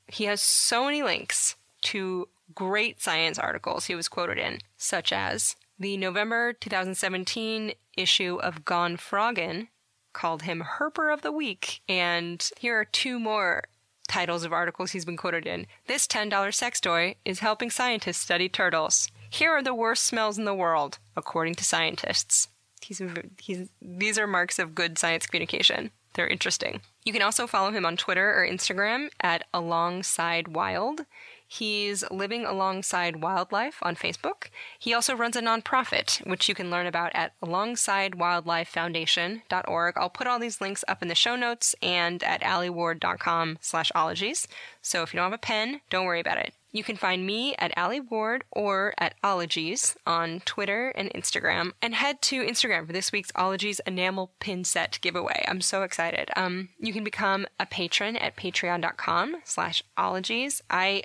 He 0.06 0.24
has 0.24 0.42
so 0.42 0.84
many 0.84 1.02
links 1.02 1.56
to 1.82 2.28
great 2.54 3.00
science 3.00 3.38
articles 3.38 3.86
he 3.86 3.94
was 3.94 4.08
quoted 4.08 4.38
in, 4.38 4.58
such 4.76 5.12
as 5.12 5.56
the 5.78 5.96
November 5.96 6.52
2017 6.52 7.72
issue 7.96 8.38
of 8.42 8.64
Gone 8.64 8.96
Froggin 8.96 9.68
called 10.12 10.42
him 10.42 10.64
Herper 10.78 11.12
of 11.12 11.22
the 11.22 11.32
Week. 11.32 11.80
And 11.88 12.48
here 12.58 12.78
are 12.78 12.84
two 12.84 13.18
more 13.18 13.64
titles 14.10 14.44
of 14.44 14.52
articles 14.52 14.90
he's 14.90 15.04
been 15.04 15.16
quoted 15.16 15.46
in. 15.46 15.66
This 15.86 16.06
$10 16.06 16.52
sex 16.52 16.80
toy 16.80 17.14
is 17.24 17.38
helping 17.38 17.70
scientists 17.70 18.18
study 18.18 18.48
turtles. 18.48 19.08
Here 19.30 19.52
are 19.52 19.62
the 19.62 19.74
worst 19.74 20.02
smells 20.02 20.36
in 20.36 20.44
the 20.44 20.54
world, 20.54 20.98
according 21.16 21.54
to 21.54 21.64
scientists. 21.64 22.48
He's, 22.82 23.00
he's, 23.40 23.68
these 23.80 24.18
are 24.18 24.26
marks 24.26 24.58
of 24.58 24.74
good 24.74 24.98
science 24.98 25.26
communication. 25.26 25.92
They're 26.14 26.26
interesting. 26.26 26.80
You 27.04 27.12
can 27.12 27.22
also 27.22 27.46
follow 27.46 27.70
him 27.70 27.86
on 27.86 27.96
Twitter 27.96 28.34
or 28.34 28.46
Instagram 28.46 29.10
at 29.20 29.44
Alongside 29.54 30.48
Wild. 30.48 31.02
He's 31.52 32.08
living 32.12 32.44
alongside 32.44 33.22
wildlife 33.22 33.78
on 33.82 33.96
Facebook. 33.96 34.50
He 34.78 34.94
also 34.94 35.16
runs 35.16 35.34
a 35.34 35.42
nonprofit, 35.42 36.24
which 36.24 36.48
you 36.48 36.54
can 36.54 36.70
learn 36.70 36.86
about 36.86 37.10
at 37.12 37.32
alongsidewildlifefoundation.org. 37.40 39.94
I'll 39.96 40.10
put 40.10 40.28
all 40.28 40.38
these 40.38 40.60
links 40.60 40.84
up 40.86 41.02
in 41.02 41.08
the 41.08 41.16
show 41.16 41.34
notes 41.34 41.74
and 41.82 42.22
at 42.22 42.42
alieward.com 42.42 43.58
slash 43.60 43.90
ologies. 43.96 44.46
So 44.80 45.02
if 45.02 45.12
you 45.12 45.18
don't 45.18 45.24
have 45.24 45.32
a 45.32 45.38
pen, 45.38 45.80
don't 45.90 46.06
worry 46.06 46.20
about 46.20 46.38
it. 46.38 46.54
You 46.70 46.84
can 46.84 46.96
find 46.96 47.26
me 47.26 47.56
at 47.58 47.76
Alie 47.76 47.98
Ward 47.98 48.44
or 48.52 48.94
at 48.96 49.16
Ologies 49.24 49.96
on 50.06 50.42
Twitter 50.44 50.90
and 50.90 51.12
Instagram. 51.12 51.72
And 51.82 51.96
head 51.96 52.22
to 52.22 52.46
Instagram 52.46 52.86
for 52.86 52.92
this 52.92 53.10
week's 53.10 53.32
Ologies 53.34 53.80
enamel 53.88 54.30
pin 54.38 54.62
set 54.62 55.00
giveaway. 55.02 55.44
I'm 55.48 55.62
so 55.62 55.82
excited. 55.82 56.30
Um, 56.36 56.68
you 56.78 56.92
can 56.92 57.02
become 57.02 57.48
a 57.58 57.66
patron 57.66 58.16
at 58.16 58.36
patreon.com 58.36 59.38
slash 59.42 59.82
ologies. 59.96 60.62
I 60.70 61.02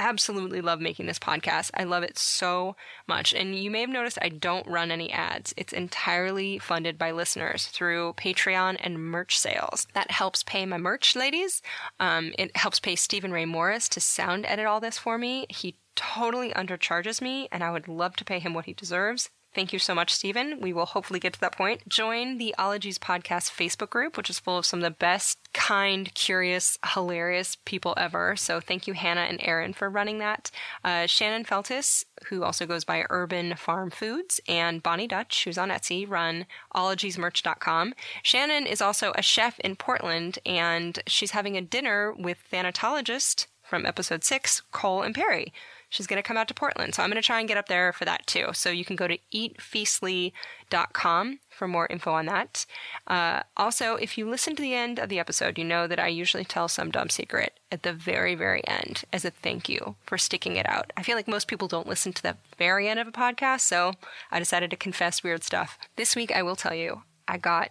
absolutely 0.00 0.60
love 0.60 0.80
making 0.80 1.06
this 1.06 1.18
podcast. 1.18 1.70
I 1.74 1.84
love 1.84 2.02
it 2.02 2.18
so 2.18 2.74
much. 3.06 3.34
And 3.34 3.54
you 3.54 3.70
may 3.70 3.82
have 3.82 3.90
noticed 3.90 4.18
I 4.20 4.30
don't 4.30 4.66
run 4.66 4.90
any 4.90 5.12
ads. 5.12 5.54
It's 5.56 5.72
entirely 5.72 6.58
funded 6.58 6.98
by 6.98 7.12
listeners 7.12 7.66
through 7.66 8.14
Patreon 8.14 8.78
and 8.80 8.98
merch 8.98 9.38
sales. 9.38 9.86
That 9.94 10.10
helps 10.10 10.42
pay 10.42 10.64
my 10.66 10.78
merch 10.78 11.14
ladies. 11.14 11.62
Um, 12.00 12.32
it 12.38 12.56
helps 12.56 12.80
pay 12.80 12.96
Steven 12.96 13.30
Ray 13.30 13.44
Morris 13.44 13.88
to 13.90 14.00
sound 14.00 14.46
edit 14.46 14.66
all 14.66 14.80
this 14.80 14.98
for 14.98 15.18
me. 15.18 15.46
He 15.50 15.76
totally 15.94 16.50
undercharges 16.52 17.20
me, 17.20 17.48
and 17.52 17.62
I 17.62 17.70
would 17.70 17.86
love 17.86 18.16
to 18.16 18.24
pay 18.24 18.38
him 18.38 18.54
what 18.54 18.64
he 18.64 18.72
deserves. 18.72 19.30
Thank 19.52 19.72
you 19.72 19.80
so 19.80 19.96
much, 19.96 20.12
Steven. 20.12 20.60
We 20.60 20.72
will 20.72 20.86
hopefully 20.86 21.18
get 21.18 21.32
to 21.32 21.40
that 21.40 21.56
point. 21.56 21.88
Join 21.88 22.38
the 22.38 22.54
Ologies 22.56 22.98
Podcast 22.98 23.50
Facebook 23.50 23.90
group, 23.90 24.16
which 24.16 24.30
is 24.30 24.38
full 24.38 24.56
of 24.56 24.64
some 24.64 24.78
of 24.78 24.84
the 24.84 24.92
best, 24.92 25.38
kind, 25.52 26.14
curious, 26.14 26.78
hilarious 26.94 27.56
people 27.64 27.94
ever. 27.96 28.36
So 28.36 28.60
thank 28.60 28.86
you, 28.86 28.92
Hannah 28.92 29.22
and 29.22 29.40
Aaron, 29.42 29.72
for 29.72 29.90
running 29.90 30.18
that. 30.18 30.52
Uh, 30.84 31.06
Shannon 31.06 31.44
Feltus, 31.44 32.04
who 32.26 32.44
also 32.44 32.64
goes 32.64 32.84
by 32.84 33.04
Urban 33.10 33.56
Farm 33.56 33.90
Foods, 33.90 34.40
and 34.46 34.84
Boni 34.84 35.08
Dutch, 35.08 35.42
who's 35.42 35.58
on 35.58 35.70
Etsy, 35.70 36.08
run 36.08 36.46
ologiesmerch.com. 36.76 37.94
Shannon 38.22 38.66
is 38.66 38.80
also 38.80 39.12
a 39.16 39.22
chef 39.22 39.58
in 39.60 39.74
Portland, 39.74 40.38
and 40.46 41.02
she's 41.08 41.32
having 41.32 41.56
a 41.56 41.62
dinner 41.62 42.12
with 42.12 42.38
thanatologist 42.52 43.46
from 43.64 43.84
episode 43.84 44.22
six, 44.22 44.62
Cole 44.70 45.02
Imperi. 45.02 45.50
She's 45.90 46.06
going 46.06 46.22
to 46.22 46.26
come 46.26 46.36
out 46.36 46.48
to 46.48 46.54
Portland. 46.54 46.94
So 46.94 47.02
I'm 47.02 47.10
going 47.10 47.20
to 47.20 47.26
try 47.26 47.40
and 47.40 47.48
get 47.48 47.58
up 47.58 47.66
there 47.66 47.92
for 47.92 48.04
that 48.04 48.26
too. 48.26 48.50
So 48.52 48.70
you 48.70 48.84
can 48.84 48.96
go 48.96 49.08
to 49.08 49.18
eatfeastly.com 49.34 51.40
for 51.50 51.68
more 51.68 51.86
info 51.88 52.12
on 52.12 52.26
that. 52.26 52.64
Uh, 53.08 53.42
also, 53.56 53.96
if 53.96 54.16
you 54.16 54.30
listen 54.30 54.54
to 54.54 54.62
the 54.62 54.72
end 54.72 55.00
of 55.00 55.08
the 55.08 55.18
episode, 55.18 55.58
you 55.58 55.64
know 55.64 55.88
that 55.88 55.98
I 55.98 56.06
usually 56.06 56.44
tell 56.44 56.68
some 56.68 56.92
dumb 56.92 57.10
secret 57.10 57.58
at 57.72 57.82
the 57.82 57.92
very, 57.92 58.36
very 58.36 58.66
end 58.66 59.02
as 59.12 59.24
a 59.24 59.30
thank 59.30 59.68
you 59.68 59.96
for 60.06 60.16
sticking 60.16 60.56
it 60.56 60.68
out. 60.68 60.92
I 60.96 61.02
feel 61.02 61.16
like 61.16 61.28
most 61.28 61.48
people 61.48 61.66
don't 61.66 61.88
listen 61.88 62.12
to 62.12 62.22
the 62.22 62.36
very 62.56 62.88
end 62.88 63.00
of 63.00 63.08
a 63.08 63.12
podcast, 63.12 63.60
so 63.60 63.92
I 64.30 64.38
decided 64.38 64.70
to 64.70 64.76
confess 64.76 65.24
weird 65.24 65.42
stuff. 65.42 65.76
This 65.96 66.14
week, 66.14 66.30
I 66.30 66.42
will 66.42 66.56
tell 66.56 66.74
you, 66.74 67.02
I 67.26 67.36
got 67.36 67.70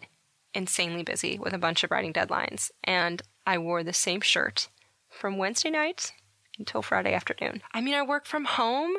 insanely 0.54 1.04
busy 1.04 1.40
with 1.40 1.54
a 1.54 1.58
bunch 1.58 1.86
of 1.86 1.92
writing 1.92 2.12
deadlines, 2.12 2.70
and 2.84 3.22
I 3.48 3.58
wore 3.58 3.84
the 3.84 3.94
same 3.94 4.22
shirt 4.22 4.68
from 5.10 5.38
Wednesday 5.38 5.70
night 5.70 6.12
until 6.60 6.82
Friday 6.82 7.14
afternoon. 7.14 7.62
I 7.74 7.82
mean, 7.82 7.96
I 7.96 8.04
work 8.04 8.26
from 8.26 8.46
home 8.46 8.98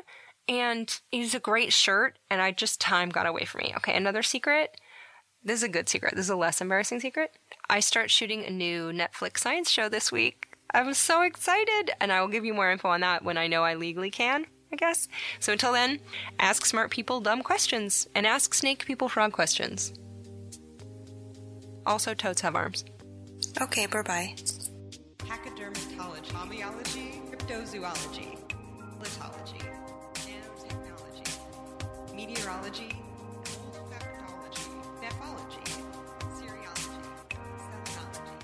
and 0.49 1.01
it's 1.13 1.35
a 1.35 1.39
great 1.39 1.73
shirt, 1.73 2.19
and 2.29 2.43
I 2.43 2.51
just, 2.51 2.81
time 2.81 3.11
got 3.11 3.27
away 3.27 3.45
from 3.45 3.61
me. 3.61 3.73
Okay, 3.77 3.97
another 3.97 4.23
secret. 4.23 4.77
This 5.45 5.61
is 5.61 5.63
a 5.63 5.69
good 5.69 5.89
secret. 5.89 6.17
This 6.17 6.27
is 6.27 6.31
a 6.31 6.37
less 6.37 6.61
embarrassing 6.61 6.99
secret. 6.99 7.39
I 7.69 7.79
start 7.79 8.11
shooting 8.11 8.45
a 8.45 8.51
new 8.51 8.91
Netflix 8.91 9.39
science 9.39 9.71
show 9.71 9.89
this 9.89 10.11
week. 10.11 10.57
I'm 10.75 10.93
so 10.95 11.23
excited, 11.23 11.93
and 12.01 12.11
I 12.11 12.21
will 12.21 12.29
give 12.29 12.45
you 12.45 12.53
more 12.53 12.71
info 12.71 12.89
on 12.89 13.01
that 13.03 13.25
when 13.25 13.39
I 13.39 13.47
know 13.47 13.63
I 13.63 13.75
legally 13.75 14.11
can. 14.11 14.47
I 14.73 14.77
guess. 14.77 15.09
So 15.41 15.53
until 15.53 15.73
then, 15.73 15.99
ask 16.39 16.65
smart 16.65 16.91
people 16.91 17.21
dumb 17.21 17.43
questions 17.43 18.07
and 18.15 18.27
ask 18.27 18.55
snake 18.55 18.87
people 18.87 19.09
frog 19.09 19.33
questions. 19.33 19.93
Also, 21.87 22.15
toads 22.15 22.41
have 22.43 22.55
arms. 22.55 22.85
Okay, 23.61 23.87
bye 23.87 24.03
bye. 24.03 24.35
Pachydermatology, 25.19 26.31
homeology, 26.31 27.30
cryptozoology, 27.51 28.39
lithology, 29.03 29.59
nanotechnology, 30.15 31.27
meteorology, 32.15 32.95
olfactology, 33.75 34.71
nephology, 35.03 35.67
serology, 36.37 36.95
semenology. 37.67 38.39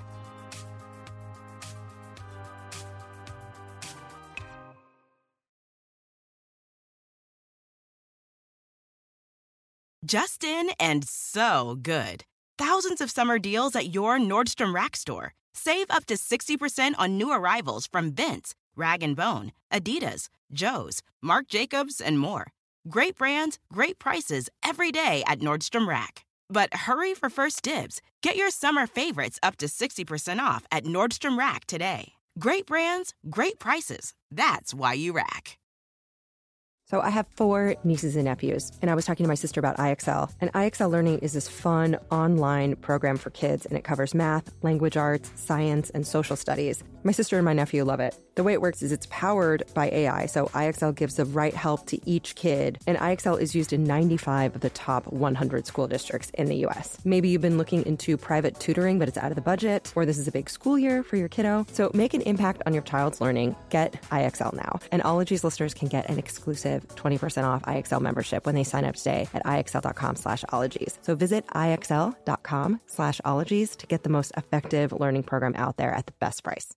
Justin 10.05 10.71
and 10.81 11.05
so 11.05 11.77
good. 11.81 12.25
Thousands 12.59 13.01
of 13.01 13.13
summer 13.13 13.39
deals 13.39 13.77
at 13.77 13.95
your 13.95 14.19
Nordstrom 14.19 14.75
Rack 14.75 14.97
store. 14.97 15.33
Save 15.55 15.87
up 15.91 16.07
to 16.07 16.15
60% 16.15 16.95
on 16.99 17.17
new 17.17 17.33
arrivals 17.33 17.87
from 17.87 18.13
Vince, 18.13 18.55
Rag 18.77 19.01
& 19.15 19.17
Bone, 19.17 19.53
Adidas, 19.73 20.29
Joe's, 20.53 21.01
Marc 21.23 21.49
Jacobs, 21.49 22.01
and 22.01 22.19
more. 22.19 22.47
Great 22.89 23.17
brands, 23.17 23.59
great 23.73 23.99
prices 23.99 24.49
every 24.63 24.93
day 24.93 25.25
at 25.27 25.41
Nordstrom 25.41 25.89
Rack. 25.89 26.25
But 26.49 26.73
hurry 26.87 27.15
for 27.15 27.31
first 27.31 27.63
dibs. 27.63 28.01
Get 28.23 28.37
your 28.37 28.51
summer 28.51 28.87
favorites 28.87 29.39
up 29.43 29.57
to 29.57 29.67
60% 29.67 30.39
off 30.39 30.67
at 30.71 30.85
Nordstrom 30.85 31.39
Rack 31.39 31.67
today. 31.67 32.13
Great 32.39 32.67
brands, 32.67 33.15
great 33.31 33.59
prices. 33.59 34.13
That's 34.31 34.75
why 34.75 34.93
you 34.93 35.13
rack. 35.13 35.59
So 36.89 37.01
I 37.01 37.11
have 37.11 37.27
four 37.35 37.75
nieces 37.83 38.15
and 38.15 38.27
nephews, 38.27 38.71
and 38.81 38.89
I 38.89 38.95
was 38.95 39.05
talking 39.05 39.25
to 39.25 39.29
my 39.29 39.35
sister 39.35 39.59
about 39.59 39.77
IXL. 39.77 40.33
And 40.41 40.53
IXL 40.53 40.89
Learning 40.89 41.19
is 41.19 41.33
this 41.33 41.49
fun 41.49 41.99
online 42.13 42.77
program 42.77 43.17
for 43.17 43.31
kids, 43.31 43.67
and 43.67 43.77
it 43.77 43.83
covers 43.83 44.15
math, 44.15 44.53
language 44.63 44.97
arts, 44.97 45.33
science, 45.35 45.91
and 45.91 46.07
social 46.07 46.37
studies. 46.37 46.85
My 47.03 47.11
sister 47.11 47.37
and 47.37 47.45
my 47.45 47.55
nephew 47.55 47.83
love 47.83 47.99
it. 47.99 48.17
The 48.37 48.45
way 48.45 48.53
it 48.53 48.61
works 48.61 48.83
is 48.83 48.93
it's 48.93 49.07
powered 49.11 49.65
by 49.75 49.89
AI, 49.89 50.27
so 50.27 50.47
IXL 50.47 50.95
gives 50.95 51.17
the 51.17 51.25
right 51.25 51.55
help 51.55 51.87
to 51.87 51.99
each 52.09 52.37
kid, 52.37 52.79
and 52.87 52.97
IXL 52.99 53.41
is 53.41 53.53
used 53.53 53.73
in 53.73 53.83
95 53.83 54.55
of 54.55 54.61
the 54.61 54.71
top 54.71 55.09
100 55.09 55.67
school 55.67 55.89
districts 55.89 56.31
in 56.35 56.47
the 56.47 56.67
US. 56.67 56.99
Maybe 57.05 57.29
you've 57.31 57.43
been 57.43 57.59
looking 57.59 57.85
into 57.85 58.17
private 58.17 58.61
tutoring, 58.61 59.01
but 59.01 59.09
it's 59.09 59.19
out 59.19 59.33
of 59.33 59.37
the 59.37 59.41
budget, 59.41 59.93
or 59.97 60.07
this 60.07 60.19
is 60.19 60.29
a 60.29 60.33
big 60.33 60.49
school 60.49 60.79
year 60.79 61.03
for 61.03 61.17
your 61.17 61.29
kiddo. 61.29 61.67
So 61.73 61.91
make 61.95 62.15
an 62.15 62.23
impact 62.23 62.63
on 62.65 62.75
your 62.75 62.83
child's 62.85 63.21
learning. 63.21 63.57
Get 63.71 64.01
IXL 64.11 64.55
now. 64.55 64.79
And 64.93 65.03
Ologies 65.03 65.43
listeners 65.43 65.75
can 65.75 65.89
get 65.89 66.09
an 66.09 66.19
exclusive 66.77 66.97
20% 66.97 67.45
off 67.45 67.63
IXL 67.63 68.01
membership 68.01 68.47
when 68.47 68.55
they 68.55 68.65
sign 68.65 68.85
up 68.85 68.97
today 68.97 69.29
at 69.35 69.45
IXL.com 69.45 70.17
slash 70.17 70.45
ologies. 70.53 70.99
So 71.03 71.15
visit 71.15 71.47
IXL.com 71.49 72.81
slash 72.87 73.21
ologies 73.25 73.77
to 73.77 73.87
get 73.87 74.03
the 74.03 74.11
most 74.11 74.33
effective 74.37 74.93
learning 74.93 75.25
program 75.25 75.55
out 75.57 75.77
there 75.77 75.93
at 75.93 76.07
the 76.07 76.13
best 76.21 76.43
price. 76.43 76.75